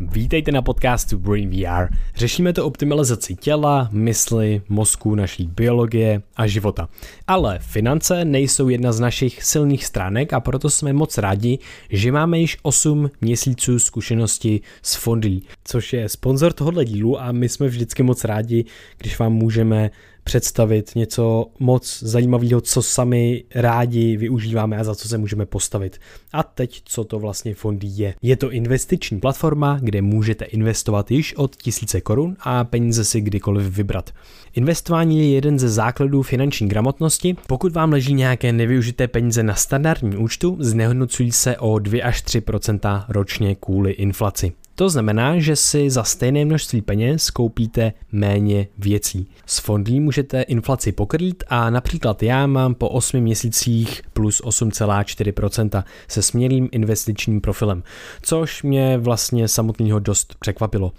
Vítejte 0.00 0.52
na 0.52 0.62
podcastu 0.62 1.18
Brain 1.18 1.50
VR. 1.50 1.88
Řešíme 2.16 2.52
to 2.52 2.66
optimalizaci 2.66 3.34
těla, 3.34 3.88
mysli, 3.92 4.62
mozku, 4.68 5.14
naší 5.14 5.46
biologie 5.46 6.22
a 6.36 6.46
života. 6.46 6.88
Ale 7.26 7.58
finance 7.58 8.24
nejsou 8.24 8.68
jedna 8.68 8.92
z 8.92 9.00
našich 9.00 9.42
silných 9.42 9.86
stránek 9.86 10.32
a 10.32 10.40
proto 10.40 10.70
jsme 10.70 10.92
moc 10.92 11.18
rádi, 11.18 11.58
že 11.90 12.12
máme 12.12 12.38
již 12.38 12.58
8 12.62 13.10
měsíců 13.20 13.78
zkušenosti 13.78 14.60
s 14.82 14.94
Fondly, 14.94 15.40
což 15.64 15.92
je 15.92 16.08
sponzor 16.08 16.52
tohohle 16.52 16.84
dílu 16.84 17.20
a 17.20 17.32
my 17.32 17.48
jsme 17.48 17.68
vždycky 17.68 18.02
moc 18.02 18.24
rádi, 18.24 18.64
když 18.98 19.18
vám 19.18 19.32
můžeme 19.32 19.90
představit 20.26 20.90
něco 20.94 21.46
moc 21.58 22.02
zajímavého, 22.02 22.60
co 22.60 22.82
sami 22.82 23.44
rádi 23.54 24.16
využíváme 24.16 24.76
a 24.76 24.84
za 24.84 24.94
co 24.94 25.08
se 25.08 25.18
můžeme 25.18 25.46
postavit. 25.46 25.98
A 26.32 26.42
teď, 26.42 26.82
co 26.84 27.04
to 27.04 27.18
vlastně 27.18 27.54
fondy 27.54 27.86
je. 27.90 28.14
Je 28.22 28.36
to 28.36 28.52
investiční 28.52 29.20
platforma, 29.20 29.78
kde 29.82 30.02
můžete 30.02 30.44
investovat 30.44 31.10
již 31.10 31.34
od 31.34 31.56
tisíce 31.56 32.00
korun 32.00 32.36
a 32.40 32.64
peníze 32.64 33.04
si 33.04 33.20
kdykoliv 33.20 33.66
vybrat. 33.66 34.10
Investování 34.54 35.18
je 35.18 35.34
jeden 35.34 35.58
ze 35.58 35.68
základů 35.68 36.22
finanční 36.22 36.68
gramotnosti. 36.68 37.36
Pokud 37.46 37.72
vám 37.72 37.92
leží 37.92 38.14
nějaké 38.14 38.52
nevyužité 38.52 39.08
peníze 39.08 39.42
na 39.42 39.54
standardním 39.54 40.22
účtu, 40.22 40.56
znehodnocují 40.60 41.32
se 41.32 41.56
o 41.56 41.78
2 41.78 42.04
až 42.04 42.24
3% 42.24 43.04
ročně 43.08 43.54
kvůli 43.54 43.92
inflaci. 43.92 44.52
To 44.78 44.88
znamená, 44.88 45.38
že 45.38 45.56
si 45.56 45.90
za 45.90 46.04
stejné 46.04 46.44
množství 46.44 46.82
peněz 46.82 47.30
koupíte 47.30 47.92
méně 48.12 48.66
věcí. 48.78 49.28
S 49.46 49.58
fondy 49.58 50.00
můžete 50.00 50.42
inflaci 50.42 50.92
pokrýt 50.92 51.44
a 51.48 51.70
například 51.70 52.22
já 52.22 52.46
mám 52.46 52.74
po 52.74 52.88
8 52.88 53.20
měsících 53.20 54.02
plus 54.12 54.42
8,4% 54.42 55.84
se 56.08 56.22
směrným 56.22 56.68
investičním 56.72 57.40
profilem, 57.40 57.82
což 58.22 58.62
mě 58.62 58.98
vlastně 58.98 59.48
samotného 59.48 59.98
dost 59.98 60.36
překvapilo. 60.40 60.92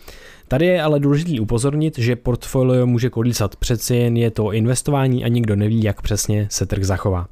Tady 0.48 0.66
je 0.66 0.82
ale 0.82 0.99
důležité 0.99 1.41
upozornit, 1.41 1.98
že 1.98 2.16
portfolio 2.16 2.85
může 2.85 3.10
kolísat, 3.10 3.55
přeci 3.55 3.96
jen 3.96 4.18
je 4.18 4.32
to 4.32 4.54
investování 4.54 5.26
a 5.26 5.27
nikdo 5.27 5.55
neví, 5.55 5.84
jak 5.84 6.01
přesně 6.01 6.48
se 6.51 6.66
trh 6.66 6.84
zachová. 6.84 7.27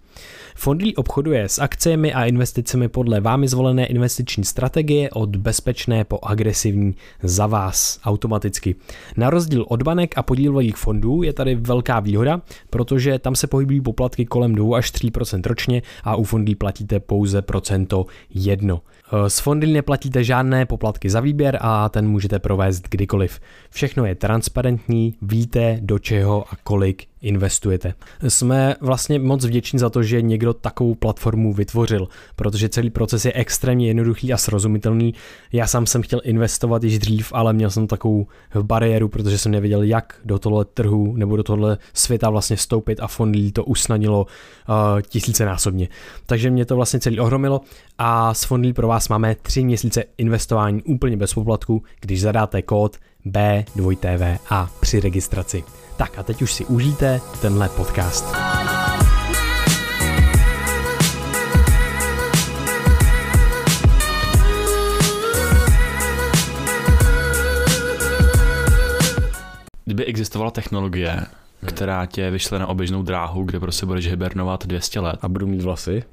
Fondlí 0.58 0.95
obchoduje 0.95 1.50
s 1.50 1.59
akcemi 1.59 2.14
a 2.14 2.25
investicemi 2.25 2.88
podle 2.88 3.22
vámi 3.22 3.48
zvolené 3.48 3.86
investiční 3.86 4.44
strategie 4.44 5.09
od 5.09 5.36
bezpečné 5.36 6.03
po 6.03 6.20
agresivní 6.23 6.95
za 7.23 7.47
vás 7.47 8.00
automaticky. 8.03 8.75
Na 9.17 9.30
rozdíl 9.30 9.66
od 9.67 9.84
banek 9.84 10.17
a 10.17 10.23
podílových 10.23 10.75
fondů 10.75 11.23
je 11.23 11.34
tady 11.34 11.56
velká 11.56 12.00
výhoda, 12.00 12.42
protože 12.70 13.20
tam 13.20 13.36
se 13.36 13.47
pohybují 13.47 13.81
poplatky 13.81 14.25
kolem 14.25 14.56
2 14.56 14.78
až 14.78 14.94
3% 14.94 15.42
ročně 15.45 15.81
a 16.03 16.16
u 16.16 16.23
fondlí 16.23 16.56
platíte 16.56 17.00
pouze 17.00 17.42
procento 17.42 18.06
jedno. 18.30 18.81
S 19.28 19.39
fondy 19.39 19.67
neplatíte 19.67 20.23
žádné 20.23 20.66
poplatky 20.66 21.09
za 21.09 21.20
výběr 21.20 21.58
a 21.61 21.89
ten 21.89 22.08
můžete 22.08 22.39
provést 22.39 22.84
kdykoliv. 22.89 23.39
Všechno 23.70 24.06
je 24.06 24.16
transparentní, 24.16 25.16
víte 25.22 25.78
do 25.81 26.00
čeho 26.00 26.45
a 26.52 26.56
kolik 26.64 27.08
investujete. 27.22 27.94
Jsme 28.28 28.75
vlastně 28.81 29.20
moc 29.20 29.45
vděční 29.45 29.80
za 29.80 29.89
to, 29.89 30.03
že 30.03 30.22
někdo 30.22 30.53
takovou 30.53 30.95
platformu 30.95 31.53
vytvořil, 31.53 32.08
protože 32.36 32.70
celý 32.70 32.89
proces 32.89 33.25
je 33.25 33.34
extrémně 33.34 33.88
jednoduchý 33.88 34.34
a 34.34 34.38
srozumitelný. 34.38 35.14
Já 35.53 35.67
sám 35.67 35.86
jsem 35.86 36.02
chtěl 36.02 36.22
investovat 36.23 36.84
již 36.84 37.00
dřív, 37.00 37.34
ale 37.34 37.53
měl 37.53 37.69
jsem 37.69 37.88
takovou 37.88 38.28
bariéru, 38.62 39.08
protože 39.08 39.38
jsem 39.38 39.52
nevěděl, 39.52 39.84
jak 39.84 40.14
do 40.25 40.40
tohle 40.40 40.66
trhu 40.66 41.14
nebo 41.17 41.36
do 41.36 41.44
tohle 41.44 41.78
světa 41.94 42.30
vlastně 42.30 42.56
vstoupit 42.56 43.00
a 43.00 43.08
Fondly 43.08 43.52
to 43.52 43.64
usnadnilo 43.64 44.25
uh, 44.25 45.02
tisícenásobně. 45.02 45.88
Takže 46.25 46.50
mě 46.50 46.66
to 46.66 46.75
vlastně 46.75 47.00
celý 47.00 47.19
ohromilo 47.19 47.62
a 47.97 48.33
s 48.33 48.43
Fondly 48.43 48.73
pro 48.73 48.88
vás 48.88 49.09
máme 49.09 49.35
tři 49.35 49.63
měsíce 49.63 50.03
investování 50.17 50.83
úplně 50.83 51.17
bez 51.17 51.33
poplatku, 51.33 51.83
když 52.01 52.21
zadáte 52.21 52.61
kód 52.61 52.97
B2TVA 53.25 54.67
při 54.79 54.99
registraci. 54.99 55.63
Tak 55.97 56.19
a 56.19 56.23
teď 56.23 56.41
už 56.41 56.53
si 56.53 56.66
užijte 56.66 57.21
tenhle 57.41 57.69
podcast. 57.69 58.35
Kdyby 69.85 70.05
existovala 70.05 70.51
technologie, 70.51 71.22
která 71.66 72.06
tě 72.06 72.31
vyšle 72.31 72.59
na 72.59 72.68
oběžnou 72.68 73.03
dráhu, 73.03 73.44
kde 73.44 73.59
prostě 73.59 73.86
budeš 73.86 74.08
hibernovat 74.08 74.66
200 74.66 75.00
let. 75.00 75.20
A 75.22 75.28
budu 75.28 75.48
mít 75.48 75.62
vlasy. 75.62 76.03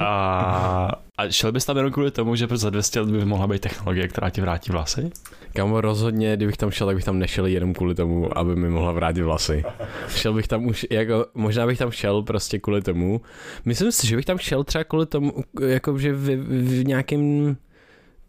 A, 0.00 0.90
a 1.18 1.28
šel 1.30 1.52
bys 1.52 1.64
tam 1.64 1.76
jenom 1.76 1.92
kvůli 1.92 2.10
tomu, 2.10 2.36
že 2.36 2.48
za 2.54 2.70
200 2.70 3.00
let 3.00 3.10
by 3.10 3.24
mohla 3.24 3.46
být 3.46 3.62
technologie, 3.62 4.08
která 4.08 4.30
ti 4.30 4.40
vrátí 4.40 4.72
vlasy? 4.72 5.10
Kamo, 5.52 5.80
rozhodně, 5.80 6.36
kdybych 6.36 6.56
tam 6.56 6.70
šel, 6.70 6.86
tak 6.86 6.96
bych 6.96 7.04
tam 7.04 7.18
nešel 7.18 7.46
jenom 7.46 7.74
kvůli 7.74 7.94
tomu, 7.94 8.38
aby 8.38 8.56
mi 8.56 8.70
mohla 8.70 8.92
vrátit 8.92 9.22
vlasy. 9.22 9.64
Šel 10.08 10.34
bych 10.34 10.48
tam 10.48 10.66
už, 10.66 10.86
jako, 10.90 11.26
možná 11.34 11.66
bych 11.66 11.78
tam 11.78 11.90
šel 11.90 12.22
prostě 12.22 12.58
kvůli 12.58 12.82
tomu. 12.82 13.20
Myslím 13.64 13.92
si, 13.92 14.06
že 14.06 14.16
bych 14.16 14.24
tam 14.24 14.38
šel 14.38 14.64
třeba 14.64 14.84
kvůli 14.84 15.06
tomu, 15.06 15.32
jako 15.66 15.98
že 15.98 16.12
v, 16.12 16.36
v 16.36 16.84
nějakém, 16.86 17.56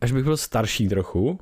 až 0.01 0.11
bych 0.11 0.23
byl 0.23 0.37
starší 0.37 0.89
trochu, 0.89 1.39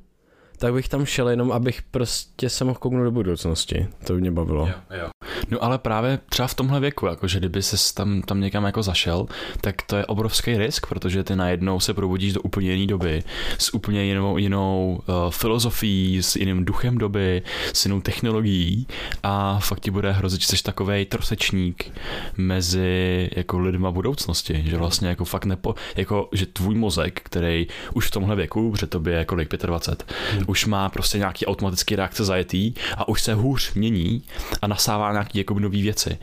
tak 0.61 0.73
bych 0.73 0.89
tam 0.89 1.05
šel 1.05 1.29
jenom, 1.29 1.51
abych 1.51 1.81
prostě 1.81 2.49
se 2.49 2.66
mohl 2.66 2.79
kouknout 2.79 3.03
do 3.03 3.11
budoucnosti. 3.11 3.88
To 4.03 4.13
by 4.13 4.22
mě 4.22 4.31
bavilo. 4.31 4.67
Jo, 4.67 4.97
jo. 5.01 5.09
No 5.51 5.63
ale 5.63 5.77
právě 5.77 6.19
třeba 6.29 6.47
v 6.47 6.53
tomhle 6.53 6.79
věku, 6.79 7.05
jakože 7.05 7.39
kdyby 7.39 7.61
se 7.61 7.94
tam, 7.94 8.22
tam 8.22 8.41
někam 8.41 8.63
jako 8.63 8.83
zašel, 8.83 9.25
tak 9.61 9.81
to 9.81 9.95
je 9.95 10.05
obrovský 10.05 10.57
risk, 10.57 10.88
protože 10.88 11.23
ty 11.23 11.35
najednou 11.35 11.79
se 11.79 11.94
probudíš 11.94 12.33
do 12.33 12.41
úplně 12.41 12.73
jiné 12.73 12.88
doby, 12.88 13.23
s 13.57 13.73
úplně 13.73 14.03
jinou, 14.03 14.38
jinou 14.38 15.01
uh, 15.07 15.31
filozofií, 15.31 16.23
s 16.23 16.35
jiným 16.35 16.66
duchem 16.66 16.97
doby, 16.97 17.44
s 17.73 17.85
jinou 17.85 18.01
technologií 18.01 18.88
a 19.23 19.59
fakt 19.59 19.79
ti 19.79 19.91
bude 19.91 20.11
hrozit, 20.11 20.41
že 20.41 20.47
jsi 20.47 20.63
takový 20.63 21.05
trosečník 21.05 21.91
mezi 22.38 23.29
jako 23.35 23.59
lidma 23.59 23.91
budoucnosti, 23.91 24.63
že 24.66 24.77
vlastně 24.77 25.07
jako 25.07 25.25
fakt 25.25 25.45
nepo, 25.45 25.75
jako 25.95 26.29
že 26.31 26.45
tvůj 26.45 26.75
mozek, 26.75 27.21
který 27.23 27.67
už 27.94 28.07
v 28.07 28.11
tomhle 28.11 28.35
věku, 28.35 28.71
protože 28.71 28.88
tobě 28.88 29.13
je 29.13 29.25
kolik 29.25 29.50
25, 29.66 30.16
hmm. 30.31 30.50
Už 30.51 30.66
má 30.66 30.89
prostě 30.89 31.17
nějaký 31.17 31.45
automatický 31.45 31.95
reakce 31.95 32.25
zajetý 32.25 32.73
a 32.97 33.07
už 33.07 33.22
se 33.22 33.34
hůř 33.34 33.73
mění 33.73 34.23
a 34.62 34.67
nasává 34.67 35.12
nějaký 35.12 35.38
jako 35.38 35.59
nové 35.59 35.81
věci, 35.81 36.17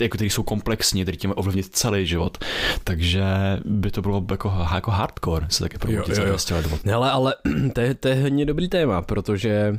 jako, 0.00 0.16
které 0.16 0.30
jsou 0.30 0.42
komplexní, 0.42 1.02
které 1.02 1.16
tím 1.16 1.32
ovlivnit 1.36 1.66
celý 1.76 2.06
život. 2.06 2.38
Takže 2.84 3.24
by 3.64 3.90
to 3.90 4.02
bylo 4.02 4.26
jako, 4.30 4.52
jako 4.74 4.90
hardcore 4.90 5.46
se 5.50 5.62
také 5.62 5.78
probudit 5.78 6.16
za 6.16 6.24
200 6.24 6.54
let. 6.54 6.66
Hele, 6.84 7.10
ale 7.10 7.34
to 7.72 7.80
je, 7.80 7.94
to 7.94 8.08
je 8.08 8.22
hodně 8.22 8.44
dobrý 8.44 8.68
téma, 8.68 9.02
protože 9.02 9.78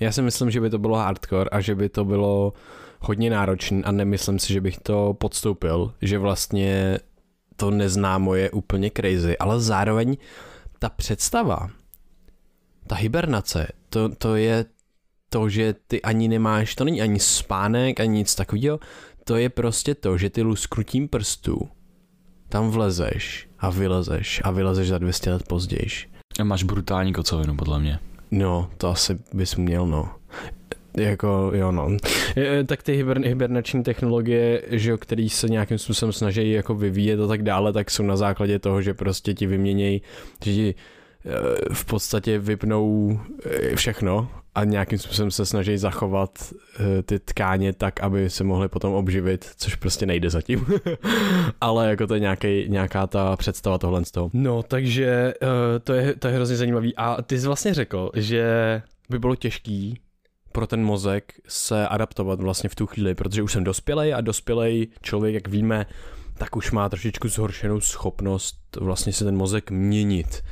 já 0.00 0.12
si 0.12 0.22
myslím, 0.22 0.50
že 0.50 0.60
by 0.60 0.70
to 0.70 0.78
bylo 0.78 0.96
hardcore 0.96 1.50
a 1.52 1.60
že 1.60 1.74
by 1.74 1.88
to 1.88 2.04
bylo 2.04 2.52
hodně 3.00 3.30
náročný 3.30 3.84
a 3.84 3.92
nemyslím 3.92 4.38
si, 4.38 4.52
že 4.52 4.60
bych 4.60 4.78
to 4.78 5.14
podstoupil, 5.14 5.92
že 6.02 6.18
vlastně 6.18 6.98
to 7.56 7.70
neznámo 7.70 8.34
je 8.34 8.50
úplně 8.50 8.90
crazy, 8.96 9.38
ale 9.38 9.60
zároveň 9.60 10.16
ta 10.78 10.88
představa, 10.88 11.68
ta 12.86 12.94
hibernace, 12.94 13.68
to, 13.88 14.08
to 14.08 14.36
je 14.36 14.64
to, 15.28 15.48
že 15.48 15.74
ty 15.86 16.02
ani 16.02 16.28
nemáš, 16.28 16.74
to 16.74 16.84
není 16.84 17.02
ani 17.02 17.20
spánek, 17.20 18.00
ani 18.00 18.08
nic 18.08 18.34
takového, 18.34 18.80
to 19.24 19.36
je 19.36 19.48
prostě 19.48 19.94
to, 19.94 20.18
že 20.18 20.30
ty 20.30 20.42
lusknutím 20.42 21.08
prstů 21.08 21.68
tam 22.48 22.70
vlezeš 22.70 23.48
a 23.58 23.70
vylezeš 23.70 24.40
a 24.44 24.50
vylezeš 24.50 24.88
za 24.88 24.98
200 24.98 25.32
let 25.32 25.42
později. 25.48 25.88
A 26.40 26.44
máš 26.44 26.62
brutální 26.62 27.12
kocovinu, 27.12 27.56
podle 27.56 27.80
mě. 27.80 27.98
No, 28.30 28.70
to 28.76 28.88
asi 28.88 29.18
bys 29.32 29.56
měl, 29.56 29.86
no. 29.86 30.08
Jako, 30.96 31.50
jo, 31.54 31.72
no. 31.72 31.96
Tak 32.66 32.82
ty 32.82 32.92
hiber, 32.92 33.26
hibernační 33.26 33.82
technologie, 33.82 34.62
že 34.70 34.90
jo, 34.90 34.98
který 34.98 35.28
se 35.28 35.48
nějakým 35.48 35.78
způsobem 35.78 36.12
snaží 36.12 36.50
jako 36.50 36.74
vyvíjet 36.74 37.20
a 37.20 37.26
tak 37.26 37.42
dále, 37.42 37.72
tak 37.72 37.90
jsou 37.90 38.02
na 38.02 38.16
základě 38.16 38.58
toho, 38.58 38.82
že 38.82 38.94
prostě 38.94 39.34
ti 39.34 39.46
vyměnějí, 39.46 40.02
že 40.44 40.52
ti 40.52 40.74
v 41.72 41.84
podstatě 41.84 42.38
vypnou 42.38 43.20
eh, 43.44 43.76
všechno 43.76 44.30
a 44.54 44.64
nějakým 44.64 44.98
způsobem 44.98 45.30
se 45.30 45.46
snaží 45.46 45.78
zachovat 45.78 46.52
uh, 46.52 46.86
ty 47.02 47.18
tkáně 47.18 47.72
tak, 47.72 48.00
aby 48.00 48.30
se 48.30 48.44
mohly 48.44 48.68
potom 48.68 48.94
obživit, 48.94 49.50
což 49.56 49.74
prostě 49.74 50.06
nejde 50.06 50.30
zatím. 50.30 50.66
Ale 51.60 51.88
jako 51.88 52.06
to 52.06 52.14
je 52.14 52.20
nějaký, 52.20 52.64
nějaká 52.68 53.06
ta 53.06 53.36
představa 53.36 53.78
tohle 53.78 54.04
z 54.04 54.10
toho. 54.10 54.30
No, 54.32 54.62
takže 54.62 55.34
uh, 55.42 55.48
to, 55.84 55.92
je, 55.92 56.14
to 56.14 56.28
je 56.28 56.34
hrozně 56.34 56.56
zajímavý. 56.56 56.96
A 56.96 57.22
ty 57.22 57.40
jsi 57.40 57.46
vlastně 57.46 57.74
řekl, 57.74 58.10
že 58.14 58.82
by 59.10 59.18
bylo 59.18 59.36
těžký 59.36 60.00
pro 60.52 60.66
ten 60.66 60.84
mozek 60.84 61.32
se 61.48 61.88
adaptovat 61.88 62.40
vlastně 62.40 62.68
v 62.68 62.74
tu 62.74 62.86
chvíli, 62.86 63.14
protože 63.14 63.42
už 63.42 63.52
jsem 63.52 63.64
dospělej 63.64 64.14
a 64.14 64.20
dospělej 64.20 64.88
člověk, 65.02 65.34
jak 65.34 65.48
víme, 65.48 65.86
tak 66.38 66.56
už 66.56 66.70
má 66.70 66.88
trošičku 66.88 67.28
zhoršenou 67.28 67.80
schopnost 67.80 68.58
vlastně 68.80 69.12
se 69.12 69.24
ten 69.24 69.36
mozek 69.36 69.70
měnit. 69.70 70.42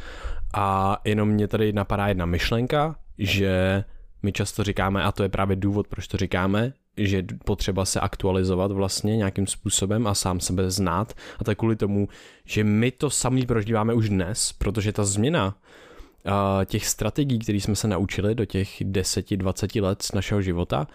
A 0.52 0.96
jenom 1.04 1.28
mě 1.28 1.48
tady 1.48 1.72
napadá 1.72 2.08
jedna 2.08 2.26
myšlenka, 2.26 2.96
že 3.18 3.84
my 4.22 4.32
často 4.32 4.64
říkáme, 4.64 5.02
a 5.02 5.12
to 5.12 5.22
je 5.22 5.28
právě 5.28 5.56
důvod, 5.56 5.88
proč 5.88 6.08
to 6.08 6.16
říkáme, 6.16 6.72
že 6.96 7.22
potřeba 7.44 7.84
se 7.84 8.00
aktualizovat 8.00 8.72
vlastně 8.72 9.16
nějakým 9.16 9.46
způsobem 9.46 10.06
a 10.06 10.14
sám 10.14 10.40
sebe 10.40 10.70
znát. 10.70 11.12
A 11.38 11.44
to 11.44 11.50
je 11.50 11.54
kvůli 11.54 11.76
tomu, 11.76 12.08
že 12.44 12.64
my 12.64 12.90
to 12.90 13.10
sami 13.10 13.46
prožíváme 13.46 13.94
už 13.94 14.08
dnes, 14.08 14.52
protože 14.52 14.92
ta 14.92 15.04
změna 15.04 15.56
těch 16.64 16.86
strategií, 16.86 17.38
které 17.38 17.58
jsme 17.58 17.76
se 17.76 17.88
naučili 17.88 18.34
do 18.34 18.44
těch 18.44 18.80
10-20 18.80 19.82
let 19.82 20.02
z 20.02 20.12
našeho 20.12 20.42
života, 20.42 20.86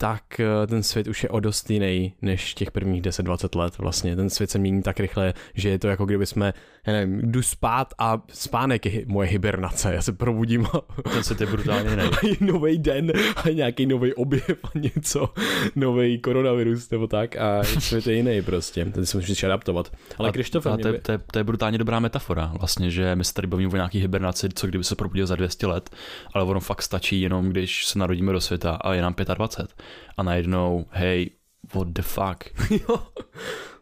tak 0.00 0.40
eh, 0.40 0.66
ten 0.66 0.82
svět 0.82 1.08
už 1.08 1.22
je 1.22 1.28
o 1.28 1.40
dost 1.40 1.70
jiný 1.70 2.14
než 2.22 2.54
těch 2.54 2.70
prvních 2.70 3.02
10-20 3.02 3.58
let 3.58 3.78
vlastně. 3.78 4.16
Ten 4.16 4.30
svět 4.30 4.50
se 4.50 4.58
mění 4.58 4.82
tak 4.82 5.00
rychle, 5.00 5.34
že 5.54 5.68
je 5.68 5.78
to 5.78 5.88
jako 5.88 6.06
kdyby 6.06 6.26
jsme, 6.26 6.54
já 6.86 6.92
nevím, 6.92 7.32
jdu 7.32 7.42
spát 7.42 7.94
a 7.98 8.22
spánek 8.28 8.86
je 8.86 9.02
moje 9.06 9.28
hibernace. 9.28 9.94
Já 9.94 10.02
se 10.02 10.12
probudím 10.12 10.66
a... 10.66 11.02
Ten 11.12 11.22
svět 11.22 11.40
je 11.40 11.46
brutálně 11.46 11.90
jiný. 12.22 12.36
nový 12.40 12.78
den 12.78 13.12
a 13.36 13.48
nějaký 13.48 13.86
nový 13.86 14.14
objev 14.14 14.58
a 14.64 14.78
něco, 14.78 15.34
nový 15.76 16.18
koronavirus 16.18 16.90
nebo 16.90 17.06
tak 17.06 17.36
a 17.36 17.64
svět 17.64 18.06
je 18.06 18.14
jiný 18.14 18.42
prostě. 18.42 18.84
Ten 18.84 19.06
se 19.06 19.16
musíš 19.16 19.44
adaptovat. 19.44 19.92
Ale 20.18 20.32
Krištof, 20.32 20.62
to, 20.62 20.88
je, 20.88 21.00
to, 21.00 21.12
je, 21.12 21.18
to 21.32 21.38
je 21.38 21.44
brutálně 21.44 21.78
dobrá 21.78 22.00
metafora 22.00 22.52
vlastně, 22.58 22.90
že 22.90 23.16
my 23.16 23.24
se 23.24 23.34
tady 23.34 23.46
bavíme 23.46 23.72
o 23.72 23.76
nějaký 23.76 24.00
hibernaci, 24.00 24.48
co 24.54 24.66
kdyby 24.66 24.84
se 24.84 24.94
probudil 24.94 25.26
za 25.26 25.36
200 25.36 25.66
let, 25.66 25.90
ale 26.34 26.44
ono 26.44 26.60
fakt 26.60 26.82
stačí 26.82 27.20
jenom, 27.20 27.48
když 27.48 27.86
se 27.86 27.98
narodíme 27.98 28.32
do 28.32 28.40
světa 28.40 28.74
a 28.74 28.94
je 28.94 29.02
nám 29.02 29.14
25 29.34 29.84
a 30.16 30.22
najednou, 30.22 30.86
hej, 30.90 31.30
what 31.74 31.88
the 31.88 32.02
fuck. 32.02 32.44
jo, 32.70 33.02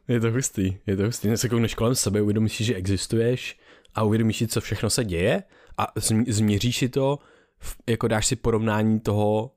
je 0.08 0.20
to 0.20 0.31
hustý, 0.31 0.76
je 0.87 0.96
to 0.96 1.02
hustý. 1.02 1.37
Se 1.37 1.49
koukneš 1.49 1.75
kolem 1.75 1.94
sebe, 1.94 2.22
uvědomíš 2.22 2.56
si, 2.56 2.64
že 2.64 2.75
existuješ 2.75 3.58
a 3.94 4.02
uvědomíš 4.02 4.37
si, 4.37 4.49
co 4.49 4.60
všechno 4.60 4.90
se 4.90 5.05
děje 5.05 5.43
a 5.78 5.93
změříš 6.26 6.76
si 6.76 6.88
to, 6.88 7.19
jako 7.88 8.08
dáš 8.08 8.26
si 8.26 8.37
porovnání 8.37 9.00
toho, 9.00 9.55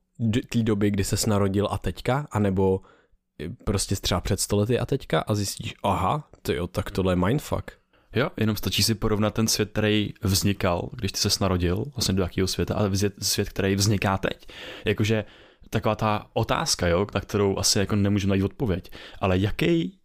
té 0.50 0.64
doby, 0.64 0.92
kdy 0.92 1.04
se 1.04 1.30
narodil 1.30 1.68
a 1.72 1.78
teďka, 1.78 2.28
anebo 2.32 2.82
prostě 3.64 3.96
třeba 3.96 4.22
před 4.22 4.40
stolety 4.40 4.80
a 4.80 4.86
teďka 4.86 5.20
a 5.20 5.36
zjistíš, 5.36 5.74
aha, 5.84 6.30
to 6.42 6.54
jo, 6.54 6.68
tak 6.68 6.92
tohle 6.92 7.12
je 7.12 7.16
mindfuck. 7.16 7.72
Jo, 8.16 8.30
jenom 8.38 8.56
stačí 8.56 8.84
si 8.84 8.96
porovnat 8.96 9.34
ten 9.34 9.48
svět, 9.48 9.70
který 9.72 10.14
vznikal, 10.22 10.90
když 10.94 11.12
ty 11.12 11.18
se 11.18 11.30
narodil, 11.42 11.86
vlastně 11.96 12.14
do 12.14 12.24
jakého 12.24 12.48
světa, 12.48 12.76
a 12.76 12.92
svět, 13.22 13.50
který 13.50 13.76
vzniká 13.76 14.18
teď. 14.18 14.48
Jakože 14.86 15.26
taková 15.70 15.96
ta 15.96 16.28
otázka, 16.34 16.88
jo, 16.88 17.08
na 17.14 17.22
kterou 17.22 17.58
asi 17.58 17.80
jako 17.80 17.96
nemůžeme 17.96 18.30
najít 18.30 18.44
odpověď, 18.44 18.92
ale 19.20 19.38
jaký 19.38 20.01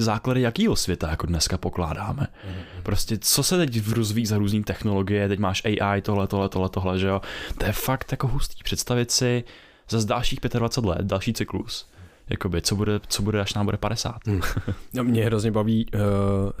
základy 0.00 0.40
jakýho 0.40 0.76
světa 0.76 1.10
jako 1.10 1.26
dneska 1.26 1.58
pokládáme. 1.58 2.22
Mm-hmm. 2.22 2.82
Prostě 2.82 3.18
co 3.20 3.42
se 3.42 3.56
teď 3.56 3.88
rozvíjí 3.88 4.26
za 4.26 4.38
různý 4.38 4.64
technologie, 4.64 5.28
teď 5.28 5.38
máš 5.38 5.62
AI, 5.64 6.02
tohle, 6.02 6.26
tohle, 6.26 6.48
tohle, 6.48 6.68
tohle, 6.68 6.98
že 6.98 7.06
jo. 7.06 7.20
To 7.58 7.66
je 7.66 7.72
fakt 7.72 8.12
jako 8.12 8.28
hustý. 8.28 8.62
Představit 8.64 9.10
si 9.10 9.44
za 9.88 10.04
dalších 10.08 10.38
25 10.58 10.88
let, 10.88 11.02
další 11.02 11.32
cyklus, 11.32 11.90
jakoby, 12.30 12.62
co 12.62 12.76
bude, 12.76 13.00
co 13.08 13.22
bude, 13.22 13.40
až 13.40 13.54
nám 13.54 13.64
bude 13.64 13.76
50. 13.76 14.26
Hmm. 14.26 14.40
No, 14.94 15.04
mě 15.04 15.24
hrozně 15.24 15.50
baví, 15.50 15.86
uh, 15.94 16.00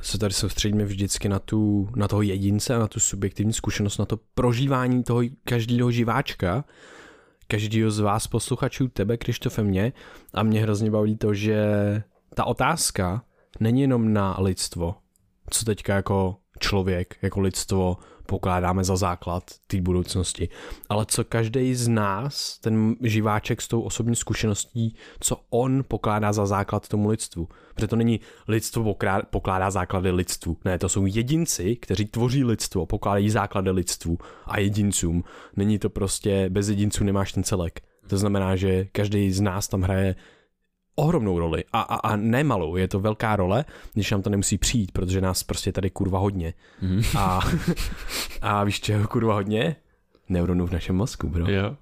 se 0.00 0.18
tady 0.18 0.34
soustředíme 0.34 0.84
vždycky 0.84 1.28
na, 1.28 1.38
tu, 1.38 1.88
na 1.96 2.08
toho 2.08 2.22
jedince, 2.22 2.78
na 2.78 2.88
tu 2.88 3.00
subjektivní 3.00 3.52
zkušenost, 3.52 3.98
na 3.98 4.04
to 4.04 4.18
prožívání 4.34 5.02
toho 5.04 5.22
každého 5.44 5.90
živáčka, 5.90 6.64
každýho 7.48 7.90
z 7.90 7.98
vás 7.98 8.26
posluchačů, 8.26 8.88
tebe, 8.88 9.16
Krištofe, 9.16 9.62
mě. 9.62 9.92
A 10.34 10.42
mě 10.42 10.62
hrozně 10.62 10.90
baví 10.90 11.16
to, 11.16 11.34
že 11.34 11.62
ta 12.34 12.44
otázka 12.44 13.22
není 13.60 13.80
jenom 13.80 14.12
na 14.12 14.36
lidstvo, 14.40 14.94
co 15.50 15.64
teďka 15.64 15.94
jako 15.94 16.36
člověk, 16.58 17.16
jako 17.22 17.40
lidstvo 17.40 17.96
pokládáme 18.26 18.84
za 18.84 18.96
základ 18.96 19.42
té 19.66 19.80
budoucnosti. 19.80 20.48
Ale 20.88 21.06
co 21.06 21.24
každý 21.24 21.74
z 21.74 21.88
nás, 21.88 22.58
ten 22.58 22.96
živáček 23.02 23.62
s 23.62 23.68
tou 23.68 23.80
osobní 23.82 24.16
zkušeností, 24.16 24.96
co 25.20 25.40
on 25.50 25.84
pokládá 25.88 26.32
za 26.32 26.46
základ 26.46 26.88
tomu 26.88 27.08
lidstvu. 27.08 27.48
Protože 27.74 27.86
to 27.86 27.96
není 27.96 28.20
lidstvo 28.48 28.96
pokládá 29.30 29.70
základy 29.70 30.10
lidstvu. 30.10 30.56
Ne, 30.64 30.78
to 30.78 30.88
jsou 30.88 31.06
jedinci, 31.06 31.76
kteří 31.76 32.04
tvoří 32.04 32.44
lidstvo, 32.44 32.86
pokládají 32.86 33.30
základy 33.30 33.70
lidstvu 33.70 34.18
a 34.46 34.60
jedincům. 34.60 35.24
Není 35.56 35.78
to 35.78 35.90
prostě, 35.90 36.50
bez 36.50 36.68
jedinců 36.68 37.04
nemáš 37.04 37.32
ten 37.32 37.42
celek. 37.42 37.80
To 38.06 38.18
znamená, 38.18 38.56
že 38.56 38.84
každý 38.92 39.32
z 39.32 39.40
nás 39.40 39.68
tam 39.68 39.82
hraje 39.82 40.14
ohromnou 41.00 41.38
roli 41.38 41.64
a, 41.72 41.80
a, 41.80 41.94
a 41.96 42.16
nemalou, 42.16 42.76
je 42.76 42.88
to 42.88 43.00
velká 43.00 43.36
role, 43.36 43.64
když 43.94 44.10
nám 44.10 44.22
to 44.22 44.30
nemusí 44.30 44.58
přijít, 44.58 44.92
protože 44.92 45.20
nás 45.20 45.42
prostě 45.42 45.72
tady 45.72 45.90
kurva 45.90 46.18
hodně. 46.18 46.54
Mm. 46.82 47.02
A, 47.18 47.40
a 48.42 48.64
víš 48.64 48.80
čeho 48.80 49.08
kurva 49.08 49.34
hodně? 49.34 49.76
Neuronů 50.28 50.66
v 50.66 50.72
našem 50.72 50.96
mozku, 50.96 51.28
bro. 51.28 51.50
Jo. 51.50 51.76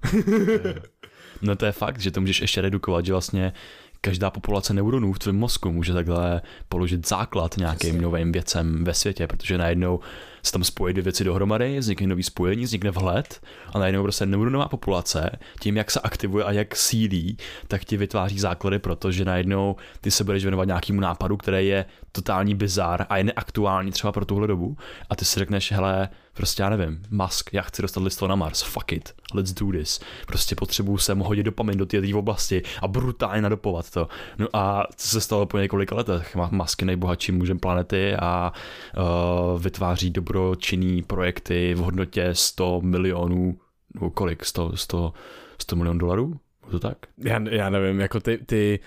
no 1.42 1.56
to 1.56 1.66
je 1.66 1.72
fakt, 1.72 2.00
že 2.00 2.10
to 2.10 2.20
můžeš 2.20 2.40
ještě 2.40 2.60
redukovat, 2.60 3.06
že 3.06 3.12
vlastně 3.12 3.52
každá 4.00 4.30
populace 4.30 4.74
neuronů 4.74 5.12
v 5.12 5.18
tvém 5.18 5.36
mozku 5.36 5.72
může 5.72 5.92
takhle 5.92 6.42
položit 6.68 7.08
základ 7.08 7.56
nějakým 7.56 8.00
novým 8.00 8.32
věcem 8.32 8.84
ve 8.84 8.94
světě, 8.94 9.26
protože 9.26 9.58
najednou 9.58 10.00
se 10.42 10.52
tam 10.52 10.64
spojí 10.64 10.94
dvě 10.94 11.02
věci 11.02 11.24
dohromady, 11.24 11.78
vznikne 11.78 12.06
nový 12.06 12.22
spojení, 12.22 12.64
vznikne 12.64 12.90
vhled 12.90 13.40
a 13.74 13.78
najednou 13.78 14.02
prostě 14.02 14.26
neuronová 14.26 14.68
populace, 14.68 15.30
tím 15.60 15.76
jak 15.76 15.90
se 15.90 16.00
aktivuje 16.00 16.44
a 16.44 16.52
jak 16.52 16.76
sílí, 16.76 17.36
tak 17.68 17.84
ti 17.84 17.96
vytváří 17.96 18.38
základy, 18.38 18.78
protože 18.78 19.24
najednou 19.24 19.76
ty 20.00 20.10
se 20.10 20.24
budeš 20.24 20.42
věnovat 20.42 20.64
nějakému 20.64 21.00
nápadu, 21.00 21.36
který 21.36 21.66
je 21.66 21.84
totální 22.12 22.54
bizar 22.54 23.06
a 23.08 23.16
je 23.16 23.24
neaktuální 23.24 23.92
třeba 23.92 24.12
pro 24.12 24.24
tuhle 24.24 24.46
dobu. 24.46 24.76
A 25.10 25.16
ty 25.16 25.24
si 25.24 25.40
řekneš, 25.40 25.72
hele, 25.72 26.08
prostě 26.38 26.62
já 26.62 26.68
nevím, 26.68 27.02
Musk, 27.10 27.52
já 27.52 27.62
chci 27.62 27.82
dostat 27.82 28.02
listvo 28.02 28.28
na 28.28 28.34
Mars, 28.34 28.62
fuck 28.62 28.92
it, 28.92 29.14
let's 29.34 29.52
do 29.52 29.72
this. 29.72 30.00
Prostě 30.26 30.54
potřebuju 30.54 30.98
sem 30.98 31.18
hodit 31.18 31.42
dopamin 31.42 31.78
do 31.78 31.86
té 31.86 32.14
oblasti 32.14 32.62
a 32.82 32.88
brutálně 32.88 33.42
nadopovat 33.42 33.90
to. 33.90 34.08
No 34.38 34.46
a 34.52 34.86
co 34.96 35.08
se 35.08 35.20
stalo 35.20 35.46
po 35.46 35.58
několika 35.58 35.94
letech? 35.94 36.36
Musk 36.50 36.82
je 36.82 36.86
nejbohatší 36.86 37.32
mužem 37.32 37.58
planety 37.58 38.16
a 38.16 38.52
uh, 38.96 39.62
vytváří 39.62 40.10
dobročinný 40.10 41.02
projekty 41.02 41.74
v 41.74 41.78
hodnotě 41.78 42.28
100 42.32 42.80
milionů, 42.80 43.58
nebo 43.94 44.10
kolik, 44.10 44.44
100, 44.44 44.76
100, 44.76 45.12
100 45.58 45.76
milionů 45.76 45.98
dolarů? 45.98 46.40
To 46.70 46.78
tak? 46.78 46.98
Já, 47.18 47.40
já 47.50 47.70
nevím, 47.70 48.00
jako 48.00 48.20
ty, 48.20 48.38
ty, 48.46 48.80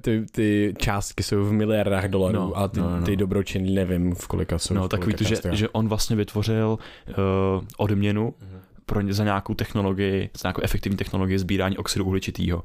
ty, 0.00 0.26
ty 0.32 0.74
částky 0.78 1.22
jsou 1.22 1.44
v 1.44 1.52
miliardách 1.52 2.08
dolarů 2.08 2.38
no, 2.38 2.58
a 2.58 2.68
ty, 2.68 2.80
no, 2.80 3.00
no. 3.00 3.06
ty 3.06 3.16
dobročiny 3.16 3.70
nevím, 3.70 4.14
v 4.14 4.26
kolika 4.26 4.58
jsou. 4.58 4.74
No, 4.74 4.88
takový 4.88 5.14
to, 5.14 5.24
že, 5.24 5.36
že 5.52 5.68
on 5.68 5.88
vlastně 5.88 6.16
vytvořil 6.16 6.78
uh, 7.08 7.14
odměnu 7.76 8.30
mm-hmm. 8.30 8.58
pro, 8.86 9.00
za 9.08 9.24
nějakou 9.24 9.54
technologii, 9.54 10.30
za 10.38 10.48
nějakou 10.48 10.62
efektivní 10.62 10.96
technologii 10.96 11.38
sbírání 11.38 11.78
oxidu 11.78 12.04
uhličitého. 12.04 12.62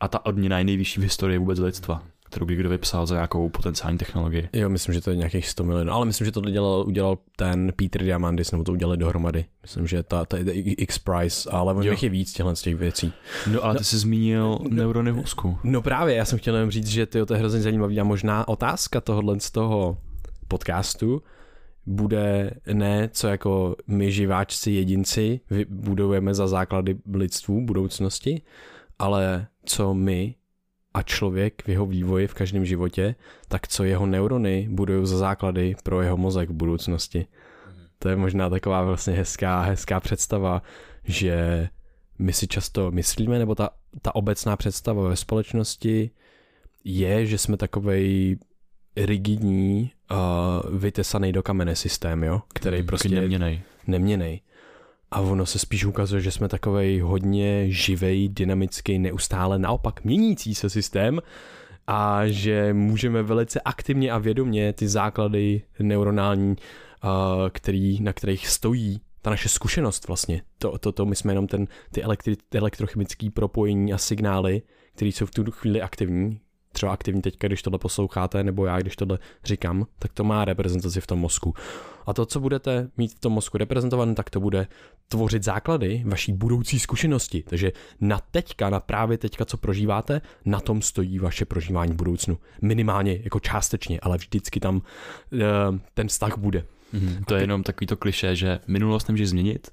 A 0.00 0.08
ta 0.08 0.26
odměna 0.26 0.58
je 0.58 0.64
nejvyšší 0.64 1.00
v 1.00 1.02
historii 1.02 1.38
vůbec 1.38 1.58
lidstva 1.58 2.02
kterou 2.34 2.46
by 2.46 2.56
kdo 2.56 2.68
vypsal 2.68 3.06
za 3.06 3.14
nějakou 3.14 3.48
potenciální 3.48 3.98
technologii. 3.98 4.48
Jo, 4.52 4.68
myslím, 4.68 4.94
že 4.94 5.00
to 5.00 5.10
je 5.10 5.16
nějakých 5.16 5.48
100 5.48 5.64
milionů, 5.64 5.92
ale 5.92 6.06
myslím, 6.06 6.24
že 6.24 6.32
to 6.32 6.40
dělal, 6.40 6.84
udělal 6.86 7.18
ten 7.36 7.72
Peter 7.76 8.02
Diamandis, 8.02 8.52
nebo 8.52 8.64
to 8.64 8.72
udělali 8.72 8.96
dohromady. 8.96 9.44
Myslím, 9.62 9.86
že 9.86 10.02
ta, 10.02 10.24
ta 10.24 10.36
X-Price, 10.40 11.50
ale 11.50 11.74
on 11.74 11.82
je 11.82 12.08
víc 12.08 12.32
těchto 12.32 12.56
z 12.56 12.62
těch 12.62 12.76
věcí. 12.76 13.12
No 13.52 13.64
ale 13.64 13.74
no, 13.74 13.78
ty 13.78 13.84
jsi 13.84 13.98
zmínil 13.98 14.58
no, 14.62 14.76
neurony 14.76 15.12
v 15.12 15.16
mozku. 15.16 15.58
No 15.64 15.82
právě, 15.82 16.14
já 16.14 16.24
jsem 16.24 16.38
chtěl 16.38 16.54
jenom 16.54 16.70
říct, 16.70 16.86
že 16.86 17.06
ty, 17.06 17.26
to 17.26 17.34
je 17.34 17.38
hrozně 17.38 17.60
zajímavý 17.60 18.00
a 18.00 18.04
možná 18.04 18.48
otázka 18.48 19.00
tohohle 19.00 19.40
z 19.40 19.50
toho 19.50 19.98
podcastu 20.48 21.22
bude 21.86 22.50
ne, 22.72 23.08
co 23.12 23.28
jako 23.28 23.76
my 23.86 24.12
živáčci 24.12 24.70
jedinci 24.70 25.40
budujeme 25.68 26.34
za 26.34 26.46
základy 26.46 26.96
lidstvu 27.14 27.60
budoucnosti, 27.60 28.42
ale 28.98 29.46
co 29.64 29.94
my 29.94 30.34
a 30.94 31.02
člověk 31.02 31.62
v 31.64 31.68
jeho 31.68 31.86
vývoji 31.86 32.26
v 32.26 32.34
každém 32.34 32.64
životě, 32.64 33.14
tak 33.48 33.68
co 33.68 33.84
jeho 33.84 34.06
neurony 34.06 34.68
budují 34.70 35.06
za 35.06 35.16
základy 35.16 35.76
pro 35.82 36.02
jeho 36.02 36.16
mozek 36.16 36.50
v 36.50 36.52
budoucnosti. 36.52 37.26
To 37.98 38.08
je 38.08 38.16
možná 38.16 38.50
taková 38.50 38.82
vlastně 38.82 39.14
hezká, 39.14 39.60
hezká 39.62 40.00
představa, 40.00 40.62
že 41.04 41.68
my 42.18 42.32
si 42.32 42.46
často 42.46 42.90
myslíme, 42.90 43.38
nebo 43.38 43.54
ta, 43.54 43.70
ta 44.02 44.14
obecná 44.14 44.56
představa 44.56 45.08
ve 45.08 45.16
společnosti 45.16 46.10
je, 46.84 47.26
že 47.26 47.38
jsme 47.38 47.56
takovej 47.56 48.36
rigidní, 48.96 49.90
uh, 50.10 50.78
vytesaný 50.78 51.32
do 51.32 51.42
kamene 51.42 51.76
systém, 51.76 52.22
jo? 52.22 52.42
který 52.54 52.82
prostě... 52.82 53.08
Neměnej. 53.08 53.62
Neměnej. 53.86 54.40
A 55.14 55.20
ono 55.20 55.46
se 55.46 55.58
spíš 55.58 55.84
ukazuje, 55.84 56.22
že 56.22 56.30
jsme 56.30 56.48
takový 56.48 57.00
hodně 57.00 57.70
živej, 57.70 58.28
dynamický, 58.28 58.98
neustále 58.98 59.58
naopak 59.58 60.04
měnící 60.04 60.54
se 60.54 60.70
systém 60.70 61.20
a 61.86 62.26
že 62.26 62.72
můžeme 62.72 63.22
velice 63.22 63.60
aktivně 63.60 64.10
a 64.10 64.18
vědomě 64.18 64.72
ty 64.72 64.88
základy 64.88 65.62
neuronální, 65.80 66.56
který, 67.50 68.00
na 68.00 68.12
kterých 68.12 68.48
stojí 68.48 69.00
ta 69.22 69.30
naše 69.30 69.48
zkušenost 69.48 70.08
vlastně, 70.08 70.42
to, 70.58 70.78
to, 70.78 70.92
to 70.92 71.06
my 71.06 71.16
jsme 71.16 71.32
jenom 71.32 71.46
ten, 71.46 71.66
ty 71.92 72.02
elektri, 72.02 72.36
elektrochemické 72.54 73.30
propojení 73.30 73.92
a 73.92 73.98
signály, 73.98 74.62
které 74.94 75.08
jsou 75.08 75.26
v 75.26 75.30
tu 75.30 75.50
chvíli 75.50 75.82
aktivní, 75.82 76.40
třeba 76.74 76.92
aktivní 76.92 77.22
teďka, 77.22 77.46
když 77.46 77.62
tohle 77.62 77.78
posloucháte, 77.78 78.44
nebo 78.44 78.66
já, 78.66 78.80
když 78.80 78.96
tohle 78.96 79.18
říkám, 79.44 79.86
tak 79.98 80.12
to 80.12 80.24
má 80.24 80.44
reprezentaci 80.44 81.00
v 81.00 81.06
tom 81.06 81.18
mozku. 81.18 81.54
A 82.06 82.12
to, 82.12 82.26
co 82.26 82.40
budete 82.40 82.90
mít 82.96 83.14
v 83.14 83.20
tom 83.20 83.32
mozku 83.32 83.58
reprezentované, 83.58 84.14
tak 84.14 84.30
to 84.30 84.40
bude 84.40 84.66
tvořit 85.08 85.42
základy 85.42 86.02
vaší 86.06 86.32
budoucí 86.32 86.78
zkušenosti. 86.78 87.44
Takže 87.48 87.72
na 88.00 88.20
teďka, 88.30 88.70
na 88.70 88.80
právě 88.80 89.18
teďka, 89.18 89.44
co 89.44 89.56
prožíváte, 89.56 90.20
na 90.44 90.60
tom 90.60 90.82
stojí 90.82 91.18
vaše 91.18 91.44
prožívání 91.44 91.92
v 91.92 91.96
budoucnu. 91.96 92.38
Minimálně 92.62 93.20
jako 93.24 93.40
částečně, 93.40 94.00
ale 94.00 94.16
vždycky 94.16 94.60
tam 94.60 94.76
uh, 94.76 95.40
ten 95.94 96.08
vztah 96.08 96.38
bude. 96.38 96.64
Mm, 96.94 97.24
to 97.26 97.34
je 97.34 97.42
jenom 97.42 97.62
takový 97.62 97.86
to 97.86 97.96
kliše, 97.96 98.36
že 98.36 98.60
minulost 98.66 99.08
nemůžeš 99.08 99.28
změnit, 99.28 99.68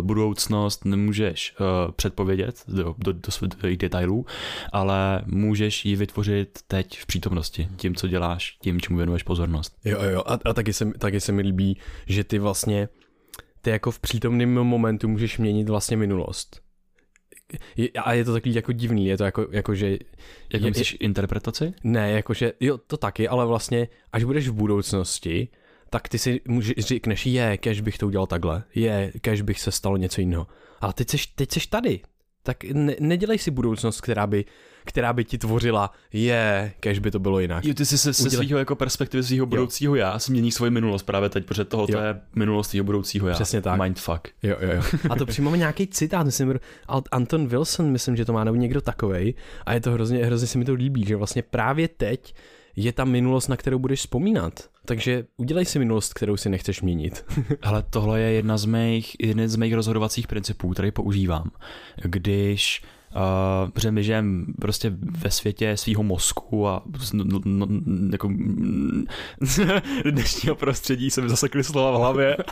budoucnost 0.00 0.84
nemůžeš 0.84 1.54
uh, 1.60 1.92
předpovědět 1.92 2.62
do, 2.68 2.94
do, 2.98 3.12
do, 3.12 3.46
do 3.62 3.76
detailů, 3.76 4.26
ale 4.72 5.22
můžeš 5.26 5.84
ji 5.84 5.96
vytvořit 5.96 6.58
teď 6.68 6.98
v 6.98 7.06
přítomnosti, 7.06 7.68
tím, 7.76 7.94
co 7.94 8.08
děláš, 8.08 8.58
tím, 8.62 8.80
čemu 8.80 8.96
věnuješ 8.96 9.22
pozornost. 9.22 9.76
Jo, 9.84 10.02
jo, 10.02 10.22
a, 10.26 10.38
a 10.44 10.52
taky, 10.52 10.72
se, 10.72 10.92
taky 10.98 11.20
se 11.20 11.32
mi 11.32 11.42
líbí, 11.42 11.78
že 12.06 12.24
ty 12.24 12.38
vlastně, 12.38 12.88
ty 13.60 13.70
jako 13.70 13.90
v 13.90 14.00
přítomném 14.00 14.54
momentu 14.54 15.08
můžeš 15.08 15.38
měnit 15.38 15.68
vlastně 15.68 15.96
minulost. 15.96 16.60
Je, 17.76 17.88
a 17.90 18.12
je 18.12 18.24
to 18.24 18.32
takový 18.32 18.54
jako 18.54 18.72
divný, 18.72 19.06
je 19.06 19.16
to 19.18 19.24
jako, 19.24 19.48
jako 19.50 19.74
že... 19.74 19.98
Jak 20.52 20.62
je, 20.62 20.70
myslíš 20.70 20.96
interpretaci? 21.00 21.74
Ne, 21.84 22.10
jakože, 22.10 22.52
jo, 22.60 22.78
to 22.78 22.96
taky, 22.96 23.28
ale 23.28 23.46
vlastně, 23.46 23.88
až 24.12 24.24
budeš 24.24 24.48
v 24.48 24.52
budoucnosti, 24.52 25.48
tak 25.90 26.08
ty 26.08 26.18
si 26.18 26.40
můžeš 26.48 26.74
říkneš, 26.78 27.26
je, 27.26 27.56
kež 27.56 27.80
bych 27.80 27.98
to 27.98 28.06
udělal 28.06 28.26
takhle, 28.26 28.62
je, 28.74 29.12
kež 29.20 29.42
bych 29.42 29.60
se 29.60 29.70
stalo 29.70 29.96
něco 29.96 30.20
jiného. 30.20 30.46
Ale 30.80 30.92
teď 30.92 31.10
jsi, 31.10 31.16
teď 31.34 31.52
jsi 31.52 31.68
tady, 31.68 32.00
tak 32.42 32.64
ne, 32.64 32.94
nedělej 33.00 33.38
si 33.38 33.50
budoucnost, 33.50 34.00
která 34.00 34.26
by, 34.26 34.44
která 34.84 35.12
by 35.12 35.24
ti 35.24 35.38
tvořila, 35.38 35.90
je, 36.12 36.72
kež 36.80 36.98
by 36.98 37.10
to 37.10 37.18
bylo 37.18 37.40
jinak. 37.40 37.64
Jo, 37.64 37.74
ty 37.74 37.86
si 37.86 37.98
se, 37.98 38.14
se 38.14 38.30
svého 38.30 38.58
jako 38.58 38.76
perspektivy 38.76 39.22
svého 39.22 39.46
budoucího 39.46 39.94
já 39.94 40.18
změníš 40.18 40.54
svoji 40.54 40.70
minulost 40.70 41.02
právě 41.02 41.28
teď, 41.28 41.44
protože 41.44 41.64
toho 41.64 41.86
to 41.86 41.98
je 41.98 42.20
minulost 42.34 42.68
tvého 42.68 42.84
budoucího 42.84 43.28
já. 43.28 43.34
Přesně 43.34 43.62
tak. 43.62 43.80
Mindfuck. 43.80 44.28
Jo, 44.42 44.56
jo, 44.60 44.72
jo. 44.72 44.82
A 45.10 45.16
to 45.16 45.26
přímo 45.26 45.54
nějaký 45.54 45.86
citát, 45.86 46.26
myslím, 46.26 46.60
Anton 47.12 47.46
Wilson, 47.46 47.90
myslím, 47.90 48.16
že 48.16 48.24
to 48.24 48.32
má 48.32 48.44
nebo 48.44 48.56
někdo 48.56 48.80
takovej 48.80 49.34
a 49.66 49.74
je 49.74 49.80
to 49.80 49.92
hrozně, 49.92 50.26
hrozně 50.26 50.46
se 50.46 50.58
mi 50.58 50.64
to 50.64 50.74
líbí, 50.74 51.04
že 51.04 51.16
vlastně 51.16 51.42
právě 51.42 51.88
teď 51.88 52.34
je 52.76 52.92
ta 52.92 53.04
minulost, 53.04 53.48
na 53.48 53.56
kterou 53.56 53.78
budeš 53.78 54.00
vzpomínat. 54.00 54.68
Takže 54.86 55.24
udělej 55.36 55.64
si 55.64 55.78
minulost, 55.78 56.14
kterou 56.14 56.36
si 56.36 56.48
nechceš 56.48 56.82
měnit. 56.82 57.24
Ale 57.62 57.84
tohle 57.90 58.20
je 58.20 58.32
jedna 58.32 58.58
z 58.58 58.64
mých, 58.64 59.16
jeden 59.20 59.48
z 59.48 59.56
mých 59.56 59.74
rozhodovacích 59.74 60.26
principů, 60.26 60.70
který 60.70 60.90
používám. 60.90 61.50
Když 62.02 62.82
Uh, 63.16 63.70
protože 63.70 63.90
my 63.90 64.04
žijeme 64.04 64.44
prostě 64.60 64.92
ve 64.98 65.30
světě 65.30 65.76
svého 65.76 66.02
mozku 66.02 66.68
a 66.68 66.82
no, 67.12 67.24
no, 67.24 67.40
no, 67.44 67.66
jako 68.12 68.30
dnešního 70.10 70.54
prostředí 70.56 71.10
se 71.10 71.20
mi 71.20 71.28
zasekly 71.28 71.64
slova 71.64 71.90
v 71.90 72.00
hlavě. 72.00 72.36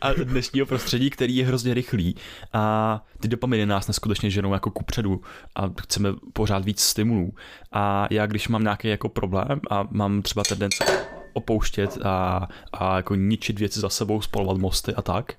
A 0.00 0.12
dnešního 0.12 0.66
prostředí, 0.66 1.10
který 1.10 1.36
je 1.36 1.46
hrozně 1.46 1.74
rychlý. 1.74 2.14
A 2.52 3.04
ty 3.20 3.28
dopaminy 3.28 3.66
nás 3.66 3.88
neskutečně 3.88 4.30
ženou 4.30 4.52
jako 4.52 4.70
kupředu 4.70 5.20
a 5.54 5.70
chceme 5.80 6.08
pořád 6.32 6.64
víc 6.64 6.80
stimulů. 6.80 7.34
A 7.72 8.06
já 8.10 8.26
když 8.26 8.48
mám 8.48 8.62
nějaký 8.62 8.88
jako 8.88 9.08
problém 9.08 9.60
a 9.70 9.88
mám 9.90 10.22
třeba 10.22 10.44
tendence 10.44 10.84
opouštět 11.32 11.98
a, 12.04 12.48
a 12.72 12.96
jako 12.96 13.14
ničit 13.14 13.58
věci 13.58 13.80
za 13.80 13.88
sebou, 13.88 14.20
spolovat 14.20 14.58
mosty 14.58 14.94
a 14.94 15.02
tak, 15.02 15.32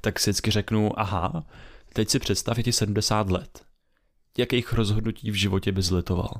tak 0.00 0.18
si 0.18 0.30
vždycky 0.30 0.50
řeknu, 0.50 1.00
aha, 1.00 1.44
Teď 1.98 2.08
si 2.08 2.18
představ, 2.18 2.58
je 2.58 2.64
ti 2.64 2.72
70 2.72 3.30
let. 3.30 3.64
Jakých 4.38 4.72
rozhodnutí 4.72 5.30
v 5.30 5.34
životě 5.34 5.72
bys 5.72 5.90
litoval? 5.90 6.30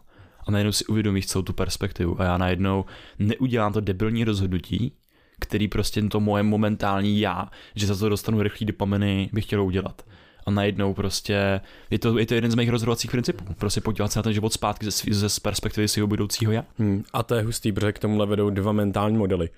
A 0.47 0.51
najednou 0.51 0.73
si 0.73 0.87
uvědomíš 0.87 1.27
celou 1.27 1.43
tu 1.43 1.53
perspektivu 1.53 2.21
a 2.21 2.25
já 2.25 2.39
najednou 2.39 2.85
neudělám 3.19 3.73
to 3.73 3.81
debilní 3.81 4.25
rozhodnutí, 4.25 4.93
který 5.41 5.69
prostě 5.69 6.03
to 6.03 6.21
moje 6.21 6.43
momentální 6.43 7.21
já, 7.21 7.51
že 7.75 7.87
za 7.87 7.97
to 7.97 8.09
dostanu 8.09 8.43
rychlý 8.43 8.67
dopaminy, 8.67 9.31
bych 9.33 9.45
chtěl 9.45 9.63
udělat 9.63 10.03
a 10.49 10.51
najednou 10.51 10.95
prostě 10.95 11.61
je 11.91 11.99
to, 11.99 12.19
je 12.19 12.27
to 12.27 12.35
jeden 12.35 12.51
z 12.51 12.55
mých 12.55 12.69
rozhodovacích 12.69 13.11
principů. 13.11 13.45
Prostě 13.59 13.81
podívat 13.81 14.13
se 14.13 14.19
na 14.19 14.23
ten 14.23 14.33
život 14.33 14.53
zpátky 14.53 14.87
ze, 14.87 15.29
ze 15.29 15.41
perspektivy 15.41 15.89
svého 15.89 16.07
budoucího 16.07 16.53
já. 16.53 16.65
Hmm, 16.79 17.05
a 17.13 17.23
to 17.23 17.35
je 17.35 17.43
hustý, 17.43 17.73
protože 17.73 17.93
k 17.93 17.99
tomuhle 17.99 18.27
vedou 18.27 18.51
dva 18.51 18.73
mentální 18.73 19.19
modely. 19.19 19.49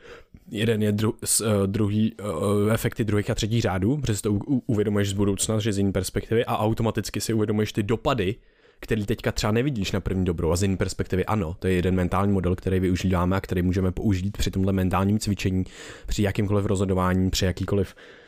Jeden 0.50 0.82
je 0.82 0.92
dru, 0.92 1.14
s, 1.24 1.40
uh, 1.40 1.66
druhý, 1.66 2.14
uh, 2.14 2.72
efekty 2.72 3.04
druhých 3.04 3.30
a 3.30 3.34
třetích 3.34 3.62
řádů, 3.62 3.96
protože 3.96 4.16
si 4.16 4.22
to 4.22 4.32
u, 4.32 4.62
uvědomuješ 4.66 5.10
z 5.10 5.12
budoucna, 5.12 5.58
že 5.58 5.72
z 5.72 5.78
jiné 5.78 5.92
perspektivy 5.92 6.44
a 6.44 6.58
automaticky 6.58 7.20
si 7.20 7.32
uvědomuješ 7.32 7.72
ty 7.72 7.82
dopady, 7.82 8.34
který 8.80 9.06
teďka 9.06 9.32
třeba 9.32 9.52
nevidíš 9.52 9.92
na 9.92 10.00
první 10.00 10.24
dobrou 10.24 10.50
a 10.52 10.56
z 10.56 10.62
jiné 10.62 10.76
perspektivy 10.76 11.26
ano, 11.26 11.56
to 11.58 11.66
je 11.66 11.72
jeden 11.72 11.94
mentální 11.94 12.32
model, 12.32 12.56
který 12.56 12.80
využíváme 12.80 13.36
a 13.36 13.40
který 13.40 13.62
můžeme 13.62 13.92
použít 13.92 14.36
při 14.36 14.50
tomhle 14.50 14.72
mentálním 14.72 15.18
cvičení, 15.18 15.64
při 16.06 16.22
jakýmkoliv 16.22 16.66
rozhodování, 16.66 17.30
při 17.30 17.44
jakýkoliv 17.44 17.94
uh, 17.94 18.19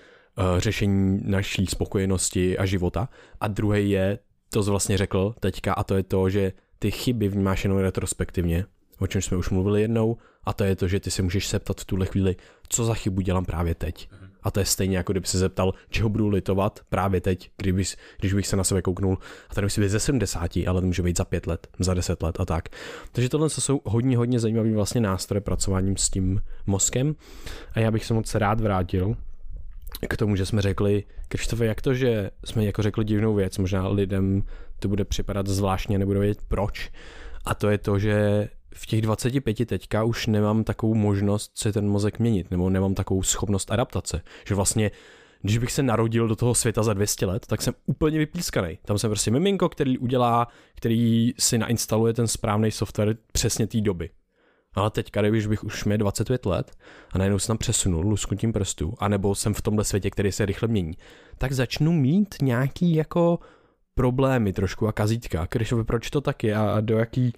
řešení 0.59 1.21
naší 1.25 1.67
spokojenosti 1.67 2.59
a 2.59 2.67
života. 2.67 3.09
A 3.41 3.49
druhý 3.49 3.91
je, 3.91 4.19
to 4.51 4.63
vlastně 4.63 4.99
řekl 4.99 5.35
teďka, 5.41 5.73
a 5.73 5.85
to 5.85 5.97
je 5.97 6.03
to, 6.03 6.31
že 6.31 6.53
ty 6.79 6.91
chyby 6.91 7.29
vnímáš 7.29 7.65
jenom 7.65 7.79
retrospektivně, 7.79 8.65
o 8.99 9.07
čem 9.07 9.23
jsme 9.23 9.37
už 9.37 9.51
mluvili 9.51 9.83
jednou, 9.83 10.17
a 10.45 10.53
to 10.53 10.65
je 10.65 10.77
to, 10.77 10.89
že 10.89 11.01
ty 11.01 11.11
se 11.11 11.23
můžeš 11.23 11.47
septat 11.47 11.81
v 11.81 11.85
tuhle 11.85 12.07
chvíli, 12.07 12.37
co 12.69 12.85
za 12.85 12.95
chybu 12.95 13.21
dělám 13.21 13.45
právě 13.45 13.75
teď. 13.75 14.09
A 14.43 14.51
to 14.51 14.61
je 14.61 14.67
stejně 14.67 14.97
jako 14.97 15.13
kdyby 15.13 15.27
se 15.27 15.39
zeptal, 15.39 15.75
čeho 15.91 16.09
budu 16.09 16.29
litovat 16.29 16.81
právě 16.89 17.21
teď, 17.21 17.51
kdybys, 17.57 17.97
když 18.21 18.35
bych 18.35 18.47
se 18.47 18.57
na 18.57 18.65
sebe 18.65 18.83
kouknul. 18.83 19.19
A 19.51 19.55
to 19.55 19.61
nemusí 19.61 19.81
být 19.81 19.89
ze 19.89 20.01
70, 20.01 20.51
ale 20.67 20.81
to 20.81 20.87
může 20.87 21.03
být 21.03 21.17
za 21.17 21.25
5 21.25 21.47
let, 21.47 21.67
za 21.79 21.95
10 21.95 22.23
let 22.23 22.41
a 22.41 22.45
tak. 22.45 22.69
Takže 23.13 23.29
tohle 23.29 23.51
jsou 23.51 23.81
hodně, 23.85 24.17
hodně 24.17 24.41
zajímavý 24.41 24.73
vlastně 24.73 25.01
nástroje 25.01 25.41
pracováním 25.41 25.97
s 25.97 26.11
tím 26.11 26.41
mozkem. 26.67 27.15
A 27.73 27.81
já 27.81 27.91
bych 27.91 28.05
se 28.05 28.15
moc 28.15 28.35
rád 28.35 28.61
vrátil 28.61 29.17
k 30.09 30.17
tomu, 30.17 30.37
že 30.37 30.47
jsme 30.47 30.63
řekli, 30.63 31.05
Krištofe, 31.29 31.67
jak 31.67 31.83
to, 31.83 31.95
že 31.95 32.31
jsme 32.45 32.65
jako 32.65 32.83
řekli 32.83 33.05
divnou 33.05 33.35
věc, 33.35 33.59
možná 33.59 33.89
lidem 33.89 34.43
to 34.79 34.89
bude 34.89 35.05
připadat 35.05 35.47
zvláštně, 35.47 35.99
nebudu 35.99 36.21
vědět 36.21 36.43
proč, 36.49 36.91
a 37.45 37.55
to 37.55 37.71
je 37.71 37.79
to, 37.79 37.99
že 37.99 38.49
v 38.75 38.87
těch 38.87 39.03
25 39.03 39.67
teďka 39.67 40.05
už 40.05 40.27
nemám 40.27 40.65
takovou 40.65 40.95
možnost 40.95 41.53
se 41.55 41.73
ten 41.73 41.89
mozek 41.89 42.19
měnit, 42.19 42.51
nebo 42.51 42.71
nemám 42.71 42.95
takovou 42.95 43.23
schopnost 43.23 43.71
adaptace, 43.71 44.23
že 44.47 44.55
vlastně 44.55 44.91
když 45.43 45.59
bych 45.59 45.73
se 45.73 45.83
narodil 45.83 46.29
do 46.29 46.37
toho 46.37 46.55
světa 46.55 46.83
za 46.83 46.95
200 46.95 47.27
let, 47.27 47.47
tak 47.47 47.63
jsem 47.63 47.75
úplně 47.87 48.19
vypískaný. 48.19 48.79
Tam 48.85 48.99
jsem 48.99 49.11
prostě 49.11 49.31
miminko, 49.31 49.69
který 49.69 49.99
udělá, 49.99 50.49
který 50.75 51.33
si 51.39 51.59
nainstaluje 51.59 52.13
ten 52.13 52.29
správný 52.29 52.71
software 52.71 53.17
přesně 53.33 53.67
té 53.67 53.81
doby. 53.81 54.11
Ale 54.75 54.91
teďka, 54.91 55.23
když 55.23 55.47
bych 55.47 55.65
už 55.65 55.85
měl 55.85 55.99
25 55.99 56.47
let 56.47 56.73
a 57.13 57.19
najednou 57.19 57.39
se 57.39 57.47
tam 57.47 57.59
přesunul 57.59 58.09
lusknutím 58.09 58.53
prstů, 58.53 58.95
anebo 58.99 59.35
jsem 59.35 59.55
v 59.55 59.63
tomhle 59.63 59.85
světě, 59.85 60.11
který 60.11 60.33
se 60.33 60.47
rychle 60.47 60.69
mění, 60.69 60.93
tak 61.39 61.53
začnu 61.53 61.93
mít 61.93 62.35
nějaký 62.43 62.95
jako 62.95 63.39
problémy 63.95 64.53
trošku 64.53 64.89
a 64.89 64.93
kazítka. 64.93 65.47
Krišovi, 65.47 65.85
proč 65.85 66.11
to 66.11 66.21
tak 66.21 66.45
je 66.45 66.57
a 66.57 66.81
do 66.81 66.99
jaký, 66.99 67.33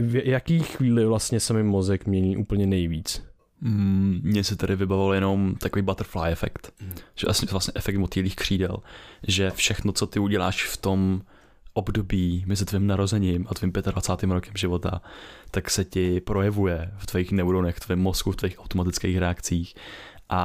v 0.00 0.22
jaký 0.24 0.58
chvíli 0.58 1.04
vlastně 1.04 1.40
se 1.40 1.54
mi 1.54 1.62
mozek 1.62 2.06
mění 2.06 2.36
úplně 2.36 2.66
nejvíc? 2.66 3.22
Mm, 3.60 4.20
mně 4.22 4.44
se 4.44 4.56
tady 4.56 4.76
vybavil 4.76 5.12
jenom 5.12 5.54
takový 5.54 5.82
butterfly 5.82 6.32
efekt, 6.32 6.72
mm. 6.80 6.92
že 7.14 7.26
vlastně, 7.26 7.48
vlastně 7.50 7.72
efekt 7.74 7.96
motýlých 7.96 8.36
křídel, 8.36 8.76
že 9.28 9.50
všechno, 9.50 9.92
co 9.92 10.06
ty 10.06 10.18
uděláš 10.18 10.64
v 10.64 10.76
tom 10.76 11.22
období 11.76 12.44
mezi 12.46 12.64
tvým 12.64 12.86
narozením 12.86 13.46
a 13.50 13.54
tvým 13.54 13.72
25. 13.72 14.30
rokem 14.30 14.56
života, 14.56 15.02
tak 15.50 15.70
se 15.70 15.84
ti 15.84 16.20
projevuje 16.20 16.90
v 16.96 17.06
tvých 17.06 17.32
neuronech, 17.32 17.76
v 17.76 17.80
tvém 17.80 17.98
mozku, 17.98 18.32
v 18.32 18.36
tvých 18.36 18.58
automatických 18.58 19.18
reakcích 19.18 19.74
a 20.28 20.42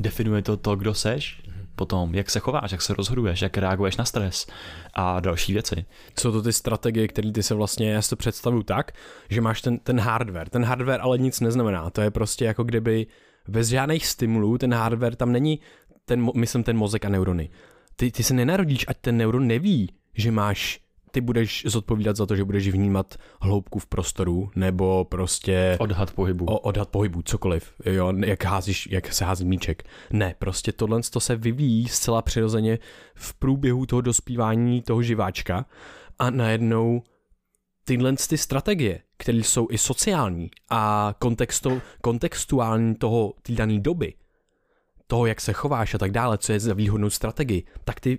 definuje 0.00 0.42
to 0.42 0.56
to, 0.56 0.76
kdo 0.76 0.94
seš, 0.94 1.42
potom, 1.74 2.14
jak 2.14 2.30
se 2.30 2.40
chováš, 2.40 2.72
jak 2.72 2.82
se 2.82 2.94
rozhoduješ, 2.94 3.42
jak 3.42 3.58
reaguješ 3.58 3.96
na 3.96 4.04
stres 4.04 4.46
a 4.94 5.20
další 5.20 5.52
věci. 5.52 5.84
Co 6.14 6.32
to 6.32 6.42
ty 6.42 6.52
strategie, 6.52 7.08
které 7.08 7.32
ty 7.32 7.42
se 7.42 7.54
vlastně, 7.54 7.90
já 7.90 8.02
si 8.02 8.10
to 8.10 8.16
představuju 8.16 8.62
tak, 8.62 8.92
že 9.30 9.40
máš 9.40 9.62
ten, 9.62 9.78
ten 9.78 10.00
hardware. 10.00 10.48
Ten 10.48 10.64
hardware 10.64 11.00
ale 11.00 11.18
nic 11.18 11.40
neznamená. 11.40 11.90
To 11.90 12.00
je 12.00 12.10
prostě 12.10 12.44
jako 12.44 12.64
kdyby 12.64 13.06
bez 13.48 13.68
žádných 13.68 14.06
stimulů, 14.06 14.58
ten 14.58 14.74
hardware 14.74 15.16
tam 15.16 15.32
není, 15.32 15.60
ten, 16.04 16.30
myslím 16.34 16.62
ten 16.64 16.76
mozek 16.76 17.04
a 17.04 17.08
neurony. 17.08 17.50
Ty, 17.96 18.10
ty 18.10 18.22
se 18.22 18.34
nenarodíš, 18.34 18.84
ať 18.88 18.96
ten 19.00 19.16
neuron 19.16 19.46
neví, 19.46 19.88
že 20.20 20.30
máš 20.30 20.80
ty 21.10 21.20
budeš 21.20 21.62
zodpovídat 21.66 22.16
za 22.16 22.26
to, 22.26 22.36
že 22.36 22.44
budeš 22.44 22.68
vnímat 22.68 23.14
hloubku 23.40 23.78
v 23.78 23.86
prostoru, 23.86 24.50
nebo 24.56 25.04
prostě... 25.04 25.76
Odhad 25.80 26.12
pohybu. 26.12 26.44
O, 26.44 26.58
odhad 26.58 26.88
pohybu, 26.88 27.22
cokoliv, 27.22 27.72
jo, 27.84 28.12
jak, 28.26 28.44
házíš, 28.44 28.88
jak 28.90 29.12
se 29.12 29.24
hází 29.24 29.44
míček. 29.44 29.82
Ne, 30.10 30.34
prostě 30.38 30.72
tohle 30.72 31.00
to 31.10 31.20
se 31.20 31.36
vyvíjí 31.36 31.88
zcela 31.88 32.22
přirozeně 32.22 32.78
v 33.14 33.34
průběhu 33.34 33.86
toho 33.86 34.00
dospívání 34.00 34.82
toho 34.82 35.02
živáčka 35.02 35.66
a 36.18 36.30
najednou 36.30 37.02
tyhle 37.84 38.14
ty 38.28 38.38
strategie, 38.38 39.00
které 39.16 39.38
jsou 39.38 39.68
i 39.70 39.78
sociální 39.78 40.50
a 40.70 41.14
kontextu, 41.18 41.82
kontextuální 42.00 42.94
toho 42.94 43.34
té 43.42 43.52
dané 43.52 43.80
doby, 43.80 44.14
toho, 45.06 45.26
jak 45.26 45.40
se 45.40 45.52
chováš 45.52 45.94
a 45.94 45.98
tak 45.98 46.10
dále, 46.10 46.38
co 46.38 46.52
je 46.52 46.60
za 46.60 46.74
výhodnou 46.74 47.10
strategii, 47.10 47.64
tak 47.84 48.00
ty 48.00 48.18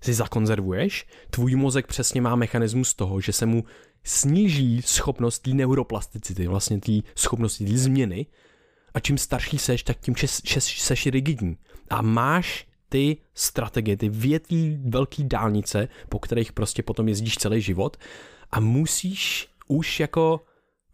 si 0.00 0.14
zakonzervuješ, 0.14 1.06
tvůj 1.30 1.56
mozek 1.56 1.86
přesně 1.86 2.20
má 2.20 2.36
mechanismus 2.36 2.94
toho, 2.94 3.20
že 3.20 3.32
se 3.32 3.46
mu 3.46 3.64
sníží 4.04 4.82
schopnost 4.82 5.38
té 5.38 5.50
neuroplasticity, 5.50 6.46
vlastně 6.46 6.80
té 6.80 6.92
schopnosti 7.14 7.64
té 7.64 7.78
změny 7.78 8.26
a 8.94 9.00
čím 9.00 9.18
starší 9.18 9.58
seš, 9.58 9.82
tak 9.82 9.98
tím 10.00 10.16
šes, 10.16 10.40
šes, 10.44 10.64
seš 10.64 11.06
rigidní. 11.06 11.56
A 11.90 12.02
máš 12.02 12.66
ty 12.88 13.16
strategie, 13.34 13.96
ty 13.96 14.08
větví 14.08 14.80
velký 14.84 15.24
dálnice, 15.24 15.88
po 16.08 16.18
kterých 16.18 16.52
prostě 16.52 16.82
potom 16.82 17.08
jezdíš 17.08 17.36
celý 17.36 17.60
život 17.60 17.96
a 18.50 18.60
musíš 18.60 19.48
už 19.68 20.00
jako 20.00 20.40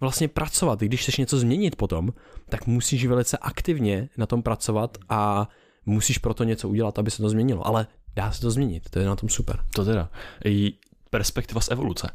vlastně 0.00 0.28
pracovat. 0.28 0.80
Když 0.80 1.02
chceš 1.02 1.16
něco 1.16 1.38
změnit 1.38 1.76
potom, 1.76 2.12
tak 2.49 2.66
musíš 2.66 3.06
velice 3.06 3.38
aktivně 3.38 4.08
na 4.16 4.26
tom 4.26 4.42
pracovat 4.42 4.99
a 5.08 5.49
musíš 5.87 6.18
proto 6.18 6.44
něco 6.44 6.68
udělat, 6.68 6.99
aby 6.99 7.11
se 7.11 7.23
to 7.23 7.28
změnilo. 7.28 7.66
Ale 7.66 7.87
dá 8.16 8.33
se 8.33 8.40
to 8.40 8.50
změnit, 8.50 8.90
to 8.90 8.99
je 8.99 9.06
na 9.06 9.16
tom 9.16 9.28
super. 9.28 9.61
To 9.75 9.85
teda. 9.85 10.11
I 10.44 10.73
perspektiva 11.11 11.61
z 11.61 11.71
evoluce. 11.71 12.11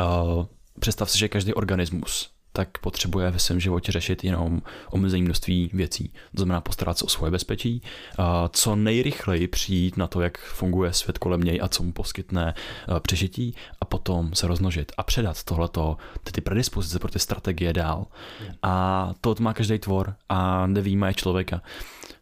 Uh, 0.00 0.46
představ 0.80 1.10
si, 1.10 1.18
že 1.18 1.28
každý 1.28 1.54
organismus 1.54 2.33
tak 2.56 2.78
potřebuje 2.78 3.30
ve 3.30 3.38
svém 3.38 3.60
životě 3.60 3.92
řešit 3.92 4.24
jenom 4.24 4.62
omezené 4.90 5.22
množství 5.22 5.70
věcí. 5.72 6.08
To 6.08 6.42
znamená 6.42 6.60
postarat 6.60 6.98
se 6.98 7.04
o 7.04 7.08
svoje 7.08 7.30
bezpečí, 7.30 7.82
a 8.18 8.48
co 8.48 8.76
nejrychleji 8.76 9.48
přijít 9.48 9.96
na 9.96 10.06
to, 10.06 10.20
jak 10.20 10.38
funguje 10.38 10.92
svět 10.92 11.18
kolem 11.18 11.40
něj 11.40 11.60
a 11.62 11.68
co 11.68 11.82
mu 11.82 11.92
poskytne 11.92 12.54
přežití 13.02 13.54
a 13.80 13.84
potom 13.84 14.34
se 14.34 14.46
rozmnožit 14.46 14.92
a 14.96 15.02
předat 15.02 15.42
tohleto, 15.42 15.96
ty, 16.24 16.32
ty 16.32 16.40
predispozice 16.40 16.98
pro 16.98 17.10
ty 17.10 17.18
strategie 17.18 17.72
dál. 17.72 18.06
A 18.62 19.12
to 19.20 19.34
má 19.40 19.52
každý 19.52 19.78
tvor 19.78 20.14
a 20.28 20.66
nevýjímaje 20.66 21.14
člověka. 21.14 21.62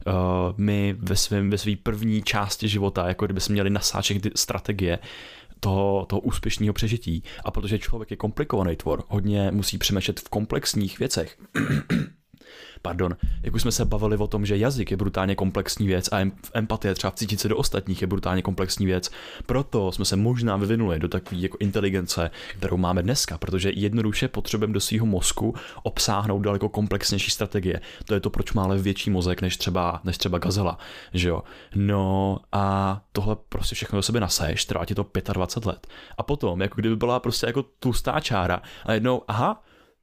Uh, 0.06 0.12
my 0.56 0.94
ve, 0.98 1.16
svém, 1.16 1.50
ve 1.50 1.58
své 1.58 1.76
první 1.82 2.22
části 2.22 2.68
života, 2.68 3.08
jako 3.08 3.24
kdyby 3.24 3.40
jsme 3.40 3.52
měli 3.52 3.70
nasáček 3.70 4.16
strategie, 4.36 4.98
toho, 5.62 6.06
toho 6.06 6.20
úspěšného 6.20 6.72
přežití. 6.72 7.22
A 7.44 7.50
protože 7.50 7.78
člověk 7.78 8.10
je 8.10 8.16
komplikovaný 8.16 8.76
tvor, 8.76 9.04
hodně 9.08 9.50
musí 9.50 9.78
přemýšlet 9.78 10.20
v 10.20 10.28
komplexních 10.28 10.98
věcech, 10.98 11.38
pardon, 12.82 13.16
jak 13.42 13.54
už 13.54 13.62
jsme 13.62 13.72
se 13.72 13.84
bavili 13.84 14.16
o 14.16 14.26
tom, 14.26 14.46
že 14.46 14.56
jazyk 14.56 14.90
je 14.90 14.96
brutálně 14.96 15.34
komplexní 15.34 15.86
věc 15.86 16.08
a 16.12 16.30
empatie, 16.54 16.94
třeba 16.94 17.10
cítit 17.10 17.40
se 17.40 17.48
do 17.48 17.56
ostatních, 17.56 18.00
je 18.00 18.06
brutálně 18.06 18.42
komplexní 18.42 18.86
věc. 18.86 19.10
Proto 19.46 19.92
jsme 19.92 20.04
se 20.04 20.16
možná 20.16 20.56
vyvinuli 20.56 20.98
do 20.98 21.08
takové 21.08 21.40
jako 21.40 21.56
inteligence, 21.60 22.30
kterou 22.56 22.76
máme 22.76 23.02
dneska, 23.02 23.38
protože 23.38 23.70
jednoduše 23.70 24.28
potřebujeme 24.28 24.74
do 24.74 24.80
svého 24.80 25.06
mozku 25.06 25.54
obsáhnout 25.82 26.42
daleko 26.42 26.68
komplexnější 26.68 27.30
strategie. 27.30 27.80
To 28.04 28.14
je 28.14 28.20
to, 28.20 28.30
proč 28.30 28.52
máme 28.52 28.78
větší 28.78 29.10
mozek 29.10 29.42
než 29.42 29.56
třeba, 29.56 30.00
než 30.04 30.18
třeba 30.18 30.38
gazela, 30.38 30.78
že 31.14 31.28
jo. 31.28 31.42
No 31.74 32.38
a 32.52 33.00
tohle 33.12 33.36
prostě 33.48 33.74
všechno 33.74 33.98
do 33.98 34.02
sebe 34.02 34.20
nasaješ, 34.20 34.64
trvá 34.64 34.84
ti 34.84 34.94
to 34.94 35.06
25 35.32 35.66
let. 35.66 35.86
A 36.18 36.22
potom, 36.22 36.60
jako 36.60 36.74
kdyby 36.80 36.96
byla 36.96 37.20
prostě 37.20 37.46
jako 37.46 37.62
tlustá 37.62 38.20
čára 38.20 38.62
a 38.86 38.92
jednou, 38.92 39.22
aha, 39.28 39.62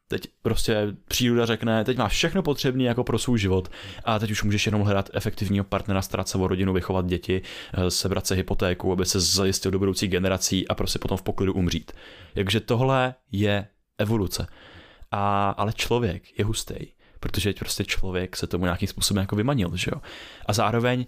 teď 0.10 0.28
prostě 0.42 0.88
příroda 1.08 1.46
řekne, 1.46 1.86
teď 1.86 1.98
máš 1.98 2.12
všechno 2.12 2.44
potřebné 2.44 2.84
jako 2.84 3.04
pro 3.04 3.18
svůj 3.18 3.40
život 3.40 3.72
a 4.06 4.20
teď 4.20 4.32
už 4.32 4.44
můžeš 4.44 4.66
jenom 4.66 4.82
hledat 4.82 5.10
efektivního 5.14 5.66
partnera, 5.66 6.02
starat 6.02 6.28
se 6.28 6.38
o 6.38 6.48
rodinu, 6.48 6.74
vychovat 6.74 7.06
děti, 7.06 7.42
eh, 7.74 7.92
sebrat 7.92 8.28
se 8.28 8.36
hypotéku, 8.36 8.92
aby 8.92 9.06
se 9.06 9.20
zajistil 9.20 9.72
do 9.72 9.80
budoucí 9.80 10.08
generací 10.08 10.68
a 10.68 10.76
prostě 10.76 11.00
potom 11.00 11.18
v 11.18 11.22
poklidu 11.22 11.54
umřít. 11.54 11.92
Takže 12.34 12.60
tohle 12.60 13.16
je 13.32 13.68
evoluce. 13.98 14.48
A, 15.12 15.50
ale 15.50 15.74
člověk 15.74 16.40
je 16.40 16.46
hustý, 16.46 16.76
protože 17.20 17.54
prostě 17.54 17.86
člověk 17.86 18.36
se 18.36 18.48
tomu 18.48 18.66
nějakým 18.66 18.88
způsobem 18.88 19.22
jako 19.22 19.36
vymanil, 19.36 19.72
že 19.76 19.92
jo. 19.96 20.02
A 20.46 20.54
zároveň 20.54 21.06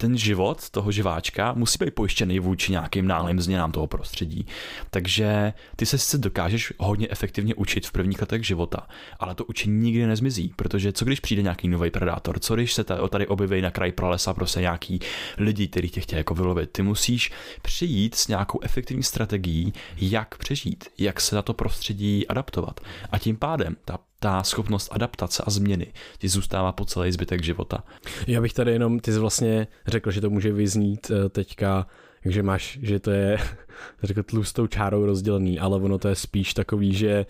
ten 0.00 0.18
život 0.18 0.70
toho 0.70 0.92
živáčka 0.92 1.52
musí 1.52 1.84
být 1.84 1.94
pojištěný 1.94 2.38
vůči 2.38 2.72
nějakým 2.72 3.06
nálým 3.06 3.40
změnám 3.40 3.72
toho 3.72 3.86
prostředí. 3.86 4.46
Takže 4.90 5.52
ty 5.76 5.86
se 5.86 5.98
sice 5.98 6.18
dokážeš 6.18 6.72
hodně 6.78 7.08
efektivně 7.10 7.54
učit 7.54 7.86
v 7.86 7.92
prvních 7.92 8.20
letech 8.20 8.46
života, 8.46 8.86
ale 9.18 9.34
to 9.34 9.44
učení 9.44 9.80
nikdy 9.80 10.06
nezmizí, 10.06 10.52
protože 10.56 10.92
co 10.92 11.04
když 11.04 11.20
přijde 11.20 11.42
nějaký 11.42 11.68
nový 11.68 11.90
predátor, 11.90 12.38
co 12.38 12.54
když 12.54 12.72
se 12.72 12.84
tady 12.84 13.26
objeví 13.26 13.60
na 13.60 13.70
kraji 13.70 13.92
pralesa 13.92 14.34
prostě 14.34 14.60
nějaký 14.60 15.00
lidi, 15.38 15.68
kteří 15.68 15.88
tě 15.88 16.00
chtějí 16.00 16.18
jako 16.18 16.34
vylovit. 16.34 16.70
Ty 16.70 16.82
musíš 16.82 17.32
přijít 17.62 18.14
s 18.14 18.28
nějakou 18.28 18.58
efektivní 18.62 19.02
strategií, 19.02 19.72
jak 19.96 20.38
přežít, 20.38 20.84
jak 20.98 21.20
se 21.20 21.36
na 21.36 21.42
to 21.42 21.54
prostředí 21.54 22.26
adaptovat. 22.26 22.80
A 23.12 23.18
tím 23.18 23.36
pádem 23.36 23.76
ta 23.84 23.98
ta 24.20 24.42
schopnost 24.42 24.88
adaptace 24.92 25.42
a 25.46 25.50
změny 25.50 25.92
ti 26.18 26.28
zůstává 26.28 26.72
po 26.72 26.84
celý 26.84 27.12
zbytek 27.12 27.42
života. 27.42 27.84
Já 28.26 28.40
bych 28.40 28.52
tady 28.52 28.72
jenom, 28.72 29.00
ty 29.00 29.12
jsi 29.12 29.18
vlastně 29.18 29.66
řekl, 29.86 30.10
že 30.10 30.20
to 30.20 30.30
může 30.30 30.52
vyznít 30.52 31.10
eh, 31.10 31.28
teďka, 31.28 31.86
že 32.24 32.42
máš, 32.42 32.78
že 32.82 33.00
to 33.00 33.10
je, 33.10 33.38
řekl 34.02 34.22
tlustou 34.22 34.66
čárou 34.66 35.06
rozdělený, 35.06 35.58
ale 35.58 35.76
ono 35.76 35.98
to 35.98 36.08
je 36.08 36.14
spíš 36.14 36.54
takový, 36.54 36.94
že 36.94 37.26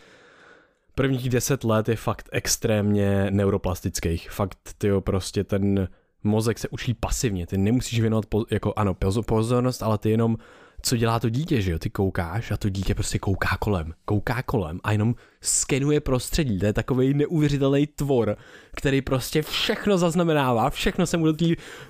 prvních 0.94 1.30
deset 1.30 1.64
let 1.64 1.88
je 1.88 1.96
fakt 1.96 2.28
extrémně 2.32 3.26
neuroplastických. 3.30 4.30
Fakt, 4.30 4.58
ty 4.78 4.90
prostě 5.00 5.44
ten 5.44 5.88
mozek 6.24 6.58
se 6.58 6.68
učí 6.68 6.94
pasivně, 6.94 7.46
ty 7.46 7.58
nemusíš 7.58 8.00
věnovat, 8.00 8.26
po, 8.26 8.44
jako 8.50 8.72
ano, 8.76 8.96
pozornost, 9.26 9.82
ale 9.82 9.98
ty 9.98 10.10
jenom 10.10 10.36
co 10.82 10.96
dělá 10.96 11.20
to 11.20 11.28
dítě, 11.28 11.62
že 11.62 11.72
jo? 11.72 11.78
Ty 11.78 11.90
koukáš 11.90 12.50
a 12.50 12.56
to 12.56 12.68
dítě 12.68 12.94
prostě 12.94 13.18
kouká 13.18 13.56
kolem, 13.56 13.94
kouká 14.04 14.42
kolem 14.42 14.80
a 14.84 14.92
jenom 14.92 15.14
skenuje 15.40 16.00
prostředí. 16.00 16.58
To 16.58 16.66
je 16.66 16.72
takový 16.72 17.14
neuvěřitelný 17.14 17.86
tvor, 17.86 18.36
který 18.76 19.02
prostě 19.02 19.42
všechno 19.42 19.98
zaznamenává, 19.98 20.70
všechno 20.70 21.06
se 21.06 21.16
mu 21.16 21.26
do 21.26 21.32
té 21.32 21.44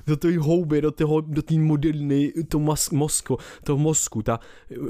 do 0.07 0.17
tý 0.17 0.37
houby, 0.37 0.81
do 0.81 0.91
té 0.91 1.05
do 1.27 1.43
tý 1.43 1.59
moderny, 1.59 2.33
to 2.49 2.59
mozku, 2.93 3.39
toho 3.65 3.79
mozku, 3.79 4.23
ta 4.23 4.41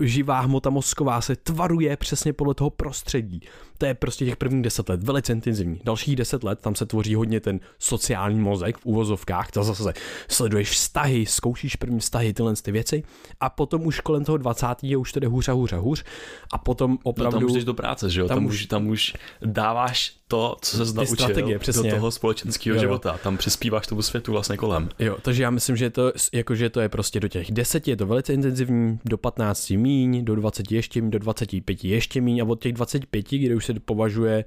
živá 0.01 0.41
hmota 0.41 0.71
mozková 0.71 1.21
se 1.21 1.37
tvaruje 1.37 1.97
přesně 1.97 2.33
podle 2.33 2.55
toho 2.55 2.71
prostředí. 2.71 3.41
To 3.79 3.87
je 3.87 3.95
prostě 3.95 4.25
těch 4.25 4.37
prvních 4.37 4.63
deset 4.63 4.89
let, 4.89 5.03
velice 5.03 5.33
intenzivní. 5.33 5.81
Dalších 5.85 6.17
deset 6.17 6.45
let 6.45 6.61
tam 6.61 6.75
se 6.75 6.87
tvoří 6.87 7.15
hodně 7.15 7.41
ten 7.41 7.61
sociální 7.79 8.41
mozek 8.41 8.79
v 8.79 8.87
úvozovkách, 8.87 9.51
to 9.51 9.65
zase 9.65 9.93
sleduješ 10.29 10.71
vztahy, 10.71 11.27
zkoušíš 11.27 11.77
první 11.77 11.99
vztahy, 11.99 12.33
tyhle 12.33 12.55
ty 12.63 12.73
věci 12.73 13.03
a 13.41 13.51
potom 13.51 13.87
už 13.87 14.01
kolem 14.01 14.25
toho 14.25 14.39
20. 14.39 14.67
je 14.83 14.97
už 14.97 15.13
to 15.13 15.21
jde 15.21 15.27
hůř 15.27 15.49
a 15.49 15.53
hůř 15.53 15.73
a 15.73 15.77
hůř 15.77 16.05
a 16.53 16.59
potom 16.59 16.99
opravdu... 17.03 17.37
No 17.37 17.41
tam 17.41 17.47
už 17.47 17.53
jdeš 17.53 17.65
do 17.65 17.75
práce, 17.75 18.11
že 18.11 18.21
jo? 18.21 18.29
Tam, 18.29 18.37
tam, 18.39 18.47
už, 18.49 18.67
tam 18.67 18.87
už 18.87 19.15
dáváš 19.45 20.17
to, 20.29 20.57
co 20.61 20.87
se 20.87 20.95
naučil 20.95 21.17
strategie, 21.17 21.59
přesně. 21.59 21.91
do 21.91 21.97
toho 21.97 22.11
společenského 22.11 22.77
jo. 22.77 22.81
života. 22.81 23.19
Tam 23.23 23.37
přispíváš 23.37 23.87
tomu 23.87 24.03
světu 24.03 24.33
vlastně 24.33 24.57
kolem. 24.57 24.89
Jo, 24.99 25.17
takže 25.23 25.43
já 25.43 25.51
myslím, 25.51 25.77
že 25.77 25.91
to, 25.91 26.13
jako, 26.33 26.55
že 26.55 26.71
to 26.71 26.81
je 26.81 26.89
prostě 26.89 27.21
do 27.21 27.29
těch 27.29 27.53
10 27.53 27.89
je 27.89 27.97
to 27.97 28.07
velice 28.07 28.35
intenzivní, 28.35 28.99
do 29.05 29.19
15 29.19 29.71
míň, 29.71 30.25
do 30.25 30.37
20 30.37 30.73
ještě 30.73 31.01
míň, 31.01 31.11
do 31.11 31.19
25 31.19 31.85
ještě 31.85 32.21
míň 32.21 32.41
a 32.41 32.45
od 32.45 32.63
těch 32.63 32.73
25, 32.73 33.31
kde 33.31 33.55
už 33.55 33.67
se 33.67 33.75
považuje 33.75 34.45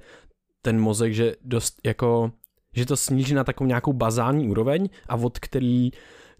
ten 0.62 0.80
mozek, 0.80 1.14
že 1.14 1.34
dost 1.44 1.80
jako, 1.84 2.32
že 2.74 2.86
to 2.86 2.96
sníží 2.96 3.34
na 3.34 3.44
takovou 3.44 3.68
nějakou 3.68 3.92
bazální 3.92 4.48
úroveň 4.48 4.88
a 5.08 5.16
od 5.16 5.38
který 5.38 5.90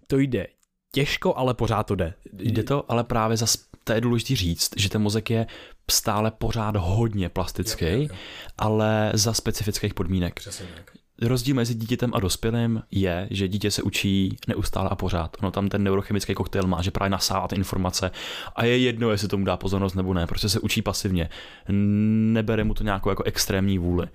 to 0.06 0.18
jde 0.18 0.46
těžko, 0.94 1.36
ale 1.36 1.54
pořád 1.54 1.82
to 1.82 1.94
jde. 1.94 2.14
Jde 2.32 2.62
to, 2.62 2.92
ale 2.92 3.04
právě 3.04 3.36
zase 3.36 3.58
to 3.84 3.92
je 3.92 4.00
důležité 4.00 4.36
říct, 4.36 4.70
že 4.76 4.88
ten 4.88 5.02
mozek 5.02 5.30
je 5.30 5.46
stále 5.90 6.30
pořád 6.30 6.76
hodně 6.76 7.28
plastický, 7.28 7.84
jo, 7.84 7.90
jo, 7.90 8.02
jo. 8.02 8.16
ale 8.58 9.10
za 9.14 9.32
specifických 9.32 9.94
podmínek. 9.94 10.34
Přesně 10.34 10.66
tak. 10.76 10.90
Rozdíl 11.22 11.54
mezi 11.54 11.74
dítětem 11.74 12.10
a 12.14 12.20
dospělým 12.20 12.82
je, 12.90 13.28
že 13.30 13.48
dítě 13.48 13.70
se 13.70 13.82
učí 13.82 14.36
neustále 14.48 14.88
a 14.88 14.94
pořád. 14.94 15.36
Ono 15.40 15.50
tam 15.50 15.68
ten 15.68 15.82
neurochemický 15.82 16.34
koktejl 16.34 16.66
má, 16.66 16.82
že 16.82 16.90
právě 16.90 17.10
nasává 17.10 17.48
ty 17.48 17.56
informace 17.56 18.10
a 18.56 18.64
je 18.64 18.78
jedno, 18.78 19.10
jestli 19.10 19.28
tomu 19.28 19.44
dá 19.44 19.56
pozornost 19.56 19.94
nebo 19.94 20.14
ne. 20.14 20.26
Prostě 20.26 20.48
se 20.48 20.60
učí 20.60 20.82
pasivně. 20.82 21.28
Nebere 21.68 22.64
mu 22.64 22.74
to 22.74 22.84
nějakou 22.84 23.08
jako 23.08 23.22
extrémní 23.22 23.78
vůli. 23.78 24.06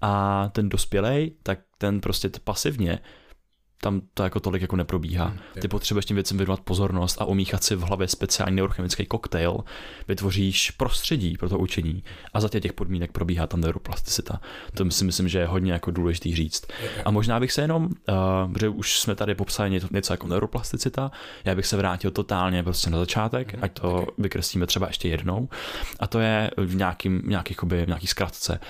A 0.00 0.48
ten 0.52 0.68
dospělej, 0.68 1.32
tak 1.42 1.58
ten 1.78 2.00
prostě 2.00 2.30
pasivně 2.44 2.98
tam 3.84 4.00
to 4.14 4.22
jako 4.22 4.40
tolik 4.40 4.62
jako 4.62 4.76
neprobíhá. 4.76 5.26
Hmm, 5.26 5.38
Ty 5.60 5.68
potřebuješ 5.68 6.04
těm 6.04 6.14
věcem 6.14 6.36
věnovat 6.36 6.60
pozornost 6.60 7.16
a 7.20 7.24
umíchat 7.24 7.64
si 7.64 7.76
v 7.76 7.80
hlavě 7.80 8.08
speciální 8.08 8.56
neurochemický 8.56 9.06
koktejl, 9.06 9.58
vytvoříš 10.08 10.70
prostředí 10.70 11.36
pro 11.36 11.48
to 11.48 11.58
učení 11.58 12.02
a 12.34 12.40
za 12.40 12.48
těch 12.48 12.72
podmínek 12.72 13.12
probíhá 13.12 13.46
tam 13.46 13.60
neuroplasticita. 13.60 14.40
To 14.74 14.90
si 14.90 15.04
myslím, 15.04 15.28
že 15.28 15.38
je 15.38 15.46
hodně 15.46 15.72
jako 15.72 15.90
důležitý 15.90 16.34
říct. 16.34 16.66
A 17.04 17.10
možná 17.10 17.40
bych 17.40 17.52
se 17.52 17.60
jenom, 17.60 17.84
uh, 17.84 17.92
že 18.60 18.68
už 18.68 19.00
jsme 19.00 19.14
tady 19.14 19.34
popsali 19.34 19.70
něco, 19.70 19.88
něco 19.90 20.12
jako 20.12 20.26
neuroplasticita, 20.26 21.10
já 21.44 21.54
bych 21.54 21.66
se 21.66 21.76
vrátil 21.76 22.10
totálně 22.10 22.62
prostě 22.62 22.90
na 22.90 22.98
začátek, 22.98 23.52
hmm, 23.52 23.64
ať 23.64 23.72
to 23.72 24.06
vykreslíme 24.18 24.66
třeba 24.66 24.86
ještě 24.86 25.08
jednou. 25.08 25.48
A 26.00 26.06
to 26.06 26.20
je 26.20 26.50
v 26.56 26.74
nějakým, 26.74 27.22
nějaký, 27.26 27.52
jakoby, 27.52 27.84
nějaký 27.86 28.06
zkratce. 28.06 28.60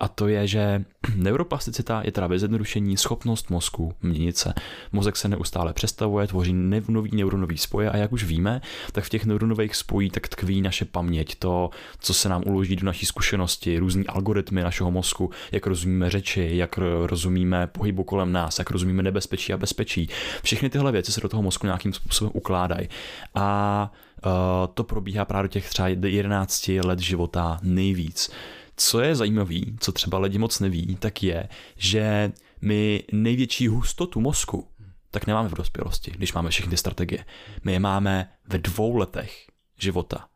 A 0.00 0.08
to 0.08 0.28
je, 0.28 0.46
že 0.46 0.84
neuroplasticita 1.14 2.02
je 2.04 2.12
teda 2.12 2.28
zjednodušení 2.38 2.96
schopnost 2.96 3.50
mozku 3.50 3.94
měnit 4.02 4.36
se. 4.36 4.54
Mozek 4.92 5.16
se 5.16 5.28
neustále 5.28 5.72
přestavuje, 5.72 6.26
tvoří 6.26 6.52
nový 6.88 7.10
neuronový 7.14 7.58
spoje 7.58 7.90
a 7.90 7.96
jak 7.96 8.12
už 8.12 8.24
víme, 8.24 8.60
tak 8.92 9.04
v 9.04 9.08
těch 9.08 9.26
neuronových 9.26 9.76
spojí 9.76 10.10
tak 10.10 10.28
tkví 10.28 10.62
naše 10.62 10.84
paměť, 10.84 11.34
to, 11.34 11.70
co 11.98 12.14
se 12.14 12.28
nám 12.28 12.42
uloží 12.46 12.76
do 12.76 12.86
naší 12.86 13.06
zkušenosti, 13.06 13.78
různý 13.78 14.06
algoritmy 14.06 14.62
našeho 14.62 14.90
mozku, 14.90 15.30
jak 15.52 15.66
rozumíme 15.66 16.10
řeči, 16.10 16.50
jak 16.52 16.78
rozumíme 17.06 17.66
pohybu 17.66 18.04
kolem 18.04 18.32
nás, 18.32 18.58
jak 18.58 18.70
rozumíme 18.70 19.02
nebezpečí 19.02 19.52
a 19.52 19.56
bezpečí. 19.56 20.08
Všechny 20.42 20.70
tyhle 20.70 20.92
věci 20.92 21.12
se 21.12 21.20
do 21.20 21.28
toho 21.28 21.42
mozku 21.42 21.66
nějakým 21.66 21.92
způsobem 21.92 22.30
ukládají. 22.34 22.88
A 23.34 23.92
uh, 24.26 24.32
to 24.74 24.84
probíhá 24.84 25.24
právě 25.24 25.48
do 25.48 25.52
těch 25.52 25.68
třeba 25.68 25.88
11 25.88 26.68
let 26.68 26.98
života 26.98 27.58
nejvíc. 27.62 28.30
Co 28.76 29.00
je 29.00 29.14
zajímavé, 29.14 29.54
co 29.80 29.92
třeba 29.92 30.18
lidi 30.18 30.38
moc 30.38 30.60
neví, 30.60 30.96
tak 31.00 31.22
je, 31.22 31.48
že 31.76 32.32
my 32.62 33.04
největší 33.12 33.68
hustotu 33.68 34.20
mozku 34.20 34.68
tak 35.10 35.26
nemáme 35.26 35.48
v 35.48 35.54
dospělosti, 35.54 36.10
když 36.10 36.32
máme 36.32 36.50
všechny 36.50 36.76
strategie. 36.76 37.24
My 37.64 37.72
je 37.72 37.80
máme 37.80 38.30
ve 38.48 38.58
dvou 38.58 38.96
letech 38.96 39.46
života 39.78 40.26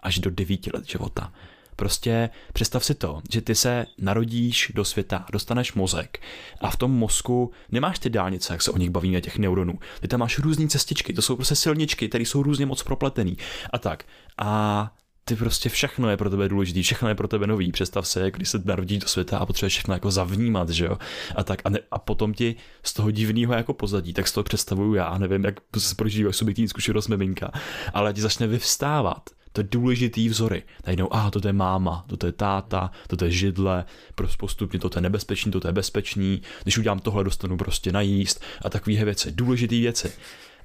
až 0.00 0.18
do 0.18 0.30
devíti 0.30 0.70
let 0.74 0.88
života. 0.88 1.32
Prostě 1.76 2.30
představ 2.52 2.84
si 2.84 2.94
to, 2.94 3.22
že 3.32 3.40
ty 3.40 3.54
se 3.54 3.86
narodíš 3.98 4.72
do 4.74 4.84
světa, 4.84 5.26
dostaneš 5.32 5.72
mozek 5.72 6.22
a 6.60 6.70
v 6.70 6.76
tom 6.76 6.90
mozku 6.90 7.52
nemáš 7.70 7.98
ty 7.98 8.10
dálnice, 8.10 8.52
jak 8.52 8.62
se 8.62 8.70
o 8.70 8.78
nich 8.78 8.90
bavíme, 8.90 9.20
těch 9.20 9.38
neuronů. 9.38 9.78
Ty 10.00 10.08
tam 10.08 10.20
máš 10.20 10.38
různé 10.38 10.68
cestičky, 10.68 11.12
to 11.12 11.22
jsou 11.22 11.36
prostě 11.36 11.56
silničky, 11.56 12.08
které 12.08 12.24
jsou 12.24 12.42
různě 12.42 12.66
moc 12.66 12.82
propletený 12.82 13.38
a 13.72 13.78
tak. 13.78 14.04
A 14.38 14.94
ty 15.24 15.36
prostě 15.36 15.68
všechno 15.68 16.10
je 16.10 16.16
pro 16.16 16.30
tebe 16.30 16.48
důležitý, 16.48 16.82
všechno 16.82 17.08
je 17.08 17.14
pro 17.14 17.28
tebe 17.28 17.46
nový. 17.46 17.72
Představ 17.72 18.08
se, 18.08 18.30
když 18.30 18.48
se 18.48 18.62
narodíš 18.64 18.98
do 18.98 19.08
světa 19.08 19.38
a 19.38 19.46
potřebuješ 19.46 19.72
všechno 19.72 19.94
jako 19.94 20.10
zavnímat, 20.10 20.68
že 20.68 20.84
jo? 20.84 20.98
A 21.36 21.44
tak 21.44 21.62
a, 21.64 21.68
ne, 21.68 21.78
a 21.90 21.98
potom 21.98 22.34
ti 22.34 22.56
z 22.82 22.92
toho 22.92 23.10
divného 23.10 23.52
jako 23.52 23.74
pozadí, 23.74 24.12
tak 24.12 24.28
z 24.28 24.32
toho 24.32 24.44
představuju 24.44 24.94
já, 24.94 25.18
nevím, 25.18 25.44
jak 25.44 25.60
se 25.78 25.94
prožívá 25.94 26.32
subjektivní 26.32 26.68
zkušenost 26.68 27.08
miminka, 27.08 27.52
ale 27.94 28.12
ti 28.12 28.20
začne 28.20 28.46
vyvstávat 28.46 29.30
to 29.52 29.60
je 29.60 29.68
důležitý 29.70 30.28
vzory. 30.28 30.62
Najednou, 30.86 31.14
a 31.14 31.30
to 31.30 31.48
je 31.48 31.52
máma, 31.52 32.04
to 32.18 32.26
je 32.26 32.32
táta, 32.32 32.90
to 33.16 33.24
je 33.24 33.30
židle, 33.30 33.84
prostě 34.14 34.36
postupně 34.38 34.78
to 34.78 34.90
je 34.94 35.02
nebezpečný, 35.02 35.52
to 35.52 35.68
je 35.68 35.72
bezpečný, 35.72 36.42
když 36.62 36.78
udělám 36.78 36.98
tohle, 36.98 37.24
dostanu 37.24 37.56
prostě 37.56 37.92
najíst 37.92 38.42
a 38.64 38.70
takové 38.70 39.04
věci, 39.04 39.32
důležité 39.32 39.74
věci. 39.74 40.12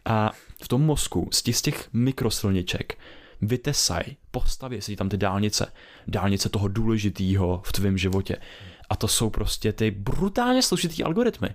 A 0.05 0.31
v 0.63 0.67
tom 0.67 0.81
mozku 0.81 1.29
z 1.31 1.61
těch 1.61 1.89
mikrosilniček 1.93 2.97
vytesaj, 3.41 4.03
postaví 4.31 4.81
si 4.81 4.95
tam 4.95 5.09
ty 5.09 5.17
dálnice, 5.17 5.73
dálnice 6.07 6.49
toho 6.49 6.67
důležitého 6.67 7.61
v 7.65 7.71
tvém 7.71 7.97
životě. 7.97 8.37
A 8.89 8.95
to 8.95 9.07
jsou 9.07 9.29
prostě 9.29 9.73
ty 9.73 9.91
brutálně 9.91 10.61
složitý 10.61 11.03
algoritmy. 11.03 11.49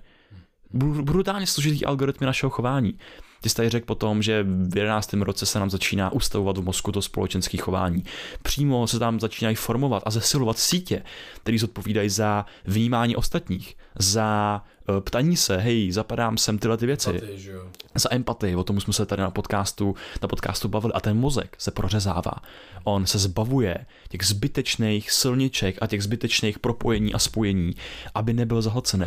Brutálně 1.03 1.47
složitý 1.47 1.85
algoritmy 1.85 2.27
našeho 2.27 2.51
chování. 2.51 2.99
Ty 3.43 3.49
jsi 3.49 3.57
tady 3.57 3.69
řekl 3.69 3.87
potom, 3.87 4.23
že 4.23 4.43
v 4.43 4.77
11. 4.77 5.13
roce 5.13 5.47
se 5.47 5.59
nám 5.59 5.71
začíná 5.71 6.13
ustavovat 6.13 6.59
v 6.59 6.65
mozku 6.65 6.93
to 6.93 7.03
společenské 7.03 7.59
chování. 7.59 8.05
Přímo 8.43 8.87
se 8.87 8.99
tam 8.99 9.21
začínají 9.21 9.57
formovat 9.57 10.03
a 10.07 10.11
zesilovat 10.11 10.59
sítě, 10.59 11.03
které 11.43 11.59
zodpovídají 11.59 12.09
za 12.09 12.47
vnímání 12.65 13.17
ostatních, 13.17 13.77
za 13.99 14.63
uh, 14.89 15.01
ptaní 15.01 15.37
se, 15.37 15.57
hej, 15.57 15.93
zapadám 15.93 16.39
sem 16.39 16.59
tyhle 16.59 16.77
ty 16.77 16.87
věci. 16.87 17.11
Empatii, 17.11 17.51
za 17.95 18.15
empatii, 18.15 18.57
o 18.57 18.65
tom 18.65 18.81
jsme 18.81 18.93
se 18.93 19.07
tady 19.07 19.23
na 19.23 19.31
podcastu, 19.31 19.95
na 20.23 20.29
podcastu 20.29 20.69
bavili. 20.69 20.93
A 20.93 21.01
ten 21.01 21.17
mozek 21.17 21.57
se 21.59 21.71
prořezává. 21.71 22.35
On 22.85 23.07
se 23.07 23.19
zbavuje 23.19 23.87
těch 24.09 24.27
zbytečných 24.27 25.11
silniček 25.11 25.79
a 25.81 25.87
těch 25.87 26.03
zbytečných 26.03 26.59
propojení 26.59 27.15
a 27.15 27.19
spojení, 27.19 27.73
aby 28.15 28.33
nebyl 28.33 28.63
zahlcený. 28.63 29.07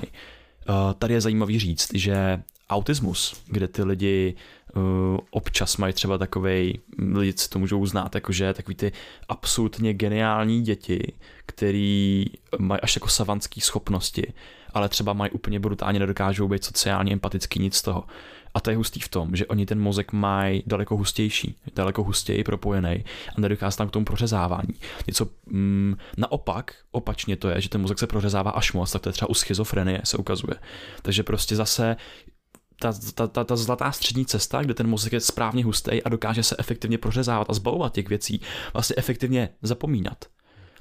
Uh, 0.70 0.76
tady 0.94 1.14
je 1.14 1.22
zajímavý 1.22 1.60
říct, 1.60 1.90
že 1.94 2.42
autismus, 2.70 3.44
kde 3.48 3.68
ty 3.68 3.84
lidi 3.84 4.36
uh, 4.76 4.84
občas 5.30 5.78
mají 5.78 5.94
třeba 5.94 6.18
takovej, 6.18 6.80
lidi 7.14 7.34
si 7.38 7.50
to 7.50 7.60
můžou 7.60 7.80
uznat, 7.80 8.16
jakože 8.16 8.54
takový 8.54 8.76
ty 8.76 8.92
absolutně 9.30 9.94
geniální 9.94 10.62
děti, 10.62 11.14
který 11.46 12.26
mají 12.60 12.82
až 12.82 12.96
jako 12.96 13.08
savantské 13.08 13.62
schopnosti, 13.62 14.34
ale 14.74 14.90
třeba 14.90 15.14
mají 15.14 15.32
úplně 15.32 15.60
brutálně 15.60 16.00
nedokážou 16.00 16.48
být 16.48 16.64
sociálně 16.64 17.14
empatický, 17.14 17.60
nic 17.60 17.76
z 17.76 17.82
toho. 17.82 18.04
A 18.54 18.60
to 18.60 18.70
je 18.70 18.78
hustý 18.78 19.00
v 19.00 19.10
tom, 19.10 19.36
že 19.36 19.46
oni 19.46 19.66
ten 19.66 19.80
mozek 19.80 20.14
mají 20.14 20.64
daleko 20.66 20.98
hustější, 20.98 21.56
daleko 21.76 22.04
hustěji 22.04 22.44
propojený 22.44 23.06
a 23.38 23.42
nedochází 23.42 23.78
tam 23.78 23.88
k 23.88 23.92
tomu 23.92 24.06
prořezávání. 24.06 24.74
Něco 25.08 25.28
mm, 25.46 25.96
naopak, 26.18 26.76
opačně 26.92 27.36
to 27.36 27.50
je, 27.50 27.62
že 27.62 27.70
ten 27.70 27.82
mozek 27.82 28.00
se 28.00 28.08
prořezává 28.08 28.52
až 28.52 28.74
moc, 28.74 28.92
tak 28.92 29.02
to 29.02 29.10
je 29.10 29.14
třeba 29.14 29.30
u 29.30 29.34
schizofrenie 29.34 30.02
se 30.04 30.18
ukazuje. 30.18 30.56
Takže 31.02 31.24
prostě 31.24 31.56
zase 31.56 31.96
ta, 32.80 32.94
ta, 33.14 33.28
ta, 33.28 33.44
ta 33.44 33.56
zlatá 33.56 33.92
střední 33.92 34.26
cesta, 34.26 34.62
kde 34.62 34.74
ten 34.74 34.88
mozek 34.88 35.14
je 35.14 35.20
správně 35.20 35.64
hustý 35.64 36.04
a 36.04 36.10
dokáže 36.10 36.44
se 36.44 36.56
efektivně 36.60 36.98
prořezávat 36.98 37.50
a 37.50 37.54
zbavovat 37.54 37.94
těch 37.94 38.10
věcí, 38.10 38.42
vlastně 38.74 38.96
efektivně 38.98 39.50
zapomínat. 39.62 40.26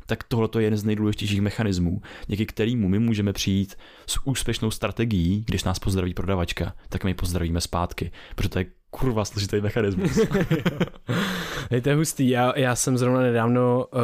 Tak 0.06 0.24
tohle 0.24 0.48
je 0.58 0.62
jeden 0.64 0.78
z 0.78 0.84
nejdůležitějších 0.84 1.40
mechanismů, 1.40 2.02
díky 2.26 2.46
kterému 2.46 2.88
my 2.88 2.98
můžeme 2.98 3.32
přijít 3.32 3.74
s 4.06 4.26
úspěšnou 4.26 4.70
strategií, 4.70 5.44
když 5.46 5.64
nás 5.64 5.78
pozdraví 5.78 6.14
prodavačka, 6.14 6.74
tak 6.88 7.04
my 7.04 7.14
pozdravíme 7.14 7.60
zpátky, 7.60 8.12
protože 8.34 8.48
to 8.48 8.58
je 8.58 8.66
kurva 8.98 9.24
složitý 9.24 9.60
mechanismus. 9.60 10.10
Hej, 11.70 11.80
to 11.80 11.88
je 11.88 11.94
hustý. 11.94 12.28
Já, 12.28 12.58
já 12.58 12.76
jsem 12.76 12.98
zrovna 12.98 13.20
nedávno 13.20 13.86
uh, 13.86 14.00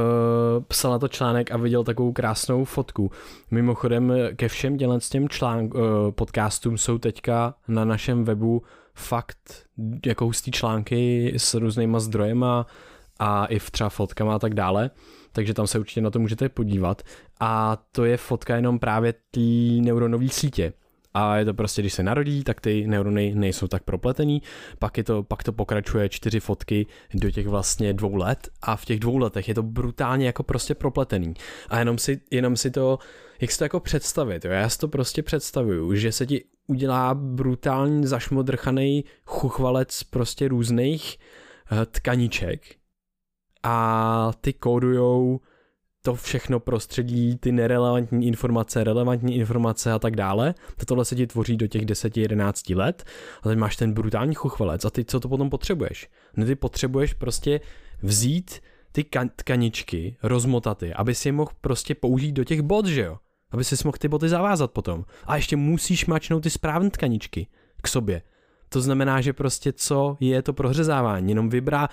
psal 0.68 0.90
na 0.90 0.98
to 0.98 1.08
článek 1.08 1.50
a 1.50 1.56
viděl 1.56 1.84
takovou 1.84 2.12
krásnou 2.12 2.64
fotku. 2.64 3.10
Mimochodem 3.50 4.12
ke 4.36 4.48
všem 4.48 4.76
dělen 4.76 5.00
s 5.00 5.08
těm 5.08 5.28
článk, 5.28 5.74
uh, 5.74 5.80
podcastům 6.10 6.78
jsou 6.78 6.98
teďka 6.98 7.54
na 7.68 7.84
našem 7.84 8.24
webu 8.24 8.62
fakt 8.94 9.64
jako 10.06 10.24
hustý 10.24 10.50
články 10.50 11.32
s 11.36 11.54
různýma 11.54 12.00
zdrojema 12.00 12.66
a 13.18 13.46
i 13.46 13.58
v 13.58 13.70
třeba 13.70 13.88
fotkama 13.88 14.34
a 14.34 14.38
tak 14.38 14.54
dále 14.54 14.90
takže 15.32 15.54
tam 15.54 15.66
se 15.66 15.78
určitě 15.78 16.00
na 16.00 16.10
to 16.10 16.18
můžete 16.18 16.48
podívat. 16.48 17.02
A 17.40 17.78
to 17.92 18.04
je 18.04 18.16
fotka 18.16 18.56
jenom 18.56 18.78
právě 18.78 19.12
té 19.12 19.40
neuronové 19.80 20.28
sítě. 20.28 20.72
A 21.14 21.36
je 21.36 21.44
to 21.44 21.54
prostě, 21.54 21.82
když 21.82 21.92
se 21.92 22.02
narodí, 22.02 22.44
tak 22.44 22.60
ty 22.60 22.86
neurony 22.86 23.34
nejsou 23.34 23.66
tak 23.68 23.82
propletený, 23.82 24.42
pak, 24.78 24.98
je 24.98 25.04
to, 25.04 25.22
pak 25.22 25.42
to 25.42 25.52
pokračuje 25.52 26.08
čtyři 26.08 26.40
fotky 26.40 26.86
do 27.14 27.30
těch 27.30 27.46
vlastně 27.46 27.92
dvou 27.92 28.16
let 28.16 28.48
a 28.62 28.76
v 28.76 28.84
těch 28.84 29.00
dvou 29.00 29.16
letech 29.16 29.48
je 29.48 29.54
to 29.54 29.62
brutálně 29.62 30.26
jako 30.26 30.42
prostě 30.42 30.74
propletený. 30.74 31.34
A 31.68 31.78
jenom 31.78 31.98
si, 31.98 32.20
jenom 32.30 32.56
si 32.56 32.70
to, 32.70 32.98
jak 33.40 33.50
si 33.50 33.58
to 33.58 33.64
jako 33.64 33.80
představit, 33.80 34.44
jo? 34.44 34.50
já 34.50 34.68
si 34.68 34.78
to 34.78 34.88
prostě 34.88 35.22
představuju, 35.22 35.94
že 35.94 36.12
se 36.12 36.26
ti 36.26 36.44
udělá 36.66 37.14
brutální 37.14 38.06
zašmodrchaný 38.06 39.04
chuchvalec 39.24 40.02
prostě 40.02 40.48
různých 40.48 41.18
eh, 41.72 41.86
tkaniček, 41.86 42.80
a 43.62 44.32
ty 44.40 44.52
kódujou 44.52 45.40
to 46.02 46.14
všechno 46.14 46.60
prostředí, 46.60 47.36
ty 47.36 47.52
nerelevantní 47.52 48.26
informace, 48.26 48.84
relevantní 48.84 49.36
informace 49.36 49.92
a 49.92 49.98
tak 49.98 50.16
dále. 50.16 50.54
To 50.76 50.86
tohle 50.86 51.04
se 51.04 51.16
ti 51.16 51.26
tvoří 51.26 51.56
do 51.56 51.66
těch 51.66 51.82
10-11 51.82 52.76
let 52.76 53.04
a 53.42 53.48
teď 53.48 53.58
máš 53.58 53.76
ten 53.76 53.92
brutální 53.92 54.34
chuchvalec 54.34 54.84
a 54.84 54.90
ty 54.90 55.04
co 55.04 55.20
to 55.20 55.28
potom 55.28 55.50
potřebuješ? 55.50 56.08
No 56.36 56.46
ty 56.46 56.54
potřebuješ 56.54 57.14
prostě 57.14 57.60
vzít 58.02 58.60
ty 58.92 59.04
tkaničky, 59.36 60.16
rozmotat 60.22 60.82
je, 60.82 60.94
aby 60.94 61.14
si 61.14 61.28
je 61.28 61.32
mohl 61.32 61.50
prostě 61.60 61.94
použít 61.94 62.32
do 62.32 62.44
těch 62.44 62.62
bot, 62.62 62.86
že 62.86 63.00
jo? 63.00 63.18
Aby 63.50 63.64
si 63.64 63.76
mohl 63.84 63.96
ty 63.98 64.08
boty 64.08 64.28
zavázat 64.28 64.70
potom. 64.70 65.04
A 65.26 65.36
ještě 65.36 65.56
musíš 65.56 66.06
mačnout 66.06 66.42
ty 66.42 66.50
správné 66.50 66.90
tkaničky 66.90 67.46
k 67.82 67.88
sobě. 67.88 68.22
To 68.68 68.80
znamená, 68.80 69.20
že 69.20 69.32
prostě 69.32 69.72
co 69.72 70.16
je 70.20 70.42
to 70.42 70.52
prohřezávání, 70.52 71.28
jenom 71.28 71.48
vybrá, 71.48 71.88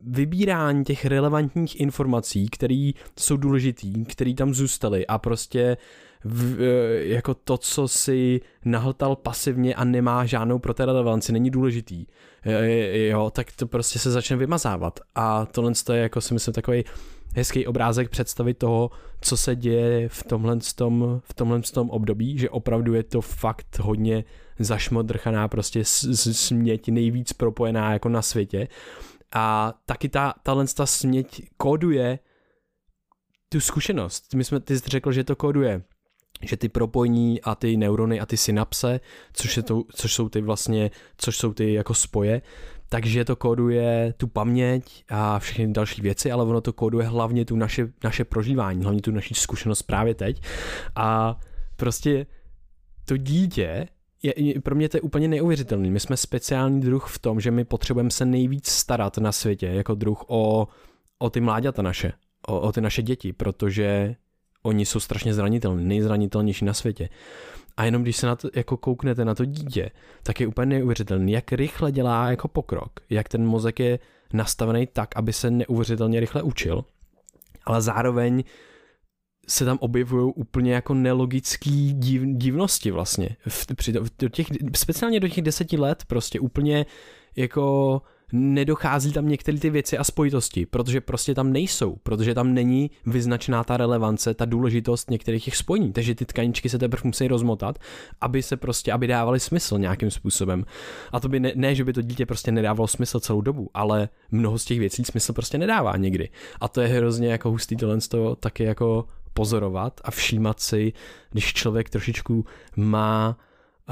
vybírání 0.00 0.84
těch 0.84 1.04
relevantních 1.04 1.80
informací, 1.80 2.48
které 2.48 2.90
jsou 3.18 3.36
důležitý, 3.36 4.04
které 4.04 4.34
tam 4.34 4.54
zůstaly 4.54 5.06
a 5.06 5.18
prostě 5.18 5.76
v, 6.24 6.62
e, 6.62 7.06
jako 7.06 7.34
to, 7.34 7.58
co 7.58 7.88
si 7.88 8.40
nahltal 8.64 9.16
pasivně 9.16 9.74
a 9.74 9.84
nemá 9.84 10.26
žádnou 10.26 10.58
pro 10.58 10.74
té 10.74 10.86
relevanci, 10.86 11.32
není 11.32 11.50
důležitý, 11.50 12.06
e, 12.44 13.06
jo, 13.06 13.30
tak 13.30 13.52
to 13.52 13.66
prostě 13.66 13.98
se 13.98 14.10
začne 14.10 14.36
vymazávat. 14.36 15.00
A 15.14 15.46
tohle 15.46 15.72
je 15.92 15.98
jako 15.98 16.20
si 16.20 16.34
myslím 16.34 16.54
takový 16.54 16.84
hezký 17.36 17.66
obrázek 17.66 18.08
představit 18.08 18.58
toho, 18.58 18.90
co 19.20 19.36
se 19.36 19.56
děje 19.56 20.08
v 20.08 20.22
tomhle, 20.22 20.58
tom, 20.74 21.20
v 21.24 21.34
tomhle 21.34 21.60
tom 21.60 21.90
období, 21.90 22.38
že 22.38 22.50
opravdu 22.50 22.94
je 22.94 23.02
to 23.02 23.20
fakt 23.20 23.78
hodně 23.78 24.24
zašmodrchaná 24.58 25.48
prostě 25.48 25.84
směť 25.84 26.88
nejvíc 26.88 27.32
propojená 27.32 27.92
jako 27.92 28.08
na 28.08 28.22
světě 28.22 28.68
a 29.34 29.74
taky 29.86 30.08
ta, 30.08 30.34
tahle 30.42 30.66
ta 30.76 30.86
směť 30.86 31.42
kóduje 31.56 32.18
tu 33.48 33.60
zkušenost. 33.60 34.34
My 34.34 34.44
jsme, 34.44 34.60
ty 34.60 34.78
jsi 34.78 34.88
řekl, 34.88 35.12
že 35.12 35.24
to 35.24 35.36
kóduje 35.36 35.82
že 36.42 36.56
ty 36.56 36.68
propojení 36.68 37.42
a 37.42 37.54
ty 37.54 37.76
neurony 37.76 38.20
a 38.20 38.26
ty 38.26 38.36
synapse, 38.36 39.00
což, 39.32 39.56
je 39.56 39.62
to, 39.62 39.84
což 39.94 40.14
jsou 40.14 40.28
ty 40.28 40.40
vlastně, 40.40 40.90
což 41.16 41.36
jsou 41.36 41.52
ty 41.52 41.72
jako 41.72 41.94
spoje, 41.94 42.42
takže 42.88 43.24
to 43.24 43.36
kóduje 43.36 44.14
tu 44.16 44.26
paměť 44.26 45.04
a 45.08 45.38
všechny 45.38 45.72
další 45.72 46.02
věci, 46.02 46.32
ale 46.32 46.44
ono 46.44 46.60
to 46.60 46.72
kóduje 46.72 47.06
hlavně 47.06 47.44
tu 47.44 47.56
naše, 47.56 47.88
naše 48.04 48.24
prožívání, 48.24 48.82
hlavně 48.82 49.02
tu 49.02 49.10
naši 49.10 49.34
zkušenost 49.34 49.82
právě 49.82 50.14
teď 50.14 50.42
a 50.96 51.40
prostě 51.76 52.26
to 53.04 53.16
dítě 53.16 53.88
je, 54.22 54.60
pro 54.60 54.74
mě 54.74 54.88
to 54.88 54.96
je 54.96 55.00
úplně 55.00 55.28
neuvěřitelný. 55.28 55.90
My 55.90 56.00
jsme 56.00 56.16
speciální 56.16 56.80
druh 56.80 57.06
v 57.08 57.18
tom, 57.18 57.40
že 57.40 57.50
my 57.50 57.64
potřebujeme 57.64 58.10
se 58.10 58.24
nejvíc 58.24 58.68
starat 58.68 59.18
na 59.18 59.32
světě 59.32 59.66
jako 59.66 59.94
druh 59.94 60.24
o, 60.26 60.68
o 61.18 61.30
ty 61.30 61.40
mláďata 61.40 61.82
naše, 61.82 62.12
o, 62.46 62.60
o 62.60 62.72
ty 62.72 62.80
naše 62.80 63.02
děti, 63.02 63.32
protože 63.32 64.16
oni 64.62 64.86
jsou 64.86 65.00
strašně 65.00 65.34
zranitelní, 65.34 65.84
nejzranitelnější 65.84 66.64
na 66.64 66.74
světě. 66.74 67.08
A 67.76 67.84
jenom 67.84 68.02
když 68.02 68.16
se 68.16 68.26
na 68.26 68.36
to 68.36 68.48
jako 68.54 68.76
kouknete 68.76 69.24
na 69.24 69.34
to 69.34 69.44
dítě, 69.44 69.90
tak 70.22 70.40
je 70.40 70.46
úplně 70.46 70.66
neuvěřitelný, 70.66 71.32
jak 71.32 71.52
rychle 71.52 71.92
dělá 71.92 72.30
jako 72.30 72.48
pokrok, 72.48 73.00
jak 73.10 73.28
ten 73.28 73.46
mozek 73.46 73.80
je 73.80 73.98
nastavený 74.32 74.86
tak, 74.86 75.16
aby 75.16 75.32
se 75.32 75.50
neuvěřitelně 75.50 76.20
rychle 76.20 76.42
učil, 76.42 76.84
ale 77.64 77.82
zároveň 77.82 78.44
se 79.48 79.64
tam 79.64 79.78
objevují 79.80 80.32
úplně 80.36 80.72
jako 80.72 80.94
nelogický 80.94 81.92
div, 81.92 82.22
divnosti 82.24 82.90
vlastně. 82.90 83.36
V, 83.48 83.66
při, 83.74 83.92
do 83.92 84.28
těch, 84.28 84.46
speciálně 84.76 85.20
do 85.20 85.28
těch 85.28 85.42
deseti 85.42 85.76
let 85.76 86.04
prostě 86.06 86.40
úplně 86.40 86.86
jako 87.36 88.02
nedochází 88.32 89.12
tam 89.12 89.28
některé 89.28 89.58
ty 89.58 89.70
věci 89.70 89.98
a 89.98 90.04
spojitosti, 90.04 90.66
protože 90.66 91.00
prostě 91.00 91.34
tam 91.34 91.52
nejsou, 91.52 91.96
protože 92.02 92.34
tam 92.34 92.54
není 92.54 92.90
vyznačená 93.06 93.64
ta 93.64 93.76
relevance, 93.76 94.34
ta 94.34 94.44
důležitost 94.44 95.10
některých 95.10 95.44
těch 95.44 95.56
spojení, 95.56 95.92
takže 95.92 96.14
ty 96.14 96.24
tkaničky 96.24 96.68
se 96.68 96.78
teprve 96.78 97.02
musí 97.04 97.28
rozmotat, 97.28 97.78
aby 98.20 98.42
se 98.42 98.56
prostě, 98.56 98.92
aby 98.92 99.06
dávaly 99.06 99.40
smysl 99.40 99.78
nějakým 99.78 100.10
způsobem. 100.10 100.64
A 101.12 101.20
to 101.20 101.28
by 101.28 101.40
ne, 101.40 101.52
ne, 101.54 101.74
že 101.74 101.84
by 101.84 101.92
to 101.92 102.02
dítě 102.02 102.26
prostě 102.26 102.52
nedávalo 102.52 102.88
smysl 102.88 103.20
celou 103.20 103.40
dobu, 103.40 103.70
ale 103.74 104.08
mnoho 104.30 104.58
z 104.58 104.64
těch 104.64 104.78
věcí 104.78 105.04
smysl 105.04 105.32
prostě 105.32 105.58
nedává 105.58 105.96
někdy. 105.96 106.28
A 106.60 106.68
to 106.68 106.80
je 106.80 106.88
hrozně 106.88 107.28
jako 107.28 107.50
hustý 107.50 107.76
tohle 107.76 108.00
z 108.00 108.08
toho 108.08 108.36
taky 108.36 108.64
jako 108.64 109.04
pozorovat 109.38 110.00
a 110.04 110.10
všímat 110.10 110.60
si, 110.60 110.92
když 111.30 111.54
člověk 111.54 111.90
trošičku 111.90 112.44
má 112.76 113.38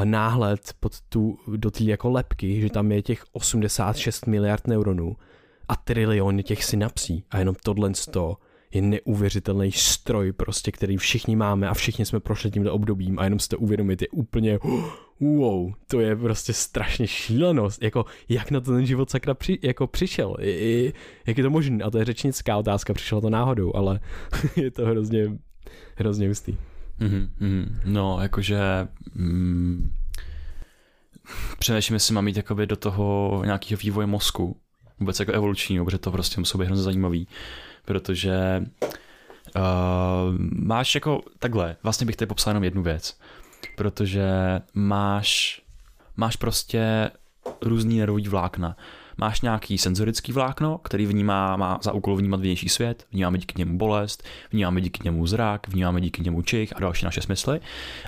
náhled 0.04 0.74
pod 0.80 1.00
tu, 1.00 1.38
do 1.56 1.70
té 1.70 1.84
jako 1.84 2.10
lepky, 2.10 2.60
že 2.60 2.70
tam 2.70 2.92
je 2.92 3.02
těch 3.02 3.24
86 3.32 4.26
miliard 4.26 4.66
neuronů 4.66 5.16
a 5.68 5.76
triliony 5.76 6.42
těch 6.42 6.64
synapsí. 6.64 7.24
A 7.30 7.38
jenom 7.38 7.54
tohle 7.62 7.92
to 8.10 8.36
je 8.74 8.82
neuvěřitelný 8.82 9.72
stroj 9.72 10.32
prostě, 10.32 10.72
který 10.72 10.96
všichni 10.96 11.36
máme 11.36 11.68
a 11.68 11.74
všichni 11.74 12.06
jsme 12.06 12.20
prošli 12.20 12.50
tímto 12.50 12.72
obdobím 12.72 13.18
a 13.18 13.24
jenom 13.24 13.38
si 13.38 13.48
to 13.48 13.58
uvědomit 13.58 14.02
je 14.02 14.08
úplně 14.08 14.58
wow, 15.20 15.72
to 15.86 16.00
je 16.00 16.16
prostě 16.16 16.52
strašně 16.52 17.06
šílenost, 17.06 17.82
jako 17.82 18.04
jak 18.28 18.50
na 18.50 18.60
to 18.60 18.72
ten 18.72 18.86
život 18.86 19.10
sakra 19.10 19.34
při, 19.34 19.58
jako 19.62 19.86
přišel, 19.86 20.36
I, 20.40 20.50
i, 20.50 20.92
jak 21.26 21.38
je 21.38 21.44
to 21.44 21.50
možné 21.50 21.84
a 21.84 21.90
to 21.90 21.98
je 21.98 22.04
řečnická 22.04 22.56
otázka, 22.56 22.94
přišla 22.94 23.20
to 23.20 23.30
náhodou, 23.30 23.76
ale 23.76 24.00
je 24.56 24.70
to 24.70 24.86
hrozně, 24.86 25.38
hrozně 25.94 26.28
hustý. 26.28 26.56
Mm-hmm, 27.00 27.68
no, 27.84 28.18
jakože 28.22 28.88
mm, 29.14 29.92
přemýšlím, 31.58 31.94
jestli 31.94 32.14
mám 32.14 32.28
jít 32.28 32.36
jakoby 32.36 32.66
do 32.66 32.76
toho 32.76 33.42
nějakého 33.44 33.78
vývoje 33.78 34.06
mozku, 34.06 34.56
vůbec 35.00 35.20
jako 35.20 35.32
evolučního, 35.32 35.84
protože 35.84 35.98
to 35.98 36.10
prostě 36.10 36.40
musí 36.40 36.58
být 36.58 36.64
hrozně 36.64 36.84
zajímavý, 36.84 37.28
protože 37.84 38.64
uh, 39.56 39.62
máš 40.52 40.94
jako 40.94 41.20
takhle, 41.38 41.76
vlastně 41.82 42.06
bych 42.06 42.16
tady 42.16 42.26
popsal 42.26 42.50
jenom 42.50 42.64
jednu 42.64 42.82
věc, 42.82 43.18
protože 43.76 44.28
máš, 44.74 45.62
máš 46.16 46.36
prostě 46.36 47.10
různý 47.60 47.98
nervový 47.98 48.28
vlákna 48.28 48.76
máš 49.16 49.40
nějaký 49.40 49.78
senzorický 49.78 50.32
vlákno, 50.32 50.78
který 50.78 51.06
vnímá, 51.06 51.56
má 51.56 51.78
za 51.82 51.92
úkol 51.92 52.16
vnímat 52.16 52.40
vnější 52.40 52.68
svět, 52.68 53.06
vnímáme 53.12 53.38
díky 53.38 53.54
němu 53.58 53.78
bolest, 53.78 54.22
vnímáme 54.52 54.80
díky 54.80 55.00
němu 55.04 55.26
zrak, 55.26 55.68
vnímáme 55.68 56.00
díky 56.00 56.22
němu 56.22 56.42
čich 56.42 56.76
a 56.76 56.80
další 56.80 57.04
naše 57.04 57.22
smysly. 57.22 57.60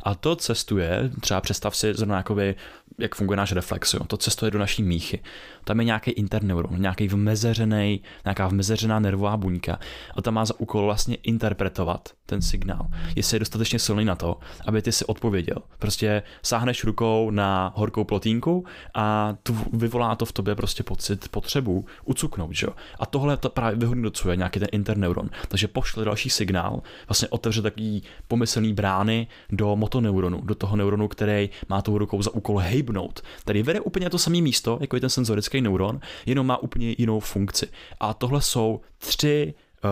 A 0.02 0.14
to 0.14 0.36
cestuje, 0.36 1.10
třeba 1.20 1.40
představ 1.40 1.76
si 1.76 1.94
zrovna 1.94 2.16
jakoby, 2.16 2.54
jak 2.98 3.14
funguje 3.14 3.36
náš 3.36 3.52
reflex, 3.52 3.94
jo. 3.94 4.04
to 4.04 4.16
cestuje 4.16 4.50
do 4.50 4.58
naší 4.58 4.82
míchy. 4.82 5.20
Tam 5.64 5.80
je 5.80 5.84
nějaký 5.84 6.10
interneuron, 6.10 6.80
nějaký 6.80 7.08
vmezeřený, 7.08 8.02
nějaká 8.24 8.48
vmezeřená 8.48 8.98
nervová 8.98 9.36
buňka 9.36 9.78
a 10.16 10.22
ta 10.22 10.30
má 10.30 10.44
za 10.44 10.60
úkol 10.60 10.84
vlastně 10.84 11.14
interpretovat 11.14 12.08
ten 12.28 12.42
signál, 12.42 12.86
jestli 13.16 13.34
je 13.34 13.38
dostatečně 13.38 13.78
silný 13.78 14.04
na 14.04 14.14
to, 14.14 14.38
aby 14.66 14.82
ty 14.82 14.92
si 14.92 15.04
odpověděl. 15.04 15.56
Prostě 15.78 16.22
sáhneš 16.42 16.84
rukou 16.84 17.30
na 17.30 17.72
horkou 17.76 18.04
plotínku 18.04 18.64
a 18.94 19.34
tu 19.42 19.56
vyvolá 19.72 20.14
to 20.14 20.24
v 20.24 20.32
tobě 20.32 20.54
prostě 20.54 20.82
pocit 20.82 21.28
potřebu 21.28 21.86
ucuknout, 22.04 22.52
že? 22.52 22.66
A 23.00 23.06
tohle 23.06 23.36
to 23.36 23.50
právě 23.50 23.78
vyhodnocuje 23.78 24.36
nějaký 24.36 24.60
ten 24.60 24.68
interneuron. 24.72 25.30
Takže 25.48 25.68
pošle 25.68 26.04
další 26.04 26.30
signál, 26.30 26.82
vlastně 27.08 27.28
otevře 27.28 27.62
takový 27.62 28.02
pomyslný 28.28 28.74
brány 28.74 29.26
do 29.50 29.76
motoneuronu, 29.76 30.40
do 30.40 30.54
toho 30.54 30.76
neuronu, 30.76 31.08
který 31.08 31.50
má 31.68 31.82
tou 31.82 31.98
rukou 31.98 32.22
za 32.22 32.34
úkol 32.34 32.58
hejbnout. 32.58 33.20
Tady 33.44 33.62
vede 33.62 33.80
úplně 33.80 34.10
to 34.10 34.18
samé 34.18 34.40
místo, 34.40 34.78
jako 34.80 34.96
je 34.96 35.00
ten 35.00 35.10
senzorický 35.10 35.60
neuron, 35.60 36.00
jenom 36.26 36.46
má 36.46 36.56
úplně 36.56 36.94
jinou 36.98 37.20
funkci. 37.20 37.68
A 38.00 38.14
tohle 38.14 38.42
jsou 38.42 38.80
tři, 38.98 39.54
uh, 39.84 39.90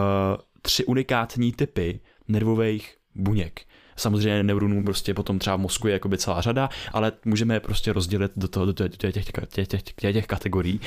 tři 0.63 0.85
unikátní 0.85 1.53
typy 1.53 2.01
nervových 2.29 2.97
buněk. 3.15 3.61
Samozřejmě 3.97 4.43
neuronů 4.43 4.85
prostě 4.85 5.15
potom 5.15 5.39
třeba 5.39 5.57
v 5.57 5.61
mozku 5.61 5.89
je 5.89 5.93
jakoby 5.93 6.19
celá 6.19 6.41
řada, 6.41 6.69
ale 6.93 7.13
můžeme 7.25 7.55
je 7.55 7.61
prostě 7.61 7.93
rozdělit 7.93 8.33
do, 8.37 8.49
toho, 8.49 8.67
do 8.67 8.73
těch, 8.73 8.97
těch, 8.97 9.13
těch, 9.25 9.69
těch, 9.69 9.83
těch, 9.83 10.13
těch 10.13 10.27
kategorií. 10.27 10.81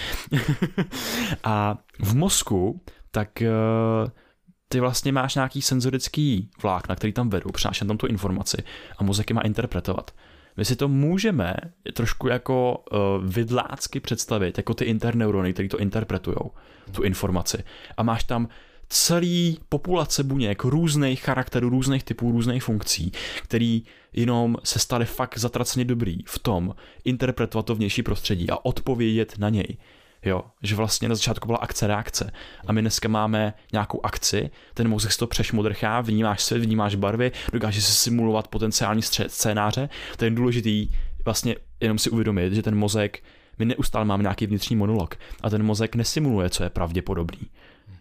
a 1.43 1.77
v 1.99 2.15
mozku 2.15 2.81
tak 3.11 3.41
eh, 3.41 3.51
ty 4.67 4.79
vlastně 4.79 5.11
máš 5.11 5.35
nějaký 5.35 5.61
senzorický 5.61 6.49
vlákna, 6.63 6.95
který 6.95 7.13
tam 7.13 7.29
vedou, 7.29 7.49
přináší 7.49 7.87
tam 7.87 7.97
tu 7.97 8.07
informaci 8.07 8.57
a 8.97 9.03
mozek 9.03 9.29
je 9.29 9.33
má 9.33 9.41
interpretovat. 9.41 10.11
My 10.57 10.65
si 10.65 10.75
to 10.75 10.87
můžeme 10.87 11.55
trošku 11.93 12.27
jako 12.27 12.83
uh, 12.91 12.97
vidlácky 13.25 13.99
představit, 13.99 14.57
jako 14.57 14.73
ty 14.73 14.85
interneurony, 14.85 15.53
které 15.53 15.69
to 15.69 15.79
interpretují, 15.79 16.37
tu 16.91 17.03
informaci. 17.03 17.63
A 17.97 18.03
máš 18.03 18.23
tam 18.23 18.47
celý 18.89 19.59
populace 19.69 20.23
buněk 20.23 20.63
různých 20.63 21.21
charakterů, 21.21 21.69
různých 21.69 22.03
typů, 22.03 22.31
různých 22.31 22.63
funkcí, 22.63 23.11
který 23.43 23.83
jenom 24.13 24.57
se 24.63 24.79
staly 24.79 25.05
fakt 25.05 25.37
zatraceně 25.37 25.85
dobrý 25.85 26.17
v 26.25 26.39
tom 26.39 26.75
interpretovat 27.05 27.65
to 27.65 27.75
vnější 27.75 28.03
prostředí 28.03 28.49
a 28.49 28.65
odpovědět 28.65 29.33
na 29.37 29.49
něj. 29.49 29.77
Jo, 30.25 30.41
že 30.63 30.75
vlastně 30.75 31.09
na 31.09 31.15
začátku 31.15 31.47
byla 31.47 31.57
akce 31.57 31.87
reakce 31.87 32.31
a 32.67 32.71
my 32.71 32.81
dneska 32.81 33.07
máme 33.07 33.53
nějakou 33.73 34.05
akci, 34.05 34.49
ten 34.73 34.87
mozek 34.87 35.11
si 35.11 35.17
to 35.17 35.27
přešmodrchá, 35.27 36.01
vnímáš 36.01 36.43
svět, 36.43 36.59
vnímáš 36.59 36.95
barvy, 36.95 37.31
dokáže 37.53 37.81
si 37.81 37.91
simulovat 37.91 38.47
potenciální 38.47 39.01
scénáře, 39.27 39.89
to 40.17 40.25
je 40.25 40.31
důležitý 40.31 40.89
vlastně 41.25 41.55
jenom 41.79 41.99
si 41.99 42.09
uvědomit, 42.09 42.53
že 42.53 42.61
ten 42.61 42.75
mozek, 42.75 43.23
my 43.59 43.65
neustále 43.65 44.05
máme 44.05 44.23
nějaký 44.23 44.47
vnitřní 44.47 44.75
monolog 44.75 45.15
a 45.41 45.49
ten 45.49 45.63
mozek 45.63 45.95
nesimuluje, 45.95 46.49
co 46.49 46.63
je 46.63 46.69
pravděpodobný 46.69 47.47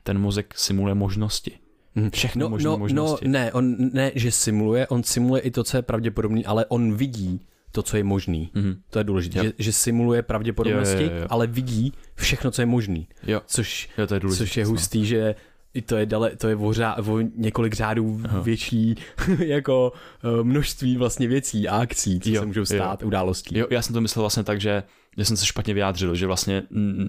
ten 0.09 0.19
mozek 0.19 0.55
simuluje 0.57 0.95
možnosti. 0.95 1.53
Mhm. 1.95 2.11
Všechno 2.11 2.43
no, 2.43 2.49
možné 2.49 2.71
no, 2.71 2.79
možnosti. 2.79 3.29
No, 3.29 3.33
ne, 3.33 3.53
on 3.53 3.77
ne, 3.93 4.13
že 4.15 4.31
simuluje, 4.33 4.87
on 4.87 5.03
simuluje 5.03 5.43
i 5.43 5.51
to, 5.51 5.65
co 5.65 5.77
je 5.77 5.83
pravděpodobný, 5.83 6.47
ale 6.47 6.67
on 6.69 6.95
vidí 6.95 7.41
to, 7.73 7.83
co 7.83 7.97
je 7.97 8.05
možný. 8.05 8.51
Mm-hmm. 8.55 8.77
To 8.91 8.99
je 8.99 9.05
důležité, 9.05 9.45
že, 9.45 9.53
že 9.59 9.73
simuluje 9.73 10.23
pravděpodobnosti, 10.23 11.03
jo, 11.03 11.11
jo, 11.11 11.17
jo, 11.17 11.27
ale 11.31 11.47
vidí 11.47 11.93
všechno, 12.15 12.51
co 12.51 12.63
je 12.63 12.67
možný. 12.67 13.09
Jo. 13.27 13.41
Což, 13.47 13.89
jo, 13.99 14.07
to 14.07 14.15
je 14.15 14.21
což 14.21 14.57
je 14.57 14.65
hustý, 14.65 15.07
že 15.07 15.35
i 15.75 15.83
to 15.83 15.97
je, 15.97 16.07
dale, 16.07 16.37
to 16.37 16.49
je 16.49 16.57
o, 16.57 16.73
řá, 16.73 16.97
o 16.97 17.21
několik 17.21 17.75
řádů 17.75 18.21
Aha. 18.25 18.41
větší 18.41 18.97
jako 19.39 19.93
uh, 20.25 20.45
množství 20.45 20.97
vlastně 20.97 21.29
věcí 21.29 21.69
a 21.69 21.77
akcí, 21.77 22.21
co 22.21 22.31
jo, 22.31 22.41
se 22.41 22.47
můžou 22.47 22.65
stát, 22.65 23.03
jo. 23.03 23.07
událostí. 23.07 23.59
Jo, 23.59 23.67
já 23.71 23.83
jsem 23.83 23.95
to 23.95 24.01
myslel 24.01 24.23
vlastně 24.23 24.45
tak, 24.45 24.61
že 24.61 24.83
já 25.17 25.25
jsem 25.25 25.37
se 25.37 25.47
špatně 25.47 25.75
vyjádřil, 25.75 26.15
že 26.15 26.27
vlastně 26.27 26.63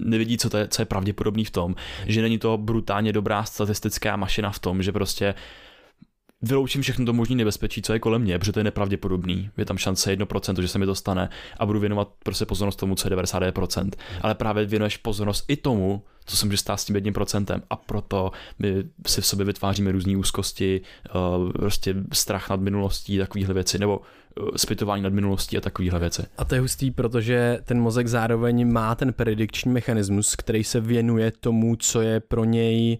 nevidí, 0.04 0.38
co, 0.38 0.50
to 0.50 0.56
je, 0.56 0.68
co 0.68 0.82
je 0.82 0.86
pravděpodobný 0.86 1.44
v 1.44 1.50
tom, 1.50 1.74
že 2.06 2.22
není 2.22 2.38
to 2.38 2.58
brutálně 2.58 3.12
dobrá 3.12 3.44
statistická 3.44 4.16
mašina 4.16 4.50
v 4.50 4.58
tom, 4.58 4.82
že 4.82 4.92
prostě 4.92 5.34
vyloučím 6.42 6.82
všechno 6.82 7.06
to 7.06 7.12
možné 7.12 7.36
nebezpečí, 7.36 7.82
co 7.82 7.92
je 7.92 7.98
kolem 7.98 8.22
mě, 8.22 8.38
protože 8.38 8.52
to 8.52 8.60
je 8.60 8.64
nepravděpodobný. 8.64 9.50
Je 9.56 9.64
tam 9.64 9.78
šance 9.78 10.16
1%, 10.16 10.60
že 10.60 10.68
se 10.68 10.78
mi 10.78 10.86
to 10.86 10.94
stane 10.94 11.28
a 11.58 11.66
budu 11.66 11.80
věnovat 11.80 12.08
prostě 12.24 12.46
pozornost 12.46 12.76
tomu, 12.76 12.94
co 12.94 13.08
je 13.08 13.16
99%. 13.16 13.90
Ale 14.20 14.34
právě 14.34 14.66
věnuješ 14.66 14.96
pozornost 14.96 15.44
i 15.48 15.56
tomu, 15.56 16.02
co 16.24 16.36
se 16.36 16.46
může 16.46 16.56
stát 16.56 16.76
s 16.76 16.84
tím 16.84 16.96
jedním 16.96 17.14
procentem 17.14 17.62
a 17.70 17.76
proto 17.76 18.30
my 18.58 18.74
si 19.06 19.20
v 19.20 19.26
sobě 19.26 19.46
vytváříme 19.46 19.92
různé 19.92 20.16
úzkosti, 20.16 20.80
uh, 21.14 21.52
prostě 21.52 21.94
strach 22.12 22.50
nad 22.50 22.60
minulostí, 22.60 23.18
takovéhle 23.18 23.54
věci, 23.54 23.78
nebo 23.78 24.00
zpytování 24.56 25.02
nad 25.02 25.12
minulostí 25.12 25.58
a 25.58 25.60
takovéhle 25.60 26.00
věci. 26.00 26.22
A 26.38 26.44
to 26.44 26.54
je 26.54 26.60
hustý, 26.60 26.90
protože 26.90 27.58
ten 27.64 27.80
mozek 27.80 28.06
zároveň 28.06 28.72
má 28.72 28.94
ten 28.94 29.12
predikční 29.12 29.72
mechanismus, 29.72 30.36
který 30.36 30.64
se 30.64 30.80
věnuje 30.80 31.32
tomu, 31.40 31.76
co 31.76 32.00
je 32.00 32.20
pro 32.20 32.44
něj 32.44 32.98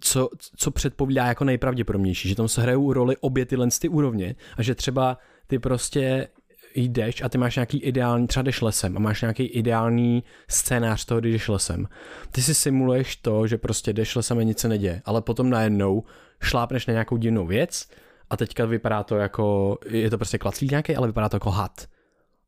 co, 0.00 0.28
co 0.56 0.70
předpovídá 0.70 1.26
jako 1.26 1.44
nejpravděpodobnější, 1.44 2.28
že 2.28 2.34
tam 2.34 2.48
se 2.48 2.62
hrajou 2.62 2.92
roli 2.92 3.16
obě 3.20 3.46
tyhle 3.46 3.68
ty 3.80 3.88
úrovně 3.88 4.34
a 4.56 4.62
že 4.62 4.74
třeba 4.74 5.18
ty 5.46 5.58
prostě 5.58 6.28
jdeš 6.74 7.22
a 7.22 7.28
ty 7.28 7.38
máš 7.38 7.56
nějaký 7.56 7.78
ideální, 7.78 8.26
třeba 8.26 8.42
jdeš 8.42 8.60
lesem 8.60 8.96
a 8.96 9.00
máš 9.00 9.20
nějaký 9.20 9.44
ideální 9.44 10.24
scénář 10.48 11.04
toho, 11.04 11.20
když 11.20 11.32
jdeš 11.32 11.48
lesem. 11.48 11.88
Ty 12.30 12.42
si 12.42 12.54
simuluješ 12.54 13.16
to, 13.16 13.46
že 13.46 13.58
prostě 13.58 13.92
jdeš 13.92 14.16
lesem 14.16 14.38
a 14.38 14.42
nic 14.42 14.58
se 14.58 14.68
neděje, 14.68 15.02
ale 15.04 15.22
potom 15.22 15.50
najednou 15.50 16.04
šlápneš 16.42 16.86
na 16.86 16.92
nějakou 16.92 17.16
divnou 17.16 17.46
věc 17.46 17.88
a 18.30 18.36
teďka 18.36 18.64
vypadá 18.64 19.02
to 19.02 19.16
jako, 19.16 19.78
je 19.86 20.10
to 20.10 20.18
prostě 20.18 20.38
klaclík 20.38 20.70
nějaký, 20.70 20.96
ale 20.96 21.06
vypadá 21.06 21.28
to 21.28 21.36
jako 21.36 21.50
had. 21.50 21.86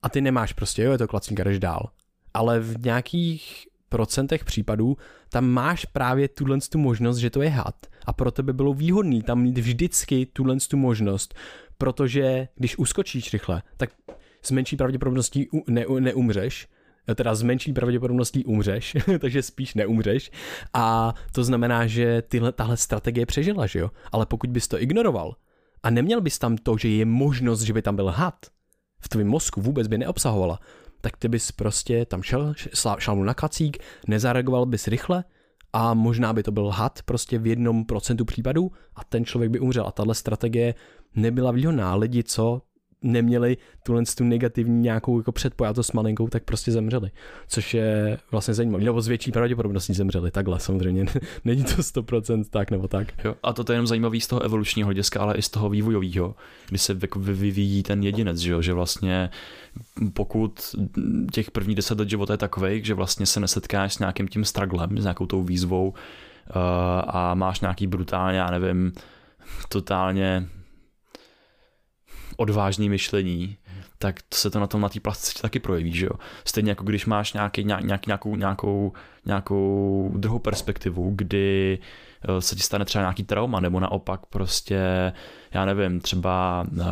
A 0.03 0.09
ty 0.09 0.21
nemáš 0.21 0.53
prostě, 0.53 0.83
jo, 0.83 0.93
je 0.93 0.99
to 0.99 1.09
klaclík 1.09 1.41
a 1.41 1.45
jdeš 1.45 1.59
dál. 1.59 1.91
Ale 2.35 2.61
v 2.61 2.85
nějakých 2.85 3.67
procentech 3.89 4.45
případů 4.45 4.97
tam 5.29 5.47
máš 5.47 5.85
právě 5.85 6.29
tuhle 6.29 6.59
tu 6.71 6.79
možnost, 6.79 7.17
že 7.17 7.31
to 7.31 7.43
je 7.43 7.49
had. 7.49 7.87
A 8.07 8.13
pro 8.13 8.31
tebe 8.31 8.53
bylo 8.53 8.75
výhodný 8.75 9.23
tam 9.23 9.43
mít 9.43 9.59
vždycky 9.59 10.27
tuhle 10.27 10.57
tu 10.71 10.77
možnost, 10.77 11.35
protože 11.79 12.49
když 12.57 12.79
uskočíš 12.79 13.33
rychle, 13.33 13.63
tak 13.77 13.91
s 14.43 14.51
menší 14.51 14.77
pravděpodobností 14.77 15.49
ne, 15.67 15.85
neumřeš, 16.01 16.69
teda 17.15 17.35
s 17.35 17.43
menší 17.43 17.73
pravděpodobností 17.73 18.45
umřeš, 18.45 18.97
takže 19.19 19.43
spíš 19.43 19.75
neumřeš 19.75 20.31
a 20.75 21.15
to 21.33 21.45
znamená, 21.45 21.87
že 21.87 22.23
tyhle, 22.23 22.53
tahle 22.53 22.77
strategie 22.77 23.27
přežila, 23.27 23.67
že 23.67 23.79
jo? 23.79 23.91
Ale 24.13 24.27
pokud 24.27 24.51
bys 24.51 24.69
to 24.69 24.83
ignoroval 24.83 25.37
a 25.87 25.91
neměl 25.91 26.21
bys 26.21 26.39
tam 26.39 26.57
to, 26.57 26.79
že 26.79 26.89
je 26.89 27.05
možnost, 27.05 27.61
že 27.61 27.73
by 27.73 27.83
tam 27.83 27.97
byl 27.97 28.07
had, 28.07 28.47
v 29.01 29.09
tvém 29.09 29.27
mozku 29.27 29.61
vůbec 29.61 29.87
by 29.87 29.99
neobsahovala, 29.99 30.61
tak 31.01 31.17
ty 31.17 31.29
bys 31.29 31.53
prostě 31.53 32.07
tam 32.07 32.23
šel, 32.23 32.55
šel 32.99 33.17
mu 33.17 33.25
na 33.25 33.35
kacík, 33.35 33.79
nezareagoval 34.09 34.67
bys 34.67 34.89
rychle 34.89 35.25
a 35.73 35.95
možná 35.95 36.33
by 36.33 36.43
to 36.43 36.53
byl 36.53 36.69
had 36.69 37.03
prostě 37.03 37.39
v 37.39 37.47
jednom 37.47 37.85
procentu 37.85 38.25
případů 38.25 38.73
a 38.95 39.05
ten 39.05 39.25
člověk 39.25 39.51
by 39.51 39.61
umřel. 39.61 39.87
A 39.87 39.93
tahle 39.93 40.15
strategie 40.15 40.75
nebyla 41.15 41.51
výhodná. 41.53 41.95
Lidi, 41.95 42.23
co 42.23 42.63
neměli 43.03 43.57
tuhle 43.83 44.03
tu 44.17 44.25
negativní 44.25 44.81
nějakou 44.81 45.19
jako 45.19 45.33
předpojatost 45.33 45.95
malinkou, 45.95 46.29
tak 46.29 46.45
prostě 46.45 46.73
zemřeli. 46.73 47.11
Což 47.49 47.75
je 47.75 48.19
vlastně 48.31 48.55
zajímavé. 48.55 48.85
Nebo 48.85 49.01
z 49.01 49.09
větší 49.09 49.33
pravděpodobností 49.33 49.95
zemřeli. 49.95 50.31
Takhle 50.31 50.61
samozřejmě. 50.61 51.05
Není 51.45 51.65
to 51.65 51.71
100% 51.71 52.45
tak 52.51 52.71
nebo 52.71 52.89
tak. 52.89 53.25
Jo, 53.25 53.35
a 53.43 53.53
to 53.53 53.73
je 53.73 53.75
jenom 53.75 53.87
zajímavý 53.87 54.21
z 54.21 54.27
toho 54.27 54.43
evolučního 54.43 54.87
hlediska, 54.87 55.21
ale 55.21 55.35
i 55.35 55.43
z 55.43 55.49
toho 55.49 55.71
vývojového, 55.71 56.35
kdy 56.69 56.79
se 56.79 56.99
vyvíjí 57.17 57.83
ten 57.83 58.03
jedinec, 58.03 58.39
že, 58.39 58.53
jo? 58.53 58.63
že 58.63 58.73
vlastně 58.73 59.31
pokud 60.13 60.75
těch 61.33 61.51
první 61.51 61.75
deset 61.75 61.99
let 61.99 62.11
života 62.11 62.33
je 62.33 62.39
takový, 62.39 62.85
že 62.85 62.95
vlastně 62.95 63.27
se 63.27 63.41
nesetkáš 63.41 63.95
s 63.95 63.99
nějakým 63.99 64.29
tím 64.29 64.45
straglem, 64.45 64.99
s 64.99 65.03
nějakou 65.03 65.27
tou 65.27 65.43
výzvou 65.43 65.89
uh, 65.89 65.95
a 67.07 67.35
máš 67.35 67.61
nějaký 67.61 67.87
brutálně, 67.87 68.39
já 68.39 68.51
nevím, 68.51 68.93
totálně 69.69 70.49
odvážný 72.37 72.89
myšlení, 72.89 73.57
tak 73.99 74.21
se 74.35 74.51
to 74.51 74.61
na 74.61 74.67
tom 74.67 74.81
na 74.81 74.89
té 74.89 75.01
plasticitě 75.01 75.43
taky 75.43 75.61
projeví, 75.61 75.93
že 75.93 76.07
jo. 76.07 76.13
Stejně 76.45 76.71
jako 76.71 76.85
když 76.85 77.07
máš 77.07 77.33
nějaký, 77.33 77.65
nějak, 77.65 78.07
nějakou, 78.07 78.37
nějakou, 78.37 78.93
nějakou 79.27 80.11
druhou 80.17 80.39
perspektivu, 80.39 81.13
kdy 81.15 81.79
eh, 82.29 82.41
se 82.41 82.57
ti 82.57 82.63
stane 82.63 82.85
třeba 82.85 83.03
nějaký 83.03 83.23
trauma, 83.23 83.61
nebo 83.61 83.81
naopak 83.81 84.27
prostě, 84.27 85.13
já 85.55 85.65
nevím, 85.65 86.01
třeba 86.01 86.67
uh, 86.73 86.87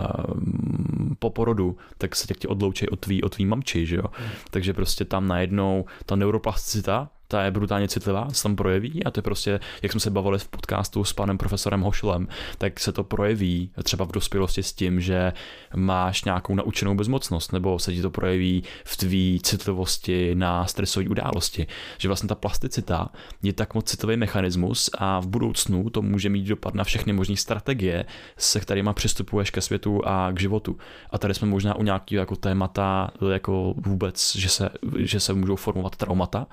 po 1.19 1.31
porodu, 1.31 1.77
tak 1.99 2.17
se 2.17 2.27
tě, 2.27 2.35
tě 2.35 2.49
odloučí 2.49 2.89
od 2.89 3.01
tvý, 3.01 3.23
od 3.23 3.35
tvý 3.35 3.47
mamči, 3.47 3.87
že 3.87 3.97
jo. 3.97 4.05
Hmm. 4.13 4.29
Takže 4.51 4.73
prostě 4.73 5.05
tam 5.05 5.29
najednou 5.29 5.85
ta 6.07 6.17
neuroplasticita 6.17 7.11
ta 7.29 7.45
je 7.45 7.51
brutálně 7.51 7.89
citlivá, 7.89 8.29
se 8.31 8.43
tam 8.43 8.57
projeví 8.57 9.05
a 9.05 9.11
to 9.11 9.19
je 9.19 9.23
prostě, 9.23 9.61
jak 9.83 9.93
jsme 9.93 10.01
se 10.01 10.11
bavili 10.11 10.39
v 10.39 10.49
podcastu 10.49 11.05
s 11.05 11.13
panem 11.13 11.39
profesorem 11.39 11.81
Hošlem, 11.81 12.29
tak 12.59 12.81
se 12.81 12.93
to 12.93 13.05
projeví 13.05 13.71
třeba 13.83 14.05
v 14.05 14.13
dospělosti 14.13 14.63
s 14.63 14.73
tím, 14.73 15.01
že 15.01 15.33
máš 15.77 16.25
nějakou 16.25 16.55
naučenou 16.55 16.95
bezmocnost, 16.95 17.53
nebo 17.53 17.79
se 17.79 17.93
ti 17.93 18.03
to 18.03 18.11
projeví 18.11 18.63
v 18.85 18.97
tvý 18.97 19.41
citlivosti 19.43 20.35
na 20.35 20.67
stresové 20.67 21.09
události. 21.09 21.67
Že 21.99 22.09
vlastně 22.09 22.29
ta 22.29 22.35
plasticita 22.35 23.09
je 23.43 23.53
tak 23.53 23.75
moc 23.75 23.91
citlivý 23.91 24.17
mechanismus 24.17 24.91
a 24.99 25.21
v 25.21 25.27
budoucnu 25.27 25.91
to 25.91 26.03
může 26.03 26.29
mít 26.29 26.47
dopad 26.47 26.75
na 26.75 26.85
všechny 26.85 27.13
možné 27.13 27.37
strategie, 27.37 28.05
se 28.37 28.61
kterými 28.61 28.91
přistupuješ 28.95 29.51
ke 29.51 29.61
světu 29.61 30.01
a 30.07 30.33
k 30.33 30.41
životu. 30.41 30.77
A 31.11 31.19
tady 31.19 31.35
jsme 31.35 31.49
možná 31.49 31.75
u 31.75 31.83
nějakého 31.83 32.21
jako 32.21 32.37
témata, 32.37 33.11
jako 33.33 33.75
vůbec, 33.77 34.37
že 34.37 34.49
se, 34.49 34.71
že 34.97 35.21
se 35.21 35.35
můžou 35.35 35.57
formovat 35.57 35.97
traumata, 35.97 36.47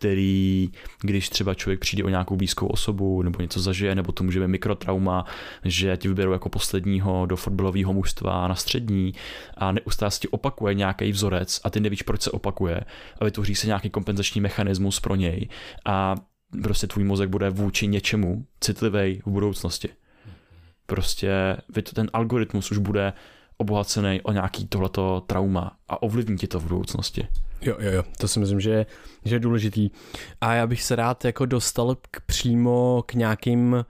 který, 0.00 0.70
když 1.00 1.28
třeba 1.28 1.54
člověk 1.54 1.80
přijde 1.80 2.04
o 2.04 2.08
nějakou 2.08 2.36
blízkou 2.36 2.66
osobu 2.66 3.22
nebo 3.22 3.40
něco 3.40 3.60
zažije, 3.60 3.94
nebo 3.94 4.12
to 4.12 4.24
může 4.24 4.40
být 4.40 4.46
mikrotrauma, 4.46 5.24
že 5.64 5.96
ti 5.96 6.08
vyberou 6.08 6.32
jako 6.32 6.48
posledního 6.48 7.26
do 7.26 7.36
fotbalového 7.36 7.92
mužstva 7.92 8.48
na 8.48 8.54
střední 8.54 9.14
a 9.56 9.72
neustále 9.72 10.10
se 10.10 10.20
ti 10.20 10.28
opakuje 10.28 10.74
nějaký 10.74 11.12
vzorec 11.12 11.60
a 11.64 11.70
ty 11.70 11.80
nevíš, 11.80 12.02
proč 12.02 12.22
se 12.22 12.30
opakuje 12.30 12.80
a 13.20 13.24
vytvoří 13.24 13.54
se 13.54 13.66
nějaký 13.66 13.90
kompenzační 13.90 14.40
mechanismus 14.40 15.00
pro 15.00 15.14
něj 15.14 15.48
a 15.84 16.14
prostě 16.62 16.86
tvůj 16.86 17.04
mozek 17.04 17.28
bude 17.28 17.50
vůči 17.50 17.86
něčemu 17.86 18.46
citlivý 18.60 19.22
v 19.26 19.30
budoucnosti. 19.30 19.88
Prostě 20.86 21.56
ten 21.94 22.10
algoritmus 22.12 22.70
už 22.70 22.78
bude 22.78 23.12
obohacený 23.60 24.20
o 24.22 24.32
nějaký 24.32 24.66
tohleto 24.66 25.20
trauma 25.26 25.76
a 25.88 26.02
ovlivní 26.02 26.36
ti 26.36 26.46
to 26.46 26.60
v 26.60 26.62
budoucnosti. 26.62 27.28
Jo, 27.62 27.76
jo, 27.80 27.92
jo, 27.92 28.02
to 28.18 28.28
si 28.28 28.40
myslím, 28.40 28.60
že, 28.60 28.86
že 29.24 29.34
je 29.34 29.40
důležitý. 29.40 29.90
A 30.40 30.54
já 30.54 30.66
bych 30.66 30.82
se 30.82 30.96
rád 30.96 31.24
jako 31.24 31.46
dostal 31.46 31.96
k, 32.10 32.20
přímo 32.26 33.02
k 33.06 33.14
nějakým 33.14 33.84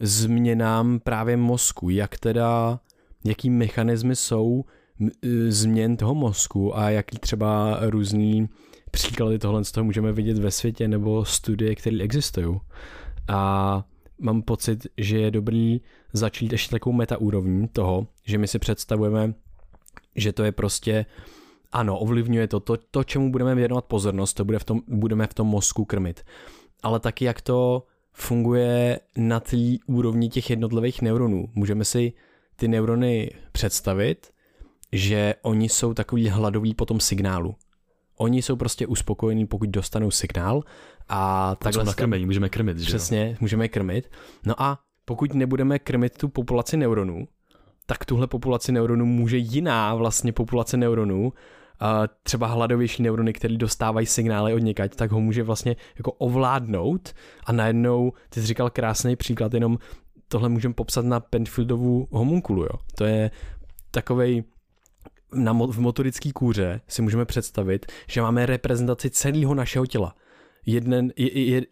změnám 0.00 1.00
právě 1.00 1.36
mozku, 1.36 1.90
jak 1.90 2.18
teda, 2.18 2.80
jaký 3.24 3.50
mechanismy 3.50 4.16
jsou 4.16 4.64
e, 5.00 5.50
změn 5.50 5.96
toho 5.96 6.14
mozku 6.14 6.78
a 6.78 6.90
jaký 6.90 7.18
třeba 7.18 7.78
různý 7.80 8.48
příklady 8.90 9.38
tohle 9.38 9.64
z 9.64 9.72
toho 9.72 9.84
můžeme 9.84 10.12
vidět 10.12 10.38
ve 10.38 10.50
světě 10.50 10.88
nebo 10.88 11.24
studie, 11.24 11.74
které 11.74 11.96
existují. 12.00 12.60
A 13.28 13.84
mám 14.20 14.42
pocit, 14.42 14.86
že 14.98 15.18
je 15.18 15.30
dobrý 15.30 15.80
začít 16.12 16.52
ještě 16.52 16.70
takovou 16.70 16.96
metaúrovní 16.96 17.68
toho, 17.68 18.06
že 18.24 18.38
my 18.38 18.48
si 18.48 18.58
představujeme, 18.58 19.34
že 20.16 20.32
to 20.32 20.44
je 20.44 20.52
prostě 20.52 21.06
ano, 21.72 21.98
ovlivňuje 21.98 22.48
to, 22.48 22.60
to, 22.60 22.76
to 22.76 23.04
čemu 23.04 23.32
budeme 23.32 23.54
věnovat 23.54 23.84
pozornost, 23.84 24.34
to 24.34 24.44
bude 24.44 24.58
v 24.58 24.64
tom, 24.64 24.80
budeme 24.88 25.26
v 25.26 25.34
tom 25.34 25.46
mozku 25.46 25.84
krmit. 25.84 26.24
Ale 26.82 27.00
taky 27.00 27.24
jak 27.24 27.40
to 27.40 27.86
funguje 28.12 29.00
na 29.16 29.40
té 29.40 29.56
úrovni 29.86 30.28
těch 30.28 30.50
jednotlivých 30.50 31.02
neuronů. 31.02 31.48
Můžeme 31.54 31.84
si 31.84 32.12
ty 32.56 32.68
neurony 32.68 33.30
představit, 33.52 34.30
že 34.92 35.34
oni 35.42 35.68
jsou 35.68 35.94
takový 35.94 36.28
hladoví 36.28 36.74
po 36.74 36.86
tom 36.86 37.00
signálu. 37.00 37.54
Oni 38.16 38.42
jsou 38.42 38.56
prostě 38.56 38.86
uspokojení, 38.86 39.46
pokud 39.46 39.68
dostanou 39.68 40.10
signál 40.10 40.62
a 41.08 41.54
takhle... 41.54 41.84
na 41.84 41.94
krmení, 41.94 42.26
můžeme 42.26 42.48
krmit, 42.48 42.78
že 42.78 42.86
Přesně, 42.86 43.28
jo? 43.30 43.36
můžeme 43.40 43.68
krmit. 43.68 44.10
No 44.46 44.62
a 44.62 44.78
pokud 45.04 45.34
nebudeme 45.34 45.78
krmit 45.78 46.18
tu 46.18 46.28
populaci 46.28 46.76
neuronů, 46.76 47.28
tak 47.86 48.04
tuhle 48.04 48.26
populaci 48.26 48.72
neuronů 48.72 49.06
může 49.06 49.36
jiná 49.36 49.94
vlastně 49.94 50.32
populace 50.32 50.76
neuronů 50.76 51.32
třeba 52.22 52.46
hladovější 52.46 53.02
neurony, 53.02 53.32
které 53.32 53.56
dostávají 53.56 54.06
signály 54.06 54.54
od 54.54 54.58
někať, 54.58 54.94
tak 54.94 55.10
ho 55.10 55.20
může 55.20 55.42
vlastně 55.42 55.76
jako 55.96 56.12
ovládnout 56.12 57.14
a 57.46 57.52
najednou, 57.52 58.12
ty 58.28 58.40
jsi 58.40 58.46
říkal 58.46 58.70
krásný 58.70 59.16
příklad, 59.16 59.54
jenom 59.54 59.78
tohle 60.28 60.48
můžeme 60.48 60.74
popsat 60.74 61.04
na 61.04 61.20
Penfieldovu 61.20 62.08
homunkulu, 62.10 62.62
jo. 62.62 62.78
To 62.94 63.04
je 63.04 63.30
takovej 63.90 64.44
na, 65.34 65.52
v 65.52 65.78
motorické 65.78 66.32
kůře 66.32 66.80
si 66.88 67.02
můžeme 67.02 67.24
představit, 67.24 67.86
že 68.08 68.22
máme 68.22 68.46
reprezentaci 68.46 69.10
celého 69.10 69.54
našeho 69.54 69.86
těla 69.86 70.14
jeden, 70.66 71.12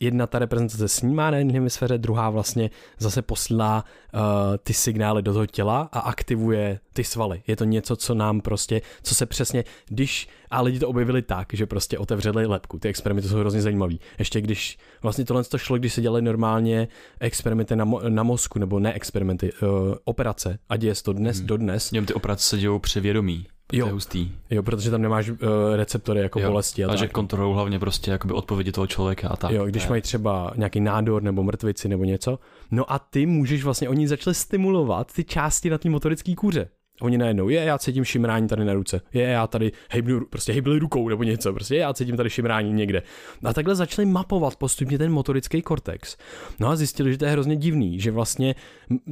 jedna 0.00 0.26
ta 0.26 0.38
reprezentace 0.38 0.88
snímá 0.88 1.30
na 1.30 1.36
jedné 1.36 1.52
hemisféře, 1.52 1.98
druhá 1.98 2.30
vlastně 2.30 2.70
zase 2.98 3.22
posílá 3.22 3.84
uh, 4.14 4.20
ty 4.62 4.74
signály 4.74 5.22
do 5.22 5.32
toho 5.32 5.46
těla 5.46 5.88
a 5.92 6.00
aktivuje 6.00 6.80
ty 6.92 7.04
svaly. 7.04 7.42
Je 7.46 7.56
to 7.56 7.64
něco, 7.64 7.96
co 7.96 8.14
nám 8.14 8.40
prostě, 8.40 8.82
co 9.02 9.14
se 9.14 9.26
přesně, 9.26 9.64
když, 9.88 10.28
a 10.50 10.62
lidi 10.62 10.78
to 10.78 10.88
objevili 10.88 11.22
tak, 11.22 11.48
že 11.52 11.66
prostě 11.66 11.98
otevřeli 11.98 12.46
lepku, 12.46 12.78
ty 12.78 12.88
experimenty 12.88 13.28
jsou 13.28 13.38
hrozně 13.38 13.62
zajímavý. 13.62 14.00
Ještě 14.18 14.40
když 14.40 14.78
vlastně 15.02 15.24
tohle 15.24 15.44
to 15.44 15.58
šlo, 15.58 15.78
když 15.78 15.92
se 15.92 16.00
dělaly 16.00 16.22
normálně 16.22 16.88
experimenty 17.20 17.76
na, 17.76 17.84
mo, 17.84 18.00
na 18.08 18.22
mozku, 18.22 18.58
nebo 18.58 18.78
ne 18.78 18.92
experimenty, 18.92 19.52
uh, 19.52 19.94
operace, 20.04 20.58
a 20.68 20.76
děje 20.76 20.94
se 20.94 21.02
to 21.02 21.12
dnes, 21.12 21.38
hmm. 21.38 21.46
dodnes. 21.46 21.90
Něm 21.90 22.06
ty 22.06 22.14
operace 22.14 22.44
se 22.44 22.58
dějou 22.58 22.78
při 22.78 23.00
vědomí. 23.00 23.46
Jo. 23.72 23.84
To 23.84 23.88
je 23.88 23.92
hustý. 23.92 24.32
Jo, 24.50 24.62
protože 24.62 24.90
tam 24.90 25.02
nemáš 25.02 25.30
uh, 25.30 25.36
receptory 25.76 26.20
jako 26.20 26.40
jo. 26.40 26.48
bolesti. 26.48 26.84
A, 26.84 26.86
a 26.86 26.90
tak. 26.90 26.98
že 26.98 27.08
kontrolují 27.08 27.54
hlavně 27.54 27.78
prostě 27.78 28.10
jakoby 28.10 28.34
odpovědi 28.34 28.72
toho 28.72 28.86
člověka 28.86 29.28
a 29.28 29.36
tak. 29.36 29.50
Jo, 29.50 29.66
když 29.66 29.88
mají 29.88 30.02
třeba 30.02 30.52
nějaký 30.56 30.80
nádor 30.80 31.22
nebo 31.22 31.42
mrtvici 31.42 31.88
nebo 31.88 32.04
něco. 32.04 32.38
No 32.70 32.92
a 32.92 32.98
ty 32.98 33.26
můžeš 33.26 33.64
vlastně, 33.64 33.88
oni 33.88 34.08
začali 34.08 34.34
stimulovat 34.34 35.12
ty 35.12 35.24
části 35.24 35.70
na 35.70 35.78
té 35.78 35.90
motorické 35.90 36.34
kůře. 36.34 36.68
Oni 37.00 37.18
najednou, 37.18 37.48
je, 37.48 37.64
já 37.64 37.78
cítím 37.78 38.04
šimrání 38.04 38.48
tady 38.48 38.64
na 38.64 38.74
ruce, 38.74 39.00
je, 39.12 39.22
já 39.22 39.46
tady 39.46 39.72
hejbnu, 39.90 40.26
prostě 40.30 40.52
hejbli 40.52 40.78
rukou 40.78 41.08
nebo 41.08 41.22
něco, 41.22 41.52
prostě 41.52 41.74
je, 41.74 41.80
já 41.80 41.94
cítím 41.94 42.16
tady 42.16 42.30
šimrání 42.30 42.72
někde. 42.72 43.02
A 43.44 43.52
takhle 43.52 43.74
začali 43.74 44.06
mapovat 44.06 44.56
postupně 44.56 44.98
ten 44.98 45.12
motorický 45.12 45.62
kortex. 45.62 46.16
No 46.60 46.68
a 46.68 46.76
zjistili, 46.76 47.12
že 47.12 47.18
to 47.18 47.24
je 47.24 47.30
hrozně 47.30 47.56
divný, 47.56 48.00
že 48.00 48.10
vlastně 48.10 48.54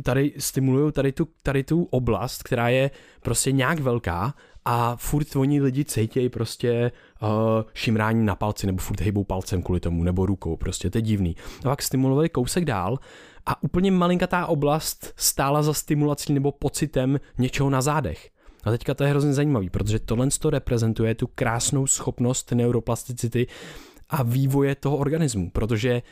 tady 0.02 0.32
stimulují 0.38 0.92
tady 0.92 1.12
tu, 1.12 1.28
tady 1.42 1.64
tu 1.64 1.88
oblast, 1.90 2.42
která 2.42 2.68
je 2.68 2.90
prostě 3.22 3.52
nějak 3.52 3.80
velká 3.80 4.34
a 4.70 4.96
furt 4.96 5.37
oni 5.37 5.61
lidi 5.61 5.85
cítějí 5.85 6.28
prostě 6.28 6.92
uh, 7.22 7.28
šimrání 7.74 8.26
na 8.26 8.37
palci 8.37 8.66
nebo 8.66 8.78
furt 8.78 9.00
hejbou 9.00 9.24
palcem 9.24 9.62
kvůli 9.62 9.81
tomu 9.81 10.02
nebo 10.02 10.26
rukou, 10.26 10.57
prostě 10.57 10.90
to 10.90 10.98
je 10.98 11.02
divný. 11.02 11.37
A 11.61 11.62
pak 11.62 11.83
stimulovali 11.83 12.28
kousek 12.28 12.64
dál 12.64 12.98
a 13.46 13.62
úplně 13.62 13.90
malinkatá 13.90 14.46
oblast 14.46 15.12
stála 15.16 15.62
za 15.62 15.72
stimulací 15.72 16.32
nebo 16.32 16.53
pocitem 16.53 17.20
něčeho 17.38 17.70
na 17.70 17.82
zádech. 17.82 18.30
A 18.64 18.70
teďka 18.70 18.95
to 18.95 19.05
je 19.05 19.11
hrozně 19.11 19.32
zajímavý, 19.34 19.70
protože 19.70 19.99
tohle 19.99 20.28
to 20.40 20.51
reprezentuje 20.51 21.14
tu 21.14 21.26
krásnou 21.26 21.86
schopnost 21.86 22.53
neuroplasticity 22.53 23.47
a 24.11 24.22
vývoje 24.22 24.74
toho 24.74 24.97
organismu, 24.97 25.51
protože 25.51 26.03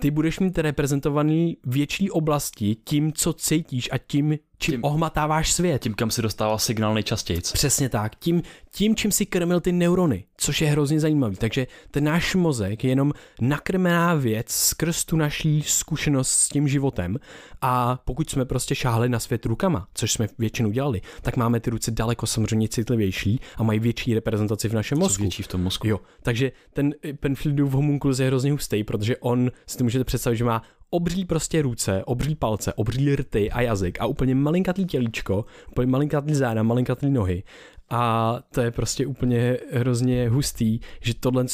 ty 0.00 0.10
budeš 0.10 0.40
mít 0.40 0.58
reprezentovaný 0.58 1.56
větší 1.66 2.10
oblasti 2.10 2.76
tím, 2.84 3.12
co 3.12 3.32
cítíš 3.32 3.88
a 3.92 3.98
tím, 3.98 4.38
čím 4.64 4.72
tím, 4.72 4.84
ohmatáváš 4.84 5.52
svět. 5.52 5.82
Tím, 5.82 5.94
kam 5.94 6.10
si 6.10 6.22
dostával 6.22 6.58
signál 6.58 6.94
nejčastěji. 6.94 7.40
Přesně 7.40 7.88
tak. 7.88 8.16
Tím, 8.16 8.42
tím, 8.72 8.96
čím 8.96 9.12
si 9.12 9.26
krmil 9.26 9.60
ty 9.60 9.72
neurony, 9.72 10.24
což 10.36 10.60
je 10.60 10.68
hrozně 10.68 11.00
zajímavý. 11.00 11.36
Takže 11.36 11.66
ten 11.90 12.04
náš 12.04 12.34
mozek 12.34 12.84
je 12.84 12.90
jenom 12.90 13.12
nakrmená 13.40 14.14
věc 14.14 14.46
skrz 14.48 15.04
tu 15.04 15.16
naší 15.16 15.62
zkušenost 15.62 16.30
s 16.30 16.48
tím 16.48 16.68
životem 16.68 17.18
a 17.62 18.00
pokud 18.04 18.30
jsme 18.30 18.44
prostě 18.44 18.74
šáhli 18.74 19.08
na 19.08 19.18
svět 19.18 19.46
rukama, 19.46 19.86
což 19.94 20.12
jsme 20.12 20.28
většinou 20.38 20.70
dělali, 20.70 21.00
tak 21.22 21.36
máme 21.36 21.60
ty 21.60 21.70
ruce 21.70 21.90
daleko 21.90 22.26
samozřejmě 22.26 22.68
citlivější 22.68 23.40
a 23.56 23.62
mají 23.62 23.80
větší 23.80 24.14
reprezentaci 24.14 24.68
v 24.68 24.72
našem 24.72 24.98
mozku. 24.98 25.16
Co 25.16 25.22
větší 25.22 25.42
v 25.42 25.48
tom 25.48 25.62
mozku. 25.62 25.88
Jo, 25.88 26.00
takže 26.22 26.52
ten 26.72 26.94
Penfieldův 27.20 27.72
homunculus 27.72 28.18
je 28.18 28.26
hrozně 28.26 28.52
hustý, 28.52 28.84
protože 28.84 29.16
on 29.16 29.50
si 29.66 29.78
to 29.78 29.84
můžete 29.84 30.04
představit, 30.04 30.36
že 30.36 30.44
má 30.44 30.62
obří 30.94 31.24
prostě 31.24 31.62
ruce, 31.62 32.04
obří 32.04 32.34
palce, 32.34 32.72
obří 32.72 33.16
rty 33.16 33.50
a 33.50 33.60
jazyk 33.60 34.00
a 34.00 34.06
úplně 34.06 34.34
malinkatý 34.34 34.84
tělíčko, 34.84 35.44
úplně 35.70 35.86
malinkatý 35.86 36.34
záda, 36.34 36.62
malinkatý 36.62 37.10
nohy. 37.10 37.42
A 37.90 38.34
to 38.54 38.60
je 38.60 38.70
prostě 38.70 39.06
úplně 39.06 39.58
hrozně 39.72 40.28
hustý, 40.28 40.80
že 41.00 41.14
tohle 41.14 41.44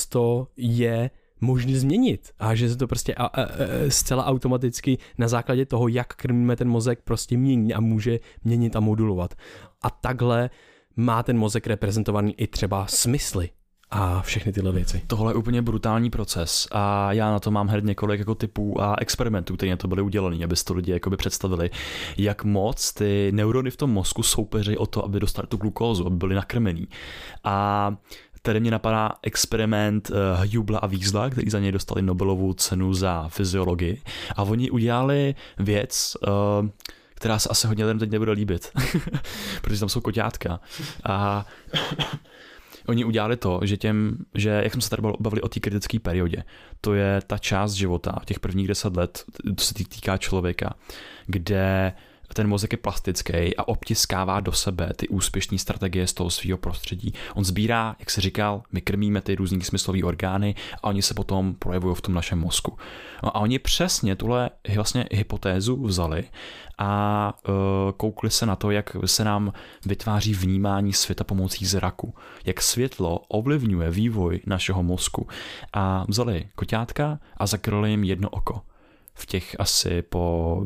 je 0.57 1.11
možný 1.41 1.77
změnit 1.77 2.31
a 2.39 2.55
že 2.55 2.69
se 2.69 2.77
to 2.77 2.87
prostě 2.87 3.15
a, 3.15 3.25
a, 3.25 3.43
a, 3.43 3.49
zcela 3.89 4.27
automaticky 4.27 4.99
na 5.19 5.29
základě 5.29 5.67
toho, 5.67 5.89
jak 5.89 6.15
krmíme 6.15 6.57
ten 6.57 6.69
mozek, 6.69 7.01
prostě 7.05 7.37
mění 7.37 7.75
a 7.75 7.81
může 7.81 8.21
měnit 8.45 8.77
a 8.77 8.81
modulovat. 8.81 9.35
A 9.83 9.91
takhle 9.91 10.51
má 10.97 11.23
ten 11.23 11.39
mozek 11.39 11.67
reprezentovaný 11.67 12.35
i 12.41 12.47
třeba 12.47 12.87
smysly 12.87 13.51
a 13.91 14.23
všechny 14.23 14.53
tyhle 14.53 14.73
věci. 14.73 15.03
Tohle 15.07 15.33
je 15.33 15.37
úplně 15.37 15.63
brutální 15.63 16.11
proces 16.11 16.69
a 16.71 17.13
já 17.13 17.31
na 17.31 17.41
to 17.41 17.51
mám 17.51 17.69
hned 17.69 17.85
několik 17.85 18.19
jako 18.19 18.35
typů 18.35 18.83
a 18.83 18.97
experimentů, 18.99 19.57
které 19.57 19.71
na 19.71 19.77
to 19.77 19.89
byly 19.89 20.03
udělané, 20.03 20.45
aby 20.45 20.57
to 20.65 20.75
lidi 20.75 20.93
jakoby 20.93 21.17
představili, 21.17 21.71
jak 22.17 22.45
moc 22.45 22.93
ty 22.93 23.33
neurony 23.35 23.71
v 23.71 23.77
tom 23.77 23.91
mozku 23.91 24.23
soupeří 24.23 24.77
o 24.77 24.87
to, 24.87 25.05
aby 25.05 25.21
dostali 25.21 25.49
tu 25.49 25.57
glukózu, 25.57 26.07
aby 26.07 26.17
byly 26.17 26.35
nakrmený. 26.35 26.89
A 27.45 27.95
Tady 28.43 28.61
mě 28.61 28.71
napadá 28.71 29.11
experiment 29.23 30.11
uh, 30.11 30.17
Hubla 30.55 30.79
a 30.79 30.87
Wiesla, 30.87 31.31
který 31.31 31.51
za 31.51 31.59
něj 31.59 31.73
dostali 31.73 32.03
Nobelovu 32.03 32.53
cenu 32.53 32.95
za 32.95 33.29
fyziologii. 33.29 34.03
A 34.37 34.43
oni 34.43 34.71
udělali 34.71 35.35
věc, 35.59 36.17
uh, 36.63 36.69
která 37.15 37.39
se 37.39 37.49
asi 37.49 37.67
hodně 37.67 37.85
lidem 37.85 37.99
teď 37.99 38.11
nebude 38.11 38.33
líbit, 38.33 38.71
protože 39.63 39.81
tam 39.81 39.89
jsou 39.89 40.01
koťátka. 40.01 40.61
A 41.09 41.47
oni 42.87 43.05
udělali 43.05 43.37
to, 43.37 43.61
že 43.63 43.77
těm, 43.77 44.17
že 44.35 44.49
jak 44.49 44.73
jsme 44.73 44.83
se 44.83 44.91
tady 44.91 45.03
bavili 45.21 45.43
o 45.43 45.49
té 45.49 45.61
kritické 45.61 45.99
periodě, 45.99 46.45
to 46.81 46.95
je 46.95 47.21
ta 47.27 47.39
část 47.39 47.73
života, 47.73 48.19
těch 48.25 48.41
prvních 48.41 48.69
deset 48.69 48.97
let, 48.97 49.25
to 49.57 49.65
se 49.65 49.75
týká 49.75 50.17
člověka, 50.17 50.75
kde 51.27 51.93
ten 52.35 52.49
mozek 52.49 52.73
je 52.73 52.79
plastický 52.79 53.57
a 53.57 53.69
obtiskává 53.69 54.41
do 54.41 54.53
sebe 54.53 54.91
ty 54.97 55.09
úspěšné 55.09 55.59
strategie 55.59 56.07
z 56.07 56.13
toho 56.13 56.31
svého 56.31 56.59
prostředí. 56.59 57.15
On 57.35 57.45
sbírá, 57.45 57.97
jak 57.99 58.11
se 58.11 58.21
říkal, 58.21 58.63
my 58.73 58.81
krmíme 58.81 59.21
ty 59.21 59.35
různý 59.35 59.63
smyslové 59.63 60.03
orgány 60.03 60.55
a 60.83 60.85
oni 60.85 61.03
se 61.03 61.15
potom 61.15 61.55
projevují 61.55 61.95
v 61.95 62.01
tom 62.01 62.15
našem 62.15 62.39
mozku. 62.39 62.79
No 63.23 63.37
a 63.37 63.41
oni 63.41 63.59
přesně 63.59 64.17
tuhle 64.17 64.51
vlastně 64.75 65.05
hypotézu 65.13 65.83
vzali 65.83 66.25
a 66.79 67.33
uh, 67.49 67.55
koukli 67.97 68.31
se 68.31 68.47
na 68.47 68.57
to, 68.57 68.71
jak 68.71 68.97
se 69.07 69.25
nám 69.25 69.53
vytváří 69.87 70.35
vnímání 70.35 70.93
světa 70.93 71.25
pomocí 71.25 71.67
zraku, 71.67 72.15
jak 72.45 72.63
světlo 72.63 73.19
ovlivňuje 73.29 73.91
vývoj 73.91 74.41
našeho 74.47 74.83
mozku. 74.83 75.29
A 75.73 76.05
vzali 76.09 76.49
koťátka 76.55 77.19
a 77.37 77.47
zakryli 77.47 77.91
jim 77.91 78.05
jedno 78.05 78.29
oko 78.29 78.61
v 79.21 79.27
těch 79.27 79.57
asi 79.59 80.03
po 80.03 80.57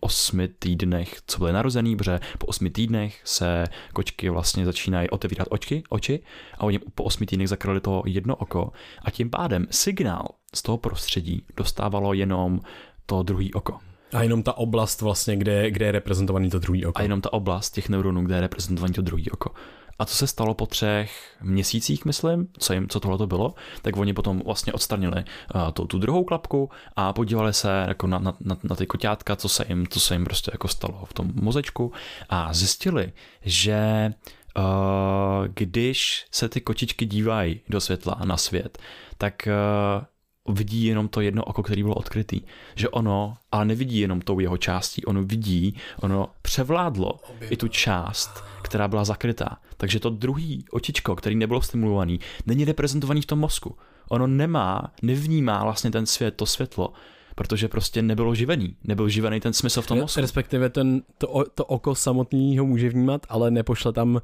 osmi 0.00 0.48
týdnech, 0.48 1.20
co 1.26 1.38
byly 1.38 1.52
narozený, 1.52 1.96
protože 1.96 2.20
po 2.38 2.46
osmi 2.46 2.70
týdnech 2.70 3.20
se 3.24 3.64
kočky 3.92 4.30
vlastně 4.30 4.64
začínají 4.64 5.10
otevírat 5.10 5.48
očky, 5.50 5.82
oči 5.88 6.20
a 6.58 6.64
oni 6.64 6.78
po 6.78 7.04
osmi 7.04 7.26
týdnech 7.26 7.48
zakryli 7.48 7.80
to 7.80 8.02
jedno 8.06 8.36
oko 8.36 8.72
a 9.02 9.10
tím 9.10 9.30
pádem 9.30 9.66
signál 9.70 10.28
z 10.54 10.62
toho 10.62 10.78
prostředí 10.78 11.42
dostávalo 11.56 12.12
jenom 12.12 12.60
to 13.06 13.22
druhý 13.22 13.54
oko. 13.54 13.78
A 14.12 14.22
jenom 14.22 14.42
ta 14.42 14.58
oblast 14.58 15.00
vlastně, 15.00 15.36
kde, 15.36 15.70
kde 15.70 15.86
je 15.86 15.92
reprezentovaný 15.92 16.50
to 16.50 16.58
druhý 16.58 16.86
oko. 16.86 16.98
A 16.98 17.02
jenom 17.02 17.20
ta 17.20 17.32
oblast 17.32 17.70
těch 17.70 17.88
neuronů, 17.88 18.24
kde 18.24 18.34
je 18.34 18.40
reprezentovaný 18.40 18.94
to 18.94 19.02
druhý 19.02 19.30
oko. 19.30 19.50
A 19.98 20.04
co 20.04 20.14
se 20.14 20.26
stalo 20.26 20.54
po 20.54 20.66
třech 20.66 21.36
měsících, 21.42 22.04
myslím, 22.04 22.48
co, 22.58 22.72
jim, 22.72 22.88
co 22.88 23.00
tohle 23.00 23.18
to 23.18 23.26
bylo, 23.26 23.54
tak 23.82 23.96
oni 23.96 24.14
potom 24.14 24.42
vlastně 24.44 24.72
odstranili 24.72 25.24
uh, 25.54 25.70
tu, 25.72 25.86
tu 25.86 25.98
druhou 25.98 26.24
klapku 26.24 26.70
a 26.96 27.12
podívali 27.12 27.52
se 27.54 27.84
jako 27.88 28.06
na, 28.06 28.18
na, 28.18 28.36
na, 28.40 28.56
na 28.64 28.76
ty 28.76 28.86
koťátka, 28.86 29.36
co 29.36 29.48
se 29.48 29.64
jim, 29.68 29.86
co 29.88 30.00
se 30.00 30.14
jim 30.14 30.24
prostě 30.24 30.50
jako 30.54 30.68
stalo 30.68 31.04
v 31.04 31.12
tom 31.12 31.32
mozečku 31.34 31.92
a 32.28 32.52
zjistili, 32.52 33.12
že 33.42 34.12
uh, 34.58 35.46
když 35.54 36.26
se 36.30 36.48
ty 36.48 36.60
kočičky 36.60 37.06
dívají 37.06 37.60
do 37.68 37.80
světla 37.80 38.20
na 38.24 38.36
svět, 38.36 38.78
tak 39.18 39.48
uh, 39.48 40.04
vidí 40.52 40.84
jenom 40.84 41.08
to 41.08 41.20
jedno 41.20 41.44
oko, 41.44 41.62
který 41.62 41.82
bylo 41.82 41.94
odkrytý. 41.94 42.40
Že 42.74 42.88
ono, 42.88 43.36
ale 43.52 43.64
nevidí 43.64 43.98
jenom 43.98 44.20
tou 44.20 44.40
jeho 44.40 44.56
částí, 44.56 45.04
ono 45.04 45.22
vidí, 45.22 45.74
ono 46.00 46.28
převládlo 46.42 47.18
i 47.40 47.56
tu 47.56 47.68
část, 47.68 48.44
která 48.62 48.88
byla 48.88 49.04
zakrytá. 49.04 49.56
Takže 49.76 50.00
to 50.00 50.10
druhý 50.10 50.64
očičko, 50.70 51.16
který 51.16 51.36
nebylo 51.36 51.62
stimulovaný, 51.62 52.20
není 52.46 52.64
reprezentovaný 52.64 53.22
v 53.22 53.26
tom 53.26 53.38
mozku. 53.38 53.76
Ono 54.08 54.26
nemá, 54.26 54.92
nevnímá 55.02 55.64
vlastně 55.64 55.90
ten 55.90 56.06
svět, 56.06 56.34
to 56.34 56.46
světlo, 56.46 56.92
protože 57.34 57.68
prostě 57.68 58.02
nebylo 58.02 58.34
živený, 58.34 58.76
nebyl 58.84 59.08
živený 59.08 59.40
ten 59.40 59.52
smysl 59.52 59.82
v 59.82 59.86
tom 59.86 59.98
mozku. 59.98 60.20
Respektive 60.20 60.70
ten, 60.70 61.02
to, 61.18 61.44
to 61.54 61.64
oko 61.64 61.94
samotný 61.94 62.58
ho 62.58 62.66
může 62.66 62.88
vnímat, 62.88 63.26
ale 63.28 63.50
nepošle 63.50 63.92
tam 63.92 64.20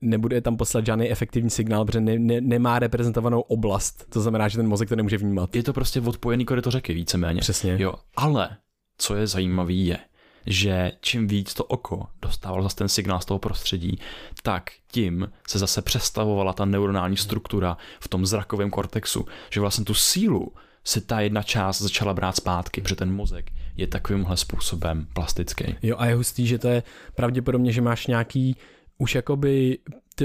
nebude 0.00 0.40
tam 0.40 0.56
poslat 0.56 0.86
žádný 0.86 1.10
efektivní 1.10 1.50
signál, 1.50 1.84
protože 1.84 2.00
ne, 2.00 2.18
ne, 2.18 2.40
nemá 2.40 2.78
reprezentovanou 2.78 3.40
oblast. 3.40 4.06
To 4.08 4.20
znamená, 4.20 4.48
že 4.48 4.56
ten 4.56 4.68
mozek 4.68 4.88
to 4.88 4.96
nemůže 4.96 5.18
vnímat. 5.18 5.56
Je 5.56 5.62
to 5.62 5.72
prostě 5.72 6.00
odpojený 6.00 6.44
koryto 6.44 6.70
řeky, 6.70 6.94
víceméně. 6.94 7.40
Přesně. 7.40 7.76
Jo, 7.78 7.94
ale 8.16 8.56
co 8.98 9.14
je 9.14 9.26
zajímavé 9.26 9.72
je, 9.72 9.98
že 10.46 10.92
čím 11.00 11.28
víc 11.28 11.54
to 11.54 11.64
oko 11.64 12.06
dostávalo 12.22 12.62
zase 12.62 12.76
ten 12.76 12.88
signál 12.88 13.20
z 13.20 13.24
toho 13.24 13.38
prostředí, 13.38 13.98
tak 14.42 14.70
tím 14.92 15.32
se 15.48 15.58
zase 15.58 15.82
přestavovala 15.82 16.52
ta 16.52 16.64
neuronální 16.64 17.16
struktura 17.16 17.76
v 18.00 18.08
tom 18.08 18.26
zrakovém 18.26 18.70
kortexu, 18.70 19.26
že 19.50 19.60
vlastně 19.60 19.84
tu 19.84 19.94
sílu 19.94 20.52
se 20.84 21.00
ta 21.00 21.20
jedna 21.20 21.42
část 21.42 21.82
začala 21.82 22.14
brát 22.14 22.36
zpátky, 22.36 22.80
protože 22.80 22.96
ten 22.96 23.12
mozek 23.12 23.52
je 23.76 23.86
takovýmhle 23.86 24.36
způsobem 24.36 25.06
plastický. 25.12 25.76
Jo 25.82 25.96
a 25.98 26.06
je 26.06 26.14
hustý, 26.14 26.46
že 26.46 26.58
to 26.58 26.68
je 26.68 26.82
pravděpodobně, 27.14 27.72
že 27.72 27.80
máš 27.80 28.06
nějaký 28.06 28.56
už 28.98 29.14
jakoby 29.14 29.78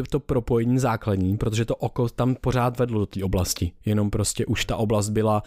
to 0.10 0.20
propojení 0.20 0.80
základní, 0.80 1.38
protože 1.38 1.66
to 1.66 1.76
oko 1.76 2.10
tam 2.10 2.36
pořád 2.36 2.80
vedlo 2.80 3.00
do 3.00 3.06
té 3.06 3.24
oblasti, 3.24 3.72
jenom 3.86 4.10
prostě 4.10 4.46
už 4.46 4.66
ta 4.66 4.78
oblast 4.78 5.10
byla 5.10 5.44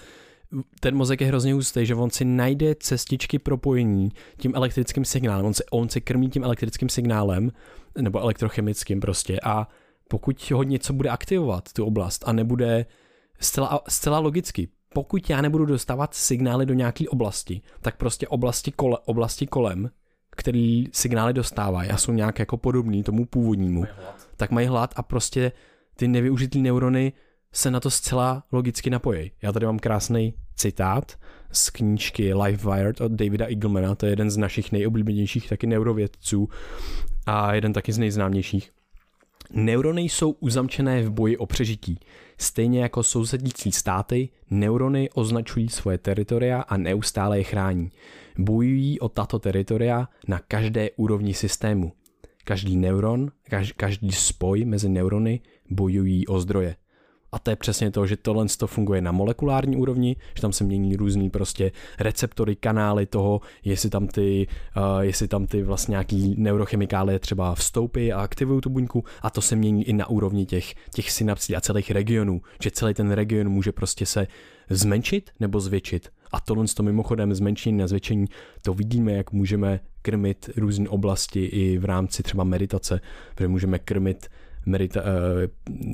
ten 0.80 0.96
mozek 0.96 1.20
je 1.20 1.26
hrozně 1.26 1.54
hustý, 1.54 1.86
že 1.86 1.94
on 1.94 2.10
si 2.10 2.24
najde 2.24 2.74
cestičky 2.74 3.38
propojení 3.38 4.12
tím 4.38 4.52
elektrickým 4.54 5.04
signálem, 5.04 5.46
on 5.46 5.54
se, 5.54 5.64
on 5.70 5.88
se 5.88 6.00
krmí 6.00 6.30
tím 6.30 6.44
elektrickým 6.44 6.88
signálem, 6.88 7.52
nebo 8.00 8.20
elektrochemickým 8.20 9.00
prostě. 9.00 9.40
A 9.42 9.68
pokud 10.08 10.50
ho 10.50 10.62
něco 10.62 10.92
bude 10.92 11.10
aktivovat, 11.10 11.72
tu 11.72 11.84
oblast, 11.84 12.24
a 12.26 12.32
nebude 12.32 12.86
zcela, 13.40 13.80
zcela 13.88 14.18
logicky, 14.18 14.68
pokud 14.94 15.30
já 15.30 15.40
nebudu 15.40 15.64
dostávat 15.64 16.14
signály 16.14 16.66
do 16.66 16.74
nějaké 16.74 17.08
oblasti, 17.08 17.62
tak 17.80 17.96
prostě 17.96 18.28
oblasti, 18.28 18.72
kole, 18.72 18.98
oblasti 19.04 19.46
kolem 19.46 19.90
který 20.37 20.87
signály 20.93 21.32
dostávají 21.32 21.91
a 21.91 21.97
jsou 21.97 22.12
nějak 22.12 22.39
jako 22.39 22.57
podobný 22.57 23.03
tomu 23.03 23.24
původnímu, 23.24 23.80
mají 23.80 23.93
tak 24.37 24.51
mají 24.51 24.66
hlad 24.66 24.95
a 24.97 25.03
prostě 25.03 25.53
ty 25.97 26.09
nevyužitý 26.09 26.62
neurony 26.62 27.12
se 27.53 27.70
na 27.70 27.80
to 27.80 27.91
zcela 27.91 28.43
logicky 28.53 28.91
napojí. 28.91 29.30
Já 29.43 29.53
tady 29.53 29.66
mám 29.66 29.78
krásný 29.78 30.34
citát 30.55 31.18
z 31.53 31.70
knížky 31.70 32.34
Life 32.34 32.70
Wired 32.70 33.01
od 33.01 33.12
Davida 33.12 33.47
Eaglemana, 33.47 33.95
to 33.95 34.07
je 34.07 34.12
jeden 34.12 34.30
z 34.30 34.37
našich 34.37 34.72
nejoblíbenějších 34.72 35.49
taky 35.49 35.66
neurovědců 35.66 36.49
a 37.26 37.55
jeden 37.55 37.72
taky 37.72 37.93
z 37.93 37.99
nejznámějších. 37.99 38.70
Neurony 39.51 40.03
jsou 40.03 40.30
uzamčené 40.30 41.03
v 41.03 41.11
boji 41.11 41.37
o 41.37 41.47
přežití. 41.47 42.01
Stejně 42.39 42.82
jako 42.82 43.03
sousedící 43.03 43.72
státy, 43.72 44.28
neurony 44.51 45.11
označují 45.14 45.68
svoje 45.68 45.99
teritoria 45.99 46.61
a 46.61 46.76
neustále 46.76 47.39
je 47.39 47.45
chrání. 47.45 47.91
Bojují 48.39 49.01
o 49.01 49.09
tato 49.09 49.39
teritoria 49.39 50.09
na 50.28 50.39
každé 50.39 50.91
úrovni 50.97 51.34
systému. 51.34 51.93
Každý 52.45 52.76
neuron, 52.76 53.30
každý 53.76 54.12
spoj 54.12 54.64
mezi 54.64 54.89
neurony 54.89 55.41
bojují 55.70 56.26
o 56.26 56.41
zdroje. 56.41 56.76
A 57.37 57.39
to 57.39 57.51
je 57.51 57.57
přesně 57.57 57.91
to, 57.91 58.07
že 58.07 58.16
tohle 58.16 58.47
to 58.59 58.66
funguje 58.66 59.01
na 59.01 59.12
molekulární 59.12 59.76
úrovni, 59.76 60.16
že 60.34 60.43
tam 60.43 60.53
se 60.53 60.64
mění 60.64 60.97
různý 60.97 61.30
prostě 61.30 61.72
receptory, 61.99 62.57
kanály 62.57 63.07
toho, 63.07 63.41
jestli 63.64 63.91
tam 63.91 64.07
ty, 64.07 64.47
uh, 64.76 65.01
jestli 65.01 65.28
tam 65.28 65.47
ty 65.47 65.62
vlastně 65.62 65.93
nějaký 65.93 66.34
neurochemikálie 66.39 67.18
třeba 67.18 67.55
vstoupí 67.55 68.12
a 68.12 68.20
aktivují 68.20 68.61
tu 68.61 68.70
buňku. 68.70 69.05
A 69.22 69.30
to 69.30 69.41
se 69.41 69.57
mění 69.57 69.89
i 69.89 69.93
na 69.93 70.09
úrovni 70.09 70.47
těch, 70.47 70.74
těch 70.95 71.11
synapsí 71.11 71.57
a 71.57 71.61
celých 71.61 71.91
regionů, 71.91 72.41
že 72.62 72.70
celý 72.70 72.95
ten 72.95 73.11
region 73.11 73.49
může 73.49 73.72
prostě 73.72 74.07
se 74.07 74.26
zmenšit 74.70 75.30
nebo 75.41 75.61
zvětšit. 75.61 76.09
A 76.32 76.41
tohle 76.41 76.66
to 76.66 76.82
mimochodem 76.82 77.34
zmenšení 77.34 77.78
na 77.78 77.87
zvětšení, 77.87 78.26
to 78.62 78.74
vidíme, 78.74 79.12
jak 79.12 79.32
můžeme 79.32 79.80
krmit 80.03 80.51
různé 80.57 80.89
oblasti 80.89 81.45
i 81.45 81.78
v 81.78 81.84
rámci 81.84 82.22
třeba 82.22 82.45
meditace, 82.45 83.01
že 83.41 83.49
můžeme 83.49 83.78
krmit 83.78 84.26
medita- 84.66 85.02
eh, 85.04 85.48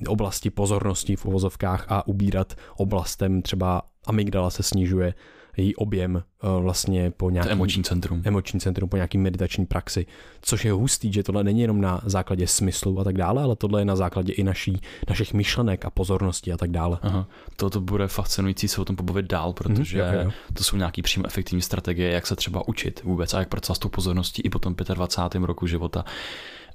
oblasti 0.09 0.51
pozornosti 0.51 1.17
v 1.17 1.27
uvozovkách 1.27 1.87
a 1.89 2.07
ubírat 2.07 2.55
oblastem 2.77 3.43
třeba 3.43 3.83
amygdala 4.07 4.51
se 4.51 4.63
snižuje, 4.63 5.15
její 5.57 5.77
objem 5.77 6.17
eh, 6.17 6.47
vlastně 6.61 7.11
po 7.11 7.31
nějakém 7.31 7.53
emoční 7.53 7.85
centrum. 7.85 8.23
emoční 8.25 8.61
centrum 8.61 8.89
po 8.89 8.97
nějaký 8.97 9.19
meditační 9.19 9.67
praxi, 9.67 10.07
což 10.43 10.65
je 10.65 10.73
hustý, 10.73 11.13
že 11.13 11.23
tohle 11.23 11.45
není 11.45 11.61
jenom 11.61 11.81
na 11.81 12.01
základě 12.05 12.47
smyslu 12.47 13.01
a 13.01 13.05
tak 13.05 13.17
dále, 13.17 13.43
ale 13.43 13.57
tohle 13.57 13.81
je 13.81 13.85
na 13.85 13.97
základě 13.97 14.33
i 14.33 14.43
naší, 14.43 14.81
našich 15.09 15.35
myšlenek 15.35 15.85
a 15.85 15.91
pozornosti 15.91 16.53
a 16.53 16.57
tak 16.57 16.71
dále. 16.71 16.99
Aha. 17.03 17.29
Toto 17.57 17.81
bude 17.81 18.09
fascinující 18.09 18.69
se 18.69 18.81
o 18.81 18.85
tom 18.85 18.97
pobavit 18.97 19.27
dál, 19.27 19.53
protože 19.53 20.03
Mhm, 20.05 20.15
jo, 20.15 20.21
jo. 20.25 20.31
to 20.55 20.65
jsou 20.65 20.77
nějaký 20.77 21.03
přímo 21.03 21.27
efektivní 21.27 21.63
strategie, 21.63 22.11
jak 22.13 22.27
se 22.27 22.37
třeba 22.37 22.69
učit 22.69 23.01
vůbec 23.05 23.35
a 23.35 23.39
jak 23.39 23.49
pracovat 23.49 23.75
s 23.75 23.79
tou 23.79 23.89
pozorností 23.89 24.43
i 24.43 24.49
po 24.51 24.59
tom 24.59 24.75
25. 24.95 25.47
roku 25.47 25.67
života. 25.67 26.05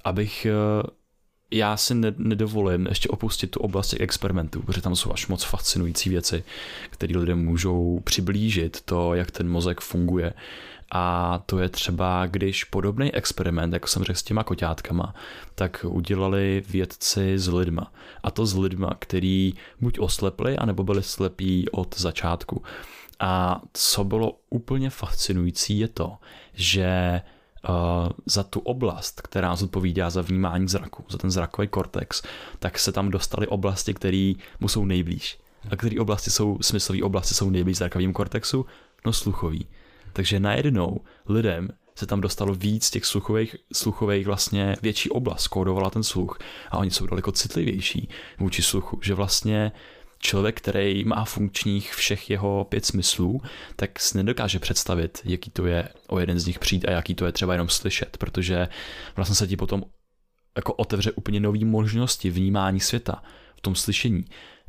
Abych 0.04 0.46
eh, 0.46 0.52
já 1.50 1.76
si 1.76 1.94
ne- 1.94 2.14
nedovolím 2.18 2.86
ještě 2.86 3.08
opustit 3.08 3.50
tu 3.50 3.60
oblast 3.60 3.88
těch 3.88 4.00
experimentů, 4.00 4.62
protože 4.62 4.82
tam 4.82 4.96
jsou 4.96 5.12
až 5.12 5.26
moc 5.26 5.44
fascinující 5.44 6.10
věci, 6.10 6.44
které 6.90 7.18
lidem 7.18 7.44
můžou 7.44 8.00
přiblížit 8.04 8.80
to, 8.80 9.14
jak 9.14 9.30
ten 9.30 9.48
mozek 9.48 9.80
funguje. 9.80 10.32
A 10.92 11.38
to 11.46 11.58
je 11.58 11.68
třeba, 11.68 12.26
když 12.26 12.64
podobný 12.64 13.14
experiment, 13.14 13.72
jako 13.72 13.88
jsem 13.88 14.04
řekl 14.04 14.18
s 14.18 14.22
těma 14.22 14.44
koťátkama, 14.44 15.14
tak 15.54 15.86
udělali 15.88 16.62
vědci 16.68 17.38
s 17.38 17.48
lidma. 17.48 17.92
A 18.22 18.30
to 18.30 18.46
s 18.46 18.56
lidma, 18.56 18.96
který 18.98 19.54
buď 19.80 19.98
oslepli, 19.98 20.56
anebo 20.56 20.84
byli 20.84 21.02
slepí 21.02 21.68
od 21.70 21.98
začátku. 21.98 22.62
A 23.20 23.62
co 23.72 24.04
bylo 24.04 24.32
úplně 24.50 24.90
fascinující 24.90 25.78
je 25.78 25.88
to, 25.88 26.16
že 26.54 27.20
za 28.26 28.42
tu 28.42 28.60
oblast, 28.60 29.20
která 29.20 29.56
zodpovídá 29.56 30.10
za 30.10 30.22
vnímání 30.22 30.68
zraku, 30.68 31.04
za 31.08 31.18
ten 31.18 31.30
zrakový 31.30 31.68
kortex, 31.68 32.22
tak 32.58 32.78
se 32.78 32.92
tam 32.92 33.10
dostaly 33.10 33.46
oblasti, 33.46 33.94
které 33.94 34.32
mu 34.60 34.68
jsou 34.68 34.84
nejblíž. 34.84 35.38
A 35.70 35.76
které 35.76 36.00
oblasti 36.00 36.30
jsou, 36.30 36.58
smyslové 36.60 37.02
oblasti 37.02 37.34
jsou 37.34 37.50
nejblíž 37.50 37.76
zrakovým 37.76 38.12
kortexu? 38.12 38.66
No 39.06 39.12
sluchový. 39.12 39.66
Takže 40.12 40.40
najednou 40.40 41.00
lidem 41.28 41.68
se 41.94 42.06
tam 42.06 42.20
dostalo 42.20 42.54
víc 42.54 42.90
těch 42.90 43.04
sluchových, 43.04 43.56
sluchových 43.72 44.26
vlastně 44.26 44.76
větší 44.82 45.10
oblast, 45.10 45.48
kódovala 45.48 45.90
ten 45.90 46.02
sluch 46.02 46.38
a 46.70 46.78
oni 46.78 46.90
jsou 46.90 47.06
daleko 47.06 47.32
citlivější 47.32 48.08
vůči 48.38 48.62
sluchu, 48.62 48.98
že 49.02 49.14
vlastně 49.14 49.72
člověk, 50.18 50.56
který 50.56 51.04
má 51.04 51.24
funkčních 51.24 51.94
všech 51.94 52.30
jeho 52.30 52.66
pět 52.68 52.86
smyslů, 52.86 53.40
tak 53.76 54.00
si 54.00 54.16
nedokáže 54.16 54.58
představit, 54.58 55.20
jaký 55.24 55.50
to 55.50 55.66
je 55.66 55.88
o 56.06 56.18
jeden 56.18 56.40
z 56.40 56.46
nich 56.46 56.58
přijít 56.58 56.88
a 56.88 56.90
jaký 56.90 57.14
to 57.14 57.26
je 57.26 57.32
třeba 57.32 57.52
jenom 57.52 57.68
slyšet, 57.68 58.16
protože 58.16 58.68
vlastně 59.16 59.36
se 59.36 59.46
ti 59.46 59.56
potom 59.56 59.84
jako 60.56 60.72
otevře 60.72 61.12
úplně 61.12 61.40
nové 61.40 61.64
možnosti 61.64 62.30
vnímání 62.30 62.80
světa 62.80 63.22
v 63.56 63.60
tom 63.60 63.74
slyšení. 63.74 64.24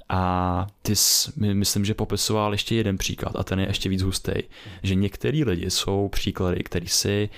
A 0.09 0.67
ty 0.81 0.95
jsi, 0.95 1.31
my, 1.35 1.53
myslím, 1.53 1.85
že 1.85 1.93
popisoval 1.93 2.51
ještě 2.51 2.75
jeden 2.75 2.97
příklad 2.97 3.35
a 3.35 3.43
ten 3.43 3.59
je 3.59 3.67
ještě 3.67 3.89
víc 3.89 4.01
hustý, 4.01 4.31
že 4.83 4.95
některý 4.95 5.43
lidi 5.43 5.71
jsou 5.71 6.09
příklady, 6.09 6.63
který 6.63 6.87
si 6.87 7.29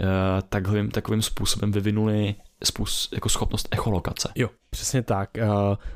uh, 0.00 0.06
takovým, 0.48 0.90
takovým 0.90 1.22
způsobem 1.22 1.72
vyvinuli 1.72 2.34
způsob, 2.64 3.12
jako 3.12 3.28
schopnost 3.28 3.68
echolokace. 3.70 4.28
Jo, 4.34 4.48
přesně 4.70 5.02
tak. 5.02 5.30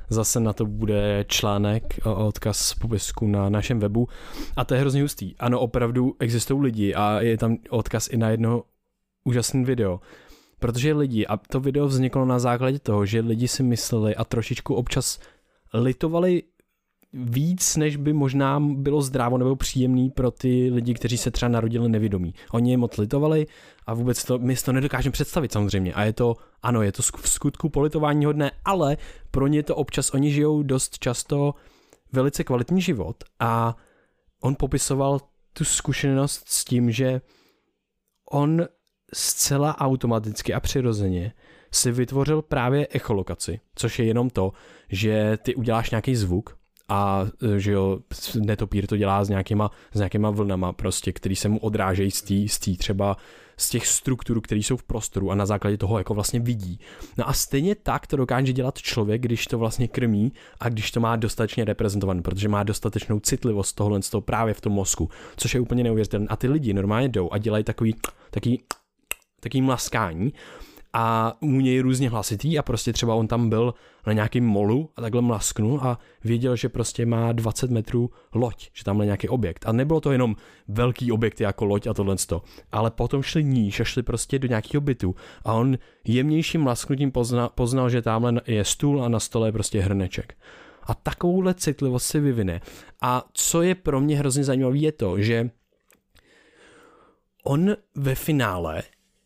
Zase 0.09 0.41
na 0.41 0.53
to 0.53 0.67
bude 0.67 1.25
článek, 1.29 1.99
odkaz 2.05 2.75
popisku 2.75 3.27
na 3.27 3.49
našem 3.49 3.81
webu. 3.81 4.09
A 4.57 4.65
to 4.65 4.75
je 4.75 4.81
hrozně 4.81 5.03
hustý. 5.03 5.37
Ano, 5.39 5.61
opravdu 5.61 6.17
existují 6.21 6.63
lidi 6.63 6.95
a 6.95 7.21
je 7.21 7.39
tam 7.39 7.57
odkaz 7.71 8.09
i 8.11 8.17
na 8.17 8.29
jedno 8.31 8.63
úžasné 9.25 9.65
video. 9.65 10.01
Protože 10.59 10.95
lidi, 10.95 11.27
a 11.27 11.37
to 11.37 11.61
video 11.61 11.87
vzniklo 11.87 12.25
na 12.25 12.39
základě 12.39 12.79
toho, 12.79 13.07
že 13.07 13.21
lidi 13.21 13.49
si 13.49 13.63
mysleli 13.63 14.17
a 14.17 14.25
trošičku 14.25 14.75
občas 14.75 15.19
litovali 15.75 16.43
víc, 17.13 17.77
než 17.77 17.97
by 17.97 18.13
možná 18.13 18.61
bylo 18.61 19.03
zdrávo 19.03 19.39
nebo 19.39 19.57
příjemný 19.57 20.11
pro 20.11 20.31
ty 20.31 20.71
lidi, 20.73 20.95
kteří 20.95 21.19
se 21.19 21.31
třeba 21.31 21.49
narodili 21.49 21.89
nevědomí. 21.89 22.35
Oni 22.51 22.71
je 22.71 22.77
moc 22.77 22.97
litovali 22.97 23.47
a 23.87 23.95
vůbec 23.95 24.25
to, 24.25 24.39
my 24.39 24.57
si 24.57 24.65
to 24.65 24.73
nedokážeme 24.73 25.13
představit 25.13 25.53
samozřejmě. 25.53 25.95
A 25.95 26.05
je 26.05 26.13
to, 26.13 26.37
ano, 26.63 26.83
je 26.83 26.93
to 26.93 27.03
v 27.03 27.29
skutku 27.29 27.69
politování 27.69 28.25
hodné, 28.25 28.51
ale 28.65 28.97
pro 29.31 29.47
ně 29.47 29.63
to 29.63 29.77
občas, 29.77 30.15
oni 30.15 30.33
žijou 30.33 30.63
dost 30.63 30.99
často 30.99 31.55
velice 32.13 32.45
kvalitní 32.45 32.81
život 32.81 33.17
a 33.41 33.77
on 34.41 34.55
popisoval 34.59 35.21
tu 35.53 35.65
zkušenost 35.65 36.43
s 36.47 36.65
tím, 36.65 36.91
že 36.91 37.21
on 38.31 38.67
zcela 39.15 39.81
automaticky 39.81 40.55
a 40.55 40.61
přirozeně 40.61 41.33
si 41.73 41.93
vytvořil 41.93 42.43
právě 42.43 42.89
echolokaci, 42.91 43.61
což 43.75 43.99
je 43.99 44.05
jenom 44.05 44.31
to, 44.31 44.53
že 44.89 45.39
ty 45.43 45.55
uděláš 45.55 45.91
nějaký 45.91 46.17
zvuk 46.17 46.56
a 46.89 47.27
že 47.57 47.73
jo, 47.73 47.99
netopír 48.35 48.87
to 48.87 48.97
dělá 48.97 49.25
s 49.25 49.29
nějakýma, 49.29 49.71
s 49.93 49.97
nějakýma 49.97 50.31
vlnama 50.31 50.73
prostě, 50.73 51.13
který 51.13 51.37
se 51.37 51.49
mu 51.49 51.59
odrážejí 51.59 52.11
z 52.11 52.23
té 52.23 52.49
z 52.49 52.59
tý 52.59 52.77
třeba 52.77 53.17
z 53.57 53.71
těch 53.71 53.87
struktur, 53.87 54.41
které 54.41 54.59
jsou 54.59 54.77
v 54.77 54.83
prostoru 54.83 55.31
a 55.31 55.35
na 55.35 55.47
základě 55.47 55.77
toho 55.77 55.99
jako 55.99 56.15
vlastně 56.15 56.41
vidí. 56.41 56.81
No 57.19 57.29
a 57.29 57.33
stejně 57.33 57.75
tak 57.75 58.07
to 58.07 58.17
dokáže 58.17 58.53
dělat 58.53 58.79
člověk, 58.79 59.23
když 59.23 59.47
to 59.47 59.59
vlastně 59.59 59.89
krmí 59.89 60.33
a 60.61 60.69
když 60.69 60.91
to 60.91 61.01
má 61.01 61.17
dostatečně 61.17 61.65
reprezentované, 61.65 62.23
protože 62.23 62.49
má 62.49 62.63
dostatečnou 62.63 63.21
citlivost 63.21 63.77
tohle 63.77 64.03
z 64.03 64.11
toho 64.11 64.21
právě 64.21 64.55
v 64.55 64.61
tom 64.61 64.73
mozku, 64.73 65.11
což 65.37 65.55
je 65.55 65.61
úplně 65.61 65.85
neuvěřitelné. 65.85 66.27
A 66.29 66.37
ty 66.37 66.49
lidi 66.49 66.73
normálně 66.73 67.09
jdou 67.09 67.31
a 67.33 67.39
dělají 67.39 67.65
takový, 67.65 67.95
takový, 68.31 68.63
takový 69.41 69.63
mlaskání 69.63 70.33
a 70.99 71.37
u 71.41 71.51
něj 71.51 71.81
různě 71.81 72.11
hlasitý 72.11 72.59
a 72.59 72.63
prostě 72.63 72.93
třeba 72.93 73.15
on 73.15 73.29
tam 73.29 73.49
byl 73.49 73.75
na 74.07 74.13
nějakém 74.13 74.45
molu 74.45 74.91
a 74.97 75.01
takhle 75.01 75.23
mlasknul 75.23 75.81
a 75.83 75.99
věděl, 76.25 76.57
že 76.57 76.69
prostě 76.69 77.07
má 77.07 77.33
20 77.33 77.71
metrů 77.71 78.11
loď, 78.35 78.71
že 78.73 78.85
tam 78.85 79.01
je 79.01 79.05
nějaký 79.05 79.29
objekt. 79.29 79.65
A 79.67 79.73
nebylo 79.73 80.01
to 80.01 80.13
jenom 80.13 80.37
velký 80.69 81.13
objekt 81.13 81.41
jako 81.41 81.65
loď 81.65 81.87
a 81.87 81.95
tohle 81.95 82.17
ale 82.73 82.91
potom 82.91 83.23
šli 83.23 83.45
níž 83.45 83.81
a 83.81 83.85
šli 83.85 84.03
prostě 84.03 84.39
do 84.39 84.49
nějakého 84.49 84.81
bytu 84.81 85.15
a 85.45 85.53
on 85.53 85.79
jemnějším 86.05 86.61
mlasknutím 86.61 87.13
pozna, 87.13 87.49
poznal, 87.49 87.91
že 87.91 88.03
tamhle 88.03 88.41
je 88.47 88.65
stůl 88.65 89.05
a 89.05 89.09
na 89.09 89.21
stole 89.21 89.49
je 89.49 89.53
prostě 89.53 89.81
hrneček. 89.81 90.35
A 90.83 90.95
takovouhle 90.95 91.55
citlivost 91.55 92.07
se 92.07 92.21
vyvine. 92.21 92.61
A 93.03 93.25
co 93.33 93.63
je 93.63 93.75
pro 93.75 94.01
mě 94.01 94.19
hrozně 94.19 94.45
zajímavé 94.45 94.79
je 94.79 94.93
to, 94.93 95.21
že 95.21 95.51
on 97.45 97.77
ve 97.95 98.15
finále 98.15 98.83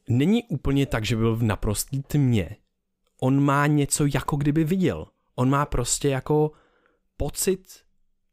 není 0.09 0.45
úplně 0.45 0.87
tak, 0.87 1.05
že 1.05 1.17
byl 1.17 1.37
v 1.37 1.43
naprostý 1.43 2.03
tmě. 2.03 2.57
On 3.21 3.41
má 3.43 3.67
něco 3.67 4.07
jako 4.15 4.37
kdyby 4.37 4.65
viděl. 4.65 5.07
On 5.35 5.51
má 5.51 5.67
prostě 5.67 6.09
jako 6.09 6.53
pocit 7.17 7.61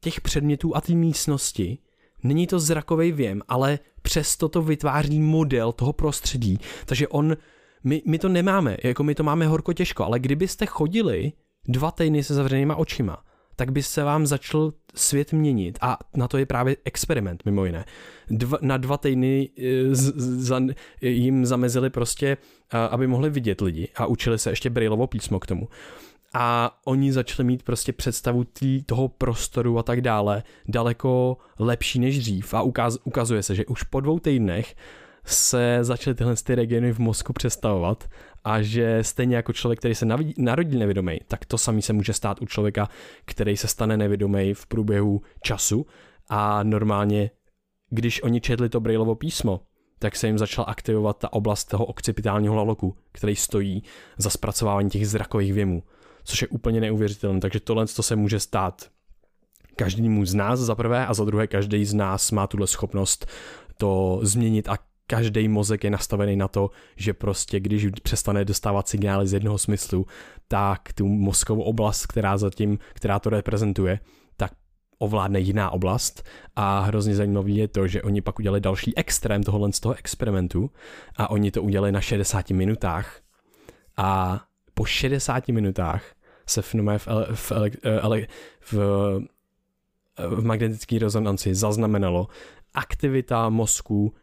těch 0.01 0.21
předmětů 0.21 0.75
a 0.75 0.81
té 0.81 0.93
místnosti. 0.93 1.77
Není 2.23 2.47
to 2.47 2.59
zrakový 2.59 3.11
věm, 3.11 3.41
ale 3.47 3.79
přesto 4.01 4.49
to 4.49 4.61
vytváří 4.61 5.19
model 5.19 5.71
toho 5.71 5.93
prostředí. 5.93 6.59
Takže 6.85 7.07
on, 7.07 7.37
my, 7.83 8.01
my 8.05 8.19
to 8.19 8.29
nemáme, 8.29 8.77
jako 8.83 9.03
my 9.03 9.15
to 9.15 9.23
máme 9.23 9.47
horko 9.47 9.73
těžko, 9.73 10.03
ale 10.03 10.19
kdybyste 10.19 10.65
chodili 10.65 11.31
dva 11.67 11.91
týdny 11.91 12.23
se 12.23 12.33
zavřenýma 12.33 12.75
očima, 12.75 13.23
tak 13.59 13.71
by 13.71 13.83
se 13.83 14.03
vám 14.03 14.27
začal 14.27 14.73
svět 14.95 15.33
měnit 15.33 15.77
a 15.81 15.97
na 16.15 16.27
to 16.27 16.37
je 16.37 16.45
právě 16.45 16.77
experiment 16.85 17.45
mimo 17.45 17.65
jiné. 17.65 17.85
Dva, 18.29 18.57
na 18.61 18.77
dva 18.77 18.97
týdny 18.97 19.49
z, 19.91 20.13
za, 20.17 20.61
jim 21.01 21.45
zamezili 21.45 21.89
prostě, 21.89 22.37
aby 22.89 23.07
mohli 23.07 23.29
vidět 23.29 23.61
lidi 23.61 23.89
a 23.95 24.05
učili 24.05 24.39
se 24.39 24.49
ještě 24.49 24.69
Braillovo 24.69 25.07
písmo 25.07 25.39
k 25.39 25.47
tomu. 25.47 25.67
A 26.33 26.77
oni 26.85 27.13
začali 27.13 27.47
mít 27.47 27.63
prostě 27.63 27.93
představu 27.93 28.43
tý, 28.43 28.83
toho 28.83 29.07
prostoru 29.07 29.79
a 29.79 29.83
tak 29.83 30.01
dále 30.01 30.43
daleko 30.67 31.37
lepší 31.59 31.99
než 31.99 32.19
dřív 32.19 32.53
a 32.53 32.61
ukaz, 32.61 32.97
ukazuje 33.03 33.43
se, 33.43 33.55
že 33.55 33.65
už 33.65 33.83
po 33.83 33.99
dvou 33.99 34.19
týdnech 34.19 34.75
se 35.27 35.79
začaly 35.81 36.15
tyhle 36.15 36.35
ty 36.35 36.55
regiony 36.55 36.91
v 36.91 36.99
mozku 36.99 37.33
přestavovat 37.33 38.09
a 38.43 38.61
že 38.61 39.03
stejně 39.03 39.35
jako 39.35 39.53
člověk, 39.53 39.79
který 39.79 39.95
se 39.95 40.05
narodil 40.37 40.79
nevědomý, 40.79 41.19
tak 41.27 41.45
to 41.45 41.57
samý 41.57 41.81
se 41.81 41.93
může 41.93 42.13
stát 42.13 42.41
u 42.41 42.45
člověka, 42.45 42.89
který 43.25 43.57
se 43.57 43.67
stane 43.67 43.97
nevědomý 43.97 44.53
v 44.53 44.65
průběhu 44.65 45.21
času. 45.41 45.85
A 46.29 46.63
normálně, 46.63 47.31
když 47.89 48.23
oni 48.23 48.41
četli 48.41 48.69
to 48.69 48.79
Braillovo 48.79 49.15
písmo, 49.15 49.61
tak 49.99 50.15
se 50.15 50.27
jim 50.27 50.37
začala 50.37 50.65
aktivovat 50.65 51.17
ta 51.17 51.33
oblast 51.33 51.65
toho 51.65 51.85
okcipitálního 51.85 52.55
laloku, 52.55 52.97
který 53.11 53.35
stojí 53.35 53.83
za 54.17 54.29
zpracovávání 54.29 54.89
těch 54.89 55.07
zrakových 55.07 55.53
věmů, 55.53 55.83
což 56.23 56.41
je 56.41 56.47
úplně 56.47 56.81
neuvěřitelné, 56.81 57.39
takže 57.39 57.59
tohle 57.59 57.87
to 57.87 58.03
se 58.03 58.15
může 58.15 58.39
stát 58.39 58.89
každému 59.75 60.25
z 60.25 60.33
nás 60.33 60.59
za 60.59 60.75
prvé 60.75 61.07
a 61.07 61.13
za 61.13 61.25
druhé 61.25 61.47
každý 61.47 61.85
z 61.85 61.93
nás 61.93 62.31
má 62.31 62.47
tuhle 62.47 62.67
schopnost 62.67 63.25
to 63.77 64.19
změnit 64.21 64.69
a 64.69 64.77
každý 65.07 65.47
mozek 65.47 65.83
je 65.83 65.89
nastavený 65.89 66.35
na 66.35 66.47
to, 66.47 66.69
že 66.95 67.13
prostě 67.13 67.59
když 67.59 67.87
přestane 68.03 68.45
dostávat 68.45 68.87
signály 68.87 69.27
z 69.27 69.33
jednoho 69.33 69.57
smyslu, 69.57 70.05
tak 70.47 70.93
tu 70.93 71.07
mozkovou 71.07 71.61
oblast, 71.61 72.05
která 72.05 72.37
zatím, 72.37 72.79
která 72.93 73.19
to 73.19 73.29
reprezentuje, 73.29 73.99
tak 74.37 74.51
ovládne 74.99 75.39
jiná 75.39 75.69
oblast. 75.69 76.23
A 76.55 76.79
hrozně 76.79 77.15
zajímavý 77.15 77.55
je 77.55 77.67
to, 77.67 77.87
že 77.87 78.01
oni 78.01 78.21
pak 78.21 78.39
udělali 78.39 78.61
další 78.61 78.97
extrém 78.97 79.43
tohohle 79.43 79.73
z 79.73 79.79
toho 79.79 79.95
experimentu 79.95 80.71
a 81.15 81.29
oni 81.29 81.51
to 81.51 81.63
udělali 81.63 81.91
na 81.91 82.01
60 82.01 82.49
minutách. 82.49 83.21
A 83.97 84.41
po 84.73 84.85
60 84.85 85.47
minutách 85.47 86.03
se 86.45 86.61
v, 86.61 86.73
v, 86.73 87.07
v, 87.33 87.51
v, 87.81 88.27
v, 88.71 88.73
v 90.17 90.45
magnetické 90.45 90.99
rezonanci 90.99 91.55
zaznamenalo 91.55 92.27
aktivita 92.73 93.49
mozku 93.49 94.13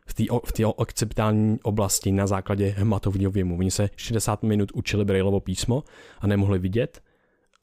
v 0.47 0.53
té 0.53 0.65
akceptální 0.79 1.59
oblasti 1.63 2.13
na 2.13 2.27
základě 2.27 2.69
hmatovního 2.69 3.31
věmu. 3.31 3.59
Oni 3.59 3.71
se 3.71 3.91
60 3.97 4.43
minut 4.43 4.73
učili 4.75 5.05
Brailleovo 5.05 5.41
písmo 5.41 5.83
a 6.21 6.27
nemohli 6.27 6.59
vidět 6.59 7.03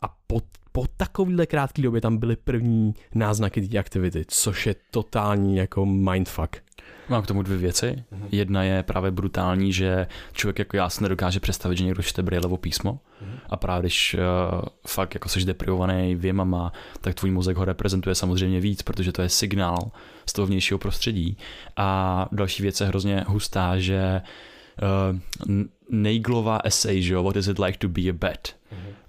a 0.02 0.08
po, 0.28 0.42
po 0.72 0.86
takovéhle 0.98 1.46
krátké 1.46 1.82
době 1.82 2.02
tam 2.02 2.18
byly 2.18 2.36
první 2.36 2.94
náznaky 3.16 3.68
té 3.68 3.78
aktivity, 3.78 4.26
což 4.28 4.66
je 4.68 4.76
totální 4.92 5.56
jako 5.58 5.86
mindfuck. 5.86 6.56
Mám 7.10 7.24
k 7.24 7.28
tomu 7.28 7.44
dvě 7.44 7.58
věci. 7.58 7.86
Mm-hmm. 7.86 8.28
Jedna 8.32 8.64
je 8.64 8.84
právě 8.84 9.12
brutální, 9.12 9.74
že 9.74 10.08
člověk 10.34 10.60
jako 10.60 10.78
já 10.78 10.90
si 10.90 11.04
nedokáže 11.04 11.40
představit, 11.40 11.78
že 11.78 11.84
někdo 11.84 12.04
čte 12.04 12.24
Brailleovo 12.24 12.58
písmo 12.58 12.92
mm-hmm. 12.94 13.40
a 13.50 13.58
právě 13.58 13.82
když 13.82 14.14
uh, 14.14 14.62
fakt 14.88 15.14
jako 15.14 15.30
jsi 15.30 15.46
deprivovaný 15.46 16.16
věmama, 16.16 16.74
tak 17.02 17.16
tvůj 17.16 17.32
mozek 17.32 17.58
ho 17.58 17.66
reprezentuje 17.66 18.16
samozřejmě 18.16 18.60
víc, 18.60 18.82
protože 18.82 19.12
to 19.12 19.22
je 19.22 19.30
signál 19.30 19.92
z 20.26 20.34
toho 20.34 20.46
vnějšího 20.46 20.78
prostředí. 20.78 21.38
A 21.78 22.28
další 22.32 22.64
věc 22.64 22.82
je 22.82 22.88
hrozně 22.88 23.24
hustá, 23.28 23.80
že 23.80 24.22
uh, 24.82 25.58
Naglová 25.90 26.60
essay, 26.64 27.02
že 27.02 27.14
jo, 27.14 27.24
what 27.24 27.36
is 27.36 27.48
it 27.48 27.60
like 27.60 27.78
to 27.78 27.90
be 27.90 28.02
a 28.02 28.14
bat? 28.14 28.61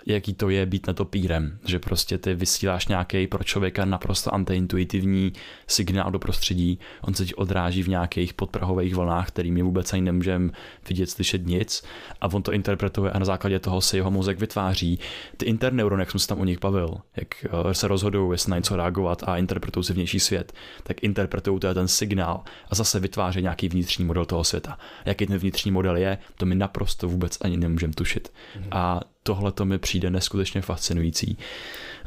Jaký 0.07 0.35
to 0.35 0.51
je 0.51 0.67
být 0.67 0.87
netopírem, 0.87 1.59
že 1.65 1.79
prostě 1.79 2.19
ty 2.19 2.35
vysíláš 2.35 2.89
nějaký 2.89 3.27
pro 3.27 3.45
člověka 3.45 3.85
naprosto 3.85 4.35
antiintuitivní 4.35 5.33
signál 5.67 6.11
do 6.11 6.19
prostředí, 6.19 6.79
on 7.03 7.15
se 7.15 7.27
ti 7.27 7.35
odráží 7.35 7.83
v 7.83 7.89
nějakých 7.89 8.35
podprahových 8.35 8.95
vlnách, 8.95 9.29
kterými 9.29 9.63
vůbec 9.63 9.93
ani 9.93 10.03
nemůžeme 10.03 10.51
vidět, 10.89 11.11
slyšet 11.11 11.47
nic 11.47 11.85
a 12.21 12.33
on 12.33 12.43
to 12.43 12.53
interpretuje 12.53 13.11
a 13.11 13.19
na 13.19 13.25
základě 13.25 13.59
toho 13.59 13.81
si 13.81 13.97
jeho 13.97 14.11
mozek 14.11 14.39
vytváří. 14.39 14.99
Ty 15.37 15.47
interneurony, 15.47 16.03
jak 16.03 16.11
jsem 16.11 16.21
se 16.21 16.29
tam 16.29 16.41
o 16.41 16.45
nich 16.45 16.61
bavil, 16.61 16.97
jak 17.17 17.45
eh, 17.45 17.75
se 17.75 17.89
rozhodují, 17.89 18.33
jestli 18.33 18.51
na 18.51 18.57
něco 18.57 18.77
reagovat 18.77 19.23
a 19.23 19.37
interpretují 19.37 19.85
si 19.85 19.93
vnější 19.93 20.21
svět, 20.21 20.53
tak 20.83 21.03
interpretují 21.03 21.61
to 21.61 21.75
ten 21.75 21.89
signál 21.89 22.43
a 22.71 22.75
zase 22.75 23.01
vytváří 23.01 23.43
nějaký 23.43 23.69
vnitřní 23.69 24.05
model 24.05 24.25
toho 24.25 24.45
světa. 24.45 24.79
Jaký 25.05 25.27
ten 25.27 25.39
vnitřní 25.39 25.71
model 25.71 25.97
je, 25.97 26.19
to 26.37 26.47
my 26.47 26.55
naprosto 26.55 27.09
vůbec 27.09 27.39
ani 27.41 27.57
nemůžeme 27.57 27.93
tušit. 27.93 28.33
Mm. 28.57 28.69
A 28.71 29.01
tohle 29.23 29.53
to 29.53 29.65
mi 29.65 29.79
přijde 29.79 30.11
neskutečně 30.11 30.63
fascinující. 30.63 31.39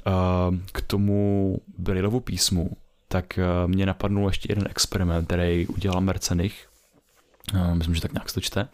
Eh, 0.07 0.11
k 0.71 0.81
tomu 0.81 1.57
Brailleovu 1.77 2.19
písmu, 2.19 2.71
tak 3.07 3.39
eh, 3.39 3.67
mě 3.67 3.85
napadnul 3.85 4.29
ještě 4.29 4.51
jeden 4.51 4.67
experiment, 4.69 5.25
který 5.25 5.67
udělal 5.67 6.01
Mercenich, 6.01 6.67
myslím, 7.73 7.95
že 7.95 8.01
tak 8.01 8.13
nějak 8.13 8.29
se 8.29 8.33
to 8.33 8.41
čte, 8.41 8.67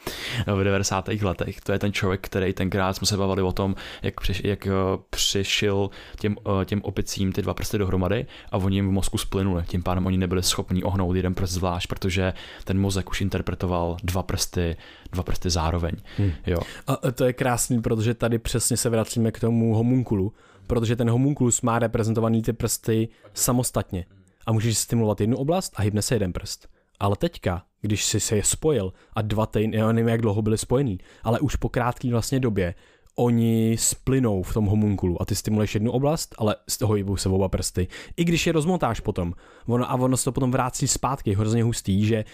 v 0.56 0.64
90. 0.64 1.08
letech. 1.22 1.62
To 1.62 1.72
je 1.72 1.80
ten 1.80 1.94
člověk, 1.94 2.22
který 2.22 2.54
tenkrát 2.54 2.94
jsme 2.94 3.08
se 3.08 3.18
bavili 3.18 3.42
o 3.42 3.52
tom, 3.52 3.76
jak, 4.02 4.22
přiš, 4.22 4.42
jak 4.44 4.68
přišel 5.10 5.90
těm, 6.20 6.36
těm 6.66 6.82
opicím 6.82 7.32
ty 7.32 7.42
dva 7.42 7.54
prsty 7.54 7.78
dohromady 7.78 8.26
a 8.52 8.58
oni 8.58 8.78
jim 8.78 8.88
v 8.88 8.92
mozku 8.92 9.18
splynuli. 9.18 9.64
Tím 9.68 9.84
pádem 9.84 10.06
oni 10.06 10.18
nebyli 10.18 10.44
schopni 10.44 10.84
ohnout 10.84 11.16
jeden 11.16 11.34
prst 11.34 11.54
zvlášť, 11.54 11.88
protože 11.88 12.34
ten 12.64 12.80
mozek 12.80 13.10
už 13.10 13.22
interpretoval 13.22 13.98
dva 14.04 14.24
prsty 14.24 14.78
dva 15.12 15.24
prsty 15.24 15.50
zároveň. 15.50 15.92
Hmm. 16.18 16.32
Jo. 16.48 16.58
A 16.88 17.12
to 17.12 17.26
je 17.26 17.34
krásný, 17.34 17.82
protože 17.82 18.14
tady 18.14 18.40
přesně 18.40 18.78
se 18.78 18.90
vracíme 18.90 19.32
k 19.32 19.40
tomu 19.40 19.76
homunkulu, 19.76 20.34
protože 20.68 20.96
ten 20.96 21.10
homunkulus 21.10 21.62
má 21.62 21.80
reprezentovaný 21.80 22.42
ty 22.42 22.54
prsty 22.54 23.10
samostatně 23.34 24.06
a 24.46 24.52
můžeš 24.52 24.78
stimulovat 24.78 25.22
jednu 25.22 25.38
oblast 25.38 25.74
a 25.76 25.82
hybne 25.82 26.02
se 26.02 26.16
jeden 26.16 26.34
prst. 26.34 26.68
Ale 27.02 27.16
teďka, 27.16 27.64
když 27.82 28.06
si 28.06 28.20
se 28.20 28.36
je 28.36 28.44
spojil 28.44 28.94
a 29.14 29.22
dva 29.22 29.46
ty, 29.46 29.70
já 29.74 29.92
nevím, 29.92 30.10
jak 30.10 30.22
dlouho 30.22 30.42
byly 30.42 30.58
spojený, 30.58 30.98
ale 31.24 31.40
už 31.40 31.56
po 31.56 31.70
krátké 31.70 32.12
vlastně 32.12 32.40
době 32.40 32.76
oni 33.16 33.76
splynou 33.80 34.44
v 34.44 34.54
tom 34.54 34.66
homunkulu 34.66 35.22
a 35.22 35.26
ty 35.26 35.36
stimuluješ 35.36 35.74
jednu 35.74 35.92
oblast, 35.92 36.36
ale 36.38 36.56
z 36.70 36.78
toho 36.78 36.94
hýbou 36.94 37.18
se 37.18 37.30
oba 37.30 37.50
prsty. 37.50 37.88
I 38.18 38.24
když 38.24 38.48
je 38.48 38.54
rozmotáš 38.54 39.00
potom 39.00 39.34
ono, 39.68 39.92
a 39.92 39.96
ono 39.96 40.18
se 40.18 40.24
to 40.24 40.32
potom 40.32 40.52
vrátí 40.52 40.88
zpátky, 40.88 41.36
hrozně 41.36 41.64
hustý, 41.64 42.06
že 42.06 42.26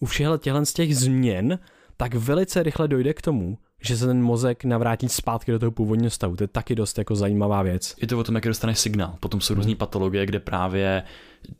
u 0.00 0.06
všech 0.06 0.28
těchto 0.38 0.66
z 0.66 0.72
těch 0.72 0.96
změn 0.96 1.58
tak 1.96 2.14
velice 2.14 2.62
rychle 2.62 2.88
dojde 2.88 3.14
k 3.14 3.22
tomu, 3.22 3.58
že 3.80 3.96
se 3.96 4.06
ten 4.06 4.22
mozek 4.22 4.64
navrátí 4.64 5.08
zpátky 5.08 5.52
do 5.52 5.58
toho 5.58 5.72
původního 5.72 6.10
stavu. 6.10 6.36
To 6.36 6.44
je 6.44 6.48
taky 6.48 6.74
dost 6.74 6.98
jako 6.98 7.16
zajímavá 7.16 7.62
věc. 7.62 7.94
Je 8.00 8.06
to 8.06 8.18
o 8.18 8.24
tom, 8.24 8.34
jak 8.34 8.44
dostaneš 8.44 8.78
signál. 8.78 9.14
Potom 9.20 9.40
jsou 9.40 9.54
různé 9.54 9.74
patologie, 9.74 10.26
kde 10.26 10.40
právě 10.40 11.02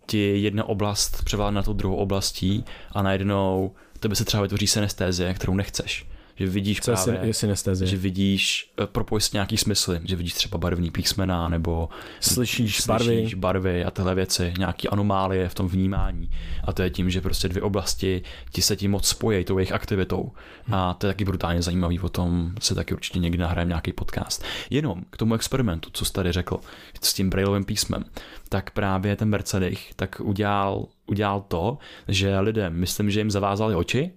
ti 0.07 0.39
jedna 0.39 0.65
oblast 0.65 1.25
převládne 1.25 1.57
na 1.57 1.63
tu 1.63 1.73
druhou 1.73 1.97
oblastí 1.97 2.65
a 2.93 3.03
najednou 3.03 3.75
tebe 4.01 4.17
se 4.17 4.25
třeba 4.25 4.43
vytvoří 4.43 4.67
synestézie, 4.67 5.35
kterou 5.35 5.55
nechceš 5.55 6.07
že 6.37 6.47
vidíš 6.47 6.81
Co 6.81 6.93
právě, 6.93 7.21
je 7.23 7.35
synestézie? 7.35 7.89
že 7.89 7.97
vidíš 7.97 8.73
eh, 8.83 8.87
propojit 8.87 9.33
nějaký 9.33 9.57
smysly, 9.57 10.01
že 10.05 10.17
vidíš 10.17 10.35
třeba 10.35 10.59
barevný 10.59 10.91
písmena 10.91 11.49
nebo 11.49 11.89
slyšíš, 12.21 12.83
slyšíš 12.83 13.35
barvy. 13.35 13.37
barvy 13.37 13.85
a 13.85 13.91
tyhle 13.91 14.15
věci, 14.15 14.55
nějaký 14.59 14.89
anomálie 14.89 15.49
v 15.49 15.55
tom 15.55 15.69
vnímání. 15.69 16.31
A 16.65 16.73
to 16.73 16.83
je 16.83 16.91
tím, 16.91 17.11
že 17.11 17.21
prostě 17.21 17.49
dvě 17.49 17.63
oblasti 17.63 18.23
ti 18.51 18.63
se 18.63 18.77
tím 18.77 18.91
moc 18.91 19.09
spojí 19.09 19.45
tou 19.45 19.59
jejich 19.59 19.73
aktivitou. 19.73 20.33
A 20.73 20.95
to 20.95 21.07
je 21.07 21.13
taky 21.13 21.25
brutálně 21.25 21.63
zajímavý, 21.63 22.01
o 22.01 22.09
tom 22.09 22.53
se 22.61 22.75
taky 22.75 22.95
určitě 22.95 23.19
někdy 23.19 23.39
nahrajeme 23.39 23.69
nějaký 23.69 23.93
podcast. 23.93 24.45
Jenom 24.71 25.03
k 25.11 25.17
tomu 25.17 25.35
experimentu, 25.35 25.91
co 25.93 26.05
jsi 26.05 26.13
tady 26.13 26.33
řekl, 26.33 26.61
s 27.03 27.15
tím 27.15 27.31
Brailleovým 27.31 27.65
písmem, 27.65 28.05
tak 28.49 28.71
právě 28.71 29.17
ten 29.17 29.29
Mercedes 29.29 29.79
tak 29.97 30.21
udělal, 30.21 30.87
udělal 31.07 31.45
to, 31.49 31.79
že 32.09 32.39
lidem, 32.39 32.75
myslím, 32.75 33.11
že 33.11 33.21
jim 33.21 33.31
zavázali 33.31 33.75
oči, 33.75 34.13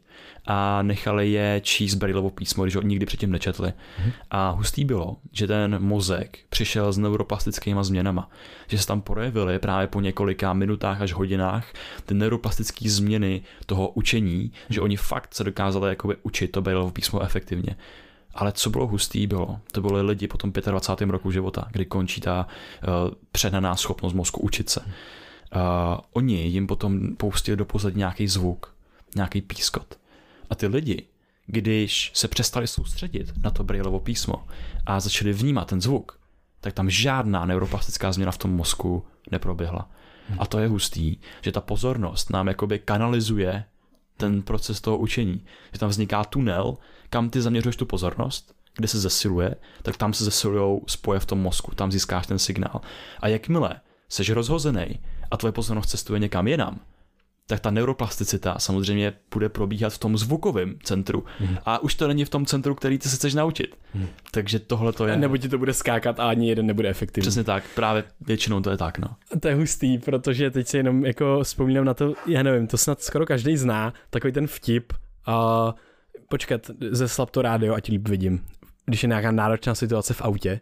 a 0.52 0.82
nechali 0.82 1.32
je 1.32 1.62
číst 1.64 1.96
Brailleovo 1.96 2.30
písmo, 2.30 2.64
když 2.64 2.76
ho 2.76 2.82
nikdy 2.82 3.06
předtím 3.06 3.32
nečetli. 3.32 3.70
Mm-hmm. 3.70 4.12
A 4.32 4.50
hustý 4.50 4.86
bylo, 4.86 5.18
že 5.32 5.48
ten 5.48 5.80
mozek 5.80 6.40
přišel 6.50 6.94
s 6.94 6.98
neuroplastickými 6.98 7.84
změnama, 7.84 8.30
že 8.68 8.78
se 8.78 8.88
tam 8.88 9.02
projevily 9.02 9.60
právě 9.60 9.88
po 9.88 10.02
několika 10.02 10.54
minutách 10.54 11.02
až 11.02 11.14
hodinách 11.14 11.74
ty 12.06 12.14
neuroplastické 12.14 12.90
změny 12.90 13.42
toho 13.66 13.90
učení, 13.90 14.52
že 14.70 14.82
oni 14.82 14.98
fakt 14.98 15.36
se 15.36 15.44
dokázali 15.44 15.90
jakoby 15.90 16.16
učit 16.24 16.48
to 16.48 16.62
Brailleovo 16.62 16.92
písmo 16.92 17.22
efektivně. 17.22 17.76
Ale 18.34 18.52
co 18.52 18.70
bylo 18.70 18.88
hustý 18.88 19.28
bylo, 19.28 19.60
to 19.72 19.82
byly 19.82 20.02
lidi 20.02 20.28
po 20.28 20.38
tom 20.38 20.52
25. 20.52 21.10
roku 21.10 21.32
života, 21.32 21.68
kdy 21.72 21.86
končí 21.86 22.22
ta 22.22 22.48
uh, 22.48 23.14
přehnaná 23.32 23.76
schopnost 23.76 24.14
mozku 24.14 24.42
učit 24.42 24.70
se. 24.70 24.82
Uh, 25.56 26.02
oni 26.14 26.42
jim 26.48 26.68
potom 26.68 27.16
poustili 27.16 27.58
do 27.58 27.66
pozadí 27.66 27.98
nějaký 27.98 28.28
zvuk, 28.28 28.76
nějaký 29.16 29.42
pískot. 29.42 30.00
A 30.50 30.56
ty 30.56 30.68
lidi, 30.68 31.06
když 31.46 32.12
se 32.14 32.28
přestali 32.28 32.68
soustředit 32.68 33.34
na 33.44 33.52
to 33.52 33.64
Brailleovo 33.64 34.00
písmo 34.00 34.48
a 34.86 35.00
začali 35.00 35.34
vnímat 35.34 35.68
ten 35.68 35.82
zvuk, 35.82 36.20
tak 36.62 36.74
tam 36.74 36.90
žádná 36.90 37.46
neuroplastická 37.46 38.12
změna 38.12 38.32
v 38.32 38.38
tom 38.38 38.52
mozku 38.52 39.06
neproběhla. 39.32 39.90
A 40.40 40.46
to 40.46 40.60
je 40.60 40.68
hustý, 40.68 41.18
že 41.42 41.52
ta 41.52 41.62
pozornost 41.62 42.30
nám 42.30 42.48
jakoby 42.48 42.80
kanalizuje 42.80 43.64
ten 44.18 44.42
proces 44.42 44.82
toho 44.82 44.98
učení. 44.98 45.46
Že 45.74 45.80
tam 45.80 45.90
vzniká 45.90 46.24
tunel, 46.24 46.78
kam 47.10 47.30
ty 47.30 47.42
zaměřuješ 47.42 47.76
tu 47.76 47.86
pozornost, 47.86 48.56
kde 48.76 48.88
se 48.88 49.00
zesiluje, 49.00 49.56
tak 49.82 49.98
tam 49.98 50.14
se 50.14 50.24
zesilují 50.24 50.82
spoje 50.88 51.20
v 51.20 51.26
tom 51.26 51.40
mozku, 51.40 51.76
tam 51.76 51.92
získáš 51.92 52.28
ten 52.28 52.40
signál. 52.40 52.82
A 53.20 53.28
jakmile 53.28 53.82
jsi 54.10 54.34
rozhozený 54.34 55.00
a 55.32 55.38
tvoje 55.38 55.52
pozornost 55.52 55.90
cestuje 55.90 56.20
někam 56.20 56.48
jinam, 56.48 56.80
tak 57.48 57.60
ta 57.60 57.72
neuroplasticita 57.72 58.60
samozřejmě 58.60 59.14
bude 59.34 59.50
probíhat 59.50 59.94
v 59.94 59.98
tom 59.98 60.18
zvukovém 60.18 60.76
centru. 60.84 61.26
Hmm. 61.40 61.58
A 61.66 61.80
už 61.80 61.96
to 61.96 62.08
není 62.08 62.26
v 62.26 62.30
tom 62.30 62.46
centru, 62.46 62.76
který 62.76 62.98
ty 62.98 63.10
se 63.10 63.16
chceš 63.16 63.34
naučit. 63.34 63.76
Hmm. 63.94 64.08
Takže 64.32 64.60
tohle 64.60 64.94
to 64.94 65.08
je. 65.08 65.18
Nebo 65.18 65.38
ti 65.38 65.50
to 65.50 65.58
bude 65.58 65.74
skákat 65.74 66.20
a 66.20 66.30
ani 66.30 66.50
jeden 66.50 66.66
nebude 66.66 66.90
efektivní. 66.90 67.26
Přesně 67.26 67.44
tak, 67.44 67.64
právě 67.76 68.04
většinou 68.22 68.62
to 68.62 68.70
je 68.70 68.78
tak. 68.78 69.00
No. 69.00 69.08
To 69.40 69.48
je 69.48 69.56
hustý, 69.56 69.98
protože 69.98 70.52
teď 70.52 70.68
si 70.68 70.78
jenom 70.78 71.06
jako 71.06 71.44
vzpomínám 71.44 71.86
na 71.86 71.94
to, 71.94 72.14
já 72.28 72.44
nevím, 72.44 72.68
to 72.68 72.78
snad 72.78 73.02
skoro 73.02 73.26
každý 73.26 73.58
zná, 73.58 73.94
takový 74.10 74.34
ten 74.34 74.48
vtip. 74.48 74.94
A 75.26 75.74
počkat, 76.30 76.72
ze 76.92 77.08
slab 77.08 77.30
to 77.30 77.42
rádio, 77.42 77.74
ať 77.74 77.90
líp 77.90 78.08
vidím. 78.08 78.46
Když 78.86 79.04
je 79.04 79.10
nějaká 79.10 79.32
náročná 79.32 79.76
situace 79.76 80.14
v 80.14 80.22
autě, 80.22 80.62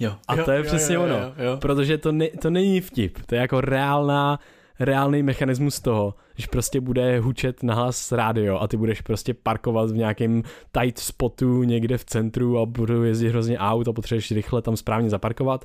Jo. 0.00 0.16
A 0.28 0.36
jo, 0.36 0.44
to 0.44 0.50
je 0.50 0.58
jo, 0.58 0.64
přesně 0.64 0.94
jo, 0.94 1.02
ono, 1.02 1.14
jo, 1.14 1.32
jo. 1.38 1.56
protože 1.56 1.98
to, 1.98 2.12
ne, 2.12 2.28
to 2.28 2.50
není 2.50 2.80
vtip, 2.80 3.18
to 3.26 3.34
je 3.34 3.40
jako 3.40 3.60
reálná 3.60 4.38
reálný 4.80 5.22
mechanismus 5.22 5.80
toho, 5.80 6.14
že 6.36 6.46
prostě 6.50 6.80
bude 6.80 7.20
hučet 7.20 7.62
nahlas 7.62 8.12
rádio 8.12 8.58
a 8.58 8.68
ty 8.68 8.76
budeš 8.76 9.00
prostě 9.00 9.34
parkovat 9.34 9.90
v 9.90 9.96
nějakém 9.96 10.42
tight 10.72 10.98
spotu 10.98 11.62
někde 11.62 11.98
v 11.98 12.04
centru 12.04 12.58
a 12.58 12.66
budou 12.66 13.02
jezdit 13.02 13.28
hrozně 13.28 13.58
aut 13.58 13.88
a 13.88 13.92
potřebuješ 13.92 14.30
rychle 14.30 14.62
tam 14.62 14.76
správně 14.76 15.10
zaparkovat, 15.10 15.64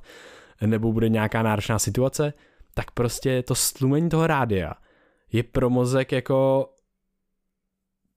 nebo 0.65 0.93
bude 0.93 1.09
nějaká 1.09 1.43
náročná 1.43 1.79
situace, 1.79 2.33
tak 2.73 2.91
prostě 2.91 3.43
to 3.43 3.55
stlumení 3.55 4.09
toho 4.09 4.27
rádia 4.27 4.73
je 5.31 5.43
pro 5.43 5.69
mozek 5.69 6.11
jako 6.11 6.69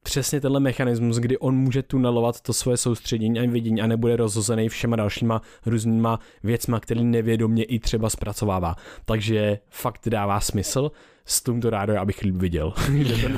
přesně 0.06 0.40
tenhle 0.40 0.60
mechanismus, 0.60 1.16
kdy 1.16 1.38
on 1.38 1.56
může 1.56 1.82
tunelovat 1.82 2.40
to 2.40 2.52
svoje 2.52 2.76
soustředění 2.76 3.40
a 3.40 3.50
vidění 3.50 3.82
a 3.82 3.86
nebude 3.86 4.16
rozhozený 4.16 4.68
všema 4.68 4.96
dalšíma 4.96 5.42
různýma 5.66 6.20
věcma, 6.42 6.80
který 6.80 7.04
nevědomě 7.04 7.64
i 7.64 7.78
třeba 7.78 8.10
zpracovává. 8.10 8.76
Takže 9.04 9.58
fakt 9.70 10.08
dává 10.08 10.40
smysl 10.40 10.90
s 11.26 11.42
tímto 11.42 11.70
rádo, 11.70 12.00
abych 12.00 12.22
líp 12.22 12.34
viděl. 12.36 12.72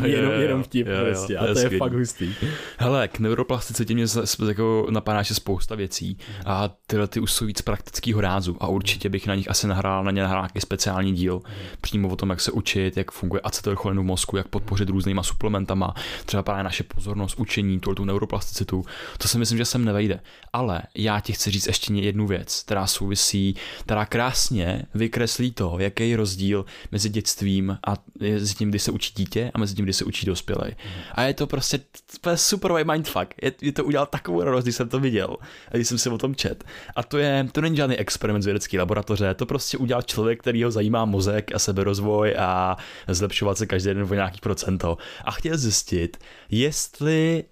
jenom, 0.05 0.41
jenom 0.41 0.63
vtip 0.63 0.87
jo, 0.87 0.93
jo, 0.93 1.05
prostě. 1.05 1.39
A 1.39 1.47
to 1.47 1.59
je, 1.59 1.73
je 1.73 1.79
fakt 1.79 1.93
hustý. 1.93 2.35
Hele, 2.79 3.09
k 3.09 3.19
neuroplasticitě 3.19 3.95
mě 3.95 4.05
jako 4.49 4.87
napadá 4.91 5.23
že 5.23 5.35
spousta 5.35 5.75
věcí 5.75 6.19
a 6.47 6.71
tyhle 6.87 7.09
ty 7.09 7.21
už 7.21 7.33
jsou 7.33 7.47
víc 7.47 7.63
praktického 7.63 8.21
rázu 8.21 8.57
a 8.61 8.69
určitě 8.69 9.09
bych 9.09 9.27
na 9.27 9.35
nich 9.35 9.51
asi 9.51 9.67
nahrál, 9.67 10.05
na 10.05 10.11
ně 10.11 10.23
nahrál 10.23 10.43
nějaký 10.43 10.61
speciální 10.61 11.13
díl 11.13 11.41
přímo 11.81 12.09
o 12.09 12.17
tom, 12.17 12.31
jak 12.31 12.41
se 12.41 12.53
učit, 12.53 12.97
jak 12.97 13.11
funguje 13.11 13.41
acetylcholin 13.41 13.99
v 13.99 14.03
mozku, 14.03 14.37
jak 14.37 14.49
podpořit 14.49 14.89
různýma 14.89 15.23
suplementama, 15.23 15.95
třeba 16.27 16.43
právě 16.43 16.65
naše 16.65 16.83
pozornost, 16.83 17.35
učení, 17.39 17.81
tu, 17.81 17.95
tu 17.95 18.05
neuroplasticitu. 18.05 18.85
To 19.19 19.29
si 19.29 19.39
myslím, 19.39 19.59
že 19.59 19.65
sem 19.65 19.85
nevejde. 19.85 20.21
Ale 20.53 20.83
já 20.95 21.21
ti 21.21 21.33
chci 21.33 21.51
říct 21.51 21.67
ještě 21.67 21.95
jednu 21.95 22.27
věc, 22.27 22.63
která 22.67 22.87
souvisí, 22.87 23.57
která 23.81 24.07
krásně 24.07 24.83
vykreslí 24.95 25.53
to, 25.53 25.77
jaký 25.79 26.11
je 26.11 26.17
rozdíl 26.17 26.65
mezi 26.93 27.09
dětstvím 27.09 27.78
a 27.87 27.95
mezi 28.21 28.55
tím, 28.55 28.69
kdy 28.69 28.79
se 28.79 28.91
učí 28.91 29.13
dítě 29.17 29.51
a 29.55 29.59
mezi 29.59 29.75
tím, 29.75 29.85
kdy 29.85 29.93
se 29.93 30.05
učí 30.05 30.27
dospělý. 30.27 30.77
A 31.13 31.23
je 31.23 31.35
to 31.35 31.47
prostě 31.47 31.81
to 32.21 32.31
je 32.31 32.37
super 32.37 32.85
mindfuck. 32.85 33.35
Je, 33.43 33.53
je, 33.63 33.73
to 33.73 33.85
udělal 33.85 34.07
takovou 34.07 34.43
radost, 34.43 34.65
když 34.65 34.75
jsem 34.75 34.89
to 34.89 35.01
viděl 35.01 35.37
a 35.69 35.77
když 35.77 35.89
jsem 35.89 35.99
si 35.99 36.09
o 36.09 36.19
tom 36.19 36.35
čet. 36.35 36.65
A 36.97 37.03
to 37.03 37.19
je, 37.19 37.49
to 37.53 37.61
není 37.61 37.77
žádný 37.77 37.97
experiment 37.97 38.43
z 38.43 38.47
vědecké 38.47 38.79
laboratoře, 38.79 39.35
to 39.35 39.47
prostě 39.47 39.79
udělal 39.79 40.03
člověk, 40.03 40.41
který 40.41 40.65
ho 40.65 40.71
zajímá 40.71 41.05
mozek 41.05 41.55
a 41.55 41.59
seberozvoj 41.59 42.37
a 42.39 42.77
zlepšovat 43.09 43.59
se 43.59 43.67
každý 43.67 43.89
den 43.89 44.07
o 44.11 44.15
nějaký 44.15 44.41
procento. 44.41 44.99
A 45.25 45.31
chtěl 45.31 45.59
zjistit, 45.59 46.17
jestli 46.51 47.45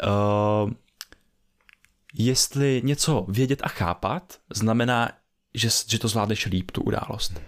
uh, 0.64 0.70
jestli 2.14 2.80
něco 2.84 3.26
vědět 3.28 3.60
a 3.62 3.68
chápat 3.68 4.38
znamená, 4.54 5.10
že, 5.54 5.68
že 5.88 5.98
to 5.98 6.08
zvládneš 6.08 6.46
líp, 6.46 6.70
tu 6.70 6.82
událost. 6.82 7.42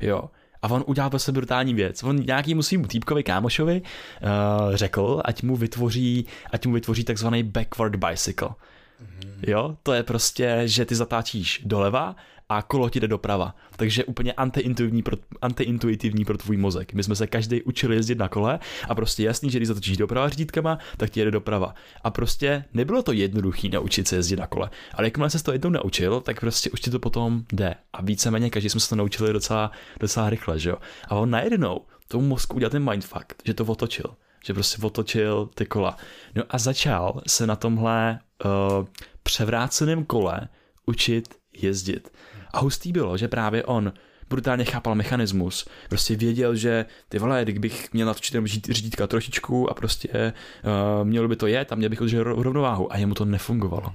Jo 0.00 0.30
a 0.62 0.70
on 0.70 0.84
udělal 0.86 1.10
prostě 1.10 1.32
brutální 1.32 1.74
věc. 1.74 2.02
On 2.02 2.16
nějakýmu 2.16 2.62
svým 2.62 2.84
týpkovi 2.84 3.22
kámošovi 3.22 3.82
uh, 3.82 4.74
řekl, 4.74 5.22
ať 5.24 5.42
mu 5.42 5.56
vytvoří, 5.56 6.26
ať 6.52 6.66
mu 6.66 6.72
vytvoří 6.72 7.04
takzvaný 7.04 7.42
backward 7.42 7.96
bicycle. 7.96 8.48
Mm-hmm. 8.48 9.50
Jo, 9.50 9.76
to 9.82 9.92
je 9.92 10.02
prostě, 10.02 10.62
že 10.64 10.84
ty 10.84 10.94
zatáčíš 10.94 11.62
doleva 11.64 12.16
a 12.50 12.62
kolo 12.62 12.90
ti 12.90 13.00
jde 13.00 13.08
doprava. 13.08 13.54
Takže 13.76 14.04
úplně 14.04 14.32
antiintuitivní 14.32 15.02
pro, 15.02 15.16
antiintuitivní 15.42 16.24
pro 16.24 16.38
tvůj 16.38 16.56
mozek. 16.56 16.92
My 16.92 17.02
jsme 17.02 17.14
se 17.14 17.26
každý 17.26 17.62
učili 17.62 17.96
jezdit 17.96 18.18
na 18.18 18.28
kole 18.28 18.58
a 18.88 18.94
prostě 18.94 19.22
jasný, 19.22 19.50
že 19.50 19.58
když 19.58 19.68
zatočíš 19.68 19.96
doprava 19.96 20.28
řídítkama, 20.28 20.78
tak 20.96 21.10
ti 21.10 21.20
jede 21.20 21.30
doprava. 21.30 21.74
A 22.04 22.10
prostě 22.10 22.64
nebylo 22.74 23.02
to 23.02 23.12
jednoduché 23.12 23.68
naučit 23.68 24.08
se 24.08 24.16
jezdit 24.16 24.36
na 24.36 24.46
kole. 24.46 24.70
Ale 24.94 25.06
jakmile 25.06 25.30
se 25.30 25.44
to 25.44 25.52
jednou 25.52 25.70
naučil, 25.70 26.20
tak 26.20 26.40
prostě 26.40 26.70
už 26.70 26.80
ti 26.80 26.90
to 26.90 26.98
potom 26.98 27.44
jde. 27.52 27.74
A 27.92 28.02
víceméně 28.02 28.50
každý 28.50 28.68
jsme 28.68 28.80
se 28.80 28.88
to 28.88 28.96
naučili 28.96 29.32
docela, 29.32 29.70
docela 30.00 30.30
rychle, 30.30 30.58
že 30.58 30.70
jo. 30.70 30.76
A 31.08 31.14
on 31.14 31.30
najednou 31.30 31.80
tomu 32.08 32.26
mozku 32.26 32.56
udělal 32.56 32.70
ten 32.70 32.90
mindfuck, 32.90 33.32
že 33.44 33.54
to 33.54 33.64
otočil 33.64 34.14
že 34.44 34.54
prostě 34.54 34.82
otočil 34.82 35.50
ty 35.54 35.66
kola. 35.66 35.96
No 36.34 36.42
a 36.50 36.58
začal 36.58 37.22
se 37.26 37.46
na 37.46 37.56
tomhle 37.56 38.18
uh, 38.44 38.86
převráceném 39.22 40.04
kole 40.04 40.48
učit 40.86 41.34
jezdit. 41.52 42.12
A 42.52 42.60
hustý 42.60 42.92
bylo, 42.92 43.16
že 43.16 43.28
právě 43.28 43.64
on 43.64 43.92
brutálně 44.30 44.64
chápal 44.64 44.94
mechanismus. 44.94 45.68
Prostě 45.88 46.16
věděl, 46.16 46.54
že 46.54 46.86
ty 47.08 47.18
vole, 47.18 47.44
kdybych 47.44 47.92
měl 47.92 48.06
natočit 48.06 48.34
jenom 48.34 48.46
řídítka 48.46 49.06
trošičku 49.06 49.70
a 49.70 49.74
prostě 49.74 50.08
uh, 50.12 51.08
mělo 51.08 51.28
by 51.28 51.36
to 51.36 51.46
jet 51.46 51.72
a 51.72 51.74
měl 51.74 51.90
bych 51.90 52.00
udržet 52.00 52.22
rovnováhu. 52.22 52.92
A 52.92 52.96
jemu 52.96 53.14
to 53.14 53.24
nefungovalo. 53.24 53.92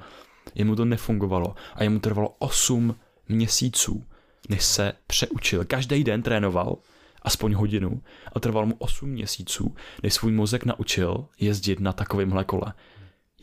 Jemu 0.56 0.76
to 0.76 0.86
nefungovalo. 0.86 1.56
A 1.76 1.84
jemu 1.84 2.00
trvalo 2.00 2.36
8 2.40 2.96
měsíců, 3.30 4.04
než 4.50 4.64
se 4.64 4.94
přeučil. 5.08 5.66
Každý 5.66 6.04
den 6.04 6.22
trénoval, 6.22 6.78
aspoň 7.22 7.54
hodinu, 7.54 8.02
a 8.34 8.40
trvalo 8.40 8.66
mu 8.66 8.76
8 8.78 9.10
měsíců, 9.10 9.76
než 10.04 10.14
svůj 10.14 10.32
mozek 10.32 10.66
naučil 10.66 11.26
jezdit 11.40 11.80
na 11.80 11.94
takovémhle 11.94 12.44
kole 12.44 12.74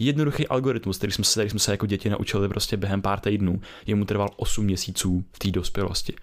jednoduchý 0.05 0.49
algoritmus, 0.49 0.99
který 0.99 1.13
jsme 1.13 1.25
se, 1.25 1.33
který 1.33 1.51
jsme 1.51 1.59
se 1.59 1.71
jako 1.71 1.87
děti 1.87 2.11
naučili 2.11 2.49
prostě 2.49 2.77
během 2.77 3.03
pár 3.03 3.21
týdnů, 3.21 3.61
jemu 3.87 4.05
trval 4.05 4.31
8 4.37 4.65
měsíců 4.65 5.25
v 5.33 5.39
té 5.39 5.51
dospělosti. 5.51 6.15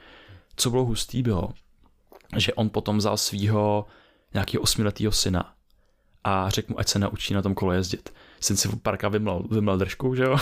Co 0.56 0.70
bylo 0.70 0.86
hustý 0.86 1.24
bylo, 1.24 1.50
že 2.38 2.54
on 2.54 2.70
potom 2.70 2.98
vzal 2.98 3.18
svého 3.18 3.86
nějakého 4.34 4.62
osmiletého 4.62 5.12
syna 5.12 5.54
a 6.24 6.50
řekl 6.50 6.74
mu, 6.74 6.80
ať 6.80 6.88
se 6.88 7.00
naučí 7.00 7.34
na 7.34 7.42
tom 7.42 7.56
kole 7.56 7.76
jezdit. 7.76 8.14
Syn 8.40 8.58
si 8.58 8.70
párka 8.76 9.10
vymlal, 9.10 9.44
vymlal 9.52 9.78
držku, 9.78 10.16
že 10.16 10.24
jo? 10.24 10.38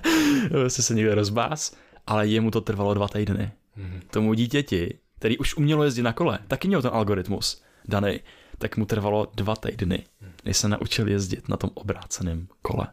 se 0.68 0.82
se 0.82 0.94
někde 0.94 1.14
rozbás, 1.14 1.76
ale 2.06 2.26
jemu 2.26 2.50
to 2.50 2.60
trvalo 2.60 2.94
dva 2.94 3.08
týdny. 3.08 3.52
Mm-hmm. 3.78 4.00
Tomu 4.10 4.34
dítěti, 4.34 4.98
který 5.18 5.38
už 5.38 5.56
umělo 5.56 5.84
jezdit 5.84 6.02
na 6.02 6.12
kole, 6.12 6.38
taky 6.48 6.68
měl 6.68 6.82
ten 6.82 6.90
algoritmus 6.94 7.62
daný 7.88 8.20
tak 8.58 8.76
mu 8.76 8.84
trvalo 8.86 9.28
dva 9.34 9.56
týdny, 9.56 10.04
než 10.44 10.56
se 10.56 10.68
naučil 10.68 11.08
jezdit 11.08 11.48
na 11.48 11.56
tom 11.56 11.70
obráceném 11.74 12.48
kole. 12.62 12.86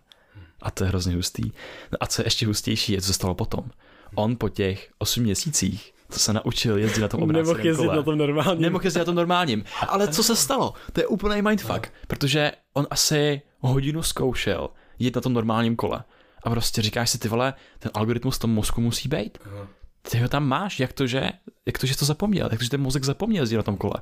A 0.61 0.71
to 0.71 0.83
je 0.83 0.87
hrozně 0.87 1.15
hustý. 1.15 1.43
No 1.91 1.97
a 1.99 2.07
co 2.07 2.21
je 2.21 2.25
ještě 2.25 2.45
hustější, 2.45 2.93
je, 2.93 3.01
co 3.01 3.07
se 3.07 3.13
stalo 3.13 3.35
potom. 3.35 3.63
On 4.15 4.35
po 4.35 4.49
těch 4.49 4.91
8 4.97 5.23
měsících 5.23 5.93
co 6.09 6.19
se 6.19 6.33
naučil 6.33 6.77
jezdit 6.77 7.01
na 7.01 7.07
tom 7.07 7.23
obráceném 7.23 7.45
Nemohl 7.45 7.67
jezdit 7.67 7.85
kole. 7.85 7.95
na 7.95 8.03
tom 8.03 8.17
normálním. 8.17 8.61
Nemohl 8.61 8.83
jezdit 8.83 8.99
na 8.99 9.05
tom 9.05 9.15
normálním. 9.15 9.63
Ale 9.87 10.07
co 10.07 10.23
se 10.23 10.35
stalo? 10.35 10.73
To 10.93 11.01
je 11.01 11.07
úplný 11.07 11.41
mindfuck, 11.41 11.87
protože 12.07 12.51
on 12.73 12.87
asi 12.89 13.41
hodinu 13.59 14.03
zkoušel 14.03 14.69
jít 14.99 15.15
na 15.15 15.21
tom 15.21 15.33
normálním 15.33 15.75
kole. 15.75 16.03
A 16.43 16.49
prostě 16.49 16.81
říkáš 16.81 17.09
si, 17.09 17.17
ty 17.17 17.27
vole, 17.27 17.53
ten 17.79 17.91
algoritmus 17.93 18.35
v 18.35 18.39
tom 18.39 18.51
mozku 18.51 18.81
musí 18.81 19.09
být. 19.09 19.37
Ty 20.11 20.19
ho 20.19 20.27
tam 20.27 20.47
máš, 20.47 20.79
jak 20.79 20.93
to, 20.93 21.07
že, 21.07 21.29
jak 21.65 21.77
to, 21.77 21.87
že 21.87 21.97
to 21.97 22.05
zapomněl, 22.05 22.47
jak 22.51 22.59
to, 22.59 22.63
že 22.63 22.69
ten 22.69 22.81
mozek 22.81 23.03
zapomněl 23.03 23.43
jezdit 23.43 23.57
na 23.57 23.63
tom 23.63 23.77
kole. 23.77 23.93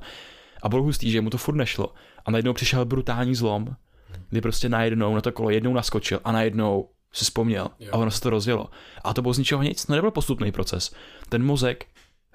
A 0.62 0.68
bylo 0.68 0.82
hustý, 0.82 1.10
že 1.10 1.20
mu 1.20 1.30
to 1.30 1.38
furt 1.38 1.54
nešlo. 1.54 1.94
A 2.26 2.30
najednou 2.30 2.52
přišel 2.52 2.84
brutální 2.84 3.34
zlom, 3.34 3.76
kdy 4.30 4.40
prostě 4.40 4.68
najednou 4.68 5.14
na 5.14 5.20
to 5.20 5.32
kolo 5.32 5.50
jednou 5.50 5.74
naskočil 5.74 6.20
a 6.24 6.32
najednou 6.32 6.88
si 7.12 7.24
vzpomněl 7.24 7.68
jo. 7.80 7.88
a 7.92 7.96
ono 7.96 8.10
se 8.10 8.20
to 8.20 8.30
rozjelo. 8.30 8.70
A 9.04 9.14
to 9.14 9.22
bylo 9.22 9.34
z 9.34 9.38
ničeho 9.38 9.62
nic, 9.62 9.86
no 9.86 9.94
nebyl 9.94 10.10
postupný 10.10 10.52
proces. 10.52 10.94
Ten 11.28 11.44
mozek 11.44 11.86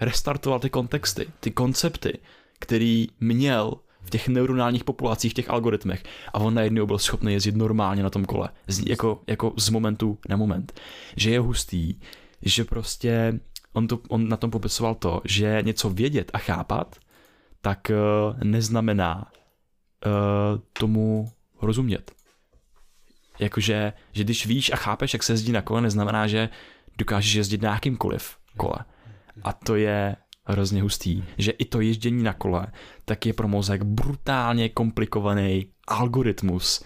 restartoval 0.01 0.59
ty 0.59 0.69
kontexty, 0.69 1.27
ty 1.39 1.51
koncepty, 1.51 2.19
který 2.59 3.07
měl 3.19 3.73
v 4.01 4.09
těch 4.09 4.27
neuronálních 4.27 4.83
populacích, 4.83 5.31
v 5.31 5.35
těch 5.35 5.49
algoritmech 5.49 6.03
a 6.33 6.39
on 6.39 6.53
najednou 6.53 6.85
byl 6.85 6.97
schopný 6.97 7.33
jezdit 7.33 7.55
normálně 7.55 8.03
na 8.03 8.09
tom 8.09 8.25
kole, 8.25 8.49
z, 8.67 8.87
jako, 8.87 9.21
jako 9.27 9.53
z 9.57 9.69
momentu 9.69 10.17
na 10.29 10.37
moment. 10.37 10.79
Že 11.15 11.31
je 11.31 11.39
hustý, 11.39 11.95
že 12.41 12.63
prostě 12.63 13.39
on, 13.73 13.87
to, 13.87 13.99
on 14.09 14.29
na 14.29 14.37
tom 14.37 14.51
popisoval 14.51 14.95
to, 14.95 15.21
že 15.25 15.59
něco 15.61 15.89
vědět 15.89 16.31
a 16.33 16.37
chápat 16.37 16.95
tak 17.61 17.91
eh, 17.91 17.95
neznamená 18.43 19.31
uh, 20.05 20.11
tomu 20.73 21.31
rozumět. 21.61 22.11
Jakože, 23.39 23.93
že 24.11 24.23
když 24.23 24.45
víš 24.45 24.71
a 24.73 24.75
chápeš, 24.75 25.13
jak 25.13 25.23
se 25.23 25.33
jezdí 25.33 25.51
na 25.51 25.61
kole, 25.61 25.81
neznamená, 25.81 26.27
že 26.27 26.49
dokážeš 26.97 27.33
jezdit 27.33 27.61
na 27.61 27.73
jakýmkoliv 27.73 28.37
kole. 28.57 28.77
A 29.43 29.53
to 29.53 29.75
je 29.75 30.15
hrozně 30.45 30.81
hustý, 30.81 31.23
že 31.37 31.51
i 31.51 31.65
to 31.65 31.81
ježdění 31.81 32.23
na 32.23 32.33
kole, 32.33 32.67
tak 33.05 33.25
je 33.25 33.33
pro 33.33 33.47
mozek 33.47 33.83
brutálně 33.83 34.69
komplikovaný 34.69 35.67
algoritmus, 35.87 36.83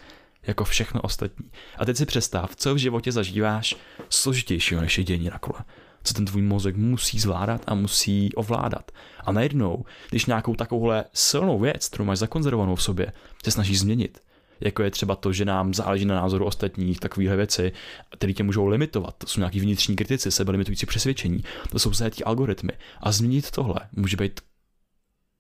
jako 0.48 0.64
všechno 0.64 1.02
ostatní. 1.02 1.52
A 1.78 1.86
teď 1.86 1.98
si 1.98 2.06
představ, 2.06 2.56
co 2.56 2.76
v 2.76 2.78
životě 2.78 3.12
zažíváš 3.12 3.76
složitějšího 4.10 4.82
než 4.82 4.98
jedění 4.98 5.30
na 5.30 5.40
kole 5.40 5.60
co 6.04 6.14
ten 6.14 6.26
tvůj 6.26 6.42
mozek 6.42 6.76
musí 6.76 7.20
zvládat 7.20 7.62
a 7.68 7.76
musí 7.76 8.34
ovládat. 8.34 8.92
A 9.26 9.32
najednou, 9.32 9.86
když 10.10 10.26
nějakou 10.26 10.56
takovouhle 10.56 11.06
silnou 11.14 11.60
věc, 11.60 11.88
kterou 11.90 12.06
máš 12.06 12.18
zakonzervovanou 12.18 12.76
v 12.76 12.84
sobě, 12.84 13.14
se 13.44 13.52
snažíš 13.52 13.80
změnit, 13.80 14.20
jako 14.60 14.84
je 14.84 14.92
třeba 14.92 15.16
to, 15.16 15.34
že 15.34 15.46
nám 15.46 15.74
záleží 15.74 16.06
na 16.06 16.16
názoru 16.16 16.46
ostatních, 16.46 17.00
takovéhle 17.00 17.36
věci, 17.36 17.72
které 18.18 18.34
tě 18.34 18.44
můžou 18.44 18.66
limitovat. 18.66 19.16
To 19.18 19.28
jsou 19.28 19.40
nějaký 19.40 19.60
vnitřní 19.60 19.96
kritici, 19.96 20.32
sebelimitující 20.32 20.86
přesvědčení, 20.86 21.44
to 21.72 21.80
jsou 21.80 21.94
zajetí 21.94 22.24
algoritmy. 22.24 22.74
A 23.00 23.12
změnit 23.12 23.52
tohle 23.52 23.76
může 23.92 24.18
být 24.18 24.42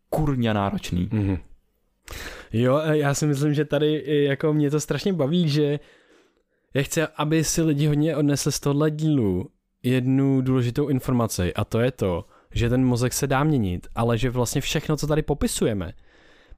kurně 0.09 0.53
náročný. 0.53 1.07
Mm-hmm. 1.07 1.39
Jo, 2.53 2.78
já 2.78 3.14
si 3.14 3.28
myslím, 3.28 3.53
že 3.53 3.66
tady 3.66 4.03
jako 4.07 4.53
mě 4.53 4.72
to 4.72 4.80
strašně 4.80 5.14
baví, 5.14 5.49
že 5.49 5.80
já 6.74 6.84
chci, 6.84 7.01
aby 7.01 7.43
si 7.43 7.62
lidi 7.62 7.88
hodně 7.88 8.16
odnesli 8.16 8.51
z 8.51 8.59
tohle 8.59 8.91
dílu, 8.91 9.49
jednu 9.84 10.42
důležitou 10.42 10.88
informaci 10.88 11.54
a 11.54 11.66
to 11.66 11.80
je 11.80 11.92
to, 11.92 12.26
že 12.54 12.70
ten 12.70 12.86
mozek 12.86 13.14
se 13.14 13.28
dá 13.28 13.44
měnit, 13.44 13.88
ale 13.96 14.18
že 14.18 14.30
vlastně 14.30 14.62
všechno, 14.62 14.98
co 14.98 15.08
tady 15.08 15.22
popisujeme, 15.22 15.94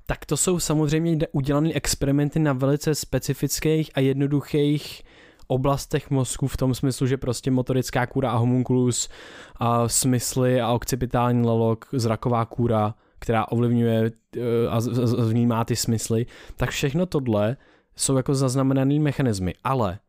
tak 0.06 0.26
to 0.26 0.38
jsou 0.38 0.60
samozřejmě 0.60 1.28
udělané 1.32 1.74
experimenty 1.74 2.40
na 2.40 2.54
velice 2.54 2.96
specifických 2.96 3.92
a 3.94 4.00
jednoduchých 4.00 5.04
oblastech 5.48 6.10
mozku 6.10 6.48
v 6.48 6.58
tom 6.58 6.76
smyslu, 6.76 7.08
že 7.08 7.18
prostě 7.18 7.52
motorická 7.52 8.06
kůra 8.06 8.32
a 8.32 8.38
homunculus 8.38 9.10
a 9.56 9.88
smysly 9.88 10.62
a 10.62 10.72
okcipitální 10.72 11.46
lalok, 11.46 11.86
zraková 11.92 12.46
kůra, 12.46 12.96
která 13.20 13.52
ovlivňuje 13.52 14.12
eh, 14.38 14.40
a 14.70 14.80
vnímá 15.28 15.66
ty 15.66 15.76
smysly, 15.76 16.26
tak 16.56 16.70
všechno 16.70 17.06
tohle 17.06 17.58
jsou 17.96 18.18
jako 18.18 18.36
zaznamenaný 18.36 19.00
mechanismy, 19.00 19.54
ale 19.64 20.00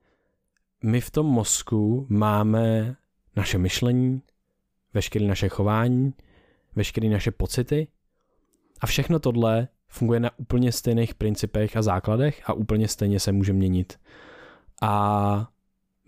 my 0.83 1.01
v 1.01 1.11
tom 1.11 1.27
mozku 1.27 2.07
máme 2.09 2.97
naše 3.37 3.59
myšlení, 3.59 4.23
veškeré 4.95 5.27
naše 5.27 5.49
chování, 5.49 6.15
veškeré 6.77 7.09
naše 7.09 7.31
pocity 7.31 7.89
a 8.81 8.87
všechno 8.87 9.19
tohle 9.19 9.69
funguje 9.89 10.21
na 10.21 10.31
úplně 10.39 10.73
stejných 10.73 11.15
principech 11.15 11.77
a 11.77 11.83
základech 11.83 12.43
a 12.47 12.53
úplně 12.53 12.89
stejně 12.89 13.21
se 13.21 13.33
může 13.33 13.53
měnit. 13.53 13.99
A 14.83 15.49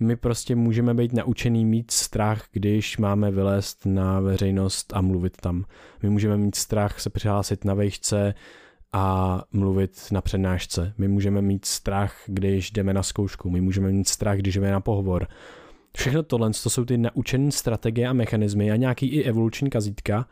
my 0.01 0.17
prostě 0.17 0.57
můžeme 0.57 0.95
být 0.95 1.13
naučený 1.13 1.65
mít 1.65 1.91
strach, 1.91 2.47
když 2.53 2.99
máme 2.99 3.31
vylézt 3.31 3.87
na 3.87 4.21
veřejnost 4.21 4.93
a 4.97 5.01
mluvit 5.01 5.37
tam. 5.37 5.65
My 6.03 6.11
můžeme 6.11 6.37
mít 6.37 6.55
strach 6.55 7.01
se 7.01 7.11
přihlásit 7.11 7.65
na 7.65 7.75
vejšce 7.75 8.35
a 8.93 9.43
mluvit 9.53 10.09
na 10.13 10.21
přednášce. 10.21 10.95
My 10.99 11.09
můžeme 11.09 11.43
mít 11.43 11.65
strach, 11.65 12.23
když 12.27 12.71
jdeme 12.71 12.95
na 12.95 13.03
zkoušku. 13.03 13.51
My 13.51 13.61
můžeme 13.61 13.91
mít 13.91 14.09
strach, 14.09 14.39
když 14.39 14.55
jdeme 14.55 14.71
na 14.71 14.81
pohovor. 14.81 15.27
Všechno 15.97 16.23
tohle 16.23 16.51
to 16.63 16.71
jsou 16.71 16.85
ty 16.85 16.99
naučené 16.99 17.53
strategie 17.53 18.09
a 18.09 18.13
mechanismy 18.13 18.71
a 18.71 18.77
nějaký 18.77 19.07
i 19.07 19.23
evoluční 19.23 19.71
kazítka, 19.71 20.27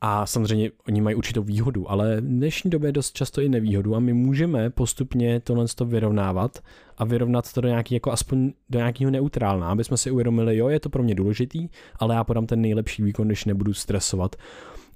a 0.00 0.26
samozřejmě 0.26 0.70
oni 0.88 1.00
mají 1.00 1.16
určitou 1.16 1.42
výhodu, 1.42 1.90
ale 1.90 2.20
v 2.20 2.24
dnešní 2.24 2.70
době 2.70 2.92
dost 2.92 3.12
často 3.12 3.40
i 3.40 3.48
nevýhodu 3.48 3.94
a 3.96 4.00
my 4.00 4.12
můžeme 4.12 4.70
postupně 4.70 5.40
tohle 5.40 5.66
to 5.74 5.84
vyrovnávat 5.84 6.58
a 6.98 7.04
vyrovnat 7.04 7.52
to 7.52 7.60
do 7.60 7.68
nějaký, 7.68 7.94
jako 7.94 8.12
aspoň 8.12 8.52
do 8.70 8.78
nějakého 8.78 9.10
neutrálna, 9.10 9.68
aby 9.68 9.84
jsme 9.84 9.96
si 9.96 10.10
uvědomili, 10.10 10.56
jo, 10.56 10.68
je 10.68 10.80
to 10.80 10.90
pro 10.90 11.02
mě 11.02 11.14
důležitý, 11.14 11.68
ale 11.96 12.14
já 12.14 12.24
podám 12.24 12.46
ten 12.46 12.60
nejlepší 12.60 13.02
výkon, 13.02 13.26
když 13.26 13.44
nebudu 13.44 13.74
stresovat 13.74 14.36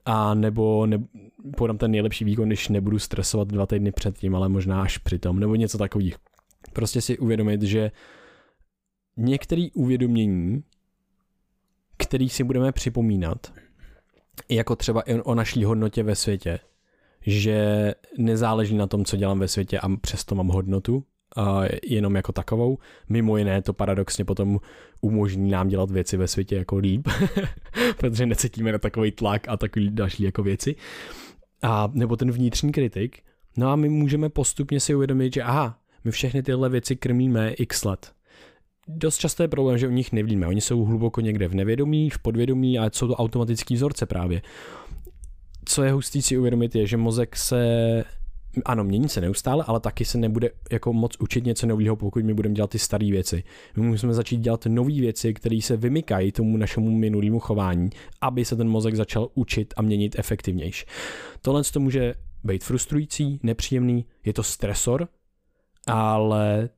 a 0.05 0.35
nebo 0.35 0.87
ne, 0.87 0.99
podám 1.57 1.79
ten 1.79 1.91
nejlepší 1.91 2.25
výkon, 2.25 2.49
když 2.49 2.69
nebudu 2.69 2.99
stresovat 2.99 3.49
dva 3.49 3.67
týdny 3.67 3.93
předtím, 3.93 4.35
ale 4.35 4.49
možná 4.49 4.83
až 4.83 4.99
přitom, 4.99 5.41
nebo 5.41 5.55
něco 5.55 5.79
takových. 5.79 6.17
Prostě 6.73 7.01
si 7.01 7.19
uvědomit, 7.19 7.63
že 7.63 7.91
některé 9.17 9.69
uvědomění, 9.75 10.63
který 11.97 12.29
si 12.29 12.45
budeme 12.45 12.73
připomínat, 12.73 13.53
jako 14.49 14.77
třeba 14.77 15.01
i 15.01 15.21
o 15.21 15.35
naší 15.35 15.65
hodnotě 15.65 16.03
ve 16.03 16.15
světě, 16.15 16.59
že 17.21 17.95
nezáleží 18.19 18.77
na 18.77 18.87
tom, 18.87 19.05
co 19.05 19.17
dělám 19.17 19.39
ve 19.39 19.49
světě 19.49 19.79
a 19.79 19.89
přesto 19.97 20.35
mám 20.35 20.49
hodnotu, 20.49 21.05
a 21.37 21.63
jenom 21.83 22.17
jako 22.17 22.33
takovou. 22.33 22.79
Mimo 23.09 23.37
jiné 23.37 23.63
to 23.63 23.73
paradoxně 23.73 24.25
potom 24.25 24.61
umožní 25.01 25.51
nám 25.51 25.69
dělat 25.69 25.91
věci 25.91 26.17
ve 26.17 26.29
světě 26.29 26.57
jako 26.57 26.77
líp, 26.77 27.09
protože 27.97 28.27
necítíme 28.27 28.73
na 28.73 28.79
takový 28.79 29.13
tlak 29.13 29.49
a 29.49 29.57
takový 29.57 29.91
další 29.91 30.23
jako 30.23 30.43
věci. 30.43 30.77
A 31.63 31.91
nebo 31.95 32.17
ten 32.17 32.31
vnitřní 32.31 32.73
kritik. 32.73 33.23
No 33.57 33.69
a 33.69 33.77
my 33.77 33.89
můžeme 33.89 34.29
postupně 34.29 34.81
si 34.81 34.95
uvědomit, 34.95 35.35
že 35.35 35.43
aha, 35.43 35.79
my 36.05 36.11
všechny 36.11 36.43
tyhle 36.43 36.69
věci 36.69 36.97
krmíme 36.97 37.53
x 37.53 37.85
let 37.85 38.13
dost 38.95 39.19
často 39.19 39.43
je 39.43 39.49
problém, 39.49 39.79
že 39.79 39.89
o 39.89 39.91
nich 39.91 40.13
nevíme. 40.13 40.47
Oni 40.47 40.61
jsou 40.61 40.85
hluboko 40.85 41.21
někde 41.21 41.49
v 41.49 41.55
nevědomí, 41.55 42.11
v 42.11 42.19
podvědomí 42.19 42.79
a 42.79 42.91
jsou 42.93 43.07
to 43.09 43.17
automatický 43.17 43.75
vzorce 43.75 44.07
právě. 44.07 44.43
Co 45.65 45.83
je 45.83 45.93
hustý 45.93 46.23
si 46.23 46.39
uvědomit 46.39 46.75
je, 46.75 46.87
že 46.87 46.97
mozek 46.97 47.37
se 47.37 48.05
ano, 48.65 48.85
mění 48.85 49.09
se 49.09 49.21
neustále, 49.21 49.65
ale 49.67 49.81
taky 49.81 50.05
se 50.05 50.19
nebude 50.19 50.51
jako 50.73 50.93
moc 50.93 51.17
učit 51.19 51.45
něco 51.45 51.67
nového, 51.67 51.97
pokud 51.97 52.25
my 52.25 52.35
budeme 52.35 52.55
dělat 52.55 52.71
ty 52.71 52.79
staré 52.79 53.11
věci. 53.11 53.45
My 53.77 53.87
musíme 53.87 54.15
začít 54.15 54.41
dělat 54.41 54.67
nové 54.67 54.93
věci, 54.93 55.35
které 55.35 55.59
se 55.63 55.77
vymykají 55.77 56.33
tomu 56.33 56.57
našemu 56.57 56.91
minulému 56.91 57.39
chování, 57.39 57.91
aby 58.21 58.45
se 58.45 58.57
ten 58.57 58.69
mozek 58.69 58.95
začal 58.95 59.29
učit 59.35 59.75
a 59.77 59.83
měnit 59.83 60.19
efektivnější. 60.19 60.85
Tohle 61.43 61.63
to 61.73 61.81
může 61.81 62.15
být 62.45 62.65
frustrující, 62.65 63.41
nepříjemný, 63.43 64.05
je 64.25 64.33
to 64.33 64.43
stresor, 64.43 65.09
ale 65.87 66.69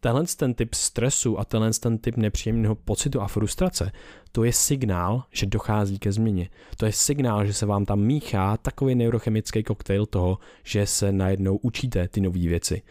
tenhle 0.00 0.24
ten 0.36 0.54
typ 0.54 0.74
stresu 0.74 1.38
a 1.38 1.44
tenhle 1.44 1.70
ten 1.80 1.98
typ 1.98 2.16
nepříjemného 2.16 2.74
pocitu 2.74 3.20
a 3.20 3.28
frustrace, 3.28 3.92
to 4.32 4.44
je 4.44 4.52
signál, 4.52 5.22
že 5.32 5.46
dochází 5.46 5.98
ke 5.98 6.12
změně. 6.12 6.48
To 6.76 6.86
je 6.86 6.92
signál, 6.92 7.46
že 7.46 7.52
se 7.52 7.66
vám 7.66 7.84
tam 7.84 8.00
míchá 8.00 8.56
takový 8.56 8.94
neurochemický 8.94 9.62
koktejl 9.62 10.06
toho, 10.06 10.38
že 10.64 10.86
se 10.86 11.12
najednou 11.12 11.56
učíte 11.56 12.08
ty 12.08 12.20
nové 12.20 12.40
věci. 12.40 12.82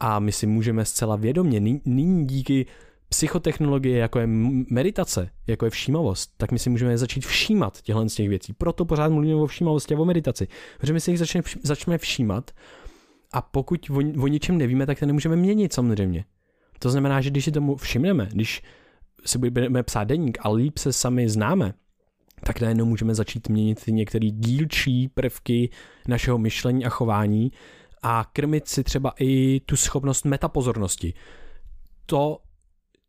A 0.00 0.18
my 0.18 0.32
si 0.32 0.46
můžeme 0.46 0.84
zcela 0.84 1.16
vědomě, 1.16 1.60
nyní 1.84 2.26
díky 2.26 2.66
psychotechnologie, 3.08 3.98
jako 3.98 4.18
je 4.18 4.26
meditace, 4.70 5.30
jako 5.46 5.64
je 5.64 5.70
všímavost, 5.70 6.32
tak 6.36 6.52
my 6.52 6.58
si 6.58 6.70
můžeme 6.70 6.98
začít 6.98 7.26
všímat 7.26 7.82
těchto 7.82 8.08
z 8.08 8.14
těch 8.14 8.28
věcí. 8.28 8.52
Proto 8.52 8.84
pořád 8.84 9.08
mluvíme 9.12 9.34
o 9.34 9.46
všímavosti 9.46 9.94
a 9.94 9.98
o 9.98 10.04
meditaci. 10.04 10.48
Protože 10.78 10.92
my 10.92 11.00
si 11.00 11.10
jich 11.10 11.18
začneme, 11.18 11.42
začneme 11.62 11.98
všímat 11.98 12.50
a 13.32 13.42
pokud 13.42 13.90
o, 13.90 14.22
o 14.22 14.26
ničem 14.26 14.58
nevíme, 14.58 14.86
tak 14.86 14.98
to 14.98 15.06
nemůžeme 15.06 15.36
měnit 15.36 15.72
samozřejmě. 15.72 16.24
To 16.82 16.90
znamená, 16.90 17.20
že 17.20 17.30
když 17.30 17.44
si 17.44 17.52
tomu 17.52 17.76
všimneme, 17.76 18.28
když 18.32 18.62
si 19.24 19.38
budeme 19.38 19.82
psát 19.82 20.04
deník 20.04 20.38
a 20.40 20.50
líp 20.50 20.78
se 20.78 20.92
sami 20.92 21.28
známe, 21.28 21.74
tak 22.44 22.60
najednou 22.60 22.84
můžeme 22.84 23.14
začít 23.14 23.48
měnit 23.48 23.84
některé 23.86 24.26
dílčí 24.30 25.08
prvky 25.08 25.70
našeho 26.08 26.38
myšlení 26.38 26.84
a 26.84 26.88
chování 26.88 27.52
a 28.02 28.30
krmit 28.32 28.68
si 28.68 28.84
třeba 28.84 29.12
i 29.20 29.60
tu 29.60 29.76
schopnost 29.76 30.24
metapozornosti. 30.24 31.14
To, 32.06 32.38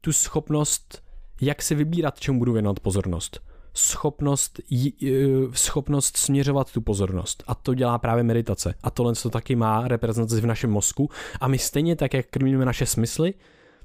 tu 0.02 0.14
schopnost, 0.14 1.04
jak 1.42 1.62
si 1.62 1.76
vybírat, 1.76 2.20
čemu 2.20 2.40
budu 2.40 2.54
věnovat 2.54 2.80
pozornost. 2.80 3.40
Schopnost, 3.74 4.60
e, 4.60 5.12
schopnost 5.54 6.18
směřovat 6.18 6.72
tu 6.72 6.82
pozornost. 6.82 7.44
A 7.48 7.56
to 7.56 7.74
dělá 7.74 7.98
právě 7.98 8.24
meditace. 8.24 8.74
A 8.84 8.92
tohle 8.92 9.14
to 9.14 9.30
taky 9.30 9.56
má 9.56 9.88
reprezentaci 9.88 10.42
v 10.42 10.46
našem 10.46 10.70
mozku. 10.70 11.10
A 11.42 11.48
my 11.48 11.58
stejně 11.58 11.96
tak, 11.96 12.14
jak 12.14 12.26
krmíme 12.26 12.66
naše 12.66 12.86
smysly, 12.86 13.34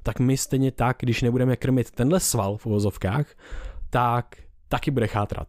tak 0.03 0.19
my 0.19 0.37
stejně 0.37 0.71
tak, 0.71 0.97
když 0.99 1.21
nebudeme 1.21 1.55
krmit 1.55 1.91
tenhle 1.91 2.19
sval 2.19 2.57
v 2.57 2.65
uvozovkách, 2.65 3.25
tak 3.89 4.35
taky 4.67 4.91
bude 4.91 5.07
chátrat. 5.07 5.47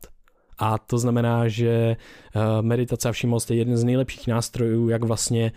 A 0.59 0.79
to 0.79 0.99
znamená, 0.99 1.49
že 1.49 1.71
eh, 1.71 2.41
meditace 2.61 3.09
a 3.09 3.13
všímavost 3.13 3.51
je 3.51 3.57
jeden 3.57 3.77
z 3.77 3.85
nejlepších 3.85 4.27
nástrojů, 4.27 4.89
jak 4.89 5.05
vlastně 5.05 5.53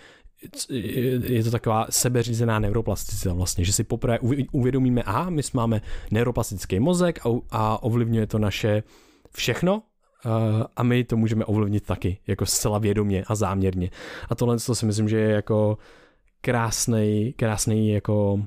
je 1.23 1.43
to 1.43 1.51
taková 1.51 1.87
sebeřízená 1.89 2.59
neuroplasticita 2.59 3.33
vlastně, 3.33 3.65
že 3.65 3.73
si 3.73 3.83
poprvé 3.83 4.19
uvědomíme, 4.51 5.03
a 5.03 5.29
my 5.29 5.41
máme 5.53 5.81
neuroplastický 6.11 6.79
mozek 6.79 7.19
a 7.51 7.83
ovlivňuje 7.83 8.27
to 8.27 8.39
naše 8.39 8.83
všechno, 9.31 9.83
eh, 10.25 10.29
a 10.75 10.83
my 10.83 11.03
to 11.03 11.17
můžeme 11.17 11.45
ovlivnit 11.45 11.85
taky, 11.85 12.17
jako 12.27 12.45
zcela 12.45 12.77
vědomě 12.77 13.23
a 13.27 13.35
záměrně. 13.35 13.89
A 14.29 14.35
tohle 14.35 14.57
to 14.59 14.75
si 14.75 14.85
myslím, 14.85 15.09
že 15.09 15.17
je 15.17 15.31
jako 15.31 15.77
krásný, 16.41 17.33
krásný 17.37 17.89
jako 17.89 18.39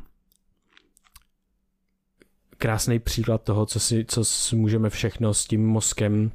krásný 2.59 2.99
příklad 2.99 3.43
toho, 3.43 3.67
co 3.67 3.81
si, 3.81 4.05
co 4.09 4.25
si 4.25 4.57
můžeme 4.57 4.91
všechno 4.91 5.35
s 5.35 5.45
tím 5.45 5.67
mozkem, 5.67 6.31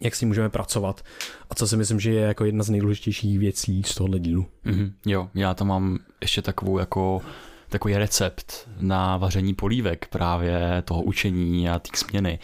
jak 0.00 0.14
si 0.14 0.26
můžeme 0.26 0.48
pracovat 0.48 1.04
a 1.50 1.54
co 1.54 1.68
si 1.68 1.76
myslím, 1.76 2.00
že 2.00 2.10
je 2.10 2.20
jako 2.20 2.44
jedna 2.44 2.64
z 2.64 2.70
nejdůležitějších 2.70 3.38
věcí 3.38 3.82
z 3.82 3.94
tohohle 3.94 4.18
dílu. 4.18 4.46
Mm-hmm, 4.66 4.92
jo, 5.06 5.28
já 5.34 5.54
tam 5.54 5.68
mám 5.68 5.98
ještě 6.20 6.42
takovou 6.42 6.78
jako 6.78 7.20
takový 7.68 7.96
recept 7.96 8.68
na 8.80 9.16
vaření 9.16 9.54
polívek 9.54 10.08
právě 10.08 10.82
toho 10.84 11.02
učení 11.02 11.68
a 11.68 11.78
té 11.78 11.90
směny. 11.94 12.38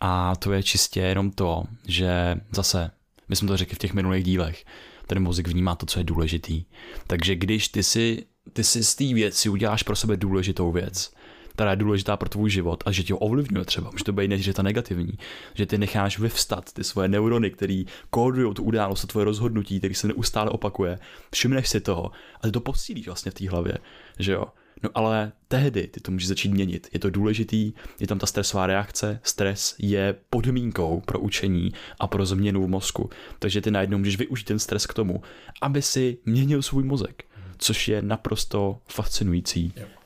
A 0.00 0.36
to 0.36 0.52
je 0.52 0.62
čistě 0.62 1.00
jenom 1.00 1.30
to, 1.30 1.64
že 1.86 2.36
zase, 2.52 2.90
my 3.28 3.36
jsme 3.36 3.48
to 3.48 3.56
řekli 3.56 3.74
v 3.74 3.78
těch 3.78 3.94
minulých 3.94 4.24
dílech, 4.24 4.64
ten 5.06 5.22
mozek 5.22 5.48
vnímá 5.48 5.74
to, 5.74 5.86
co 5.86 6.00
je 6.00 6.04
důležitý. 6.04 6.64
Takže 7.06 7.36
když 7.36 7.68
ty 7.68 7.82
si, 7.82 8.24
ty 8.52 8.64
si 8.64 8.84
z 8.84 8.94
té 8.94 9.04
věci 9.04 9.48
uděláš 9.48 9.82
pro 9.82 9.96
sebe 9.96 10.16
důležitou 10.16 10.72
věc, 10.72 11.12
která 11.58 11.70
je 11.70 11.76
důležitá 11.76 12.16
pro 12.16 12.28
tvůj 12.28 12.50
život 12.50 12.82
a 12.86 12.92
že 12.92 13.02
tě 13.02 13.14
ovlivňuje 13.14 13.64
třeba. 13.64 13.90
Může 13.90 14.04
to 14.04 14.12
být 14.12 14.28
než, 14.28 14.50
negativní, 14.62 15.18
že 15.54 15.66
ty 15.66 15.78
necháš 15.78 16.18
vyvstat 16.18 16.72
ty 16.72 16.84
svoje 16.84 17.08
neurony, 17.08 17.50
které 17.50 17.82
kódují 18.10 18.54
tu 18.54 18.62
událost, 18.62 19.06
tvoje 19.06 19.24
rozhodnutí, 19.24 19.78
který 19.78 19.94
se 19.94 20.08
neustále 20.08 20.50
opakuje. 20.50 20.98
Všimneš 21.32 21.68
si 21.68 21.80
toho 21.80 22.10
a 22.40 22.46
ty 22.46 22.52
to 22.52 22.60
posílíš 22.60 23.06
vlastně 23.06 23.30
v 23.30 23.34
té 23.34 23.50
hlavě, 23.50 23.78
že 24.18 24.32
jo. 24.32 24.44
No 24.82 24.90
ale 24.94 25.32
tehdy 25.48 25.86
ty 25.86 26.00
to 26.00 26.12
můžeš 26.12 26.28
začít 26.28 26.52
měnit. 26.52 26.88
Je 26.92 26.98
to 26.98 27.10
důležitý, 27.10 27.72
je 28.00 28.06
tam 28.06 28.18
ta 28.18 28.26
stresová 28.26 28.66
reakce. 28.66 29.20
Stres 29.22 29.74
je 29.78 30.14
podmínkou 30.30 31.02
pro 31.06 31.20
učení 31.20 31.72
a 32.00 32.06
pro 32.06 32.26
změnu 32.26 32.64
v 32.64 32.68
mozku. 32.68 33.10
Takže 33.38 33.60
ty 33.60 33.70
najednou 33.70 33.98
můžeš 33.98 34.16
využít 34.16 34.44
ten 34.44 34.58
stres 34.58 34.86
k 34.86 34.94
tomu, 34.94 35.22
aby 35.62 35.82
si 35.82 36.18
měnil 36.24 36.62
svůj 36.62 36.84
mozek, 36.84 37.24
což 37.56 37.88
je 37.88 38.02
naprosto 38.02 38.78
fascinující. 38.88 39.72
Yep. 39.76 39.97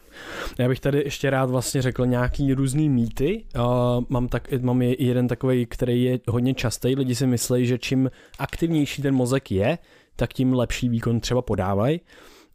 Já 0.59 0.69
bych 0.69 0.81
tady 0.81 0.99
ještě 0.99 1.31
rád 1.31 1.51
vlastně 1.51 1.83
řekl 1.83 2.07
nějaký 2.07 2.55
různý 2.55 2.89
mýty. 2.89 3.45
Uh, 3.57 3.65
mám, 4.09 4.29
tak, 4.29 4.53
mám 4.63 4.83
jeden 4.83 5.29
takový, 5.29 5.67
který 5.67 6.05
je 6.05 6.21
hodně 6.29 6.55
častý. 6.55 6.95
Lidi 6.95 7.15
si 7.15 7.27
myslí, 7.27 7.67
že 7.67 7.79
čím 7.79 8.11
aktivnější 8.39 9.03
ten 9.03 9.15
mozek 9.15 9.51
je, 9.51 9.79
tak 10.17 10.33
tím 10.33 10.55
lepší 10.55 10.89
výkon 10.89 11.21
třeba 11.21 11.43
podávají 11.43 12.01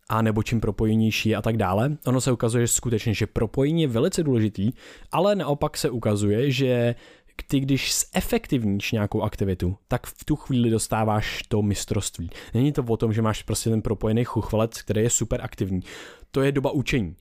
a 0.09 0.21
nebo 0.21 0.43
čím 0.43 0.61
propojenější 0.61 1.35
a 1.35 1.41
tak 1.41 1.57
dále. 1.57 1.97
Ono 2.05 2.21
se 2.21 2.31
ukazuje 2.31 2.67
že 2.67 2.73
skutečně, 2.73 3.13
že 3.13 3.27
propojení 3.27 3.81
je 3.81 3.87
velice 3.87 4.23
důležitý, 4.23 4.71
ale 5.11 5.35
naopak 5.35 5.77
se 5.77 5.89
ukazuje, 5.89 6.51
že 6.51 6.95
ty 7.47 7.59
když 7.59 7.93
zefektivníš 8.13 8.91
nějakou 8.91 9.21
aktivitu, 9.21 9.77
tak 9.87 10.07
v 10.07 10.25
tu 10.25 10.35
chvíli 10.35 10.69
dostáváš 10.69 11.43
to 11.47 11.61
mistrovství. 11.61 12.29
Není 12.53 12.71
to 12.71 12.83
o 12.83 12.97
tom, 12.97 13.13
že 13.13 13.21
máš 13.21 13.43
prostě 13.43 13.69
ten 13.69 13.81
propojený 13.81 14.23
chuchvalec, 14.23 14.81
který 14.81 15.01
je 15.01 15.09
super 15.09 15.41
aktivní. 15.43 15.81
To 16.31 16.41
je 16.41 16.51
doba 16.51 16.71
učení. 16.71 17.15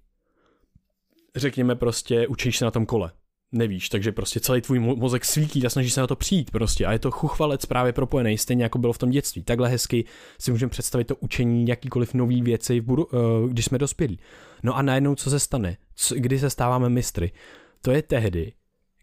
Řekněme 1.36 1.74
prostě, 1.74 2.28
učíš 2.28 2.58
se 2.58 2.64
na 2.64 2.70
tom 2.70 2.86
kole 2.86 3.12
nevíš, 3.52 3.88
takže 3.88 4.12
prostě 4.12 4.40
celý 4.40 4.60
tvůj 4.60 4.78
mozek 4.78 5.24
svítí 5.24 5.66
a 5.66 5.70
snaží 5.70 5.90
se 5.90 6.00
na 6.00 6.06
to 6.06 6.16
přijít 6.16 6.50
prostě 6.50 6.86
a 6.86 6.92
je 6.92 6.98
to 6.98 7.10
chuchvalec 7.10 7.66
právě 7.66 7.92
propojený, 7.92 8.38
stejně 8.38 8.62
jako 8.62 8.78
bylo 8.78 8.92
v 8.92 8.98
tom 8.98 9.10
dětství. 9.10 9.42
Takhle 9.42 9.68
hezky 9.68 10.04
si 10.40 10.50
můžeme 10.50 10.70
představit 10.70 11.04
to 11.04 11.16
učení 11.16 11.66
jakýkoliv 11.66 12.14
nový 12.14 12.42
věci, 12.42 12.80
v 12.80 12.84
budu, 12.84 13.04
uh, 13.04 13.20
když 13.48 13.64
jsme 13.64 13.78
dospělí. 13.78 14.18
No 14.62 14.76
a 14.76 14.82
najednou 14.82 15.14
co 15.14 15.30
se 15.30 15.40
stane? 15.40 15.76
Co, 15.94 16.14
kdy 16.14 16.38
se 16.38 16.50
stáváme 16.50 16.88
mistry? 16.88 17.32
To 17.80 17.90
je 17.90 18.02
tehdy, 18.02 18.52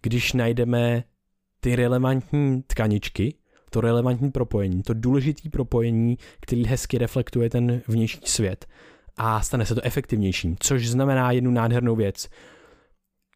když 0.01 0.33
najdeme 0.33 1.03
ty 1.59 1.75
relevantní 1.75 2.63
tkaničky, 2.67 3.35
to 3.69 3.81
relevantní 3.81 4.31
propojení, 4.31 4.83
to 4.83 4.93
důležité 4.93 5.49
propojení, 5.49 6.17
který 6.39 6.65
hezky 6.65 6.97
reflektuje 6.97 7.49
ten 7.49 7.81
vnější 7.87 8.19
svět 8.23 8.65
a 9.17 9.41
stane 9.41 9.65
se 9.65 9.75
to 9.75 9.81
efektivnějším, 9.85 10.55
což 10.59 10.87
znamená 10.87 11.31
jednu 11.31 11.51
nádhernou 11.51 11.95
věc– 11.95 12.29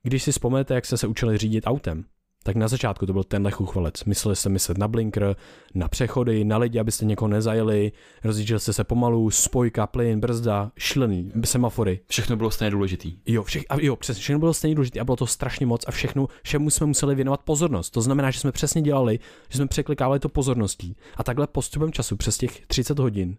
když 0.07 0.23
si 0.23 0.31
vzpomenete, 0.31 0.75
jak 0.75 0.85
jste 0.85 0.97
se 0.97 1.07
učili 1.07 1.37
řídit 1.37 1.63
autem, 1.67 2.05
tak 2.43 2.55
na 2.55 2.67
začátku 2.67 3.05
to 3.05 3.13
byl 3.13 3.23
tenhle 3.23 3.51
chuchvalec. 3.51 4.03
Mysleli 4.03 4.35
jste 4.35 4.49
myslet 4.49 4.77
na 4.77 4.87
blinker, 4.87 5.35
na 5.75 5.87
přechody, 5.87 6.43
na 6.43 6.57
lidi, 6.57 6.79
abyste 6.79 7.05
někoho 7.05 7.29
nezajeli, 7.29 7.91
rozjížděl 8.23 8.59
jste 8.59 8.73
se 8.73 8.83
pomalu, 8.83 9.31
spojka, 9.31 9.87
plyn, 9.87 10.19
brzda, 10.19 10.71
šlený, 10.77 11.31
semafory. 11.45 11.99
Všechno 12.07 12.35
bylo 12.35 12.51
stejně 12.51 12.71
důležitý. 12.71 13.17
Jo, 13.25 13.43
vše, 13.43 13.59
a 13.69 13.81
jo, 13.81 13.95
přesně, 13.95 14.21
všechno 14.21 14.39
bylo 14.39 14.53
stejně 14.53 14.75
důležité 14.75 14.99
a 14.99 15.03
bylo 15.03 15.15
to 15.15 15.27
strašně 15.27 15.65
moc 15.65 15.85
a 15.87 15.91
všechno, 15.91 16.27
všemu 16.43 16.69
jsme 16.69 16.85
museli 16.85 17.15
věnovat 17.15 17.41
pozornost. 17.43 17.89
To 17.89 18.01
znamená, 18.01 18.31
že 18.31 18.39
jsme 18.39 18.51
přesně 18.51 18.81
dělali, 18.81 19.19
že 19.49 19.57
jsme 19.57 19.67
překlikávali 19.67 20.19
to 20.19 20.29
pozorností 20.29 20.95
a 21.17 21.23
takhle 21.23 21.47
postupem 21.47 21.91
času 21.91 22.17
přes 22.17 22.37
těch 22.37 22.65
30 22.67 22.99
hodin, 22.99 23.37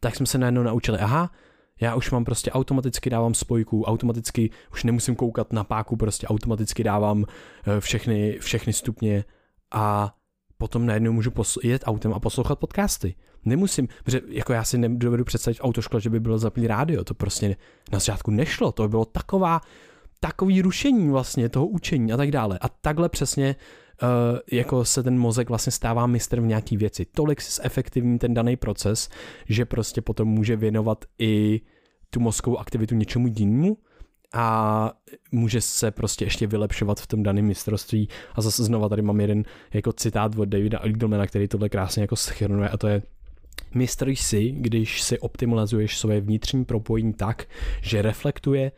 tak 0.00 0.16
jsme 0.16 0.26
se 0.26 0.38
najednou 0.38 0.62
naučili, 0.62 0.98
aha, 0.98 1.30
já 1.80 1.94
už 1.94 2.10
mám 2.10 2.24
prostě 2.24 2.50
automaticky 2.52 3.10
dávám 3.10 3.34
spojku, 3.34 3.84
automaticky 3.84 4.50
už 4.72 4.84
nemusím 4.84 5.16
koukat 5.16 5.52
na 5.52 5.64
páku, 5.64 5.96
prostě 5.96 6.26
automaticky 6.26 6.84
dávám 6.84 7.24
eh, 7.24 7.80
všechny, 7.80 8.38
všechny 8.40 8.72
stupně 8.72 9.24
a 9.70 10.14
potom 10.58 10.86
najednou 10.86 11.12
můžu 11.12 11.32
jet 11.62 11.82
autem 11.86 12.12
a 12.14 12.20
poslouchat 12.20 12.58
podcasty. 12.58 13.14
Nemusím, 13.44 13.88
protože 14.04 14.20
jako 14.28 14.52
já 14.52 14.64
si 14.64 14.78
nedovedu 14.78 15.24
představit 15.24 15.58
v 15.58 15.64
autoškole, 15.64 16.00
že 16.00 16.10
by 16.10 16.20
bylo 16.20 16.38
zapnutý 16.38 16.66
rádio, 16.66 17.04
to 17.04 17.14
prostě 17.14 17.56
na 17.92 17.98
začátku 17.98 18.30
nešlo, 18.30 18.72
to 18.72 18.82
by 18.82 18.88
bylo 18.88 19.04
taková, 19.04 19.60
takový 20.20 20.62
rušení 20.62 21.10
vlastně 21.10 21.48
toho 21.48 21.66
učení 21.66 22.12
a 22.12 22.16
tak 22.16 22.30
dále. 22.30 22.58
A 22.60 22.68
takhle 22.68 23.08
přesně 23.08 23.56
jako 24.52 24.84
se 24.84 25.02
ten 25.02 25.18
mozek 25.18 25.48
vlastně 25.48 25.72
stává 25.72 26.06
mistr 26.06 26.40
v 26.40 26.46
nějaký 26.46 26.76
věci. 26.76 27.04
Tolik 27.04 27.40
si 27.40 27.62
zefektivní 27.62 28.18
ten 28.18 28.34
daný 28.34 28.56
proces, 28.56 29.08
že 29.48 29.64
prostě 29.64 30.02
potom 30.02 30.28
může 30.28 30.56
věnovat 30.56 31.04
i 31.18 31.60
tu 32.10 32.20
mozkovou 32.20 32.58
aktivitu 32.58 32.94
něčemu 32.94 33.28
jinému 33.36 33.76
a 34.32 34.92
může 35.32 35.60
se 35.60 35.90
prostě 35.90 36.24
ještě 36.24 36.46
vylepšovat 36.46 37.00
v 37.00 37.06
tom 37.06 37.22
daném 37.22 37.44
mistrovství. 37.44 38.08
A 38.34 38.40
zase 38.40 38.64
znova 38.64 38.88
tady 38.88 39.02
mám 39.02 39.20
jeden 39.20 39.44
jako 39.74 39.92
citát 39.92 40.38
od 40.38 40.44
Davida 40.44 40.78
Eaglemana, 40.78 41.26
který 41.26 41.48
tohle 41.48 41.68
krásně 41.68 42.02
jako 42.02 42.16
schrnuje 42.16 42.68
a 42.68 42.76
to 42.76 42.88
je 42.88 43.02
Mistr 43.74 44.14
si, 44.14 44.50
když 44.50 45.02
si 45.02 45.18
optimalizuješ 45.18 45.98
své 45.98 46.20
vnitřní 46.20 46.64
propojení 46.64 47.12
tak, 47.12 47.46
že 47.82 48.02
reflektuje 48.02 48.72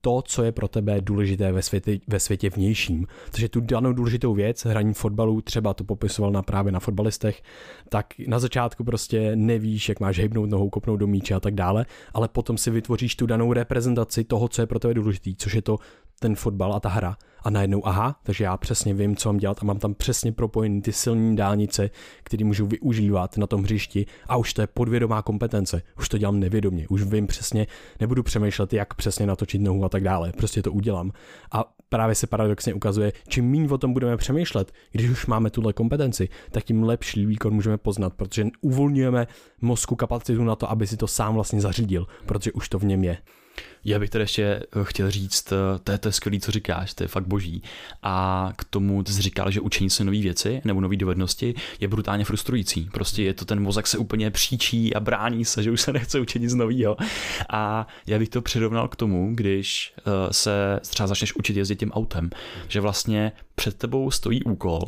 to, 0.00 0.22
co 0.22 0.42
je 0.42 0.52
pro 0.52 0.68
tebe 0.68 1.00
důležité 1.00 1.52
ve 1.52 1.62
světě, 1.62 1.98
ve 2.08 2.20
světě 2.20 2.50
vnějším. 2.50 3.06
Takže 3.30 3.48
tu 3.48 3.60
danou 3.60 3.92
důležitou 3.92 4.34
věc, 4.34 4.64
hraní 4.64 4.94
fotbalu, 4.94 5.40
třeba 5.40 5.74
to 5.74 5.84
popisoval 5.84 6.32
na 6.32 6.42
právě 6.42 6.72
na 6.72 6.80
fotbalistech, 6.80 7.42
tak 7.88 8.06
na 8.26 8.38
začátku 8.38 8.84
prostě 8.84 9.36
nevíš, 9.36 9.88
jak 9.88 10.00
máš 10.00 10.18
hybnout 10.18 10.50
nohou, 10.50 10.70
kopnout 10.70 11.00
do 11.00 11.06
míče 11.06 11.34
a 11.34 11.40
tak 11.40 11.54
dále, 11.54 11.86
ale 12.14 12.28
potom 12.28 12.58
si 12.58 12.70
vytvoříš 12.70 13.16
tu 13.16 13.26
danou 13.26 13.52
reprezentaci 13.52 14.24
toho, 14.24 14.48
co 14.48 14.62
je 14.62 14.66
pro 14.66 14.78
tebe 14.78 14.94
důležitý, 14.94 15.36
což 15.36 15.54
je 15.54 15.62
to 15.62 15.78
ten 16.20 16.34
fotbal 16.34 16.74
a 16.74 16.80
ta 16.80 16.88
hra 16.88 17.16
a 17.42 17.50
najednou 17.50 17.86
aha, 17.86 18.20
takže 18.22 18.44
já 18.44 18.56
přesně 18.56 18.94
vím, 18.94 19.16
co 19.16 19.28
mám 19.28 19.38
dělat 19.38 19.58
a 19.62 19.64
mám 19.64 19.78
tam 19.78 19.94
přesně 19.94 20.32
propojený 20.32 20.82
ty 20.82 20.92
silné 20.92 21.36
dálnice, 21.36 21.90
které 22.22 22.44
můžu 22.44 22.66
využívat 22.66 23.36
na 23.36 23.46
tom 23.46 23.62
hřišti 23.62 24.06
a 24.26 24.36
už 24.36 24.54
to 24.54 24.60
je 24.60 24.66
podvědomá 24.66 25.22
kompetence, 25.22 25.82
už 25.98 26.08
to 26.08 26.18
dělám 26.18 26.40
nevědomě, 26.40 26.88
už 26.88 27.02
vím 27.02 27.26
přesně, 27.26 27.66
nebudu 28.00 28.22
přemýšlet, 28.22 28.72
jak 28.72 28.94
přesně 28.94 29.26
natočit 29.26 29.60
nohu 29.60 29.84
a 29.84 29.88
tak 29.88 30.02
dále, 30.02 30.32
prostě 30.32 30.62
to 30.62 30.72
udělám. 30.72 31.12
A 31.52 31.64
právě 31.88 32.14
se 32.14 32.26
paradoxně 32.26 32.74
ukazuje, 32.74 33.12
čím 33.28 33.50
méně 33.50 33.68
o 33.68 33.78
tom 33.78 33.92
budeme 33.92 34.16
přemýšlet, 34.16 34.72
když 34.92 35.10
už 35.10 35.26
máme 35.26 35.50
tuhle 35.50 35.72
kompetenci, 35.72 36.28
tak 36.50 36.64
tím 36.64 36.82
lepší 36.82 37.26
výkon 37.26 37.54
můžeme 37.54 37.78
poznat, 37.78 38.14
protože 38.14 38.46
uvolňujeme 38.60 39.26
mozku 39.60 39.96
kapacitu 39.96 40.44
na 40.44 40.56
to, 40.56 40.70
aby 40.70 40.86
si 40.86 40.96
to 40.96 41.06
sám 41.06 41.34
vlastně 41.34 41.60
zařídil, 41.60 42.06
protože 42.26 42.52
už 42.52 42.68
to 42.68 42.78
v 42.78 42.84
něm 42.84 43.04
je. 43.04 43.18
Já 43.84 43.98
bych 43.98 44.10
tady 44.10 44.22
ještě 44.22 44.42
eh, 44.42 44.64
chtěl 44.82 45.10
říct, 45.10 45.52
eh, 45.52 45.78
to 45.84 45.92
je, 45.92 45.98
to 45.98 46.08
je 46.08 46.12
skvělý, 46.12 46.40
co 46.40 46.52
říkáš, 46.52 46.94
to 46.94 47.04
je 47.04 47.08
fakt 47.08 47.26
boží. 47.26 47.62
A 48.02 48.48
k 48.56 48.64
tomu 48.64 49.02
ty 49.02 49.12
jsi 49.12 49.22
říkal, 49.22 49.50
že 49.50 49.60
učení 49.60 49.90
se 49.90 50.04
nové 50.04 50.18
věci 50.18 50.60
nebo 50.64 50.80
nové 50.80 50.96
dovednosti 50.96 51.54
je 51.80 51.88
brutálně 51.88 52.24
frustrující. 52.24 52.88
Prostě 52.92 53.22
je 53.22 53.34
to 53.34 53.44
ten 53.44 53.60
mozek 53.60 53.86
se 53.86 53.98
úplně 53.98 54.30
příčí 54.30 54.94
a 54.94 55.00
brání 55.00 55.44
se, 55.44 55.62
že 55.62 55.70
už 55.70 55.80
se 55.80 55.92
nechce 55.92 56.20
učit 56.20 56.42
nic 56.42 56.54
nového. 56.54 56.96
A 57.50 57.86
já 58.06 58.18
bych 58.18 58.28
to 58.28 58.42
přirovnal 58.42 58.88
k 58.88 58.96
tomu, 58.96 59.34
když 59.34 59.92
eh, 59.98 60.32
se 60.32 60.80
třeba 60.88 61.06
začneš 61.06 61.36
učit 61.36 61.56
jezdit 61.56 61.78
tím 61.78 61.92
autem, 61.92 62.30
že 62.68 62.80
vlastně 62.80 63.32
před 63.54 63.74
tebou 63.74 64.10
stojí 64.10 64.44
úkol, 64.44 64.80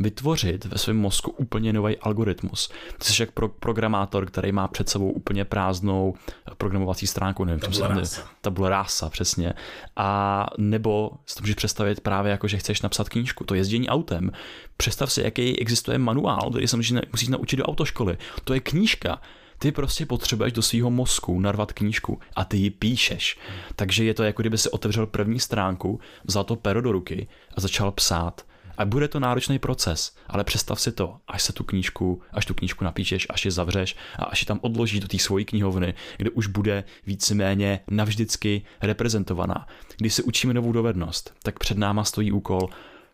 vytvořit 0.00 0.64
ve 0.64 0.78
svém 0.78 0.96
mozku 0.96 1.30
úplně 1.30 1.72
nový 1.72 1.96
algoritmus. 1.96 2.70
Ty 2.98 3.04
jsi 3.04 3.22
jak 3.22 3.30
pro, 3.30 3.48
programátor, 3.48 4.26
který 4.26 4.52
má 4.52 4.68
před 4.68 4.88
sebou 4.88 5.10
úplně 5.10 5.44
prázdnou 5.44 6.14
programovací 6.58 7.06
stránku, 7.06 7.44
nevím, 7.44 7.60
tabula 7.60 7.88
rása. 7.88 8.28
tabula 8.40 8.68
rása, 8.68 9.10
přesně. 9.10 9.54
A 9.96 10.46
nebo 10.58 11.10
si 11.26 11.34
to 11.34 11.40
můžeš 11.40 11.54
představit 11.54 12.00
právě 12.00 12.30
jako, 12.30 12.48
že 12.48 12.58
chceš 12.58 12.82
napsat 12.82 13.08
knížku, 13.08 13.44
to 13.44 13.54
jezdění 13.54 13.88
autem. 13.88 14.30
Představ 14.76 15.12
si, 15.12 15.22
jaký 15.22 15.60
existuje 15.60 15.98
manuál, 15.98 16.50
který 16.50 16.68
se 16.68 16.76
musíš, 16.76 16.98
musíš 17.12 17.28
naučit 17.28 17.56
do 17.56 17.64
autoškoly. 17.64 18.18
To 18.44 18.54
je 18.54 18.60
knížka, 18.60 19.20
ty 19.58 19.72
prostě 19.72 20.06
potřebuješ 20.06 20.52
do 20.52 20.62
svého 20.62 20.90
mozku 20.90 21.40
narvat 21.40 21.72
knížku 21.72 22.20
a 22.36 22.44
ty 22.44 22.56
ji 22.56 22.70
píšeš. 22.70 23.38
Takže 23.76 24.04
je 24.04 24.14
to 24.14 24.22
jako 24.22 24.42
kdyby 24.42 24.58
si 24.58 24.70
otevřel 24.70 25.06
první 25.06 25.40
stránku, 25.40 26.00
vzal 26.24 26.44
to 26.44 26.56
pero 26.56 26.80
do 26.80 26.92
ruky 26.92 27.28
a 27.56 27.60
začal 27.60 27.92
psát. 27.92 28.44
A 28.76 28.84
bude 28.84 29.08
to 29.08 29.20
náročný 29.20 29.58
proces, 29.58 30.16
ale 30.26 30.44
představ 30.44 30.80
si 30.80 30.92
to, 30.92 31.16
až 31.28 31.42
se 31.42 31.52
tu 31.52 31.64
knížku, 31.64 32.22
až 32.32 32.46
tu 32.46 32.54
knížku 32.54 32.84
napíšeš, 32.84 33.26
až 33.30 33.44
je 33.44 33.50
zavřeš 33.50 33.96
a 34.18 34.24
až 34.24 34.42
ji 34.42 34.46
tam 34.46 34.58
odložíš 34.62 35.00
do 35.00 35.08
té 35.08 35.18
svojí 35.18 35.44
knihovny, 35.44 35.94
kde 36.16 36.30
už 36.30 36.46
bude 36.46 36.84
víceméně 37.06 37.80
navždycky 37.90 38.62
reprezentovaná. 38.82 39.66
Když 39.96 40.14
se 40.14 40.22
učíme 40.22 40.54
novou 40.54 40.72
dovednost, 40.72 41.34
tak 41.42 41.58
před 41.58 41.78
náma 41.78 42.04
stojí 42.04 42.32
úkol 42.32 42.68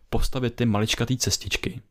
postavit 0.09 0.55
ty 0.55 0.65
maličkatý 0.65 1.17
cestičky, 1.17 1.81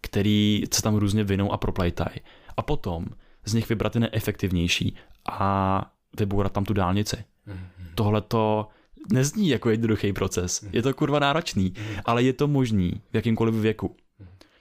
který 0.00 0.64
se 0.72 0.82
tam 0.82 0.94
různě 0.94 1.24
vinou 1.24 1.52
a 1.52 1.56
proplejtají. 1.56 2.16
A 2.56 2.62
potom 2.62 3.06
z 3.44 3.54
nich 3.54 3.68
vybrat 3.68 3.92
ty 3.92 4.00
neefektivnější 4.00 4.96
a 5.28 5.92
vybourat 6.18 6.52
tam 6.52 6.64
tu 6.64 6.72
dálnici. 6.72 7.16
Mm-hmm. 7.16 7.88
Tohle 7.94 8.20
to 8.20 8.68
nezní 9.12 9.48
jako 9.48 9.70
jednoduchý 9.70 10.12
proces. 10.12 10.64
Je 10.72 10.82
to 10.82 10.94
kurva 10.94 11.18
náročný, 11.18 11.74
ale 12.04 12.22
je 12.22 12.32
to 12.32 12.48
možný 12.48 13.00
v 13.12 13.16
jakýmkoliv 13.16 13.54
věku. 13.54 13.96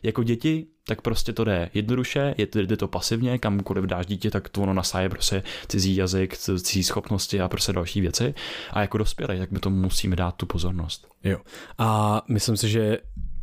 Jako 0.03 0.23
děti, 0.23 0.67
tak 0.87 1.01
prostě 1.01 1.33
to 1.33 1.43
jde 1.43 1.69
jednoduše, 1.73 2.35
je 2.37 2.47
to, 2.47 2.59
jde 2.59 2.77
to 2.77 2.87
pasivně, 2.87 3.37
kamkoliv 3.37 3.83
dáš 3.83 4.05
dítě, 4.05 4.31
tak 4.31 4.49
to 4.49 4.61
ono 4.61 4.73
nasáje 4.73 5.09
prostě 5.09 5.43
cizí 5.67 5.95
jazyk, 5.95 6.37
cizí 6.37 6.83
schopnosti 6.83 7.41
a 7.41 7.49
prostě 7.49 7.73
další 7.73 8.01
věci. 8.01 8.33
A 8.71 8.81
jako 8.81 8.97
dospělé, 8.97 9.37
tak 9.37 9.51
my 9.51 9.59
to 9.59 9.69
musíme 9.69 10.15
dát 10.15 10.35
tu 10.35 10.45
pozornost. 10.45 11.07
Jo. 11.23 11.39
A 11.77 12.21
myslím 12.27 12.57
si, 12.57 12.69
že 12.69 12.97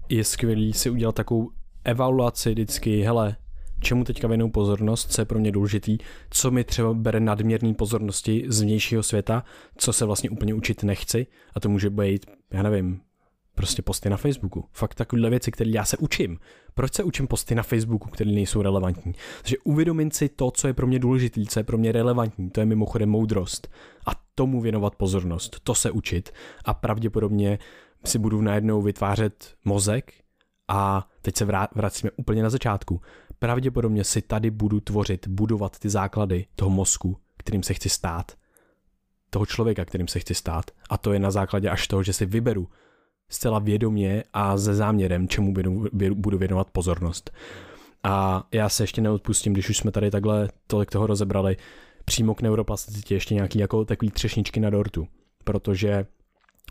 je 0.09 0.25
skvělý 0.25 0.73
si 0.73 0.91
udělat 0.91 1.15
takovou 1.15 1.51
evaluaci 1.85 2.51
vždycky, 2.51 3.03
hele, 3.03 3.37
čemu 3.81 4.05
teďka 4.05 4.29
věnou 4.29 4.51
pozornost, 4.51 5.13
co 5.13 5.21
je 5.21 5.25
pro 5.25 5.39
mě 5.39 5.53
důležitý, 5.53 5.99
co 6.31 6.51
mi 6.51 6.65
třeba 6.65 6.95
bere 6.95 7.21
nadměrný 7.21 7.75
pozornosti 7.75 8.45
z 8.49 8.61
vnějšího 8.61 9.03
světa, 9.03 9.45
co 9.77 9.93
se 9.93 10.05
vlastně 10.05 10.31
úplně 10.31 10.55
učit 10.55 10.83
nechci 10.83 11.27
a 11.55 11.61
to 11.61 11.69
může 11.69 11.91
být, 11.91 12.27
já 12.51 12.63
nevím, 12.63 13.01
prostě 13.55 13.83
posty 13.83 14.11
na 14.11 14.17
Facebooku. 14.17 14.65
Fakt 14.73 14.95
takovéhle 14.95 15.31
věci, 15.31 15.51
které 15.51 15.71
já 15.71 15.85
se 15.85 15.97
učím. 15.97 16.39
Proč 16.75 16.95
se 16.95 17.03
učím 17.03 17.27
posty 17.27 17.55
na 17.55 17.63
Facebooku, 17.63 18.09
které 18.09 18.31
nejsou 18.31 18.63
relevantní? 18.63 19.13
Takže 19.43 19.57
uvědomit 19.65 20.15
si 20.15 20.29
to, 20.29 20.51
co 20.51 20.67
je 20.67 20.75
pro 20.75 20.87
mě 20.87 20.99
důležité, 20.99 21.41
co 21.49 21.61
je 21.61 21.65
pro 21.65 21.79
mě 21.79 21.93
relevantní, 21.93 22.51
to 22.51 22.61
je 22.61 22.67
mimochodem 22.67 23.09
moudrost. 23.09 23.69
A 24.07 24.11
tomu 24.35 24.61
věnovat 24.61 24.97
pozornost, 24.97 25.61
to 25.63 25.75
se 25.75 25.91
učit. 25.91 26.31
A 26.65 26.75
pravděpodobně 26.75 27.59
si 28.05 28.19
budu 28.19 28.41
najednou 28.41 28.83
vytvářet 28.83 29.55
mozek 29.65 30.13
a 30.69 31.09
teď 31.23 31.37
se 31.37 31.49
vracíme 31.75 32.11
úplně 32.17 32.43
na 32.43 32.51
začátku 32.51 33.01
pravděpodobně 33.41 34.05
si 34.05 34.23
tady 34.23 34.51
budu 34.51 34.81
tvořit, 34.81 35.29
budovat 35.29 35.79
ty 35.79 35.89
základy 35.89 36.47
toho 36.57 36.71
mozku, 36.71 37.17
kterým 37.37 37.63
se 37.63 37.75
chci 37.75 37.89
stát. 37.89 38.33
Toho 39.31 39.47
člověka, 39.47 39.85
kterým 39.85 40.09
se 40.09 40.21
chci 40.21 40.35
stát. 40.35 40.71
A 40.91 40.99
to 40.99 41.13
je 41.13 41.19
na 41.19 41.31
základě 41.31 41.71
až 41.71 41.89
toho, 41.89 42.03
že 42.03 42.13
si 42.13 42.27
vyberu 42.27 42.69
zcela 43.29 43.59
vědomě 43.59 44.25
a 44.33 44.59
se 44.59 44.75
záměrem, 44.75 45.29
čemu 45.29 45.55
budu 46.15 46.39
věnovat 46.39 46.71
pozornost. 46.71 47.31
A 48.03 48.45
já 48.53 48.69
se 48.69 48.83
ještě 48.83 49.01
neodpustím, 49.01 49.53
když 49.53 49.69
už 49.69 49.77
jsme 49.77 49.91
tady 49.91 50.11
takhle 50.11 50.49
tolik 50.67 50.91
toho 50.91 51.07
rozebrali, 51.07 51.57
přímo 52.05 52.35
k 52.35 52.43
neuroplasticitě 52.43 53.15
ještě 53.15 53.35
nějaký 53.35 53.59
jako 53.59 53.85
takový 53.85 54.11
třešničky 54.11 54.61
na 54.61 54.71
dortu, 54.71 55.09
protože 55.45 56.07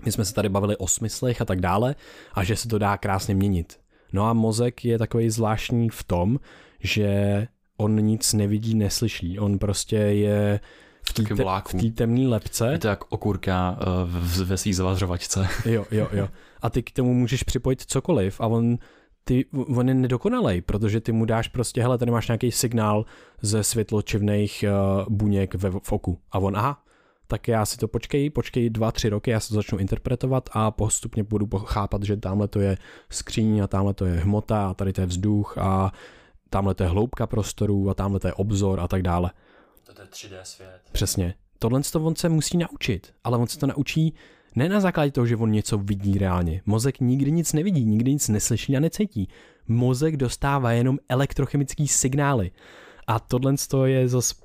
my 0.05 0.11
jsme 0.11 0.25
se 0.25 0.33
tady 0.33 0.49
bavili 0.49 0.77
o 0.77 0.87
smyslech 0.87 1.41
a 1.41 1.45
tak 1.45 1.61
dále 1.61 1.95
a 2.33 2.43
že 2.43 2.55
se 2.55 2.67
to 2.67 2.77
dá 2.77 2.97
krásně 2.97 3.35
měnit. 3.35 3.79
No 4.13 4.25
a 4.25 4.33
mozek 4.33 4.85
je 4.85 4.97
takový 4.97 5.29
zvláštní 5.29 5.89
v 5.89 6.03
tom, 6.03 6.39
že 6.79 7.47
on 7.77 7.95
nic 7.95 8.33
nevidí, 8.33 8.75
neslyší. 8.75 9.39
On 9.39 9.59
prostě 9.59 9.95
je 9.95 10.59
v 11.09 11.13
té 11.13 11.23
te, 11.81 11.91
temné 11.91 12.27
lepce. 12.27 12.71
Je 12.71 12.79
to 12.79 12.87
jak 12.87 13.11
okurka 13.11 13.79
uh, 13.79 14.47
ve 14.47 14.57
svý 14.57 14.73
zavařovačce. 14.73 15.47
jo, 15.65 15.85
jo, 15.91 16.07
jo. 16.11 16.27
A 16.61 16.69
ty 16.69 16.83
k 16.83 16.91
tomu 16.91 17.13
můžeš 17.13 17.43
připojit 17.43 17.81
cokoliv 17.81 18.41
a 18.41 18.47
on 18.47 18.77
ty, 19.23 19.45
on 19.75 19.87
je 19.87 19.93
nedokonalej, 19.93 20.61
protože 20.61 21.01
ty 21.01 21.11
mu 21.11 21.25
dáš 21.25 21.47
prostě, 21.47 21.81
hele, 21.81 21.97
tady 21.97 22.11
máš 22.11 22.27
nějaký 22.27 22.51
signál 22.51 23.05
ze 23.41 23.63
světločivných 23.63 24.65
uh, 24.67 25.15
buněk 25.15 25.55
ve, 25.55 25.71
v 25.83 25.91
oku. 25.91 26.19
A 26.31 26.39
on, 26.39 26.57
aha, 26.57 26.83
tak 27.31 27.47
já 27.47 27.65
si 27.65 27.77
to 27.77 27.87
počkej, 27.87 28.29
počkej 28.29 28.69
dva, 28.69 28.91
tři 28.91 29.09
roky, 29.09 29.31
já 29.31 29.39
se 29.39 29.49
to 29.49 29.55
začnu 29.55 29.77
interpretovat 29.77 30.49
a 30.51 30.71
postupně 30.71 31.23
budu 31.23 31.47
chápat, 31.57 32.03
že 32.03 32.17
tamhle 32.17 32.47
to 32.47 32.59
je 32.59 32.77
skříň 33.09 33.59
a 33.59 33.67
tamhle 33.67 33.93
to 33.93 34.05
je 34.05 34.13
hmota 34.13 34.69
a 34.69 34.73
tady 34.73 34.93
to 34.93 35.01
je 35.01 35.07
vzduch 35.07 35.57
a 35.57 35.91
tamhle 36.49 36.75
to 36.75 36.83
je 36.83 36.89
hloubka 36.89 37.27
prostoru 37.27 37.89
a 37.89 37.93
tamhle 37.93 38.19
to 38.19 38.27
je 38.27 38.33
obzor 38.33 38.79
a 38.79 38.87
tak 38.87 39.01
dále. 39.01 39.31
To 39.83 40.01
je 40.01 40.07
3D 40.07 40.39
svět. 40.43 40.81
Přesně. 40.91 41.33
Tohle 41.59 41.81
to 41.91 42.03
on 42.03 42.15
se 42.15 42.29
musí 42.29 42.57
naučit, 42.57 43.13
ale 43.23 43.37
on 43.37 43.47
se 43.47 43.59
to 43.59 43.67
naučí 43.67 44.13
ne 44.55 44.69
na 44.69 44.79
základě 44.79 45.11
toho, 45.11 45.27
že 45.27 45.35
on 45.35 45.51
něco 45.51 45.77
vidí 45.77 46.17
reálně. 46.17 46.61
Mozek 46.65 46.99
nikdy 46.99 47.31
nic 47.31 47.53
nevidí, 47.53 47.85
nikdy 47.85 48.11
nic 48.11 48.29
neslyší 48.29 48.77
a 48.77 48.79
necítí. 48.79 49.29
Mozek 49.67 50.17
dostává 50.17 50.71
jenom 50.71 50.97
elektrochemické 51.09 51.87
signály. 51.87 52.51
A 53.09 53.19
tohle 53.19 53.55
je 53.85 54.07
zase 54.07 54.35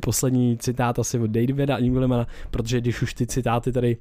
poslední 0.00 0.58
citát 0.58 0.98
asi 0.98 1.18
od 1.18 1.30
Davida 1.30 1.76
Inglemana, 1.76 2.26
protože 2.50 2.80
když 2.80 3.02
už 3.02 3.14
ty 3.14 3.26
citáty 3.26 3.72
tady 3.72 3.96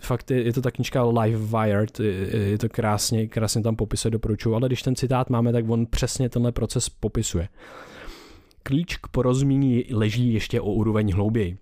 fakt 0.00 0.30
je, 0.30 0.42
je 0.42 0.52
to 0.52 0.62
ta 0.62 0.70
knižka 0.70 1.04
Live 1.04 1.38
Wired, 1.38 2.00
je 2.50 2.58
to 2.58 2.68
krásně, 2.68 3.28
krásně 3.28 3.62
tam 3.62 3.76
popisuje, 3.76 4.12
doporučuju, 4.12 4.54
ale 4.54 4.68
když 4.68 4.82
ten 4.82 4.96
citát 4.96 5.30
máme, 5.30 5.52
tak 5.52 5.64
on 5.68 5.86
přesně 5.86 6.28
tenhle 6.28 6.52
proces 6.52 6.88
popisuje. 6.88 7.48
Klíč 8.62 8.96
k 8.96 9.08
porozumění 9.08 9.84
leží 9.90 10.34
ještě 10.34 10.60
o 10.60 10.72
úroveň 10.72 11.12
hlouběji. 11.12 11.56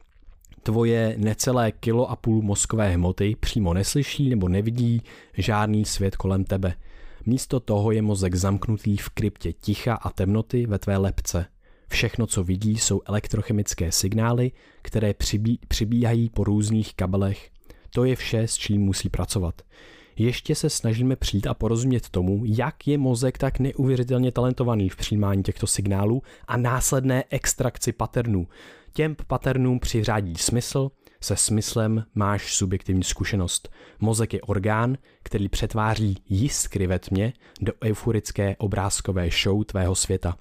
Tvoje 0.62 1.14
necelé 1.18 1.72
kilo 1.72 2.10
a 2.10 2.16
půl 2.16 2.42
mozkové 2.42 2.90
hmoty 2.90 3.36
přímo 3.40 3.74
neslyší 3.74 4.30
nebo 4.30 4.48
nevidí 4.48 5.02
žádný 5.36 5.84
svět 5.84 6.16
kolem 6.16 6.44
tebe. 6.44 6.74
Místo 7.26 7.60
toho 7.60 7.92
je 7.92 8.02
mozek 8.02 8.34
zamknutý 8.34 8.96
v 8.96 9.08
kryptě 9.08 9.52
ticha 9.52 9.94
a 9.94 10.10
temnoty 10.10 10.66
ve 10.66 10.78
tvé 10.78 10.96
lepce. 10.96 11.46
Všechno, 11.92 12.26
co 12.26 12.44
vidí, 12.44 12.78
jsou 12.78 13.02
elektrochemické 13.06 13.92
signály, 13.92 14.52
které 14.82 15.14
přibí, 15.14 15.58
přibíhají 15.68 16.28
po 16.28 16.44
různých 16.44 16.94
kabelech. 16.94 17.50
To 17.90 18.04
je 18.04 18.16
vše, 18.16 18.40
s 18.40 18.54
čím 18.54 18.80
musí 18.80 19.08
pracovat. 19.08 19.62
Ještě 20.16 20.54
se 20.54 20.70
snažíme 20.70 21.16
přijít 21.16 21.46
a 21.46 21.54
porozumět 21.54 22.08
tomu, 22.08 22.42
jak 22.44 22.88
je 22.88 22.98
mozek 22.98 23.38
tak 23.38 23.58
neuvěřitelně 23.58 24.32
talentovaný 24.32 24.88
v 24.88 24.96
přijímání 24.96 25.42
těchto 25.42 25.66
signálů 25.66 26.22
a 26.48 26.56
následné 26.56 27.24
extrakci 27.30 27.92
paternů. 27.92 28.48
Těm 28.92 29.16
paternům 29.26 29.80
přiřádí 29.80 30.36
smysl, 30.36 30.90
se 31.20 31.36
smyslem 31.36 32.04
máš 32.14 32.54
subjektivní 32.54 33.04
zkušenost. 33.04 33.68
Mozek 34.00 34.34
je 34.34 34.40
orgán, 34.40 34.98
který 35.22 35.48
přetváří 35.48 36.16
jiskry 36.28 36.86
ve 36.86 36.98
tmě 36.98 37.32
do 37.60 37.72
euforické 37.84 38.56
obrázkové 38.58 39.28
show 39.42 39.64
tvého 39.64 39.94
světa. 39.94 40.36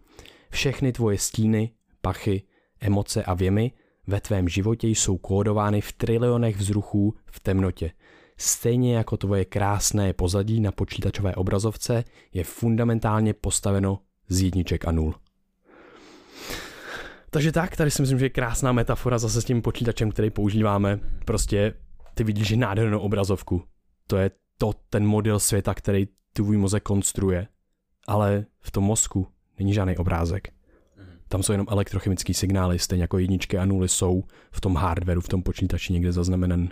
Všechny 0.52 0.92
tvoje 0.92 1.18
stíny, 1.18 1.72
pachy, 2.02 2.44
emoce 2.80 3.24
a 3.24 3.34
věmy 3.34 3.72
ve 4.08 4.22
tvém 4.22 4.50
životě 4.50 4.88
jsou 4.88 5.18
kódovány 5.18 5.82
v 5.82 5.92
trilionech 5.92 6.58
vzruchů 6.58 7.16
v 7.26 7.40
temnotě. 7.40 7.92
Stejně 8.38 8.96
jako 8.96 9.18
tvoje 9.18 9.46
krásné 9.46 10.14
pozadí 10.14 10.60
na 10.60 10.72
počítačové 10.72 11.36
obrazovce 11.36 12.04
je 12.34 12.44
fundamentálně 12.44 13.34
postaveno 13.34 14.00
z 14.30 14.42
jedniček 14.42 14.88
a 14.88 14.92
nul. 14.92 15.16
Takže 17.30 17.52
tak, 17.52 17.76
tady 17.76 17.92
si 17.92 18.02
myslím, 18.02 18.20
že 18.20 18.26
je 18.26 18.30
krásná 18.30 18.72
metafora 18.72 19.18
zase 19.18 19.42
s 19.42 19.46
tím 19.46 19.62
počítačem, 19.62 20.12
který 20.12 20.30
používáme. 20.30 21.00
Prostě 21.26 21.74
ty 22.14 22.24
vidíš 22.24 22.48
že 22.48 22.56
nádhernou 22.56 23.00
obrazovku. 23.00 23.64
To 24.08 24.18
je 24.18 24.32
to 24.58 24.74
ten 24.90 25.06
model 25.06 25.40
světa, 25.40 25.74
který 25.74 26.08
tvůj 26.34 26.58
mozek 26.58 26.84
konstruuje. 26.84 27.48
Ale 28.08 28.46
v 28.60 28.72
tom 28.72 28.84
mozku 28.84 29.28
není 29.62 29.74
žádný 29.74 29.98
obrázek. 29.98 30.54
Tam 31.28 31.44
jsou 31.44 31.52
jenom 31.52 31.68
elektrochemické 31.70 32.34
signály, 32.34 32.80
stejně 32.80 33.04
jako 33.04 33.18
jedničky 33.18 33.58
a 33.58 33.66
nuly 33.66 33.90
jsou 33.90 34.24
v 34.52 34.62
tom 34.62 34.76
hardwareu, 34.76 35.22
v 35.22 35.28
tom 35.28 35.44
počítači 35.44 35.94
někde 35.94 36.12
zaznamenan. 36.12 36.70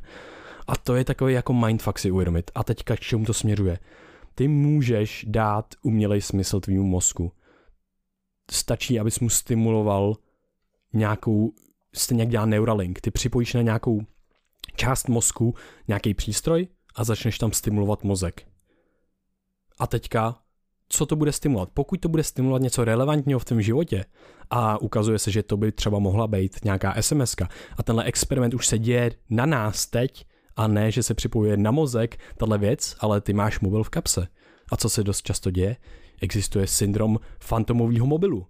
A 0.67 0.77
to 0.77 0.95
je 0.95 1.05
takový 1.05 1.33
jako 1.33 1.53
mindfuck 1.53 1.99
si 1.99 2.11
uvědomit. 2.11 2.51
A 2.55 2.63
teďka 2.63 2.95
k 2.95 2.99
čemu 2.99 3.25
to 3.25 3.33
směřuje? 3.33 3.79
Ty 4.35 4.47
můžeš 4.47 5.25
dát 5.27 5.65
umělej 5.81 6.21
smysl 6.21 6.59
tvýmu 6.59 6.83
mozku. 6.83 7.31
Stačí, 8.51 8.99
abys 8.99 9.19
mu 9.19 9.29
stimuloval 9.29 10.15
nějakou, 10.93 11.53
stejně 11.93 12.23
jak 12.23 12.29
dělá 12.29 12.45
Neuralink. 12.45 13.01
Ty 13.01 13.11
připojíš 13.11 13.53
na 13.53 13.61
nějakou 13.61 14.01
část 14.75 15.07
mozku 15.07 15.55
nějaký 15.87 16.13
přístroj 16.13 16.67
a 16.95 17.03
začneš 17.03 17.37
tam 17.37 17.51
stimulovat 17.51 18.03
mozek. 18.03 18.47
A 19.79 19.87
teďka 19.87 20.35
co 20.89 21.05
to 21.05 21.15
bude 21.15 21.31
stimulovat. 21.31 21.69
Pokud 21.73 21.99
to 21.99 22.09
bude 22.09 22.23
stimulovat 22.23 22.61
něco 22.61 22.85
relevantního 22.85 23.39
v 23.39 23.45
tom 23.45 23.61
životě 23.61 24.05
a 24.49 24.81
ukazuje 24.81 25.19
se, 25.19 25.31
že 25.31 25.43
to 25.43 25.57
by 25.57 25.71
třeba 25.71 25.99
mohla 25.99 26.27
být 26.27 26.59
nějaká 26.63 27.01
SMS 27.01 27.35
a 27.77 27.83
tenhle 27.83 28.03
experiment 28.03 28.53
už 28.53 28.67
se 28.67 28.79
děje 28.79 29.11
na 29.29 29.45
nás 29.45 29.85
teď 29.85 30.25
a 30.55 30.67
ne, 30.67 30.91
že 30.91 31.03
se 31.03 31.13
připojuje 31.13 31.57
na 31.57 31.71
mozek 31.71 32.19
tahle 32.37 32.57
věc, 32.57 32.95
ale 32.99 33.21
ty 33.21 33.33
máš 33.33 33.59
mobil 33.59 33.83
v 33.83 33.89
kapse. 33.89 34.27
A 34.71 34.77
co 34.77 34.89
se 34.89 35.03
dost 35.03 35.21
často 35.21 35.51
děje? 35.51 35.75
Existuje 36.21 36.67
syndrom 36.67 37.19
fantomového 37.39 38.05
mobilu. 38.05 38.47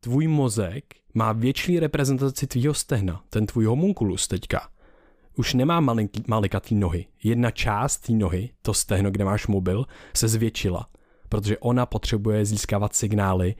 Tvůj 0.00 0.26
mozek 0.26 0.84
má 1.14 1.32
větší 1.32 1.80
reprezentaci 1.80 2.46
tvýho 2.46 2.74
stehna, 2.74 3.24
ten 3.30 3.46
tvůj 3.46 3.64
homunculus 3.64 4.28
teďka. 4.28 4.68
Už 5.36 5.54
nemá 5.54 5.80
malinký, 5.80 6.24
malikatý 6.28 6.74
nohy. 6.74 7.06
Jedna 7.22 7.50
část 7.50 7.98
té 7.98 8.12
nohy, 8.12 8.50
to 8.62 8.74
stehno, 8.74 9.10
kde 9.10 9.24
máš 9.24 9.46
mobil, 9.46 9.86
se 10.16 10.28
zvětšila 10.28 10.88
protože 11.34 11.58
ona 11.58 11.86
potřebuje 11.86 12.44
získávat 12.44 12.94
signály 12.94 13.54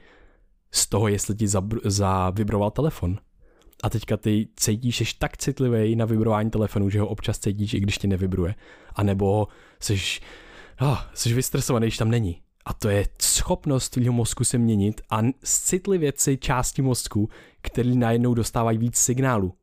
z 0.71 0.87
toho, 0.87 1.07
jestli 1.07 1.35
ti 1.35 1.47
zavibroval 1.83 2.71
telefon. 2.71 3.17
A 3.83 3.89
teďka 3.89 4.17
ty 4.17 4.47
cítíš, 4.55 4.97
jsi 4.97 5.05
tak 5.19 5.37
citlivý 5.37 5.95
na 5.95 6.05
vibrování 6.05 6.49
telefonu, 6.49 6.89
že 6.89 6.99
ho 6.99 7.07
občas 7.07 7.39
cítíš, 7.39 7.73
i 7.73 7.79
když 7.79 7.97
ti 7.97 8.07
nevibruje. 8.07 8.55
A 8.95 9.03
nebo 9.03 9.47
jsi, 9.79 9.99
oh, 10.81 11.01
jsi 11.13 11.33
vystresovaný, 11.33 11.85
když 11.85 11.97
tam 11.97 12.09
není. 12.09 12.41
A 12.65 12.73
to 12.73 12.89
je 12.89 13.07
schopnost 13.21 13.89
tvýho 13.89 14.13
mozku 14.13 14.43
se 14.43 14.57
měnit 14.57 15.01
a 15.09 15.19
citlivět 15.43 16.19
si 16.19 16.37
části 16.37 16.81
mozku, 16.81 17.29
který 17.61 17.97
najednou 17.97 18.33
dostávají 18.33 18.77
víc 18.77 18.97
signálu. 18.97 19.53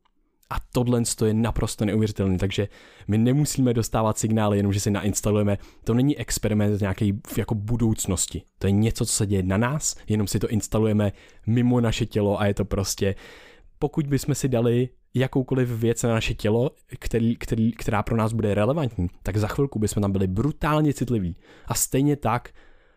A 0.53 0.57
tohle 0.71 1.01
je 1.25 1.33
naprosto 1.33 1.85
neuvěřitelné, 1.85 2.37
takže 2.37 2.67
my 3.07 3.17
nemusíme 3.17 3.73
dostávat 3.73 4.17
signály, 4.17 4.57
jenom 4.57 4.73
že 4.73 4.79
si 4.79 4.91
nainstalujeme. 4.91 5.57
To 5.83 5.93
není 5.93 6.17
experiment 6.17 6.81
nějaké 6.81 7.05
jako 7.37 7.55
budoucnosti. 7.55 8.41
To 8.59 8.67
je 8.67 8.71
něco, 8.71 9.05
co 9.05 9.13
se 9.13 9.25
děje 9.25 9.43
na 9.43 9.57
nás, 9.57 9.95
jenom 10.07 10.27
si 10.27 10.39
to 10.39 10.47
instalujeme 10.47 11.11
mimo 11.47 11.81
naše 11.81 12.05
tělo 12.05 12.41
a 12.41 12.45
je 12.45 12.53
to 12.53 12.65
prostě, 12.65 13.15
pokud 13.79 14.07
bychom 14.07 14.35
si 14.35 14.49
dali 14.49 14.89
jakoukoliv 15.13 15.69
věc 15.69 16.03
na 16.03 16.09
naše 16.09 16.33
tělo, 16.33 16.71
který, 16.99 17.35
který, 17.35 17.71
která 17.71 18.03
pro 18.03 18.17
nás 18.17 18.33
bude 18.33 18.55
relevantní, 18.55 19.07
tak 19.23 19.37
za 19.37 19.47
chvilku 19.47 19.79
bychom 19.79 20.01
tam 20.01 20.11
byli 20.11 20.27
brutálně 20.27 20.93
citliví. 20.93 21.35
A 21.65 21.73
stejně 21.73 22.15
tak 22.15 22.49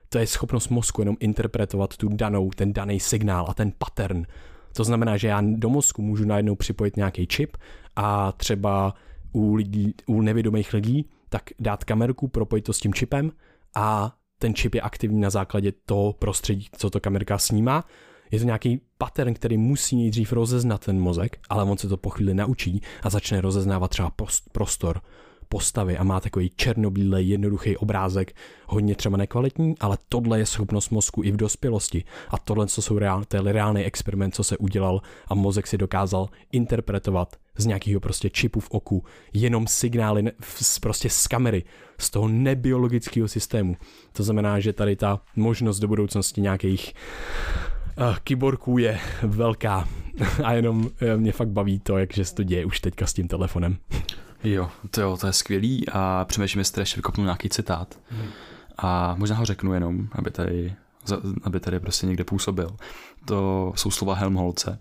to 0.09 0.19
je 0.19 0.27
schopnost 0.27 0.69
mozku 0.69 1.01
jenom 1.01 1.17
interpretovat 1.21 1.97
tu 1.97 2.09
danou, 2.09 2.51
ten 2.51 2.73
daný 2.73 3.01
signál 3.01 3.47
a 3.49 3.55
ten 3.55 3.73
pattern 3.79 4.27
to 4.77 4.85
znamená, 4.85 5.17
že 5.17 5.29
já 5.29 5.43
do 5.45 5.69
mozku 5.69 6.03
můžu 6.03 6.25
najednou 6.25 6.55
připojit 6.55 6.97
nějaký 6.97 7.27
čip 7.27 7.57
a 7.97 8.33
třeba 8.33 8.95
u, 9.33 9.55
lidí, 9.55 9.95
u 10.07 10.21
nevědomých 10.21 10.73
lidí 10.73 11.11
tak 11.29 11.43
dát 11.59 11.85
kamerku, 11.85 12.29
propojit 12.29 12.65
to 12.65 12.73
s 12.73 12.79
tím 12.79 12.95
čipem 12.95 13.33
a 13.75 14.17
ten 14.39 14.55
čip 14.55 14.75
je 14.75 14.81
aktivní 14.81 15.21
na 15.21 15.31
základě 15.31 15.73
toho 15.87 16.13
prostředí, 16.13 16.69
co 16.77 16.91
to 16.91 17.01
kamerka 17.01 17.39
snímá. 17.39 17.85
Je 18.31 18.39
to 18.39 18.45
nějaký 18.45 18.81
pattern, 18.99 19.35
který 19.35 19.59
musí 19.59 19.97
nejdřív 19.97 20.33
rozeznat 20.33 20.85
ten 20.85 21.01
mozek, 21.01 21.39
ale 21.49 21.65
on 21.65 21.79
se 21.79 21.89
to 21.89 21.97
po 21.97 22.11
chvíli 22.11 22.35
naučí 22.35 22.81
a 23.03 23.11
začne 23.11 23.41
rozeznávat 23.41 23.91
třeba 23.91 24.13
prostor, 24.53 25.01
postavy 25.49 25.99
a 25.99 26.05
má 26.05 26.21
takový 26.21 26.51
černobílej, 26.57 27.29
jednoduchý 27.29 27.77
obrázek, 27.77 28.37
hodně 28.67 28.95
třeba 28.95 29.17
nekvalitní, 29.17 29.75
ale 29.81 29.99
tohle 30.09 30.39
je 30.39 30.47
schopnost 30.47 30.91
mozku 30.91 31.23
i 31.23 31.31
v 31.31 31.37
dospělosti. 31.37 32.05
A 32.29 32.39
tohle, 32.39 32.67
co 32.67 32.83
jsou 32.83 32.99
reál, 32.99 33.25
to 33.25 33.37
je 33.37 33.53
reálný 33.53 33.85
experiment, 33.85 34.35
co 34.35 34.45
se 34.45 34.57
udělal 34.57 35.01
a 35.29 35.35
mozek 35.35 35.67
si 35.67 35.79
dokázal 35.79 36.29
interpretovat 36.53 37.37
z 37.59 37.67
nějakého 37.67 38.01
prostě 38.01 38.31
čipu 38.31 38.61
v 38.61 38.71
oku, 38.71 39.05
jenom 39.35 39.67
signály 39.67 40.25
z, 40.43 40.79
prostě 40.79 41.11
z 41.11 41.27
kamery, 41.27 41.65
z 41.99 42.11
toho 42.11 42.29
nebiologického 42.29 43.29
systému. 43.29 43.77
To 44.13 44.23
znamená, 44.23 44.61
že 44.61 44.73
tady 44.73 44.97
ta 44.97 45.21
možnost 45.37 45.79
do 45.79 45.89
budoucnosti 45.89 46.41
nějakých 46.41 46.95
uh, 47.99 48.17
kyborků 48.25 48.79
je 48.79 48.99
velká 49.23 49.89
a 50.45 50.53
jenom 50.53 50.81
uh, 50.85 50.91
mě 51.17 51.33
fakt 51.33 51.49
baví 51.49 51.79
to, 51.79 51.99
jak 51.99 52.13
se 52.15 52.35
to 52.35 52.43
děje 52.43 52.65
už 52.65 52.81
teďka 52.81 53.07
s 53.07 53.13
tím 53.13 53.29
telefonem. 53.29 53.77
Jo, 54.45 54.71
to, 54.91 55.01
jo, 55.01 55.17
to 55.17 55.27
je 55.27 55.33
skvělý 55.33 55.89
a 55.93 56.25
přemýšlím, 56.29 56.59
jestli 56.59 56.83
ještě 56.83 56.97
vykopnu 56.97 57.25
nějaký 57.25 57.49
citát. 57.49 57.99
Hmm. 58.11 58.29
A 58.79 59.15
možná 59.19 59.37
ho 59.37 59.45
řeknu 59.45 59.75
jenom, 59.75 60.09
aby 60.13 60.31
tady, 60.31 60.75
aby 61.43 61.61
tady 61.61 61.81
prostě 61.81 62.07
někde 62.07 62.25
působil. 62.25 62.77
To 63.25 63.73
jsou 63.77 63.91
slova 63.91 64.15
Helmholce. 64.15 64.79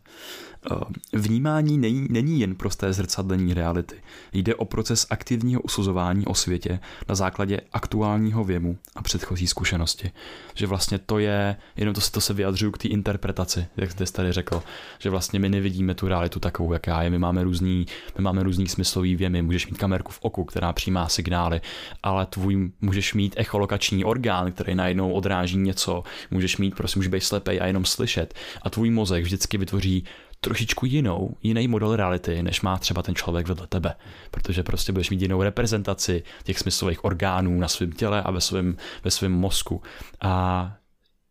Eh, 0.71 0.75
vnímání 1.13 1.77
není, 1.77 2.07
není 2.09 2.39
jen 2.39 2.55
prosté 2.55 2.93
zrcadlení 2.93 3.53
reality. 3.53 3.95
Jde 4.33 4.55
o 4.55 4.65
proces 4.65 5.07
aktivního 5.09 5.61
usuzování 5.61 6.25
o 6.25 6.33
světě 6.33 6.79
na 7.09 7.15
základě 7.15 7.61
aktuálního 7.73 8.43
věmu 8.43 8.77
a 8.95 9.01
předchozí 9.01 9.47
zkušenosti. 9.47 10.11
Že 10.53 10.67
vlastně 10.67 10.99
to 10.99 11.19
je, 11.19 11.55
jenom 11.75 11.95
to, 11.95 12.01
to 12.11 12.21
se 12.21 12.33
vyjadřuju 12.33 12.71
k 12.71 12.77
té 12.77 12.87
interpretaci, 12.87 13.67
jak 13.77 13.91
jste 13.91 14.05
tady 14.05 14.31
řekl, 14.31 14.63
že 14.99 15.09
vlastně 15.09 15.39
my 15.39 15.49
nevidíme 15.49 15.95
tu 15.95 16.07
realitu 16.07 16.39
takovou, 16.39 16.73
jaká 16.73 17.01
je. 17.01 17.09
My 17.09 17.19
máme 17.19 17.43
různý, 17.43 17.85
my 18.17 18.23
máme 18.23 18.43
různý 18.43 18.67
smyslový 18.67 19.15
věmy. 19.15 19.41
Můžeš 19.41 19.67
mít 19.67 19.77
kamerku 19.77 20.11
v 20.11 20.19
oku, 20.21 20.43
která 20.43 20.73
přijímá 20.73 21.09
signály, 21.09 21.61
ale 22.03 22.25
tvůj 22.25 22.71
můžeš 22.81 23.13
mít 23.13 23.33
echolokační 23.37 24.05
orgán, 24.05 24.51
který 24.51 24.75
najednou 24.75 25.11
odráží 25.11 25.57
něco. 25.57 26.03
Můžeš 26.31 26.57
mít, 26.57 26.75
prostě 26.75 26.99
můžeš 26.99 27.09
být 27.09 27.21
slepej 27.21 27.61
a 27.61 27.65
jenom 27.65 27.85
slyšet. 27.85 28.33
A 28.61 28.69
tvůj 28.69 28.89
mozek 28.89 29.23
vždycky 29.23 29.57
vytvoří 29.57 30.03
trošičku 30.45 30.85
jinou, 30.85 31.37
jiný 31.43 31.67
model 31.67 31.95
reality, 31.95 32.43
než 32.43 32.61
má 32.61 32.77
třeba 32.77 33.01
ten 33.01 33.15
člověk 33.15 33.47
vedle 33.47 33.67
tebe. 33.67 33.95
Protože 34.31 34.63
prostě 34.63 34.91
budeš 34.91 35.09
mít 35.09 35.21
jinou 35.21 35.43
reprezentaci 35.43 36.23
těch 36.43 36.59
smyslových 36.59 37.05
orgánů 37.05 37.59
na 37.59 37.67
svém 37.67 37.91
těle 37.91 38.23
a 38.23 38.31
ve 38.31 38.41
svém, 38.41 38.77
ve 39.03 39.11
svém 39.11 39.31
mozku. 39.31 39.81
A 40.21 40.75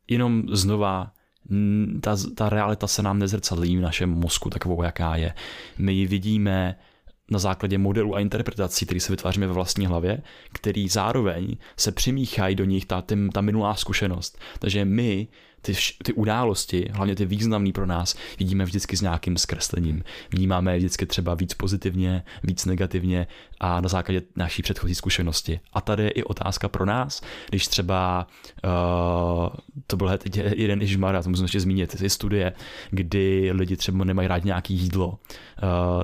jenom 0.08 0.42
znova 0.52 1.12
ta, 2.00 2.16
ta 2.34 2.48
realita 2.48 2.86
se 2.86 3.02
nám 3.02 3.18
nezrcadlí 3.18 3.76
v 3.76 3.80
našem 3.80 4.10
mozku 4.10 4.50
takovou, 4.50 4.82
jaká 4.82 5.16
je. 5.16 5.34
My 5.78 5.92
ji 5.92 6.06
vidíme 6.06 6.76
na 7.30 7.38
základě 7.38 7.78
modelů 7.78 8.16
a 8.16 8.20
interpretací, 8.20 8.86
které 8.86 9.00
se 9.00 9.12
vytváříme 9.12 9.46
ve 9.46 9.52
vlastní 9.52 9.86
hlavě, 9.86 10.22
který 10.52 10.88
zároveň 10.88 11.56
se 11.76 11.92
přimíchají 11.92 12.56
do 12.56 12.64
nich 12.64 12.86
ta, 12.86 13.02
ta, 13.02 13.14
ta 13.32 13.40
minulá 13.40 13.74
zkušenost. 13.74 14.38
Takže 14.58 14.84
my 14.84 15.28
ty, 15.64 15.74
ty 16.02 16.12
události, 16.12 16.88
hlavně 16.92 17.16
ty 17.16 17.26
významné 17.26 17.72
pro 17.72 17.86
nás, 17.86 18.16
vidíme 18.38 18.64
vždycky 18.64 18.96
s 18.96 19.00
nějakým 19.00 19.36
zkreslením. 19.36 20.04
Vnímáme 20.30 20.72
je 20.72 20.78
vždycky 20.78 21.06
třeba 21.06 21.34
víc 21.34 21.54
pozitivně, 21.54 22.24
víc 22.42 22.64
negativně 22.64 23.26
a 23.60 23.80
na 23.80 23.88
základě 23.88 24.22
naší 24.36 24.62
předchozí 24.62 24.94
zkušenosti. 24.94 25.60
A 25.72 25.80
tady 25.80 26.02
je 26.02 26.10
i 26.10 26.22
otázka 26.22 26.68
pro 26.68 26.86
nás, 26.86 27.22
když 27.48 27.68
třeba 27.68 28.26
uh, 28.64 29.48
to 29.86 29.96
byl 29.96 30.18
teď 30.18 30.36
jeden 30.36 30.82
Ižmar, 30.82 31.22
to 31.22 31.28
musím 31.28 31.44
ještě 31.44 31.60
zmínit, 31.60 31.98
ty 31.98 32.10
studie, 32.10 32.52
kdy 32.90 33.50
lidi 33.52 33.76
třeba 33.76 34.04
nemají 34.04 34.28
rádi 34.28 34.46
nějaký 34.46 34.74
jídlo, 34.74 35.08
uh, 35.08 35.16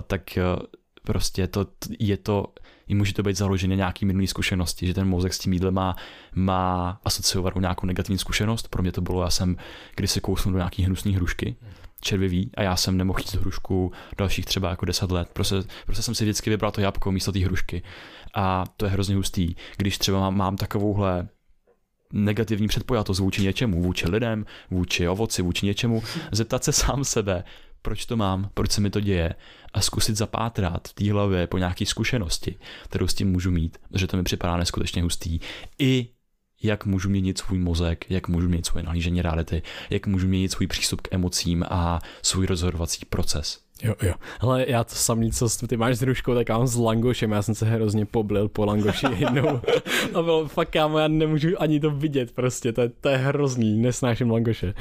tak 0.07 0.23
uh, 0.37 0.63
prostě 1.03 1.47
to, 1.47 1.67
je 1.99 2.17
to 2.17 2.47
i 2.91 2.95
může 2.95 3.15
to 3.15 3.23
být 3.23 3.37
založené 3.37 3.77
nějaký 3.77 4.05
minulý 4.05 4.27
zkušenosti, 4.27 4.87
že 4.87 4.95
ten 4.95 5.09
mozek 5.09 5.35
s 5.35 5.39
tím 5.39 5.53
jídlem 5.53 5.75
má, 5.75 5.97
má 6.35 7.01
asociovanou 7.05 7.61
nějakou 7.61 7.87
negativní 7.87 8.19
zkušenost. 8.19 8.69
Pro 8.69 8.83
mě 8.83 8.93
to 8.93 9.01
bylo, 9.01 9.23
já 9.23 9.31
jsem 9.31 9.57
když 9.97 10.11
se 10.11 10.21
kousnul 10.21 10.53
do 10.53 10.59
nějaký 10.59 10.83
hnusné 10.83 11.13
hrušky, 11.13 11.57
červivý 12.01 12.51
a 12.57 12.63
já 12.63 12.77
jsem 12.77 12.97
nemohl 12.97 13.19
jít 13.19 13.41
hrušku 13.41 13.93
dalších 14.19 14.47
třeba 14.47 14.71
jako 14.71 14.87
10 14.87 15.11
let. 15.11 15.29
Prostě, 15.33 15.57
prostě 15.85 16.03
jsem 16.03 16.15
si 16.15 16.25
vždycky 16.25 16.51
vybral 16.51 16.71
to 16.71 16.81
jabko 16.81 17.13
místo 17.13 17.33
té 17.33 17.39
hrušky. 17.39 17.83
A 18.35 18.65
to 18.77 18.87
je 18.87 18.91
hrozně 18.91 19.17
hustý, 19.17 19.55
když 19.77 19.99
třeba 19.99 20.21
mám, 20.21 20.37
mám 20.37 20.57
takovouhle 20.57 21.29
negativní 22.13 22.69
předpojatost 22.69 23.21
vůči 23.21 23.43
něčemu, 23.43 23.83
vůči 23.83 24.09
lidem, 24.09 24.47
vůči 24.71 25.09
ovoci, 25.09 25.43
vůči 25.43 25.67
něčemu, 25.67 26.03
zeptat 26.33 26.65
se 26.65 26.73
sám 26.73 27.05
sebe, 27.05 27.45
proč 27.83 28.07
to 28.07 28.17
mám, 28.17 28.51
proč 28.55 28.71
se 28.71 28.81
mi 28.81 28.91
to 28.91 29.01
děje 29.01 29.35
a 29.73 29.81
zkusit 29.81 30.17
zapátrat 30.17 30.89
v 30.89 30.93
té 30.93 31.13
hlavě 31.13 31.47
po 31.47 31.59
nějaké 31.59 31.87
zkušenosti, 31.87 32.59
kterou 32.85 33.07
s 33.07 33.15
tím 33.15 33.33
můžu 33.33 33.51
mít, 33.51 33.79
že 33.95 34.07
to 34.07 34.17
mi 34.17 34.23
připadá 34.23 34.57
neskutečně 34.57 35.03
hustý. 35.03 35.41
I 35.79 36.09
jak 36.63 36.87
můžu 36.87 37.09
měnit 37.09 37.39
svůj 37.39 37.59
mozek, 37.59 38.11
jak 38.11 38.29
můžu 38.29 38.49
měnit 38.49 38.67
svoje 38.67 38.83
nahlížení 38.83 39.23
reality, 39.23 39.63
jak 39.91 40.07
můžu 40.07 40.29
měnit 40.29 40.53
svůj 40.53 40.67
přístup 40.67 41.01
k 41.01 41.15
emocím 41.15 41.65
a 41.71 42.01
svůj 42.23 42.47
rozhodovací 42.47 43.05
proces. 43.05 43.59
Jo, 43.83 43.95
jo. 44.03 44.15
Ale 44.41 44.65
já 44.69 44.85
to 44.85 44.95
samý, 44.95 45.33
co 45.33 45.67
ty 45.67 45.77
máš 45.77 45.97
s 45.97 46.03
ruškou, 46.03 46.35
tak 46.35 46.49
já 46.49 46.59
mám 46.59 46.67
s 46.67 46.77
langošem, 46.77 47.33
já 47.33 47.43
jsem 47.43 47.55
se 47.55 47.67
hrozně 47.67 48.07
poblil 48.07 48.49
po 48.49 48.65
langoši 48.65 49.07
jednou. 49.17 49.61
a 50.15 50.23
bylo 50.23 50.49
fakt, 50.49 50.71
kámo, 50.71 50.99
já 50.99 51.09
nemůžu 51.09 51.63
ani 51.63 51.81
to 51.81 51.91
vidět 51.91 52.33
prostě, 52.33 52.73
to 52.73 52.81
je, 52.81 52.89
to 52.89 53.09
je 53.09 53.17
hrozný, 53.17 53.79
nesnáším 53.79 54.31
langoše. 54.31 54.75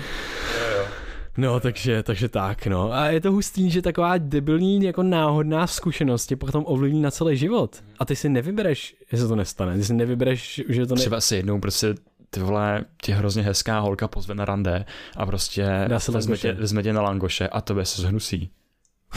No, 1.39 1.59
takže, 1.59 2.03
takže 2.03 2.29
tak, 2.29 2.67
no. 2.67 2.93
A 2.93 3.07
je 3.07 3.21
to 3.21 3.31
hustý, 3.31 3.71
že 3.71 3.81
taková 3.81 4.17
debilní, 4.17 4.83
jako 4.83 5.03
náhodná 5.03 5.67
zkušenost 5.67 6.25
tě 6.25 6.35
potom 6.35 6.63
ovlivní 6.67 7.01
na 7.01 7.11
celý 7.11 7.37
život. 7.37 7.83
A 7.99 8.05
ty 8.05 8.15
si 8.15 8.29
nevybereš, 8.29 8.95
že 9.11 9.17
se 9.17 9.27
to 9.27 9.35
nestane. 9.35 9.77
Ty 9.77 9.83
si 9.83 9.93
nevybereš, 9.93 10.61
že 10.69 10.85
to 10.85 10.95
ne... 10.95 10.99
Třeba 10.99 11.21
si 11.21 11.35
jednou 11.35 11.59
prostě 11.59 11.95
ty 12.29 12.39
vole, 12.39 12.85
ti 13.01 13.11
hrozně 13.11 13.43
hezká 13.43 13.79
holka 13.79 14.07
pozve 14.07 14.35
na 14.35 14.45
rande 14.45 14.85
a 15.17 15.25
prostě 15.25 15.65
vezme 16.11 16.37
tě, 16.37 16.53
vezme 16.53 16.83
tě 16.83 16.93
na 16.93 17.01
langoše 17.01 17.47
a 17.47 17.61
to 17.61 17.85
se 17.85 18.01
zhnusí. 18.01 18.49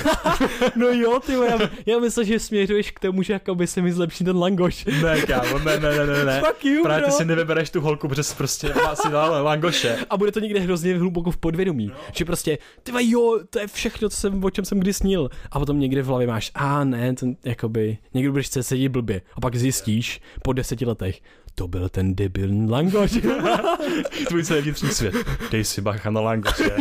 no 0.77 0.87
jo, 0.87 1.21
ty 1.27 1.33
já, 1.33 1.59
já 1.87 1.99
myslím, 1.99 2.27
že 2.27 2.39
směřuješ 2.39 2.91
k 2.91 3.01
tomu, 3.01 3.23
že 3.23 3.41
by 3.55 3.67
se 3.67 3.83
mi 3.83 3.93
zlepší 3.93 4.25
ten 4.25 4.37
langoš. 4.37 4.85
ne, 5.03 5.21
kámo, 5.21 5.59
ne, 5.59 5.81
ne, 5.81 5.97
ne, 5.97 6.07
ne, 6.07 6.25
ne. 6.25 6.41
Fuck 6.47 6.65
you, 6.65 6.83
Právě 6.83 7.05
ty 7.05 7.11
si 7.11 7.25
nevybereš 7.25 7.71
tu 7.71 7.81
holku, 7.81 8.09
protože 8.09 8.23
prostě 8.37 8.75
si 8.95 9.09
dal 9.11 9.45
langoše. 9.45 9.99
A 10.11 10.17
bude 10.17 10.33
to 10.33 10.41
někde 10.41 10.61
hrozně 10.61 10.99
hluboko 10.99 11.31
v 11.31 11.37
podvědomí. 11.37 11.87
No. 11.87 11.95
Že 12.13 12.25
prostě, 12.25 12.59
ty 12.83 12.93
jo, 12.99 13.41
to 13.51 13.59
je 13.59 13.67
všechno, 13.67 14.09
co 14.09 14.17
jsem, 14.17 14.45
o 14.45 14.51
čem 14.51 14.65
jsem 14.65 14.81
kdy 14.81 14.93
snil. 14.93 15.31
A 15.51 15.59
potom 15.59 15.81
někde 15.81 16.03
v 16.03 16.07
hlavě 16.07 16.27
máš, 16.27 16.51
a 16.55 16.85
ne, 16.85 17.15
to 17.15 17.27
jakoby, 17.45 17.99
někdy 18.15 18.31
budeš 18.31 18.47
se 18.47 18.63
sedět 18.63 18.89
blbě. 18.89 19.23
A 19.35 19.41
pak 19.41 19.57
zjistíš 19.57 20.21
po 20.43 20.53
deseti 20.53 20.87
letech, 20.87 21.21
to 21.55 21.69
byl 21.69 21.89
ten 21.89 22.15
debilní 22.15 22.71
langoš. 22.71 23.11
Tvůj 24.29 24.45
celý 24.45 24.61
vnitřní 24.61 24.89
svět. 24.89 25.15
Dej 25.51 25.65
si 25.65 25.81
bacha 25.81 26.11
na 26.11 26.21
langoše. 26.21 26.77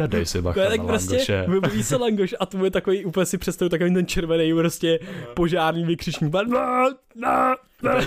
Dej 0.06 0.26
si 0.26 0.42
bacha 0.42 0.68
tak 0.68 0.78
na 0.78 0.84
prostě 0.84 1.10
langoše. 1.10 1.44
Vybaví 1.48 1.82
se 1.82 1.96
langoš 1.96 2.34
a 2.40 2.46
to 2.46 2.64
je 2.64 2.70
takový, 2.70 3.04
úplně 3.04 3.26
si 3.26 3.38
představu 3.38 3.68
takový 3.68 3.94
ten 3.94 4.06
červený 4.06 4.54
prostě 4.54 4.98
požární 5.34 5.84
vykřičník. 5.84 6.32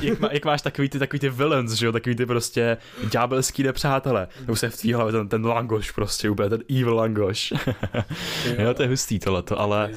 jak, 0.02 0.20
má, 0.20 0.30
jak, 0.32 0.46
máš 0.46 0.62
takový 0.62 0.90
ty, 0.90 1.00
takový 1.00 1.20
ty 1.20 1.30
villains, 1.30 1.72
že 1.72 1.86
jo, 1.86 1.92
takový 1.92 2.16
ty 2.16 2.26
prostě 2.26 2.78
ďábelský 3.12 3.64
nepřátelé. 3.64 4.28
To 4.46 4.56
se 4.56 4.70
v 4.70 4.78
tvý 4.78 4.94
hlavě 4.94 5.12
ten, 5.12 5.28
ten 5.28 5.46
langoš 5.46 5.92
prostě, 5.92 6.30
úplně 6.30 6.50
ten 6.50 6.62
evil 6.70 6.96
langoš. 6.96 7.54
jo, 8.60 8.74
to 8.74 8.84
je 8.84 8.90
hustý 8.90 9.20
tohleto, 9.20 9.60
ale 9.60 9.92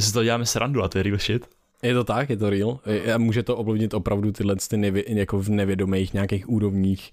si 0.00 0.12
to 0.12 0.24
děláme 0.24 0.46
srandu 0.46 0.82
a 0.82 0.88
to 0.88 0.98
je 0.98 1.02
real 1.02 1.18
shit. 1.18 1.53
Je 1.84 1.94
to 1.94 2.04
tak, 2.04 2.30
je 2.30 2.36
to 2.36 2.50
real. 2.50 2.80
A 3.14 3.18
může 3.18 3.42
to 3.42 3.56
ovlivnit 3.56 3.94
opravdu 3.94 4.32
tyhle 4.32 4.56
ty 4.56 4.76
nevě, 4.76 5.04
jako 5.06 5.38
v 5.38 5.48
nevědomých 5.48 6.14
nějakých 6.14 6.48
úrovních 6.48 7.12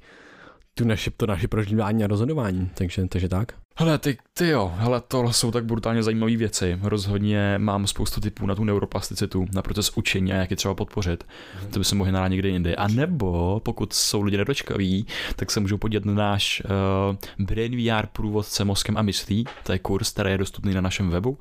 tu 0.73 0.87
naše, 0.87 1.11
to 1.11 1.25
naše 1.25 1.47
prožívání 1.47 2.03
a 2.03 2.07
rozhodování, 2.07 2.69
takže, 2.73 3.07
takže 3.07 3.29
tak. 3.29 3.53
Hele, 3.75 3.97
ty, 3.97 4.17
ty 4.33 4.47
jo, 4.47 4.73
hele, 4.77 5.01
to 5.07 5.33
jsou 5.33 5.51
tak 5.51 5.65
brutálně 5.65 6.03
zajímavé 6.03 6.37
věci. 6.37 6.79
Rozhodně 6.81 7.57
mám 7.57 7.87
spoustu 7.87 8.21
typů 8.21 8.45
na 8.45 8.55
tu 8.55 8.63
neuroplasticitu, 8.63 9.45
na 9.53 9.61
proces 9.61 9.91
učení 9.95 10.33
a 10.33 10.35
jak 10.35 10.51
je 10.51 10.57
třeba 10.57 10.75
podpořit. 10.75 11.23
To 11.73 11.79
by 11.79 11.85
se 11.85 11.95
mohli 11.95 12.11
nahrát 12.11 12.31
někde 12.31 12.49
jindy. 12.49 12.75
A 12.75 12.87
nebo, 12.87 13.61
pokud 13.63 13.93
jsou 13.93 14.21
lidi 14.21 14.37
nedočkaví, 14.37 15.05
tak 15.35 15.51
se 15.51 15.59
můžou 15.59 15.77
podívat 15.77 16.05
na 16.05 16.13
náš 16.13 16.61
uh, 16.65 17.45
Brain 17.45 17.77
VR 17.77 18.05
průvodce 18.05 18.63
mozkem 18.63 18.97
a 18.97 19.01
myslí. 19.01 19.45
To 19.63 19.71
je 19.71 19.79
kurz, 19.79 20.11
který 20.11 20.31
je 20.31 20.37
dostupný 20.37 20.73
na 20.73 20.81
našem 20.81 21.09
webu. 21.09 21.37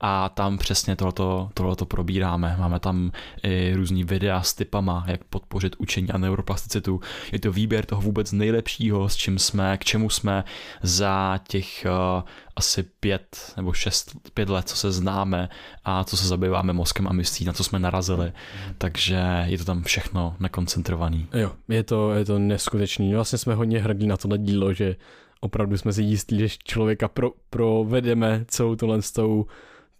A 0.00 0.28
tam 0.28 0.58
přesně 0.58 0.96
tohleto, 0.96 1.50
tohleto 1.54 1.86
probíráme. 1.86 2.56
Máme 2.58 2.80
tam 2.80 3.12
i 3.42 3.72
různý 3.76 4.04
videa 4.04 4.42
s 4.42 4.54
typama, 4.54 5.04
jak 5.06 5.24
podpořit 5.24 5.76
učení 5.78 6.10
a 6.10 6.18
neuroplasticitu. 6.18 7.00
Je 7.32 7.38
to 7.38 7.52
výběr 7.52 7.84
toho 7.86 8.02
vůbec 8.02 8.32
nejlepšího, 8.32 9.08
s 9.08 9.16
čím 9.16 9.38
jsme, 9.38 9.78
k 9.78 9.84
čemu 9.84 10.10
jsme 10.10 10.44
za 10.82 11.40
těch 11.48 11.71
uh, 11.86 12.22
asi 12.56 12.82
pět 12.82 13.52
nebo 13.56 13.72
šest, 13.72 14.12
pět 14.34 14.48
let, 14.48 14.68
co 14.68 14.76
se 14.76 14.92
známe 14.92 15.48
a 15.84 16.04
co 16.04 16.16
se 16.16 16.26
zabýváme 16.26 16.72
mozkem 16.72 17.08
a 17.08 17.12
myslí, 17.12 17.46
na 17.46 17.52
co 17.52 17.64
jsme 17.64 17.78
narazili. 17.78 18.26
Mm. 18.26 18.74
Takže 18.78 19.44
je 19.46 19.58
to 19.58 19.64
tam 19.64 19.82
všechno 19.82 20.36
nakoncentrovaný. 20.40 21.26
Jo, 21.34 21.52
je 21.68 21.82
to, 21.82 22.12
je 22.12 22.24
to 22.24 22.38
neskutečný. 22.38 23.14
Vlastně 23.14 23.38
jsme 23.38 23.54
hodně 23.54 23.80
hrdí 23.80 24.06
na 24.06 24.16
tohle 24.16 24.38
dílo, 24.38 24.72
že 24.72 24.96
opravdu 25.40 25.78
jsme 25.78 25.92
si 25.92 26.02
jistí, 26.02 26.38
že 26.38 26.48
člověka 26.64 27.08
pro, 27.08 27.30
provedeme 27.50 28.44
celou 28.48 28.76
tohle 28.76 29.02
s 29.02 29.12
tou 29.12 29.46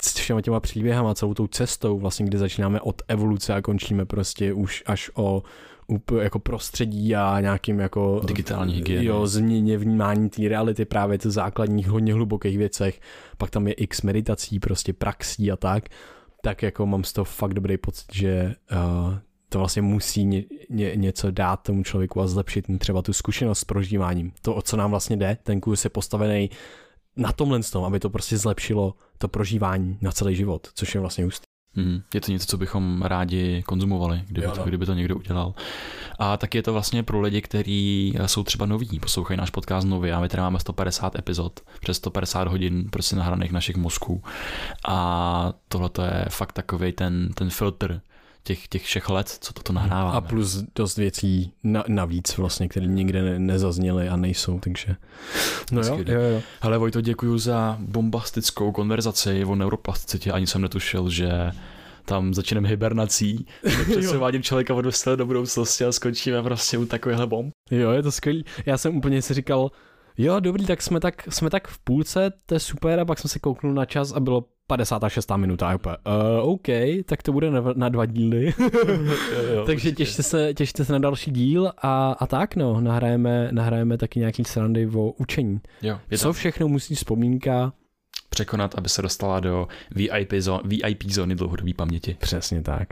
s 0.03 0.15
všema 0.15 0.41
těma 0.41 0.61
příběhama, 0.61 1.15
celou 1.15 1.35
tou 1.35 1.47
cestou, 1.47 1.99
vlastně, 1.99 2.27
kde 2.27 2.39
začínáme 2.39 2.81
od 2.81 3.03
evoluce 3.09 3.55
a 3.55 3.63
končíme 3.63 4.05
prostě 4.05 4.53
už 4.53 4.83
až 4.87 5.11
o 5.15 5.43
úplně 5.87 6.23
jako 6.23 6.39
prostředí 6.39 7.17
a 7.17 7.41
nějakým 7.41 7.81
jako 7.81 8.21
digitální 8.25 8.75
hygieny. 8.75 9.05
Jo, 9.05 9.27
změně 9.27 9.79
vnímání 9.79 10.31
té 10.31 10.49
reality, 10.49 10.85
právě 10.85 11.19
to 11.19 11.31
základních 11.31 11.89
hodně 11.89 12.15
hlubokých 12.15 12.59
věcech. 12.59 13.01
Pak 13.39 13.51
tam 13.51 13.67
je 13.67 13.73
x 13.73 14.03
meditací, 14.03 14.61
prostě 14.61 14.93
praxí 14.93 15.53
a 15.53 15.57
tak. 15.57 15.89
Tak 16.43 16.63
jako 16.63 16.87
mám 16.87 17.05
z 17.05 17.13
toho 17.13 17.25
fakt 17.25 17.55
dobrý 17.55 17.79
pocit, 17.79 18.15
že 18.15 18.55
uh, 18.73 19.15
to 19.49 19.59
vlastně 19.59 19.83
musí 19.83 20.25
ně, 20.25 20.45
ně, 20.71 20.93
něco 20.97 21.31
dát 21.31 21.57
tomu 21.57 21.83
člověku 21.83 22.21
a 22.21 22.27
zlepšit 22.27 22.65
třeba 22.79 23.03
tu 23.03 23.13
zkušenost 23.13 23.59
s 23.59 23.65
prožíváním. 23.65 24.33
To, 24.43 24.55
o 24.55 24.63
co 24.63 24.77
nám 24.77 24.91
vlastně 24.91 25.17
jde, 25.17 25.37
ten 25.43 25.61
kurz 25.61 25.85
je 25.85 25.91
postavený 25.91 26.51
na 27.17 27.33
tomhle 27.33 27.61
tom, 27.63 27.85
aby 27.85 28.01
to 28.01 28.11
prostě 28.11 28.39
zlepšilo 28.39 28.95
to 29.19 29.29
prožívání 29.29 29.99
na 30.01 30.13
celý 30.13 30.37
život, 30.37 30.69
což 30.75 30.95
je 30.95 31.01
vlastně 31.01 31.25
hustý. 31.25 31.52
Hmm, 31.77 32.03
je 32.15 32.21
to 32.21 32.33
něco, 32.33 32.47
co 32.47 32.59
bychom 32.59 33.03
rádi 33.03 33.63
konzumovali, 33.67 34.23
kdyby, 34.27 34.45
jo, 34.47 34.53
no. 34.57 34.63
to, 34.63 34.69
kdyby 34.69 34.87
to 34.87 34.95
někdo 34.95 35.17
udělal. 35.17 35.55
A 36.19 36.37
taky 36.37 36.59
je 36.59 36.63
to 36.63 36.73
vlastně 36.73 37.03
pro 37.03 37.21
lidi, 37.21 37.43
kteří 37.43 38.15
jsou 38.27 38.43
třeba 38.43 38.67
noví, 38.67 39.01
poslouchají 39.01 39.39
náš 39.39 39.51
podcast 39.51 39.87
nově 39.87 40.13
a 40.15 40.21
my 40.21 40.29
tady 40.29 40.41
máme 40.41 40.59
150 40.59 41.19
epizod, 41.19 41.61
přes 41.81 41.97
150 41.97 42.49
hodin 42.49 42.89
prostě 42.91 43.17
nahraných 43.17 43.53
našich 43.53 43.77
mozků. 43.77 44.23
A 44.89 45.53
tohle 45.69 45.91
je 46.05 46.25
fakt 46.29 46.53
takový 46.53 46.93
ten, 46.93 47.29
ten 47.35 47.51
filtr, 47.51 48.01
těch, 48.43 48.69
těch 48.69 48.85
všech 48.85 49.09
let, 49.09 49.29
co 49.41 49.53
toto 49.53 49.73
nahráváme. 49.73 50.17
A 50.17 50.21
plus 50.21 50.65
dost 50.75 50.97
věcí 50.97 51.53
na, 51.65 51.85
navíc 51.89 52.37
vlastně, 52.37 52.69
které 52.69 52.87
nikde 52.87 53.23
ne, 53.23 53.39
nezazněly 53.39 54.09
a 54.09 54.17
nejsou, 54.17 54.61
takže... 54.61 54.97
No 55.73 55.83
jo, 55.83 55.99
jo, 56.07 56.21
jo. 56.21 56.43
Hele 56.61 56.79
Vojto, 56.79 57.01
děkuji 57.01 57.39
za 57.39 57.77
bombastickou 57.81 58.73
konverzaci 58.73 59.45
o 59.45 59.55
neuroplasticitě, 59.55 60.33
ani 60.33 60.47
jsem 60.47 60.63
netušil, 60.63 61.11
že 61.11 61.51
tam 62.05 62.35
začneme 62.35 62.69
hibernací, 62.69 63.47
přesouváním 63.91 64.43
člověka 64.43 64.75
od 64.75 64.85
do 65.17 65.27
budoucnosti 65.27 65.85
a 65.85 65.93
skončíme 65.93 66.43
prostě 66.43 66.79
u 66.79 66.87
takovéhle 66.87 67.27
bomb. 67.27 67.53
Jo, 67.71 67.91
je 67.91 68.03
to 68.03 68.13
skvělý. 68.13 68.45
Já 68.67 68.79
jsem 68.79 68.97
úplně 68.97 69.23
si 69.23 69.35
říkal, 69.35 69.71
jo, 70.19 70.41
dobrý, 70.41 70.67
tak 70.67 70.83
jsme 70.83 71.01
tak, 71.01 71.23
jsme 71.29 71.51
tak 71.51 71.69
v 71.69 71.79
půlce, 71.79 72.33
to 72.47 72.55
je 72.55 72.61
super, 72.61 73.01
a 73.01 73.05
pak 73.05 73.19
jsem 73.19 73.29
se 73.29 73.39
kouknul 73.39 73.75
na 73.75 73.85
čas 73.85 74.13
a 74.13 74.21
bylo 74.21 74.45
56. 74.67 75.31
minuta 75.37 75.69
a 75.69 75.75
úplně, 75.75 75.97
uh, 76.43 76.51
OK, 76.53 76.69
tak 77.05 77.23
to 77.23 77.33
bude 77.33 77.51
na, 77.51 77.63
na 77.77 77.89
dva 77.89 78.07
díly. 78.07 78.55
jo, 79.33 79.55
jo, 79.55 79.65
Takže 79.67 79.93
těšte 79.93 80.23
se, 80.23 80.55
těšte 80.55 80.85
se 80.85 80.93
na 80.93 80.99
další 80.99 81.31
díl 81.31 81.73
a, 81.79 82.13
a 82.13 82.27
tak 82.27 82.57
no, 82.57 82.81
nahrajeme, 82.81 83.49
nahrajeme 83.53 83.99
taky 83.99 84.19
nějaký 84.19 84.45
srandy 84.45 84.87
o 84.87 85.11
učení. 85.11 85.61
Jo, 85.83 85.99
je 86.11 86.19
Co 86.19 86.29
to... 86.29 86.33
všechno 86.33 86.69
musí 86.69 86.95
vzpomínka 86.95 87.73
překonat, 88.33 88.75
aby 88.79 88.89
se 88.89 89.03
dostala 89.03 89.41
do 89.41 89.69
VIP, 89.91 90.33
zó- 90.33 90.61
VIP 90.65 91.05
zóny 91.05 91.35
dlouhodobé 91.35 91.75
paměti. 91.75 92.17
Přesně 92.21 92.63
tak. 92.63 92.89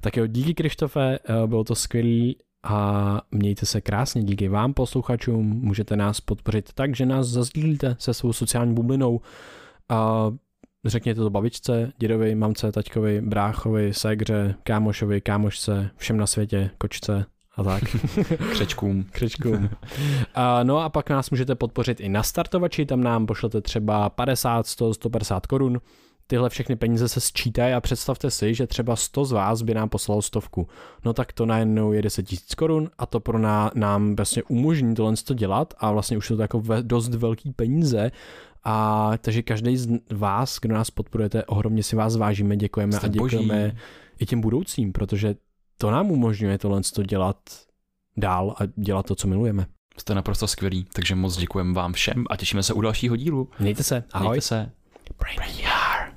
Tak 0.00 0.16
jo, 0.16 0.26
díky 0.26 0.54
Krištofe, 0.54 1.18
eh, 1.24 1.46
bylo 1.46 1.64
to 1.64 1.74
skvělý 1.74 2.36
a 2.62 3.20
mějte 3.30 3.66
se 3.66 3.80
krásně. 3.80 4.22
Díky 4.22 4.48
vám 4.48 4.74
posluchačům 4.74 5.46
můžete 5.46 5.96
nás 5.96 6.20
podpořit 6.20 6.72
tak, 6.72 6.96
že 6.96 7.06
nás 7.06 7.26
zazdílíte 7.26 7.96
se 7.98 8.14
svou 8.14 8.32
sociální 8.32 8.74
bublinou 8.74 9.20
a 9.88 10.30
řekněte 10.84 11.20
to 11.20 11.30
babičce, 11.30 11.92
dědovi, 11.98 12.34
mamce, 12.34 12.72
taťkovi, 12.72 13.20
bráchovi, 13.20 13.94
segře, 13.94 14.54
kámošovi, 14.62 15.20
kámošce, 15.20 15.90
všem 15.96 16.16
na 16.16 16.26
světě, 16.26 16.70
kočce 16.78 17.26
a 17.56 17.62
tak. 17.62 17.82
Křečkům. 18.52 19.04
Křečkům. 19.10 19.70
A, 20.34 20.62
no 20.62 20.78
a 20.78 20.88
pak 20.88 21.10
nás 21.10 21.30
můžete 21.30 21.54
podpořit 21.54 22.00
i 22.00 22.08
na 22.08 22.22
startovači, 22.22 22.86
tam 22.86 23.02
nám 23.02 23.26
pošlete 23.26 23.60
třeba 23.60 24.10
50, 24.10 24.66
100, 24.66 24.94
150 24.94 25.46
korun. 25.46 25.80
Tyhle 26.32 26.50
všechny 26.50 26.76
peníze 26.76 27.08
se 27.08 27.20
sčítají 27.20 27.74
a 27.74 27.80
představte 27.80 28.30
si, 28.30 28.54
že 28.54 28.66
třeba 28.66 28.96
100 28.96 29.24
z 29.24 29.32
vás 29.32 29.62
by 29.62 29.74
nám 29.74 29.88
poslalo 29.88 30.22
stovku. 30.22 30.68
No 31.04 31.12
tak 31.12 31.32
to 31.32 31.46
najednou 31.46 31.92
je 31.92 32.02
10 32.02 32.32
000 32.32 32.40
korun 32.56 32.90
a 32.98 33.06
to 33.06 33.20
pro 33.20 33.38
ná, 33.38 33.70
nám 33.74 34.16
vlastně 34.16 34.42
umožní 34.42 34.94
tohle 34.94 35.14
to 35.16 35.34
dělat 35.34 35.74
a 35.78 35.92
vlastně 35.92 36.16
už 36.16 36.26
jsou 36.26 36.36
to 36.36 36.42
jako 36.42 36.60
ve, 36.60 36.82
dost 36.82 37.14
velký 37.14 37.52
peníze 37.52 38.10
a 38.64 39.10
takže 39.18 39.42
každý 39.42 39.76
z 39.76 39.88
vás, 40.10 40.58
kdo 40.60 40.74
nás 40.74 40.90
podporujete, 40.90 41.44
ohromně 41.44 41.82
si 41.82 41.96
vás 41.96 42.16
vážíme, 42.16 42.56
děkujeme 42.56 42.92
Jste 42.92 43.06
a 43.06 43.10
děkujeme 43.10 43.68
boží. 43.68 43.76
i 44.18 44.26
těm 44.26 44.40
budoucím, 44.40 44.92
protože 44.92 45.34
to 45.76 45.90
nám 45.90 46.10
umožňuje 46.10 46.58
tohle 46.58 46.80
to 46.94 47.02
dělat 47.02 47.36
dál 48.16 48.54
a 48.58 48.62
dělat 48.76 49.06
to, 49.06 49.14
co 49.14 49.28
milujeme. 49.28 49.66
Jste 49.98 50.14
naprosto 50.14 50.46
skvělí, 50.46 50.86
takže 50.92 51.14
moc 51.14 51.36
děkujeme 51.36 51.72
vám 51.72 51.92
všem 51.92 52.24
a 52.30 52.36
těšíme 52.36 52.62
se 52.62 52.72
u 52.72 52.80
dalšího 52.80 53.16
dílu. 53.16 53.48
Mějte 53.58 53.82
se, 53.82 54.04
ahoj. 54.12 54.28
Mějte 54.28 54.40
se. 54.40 54.70
Brain 55.18 55.91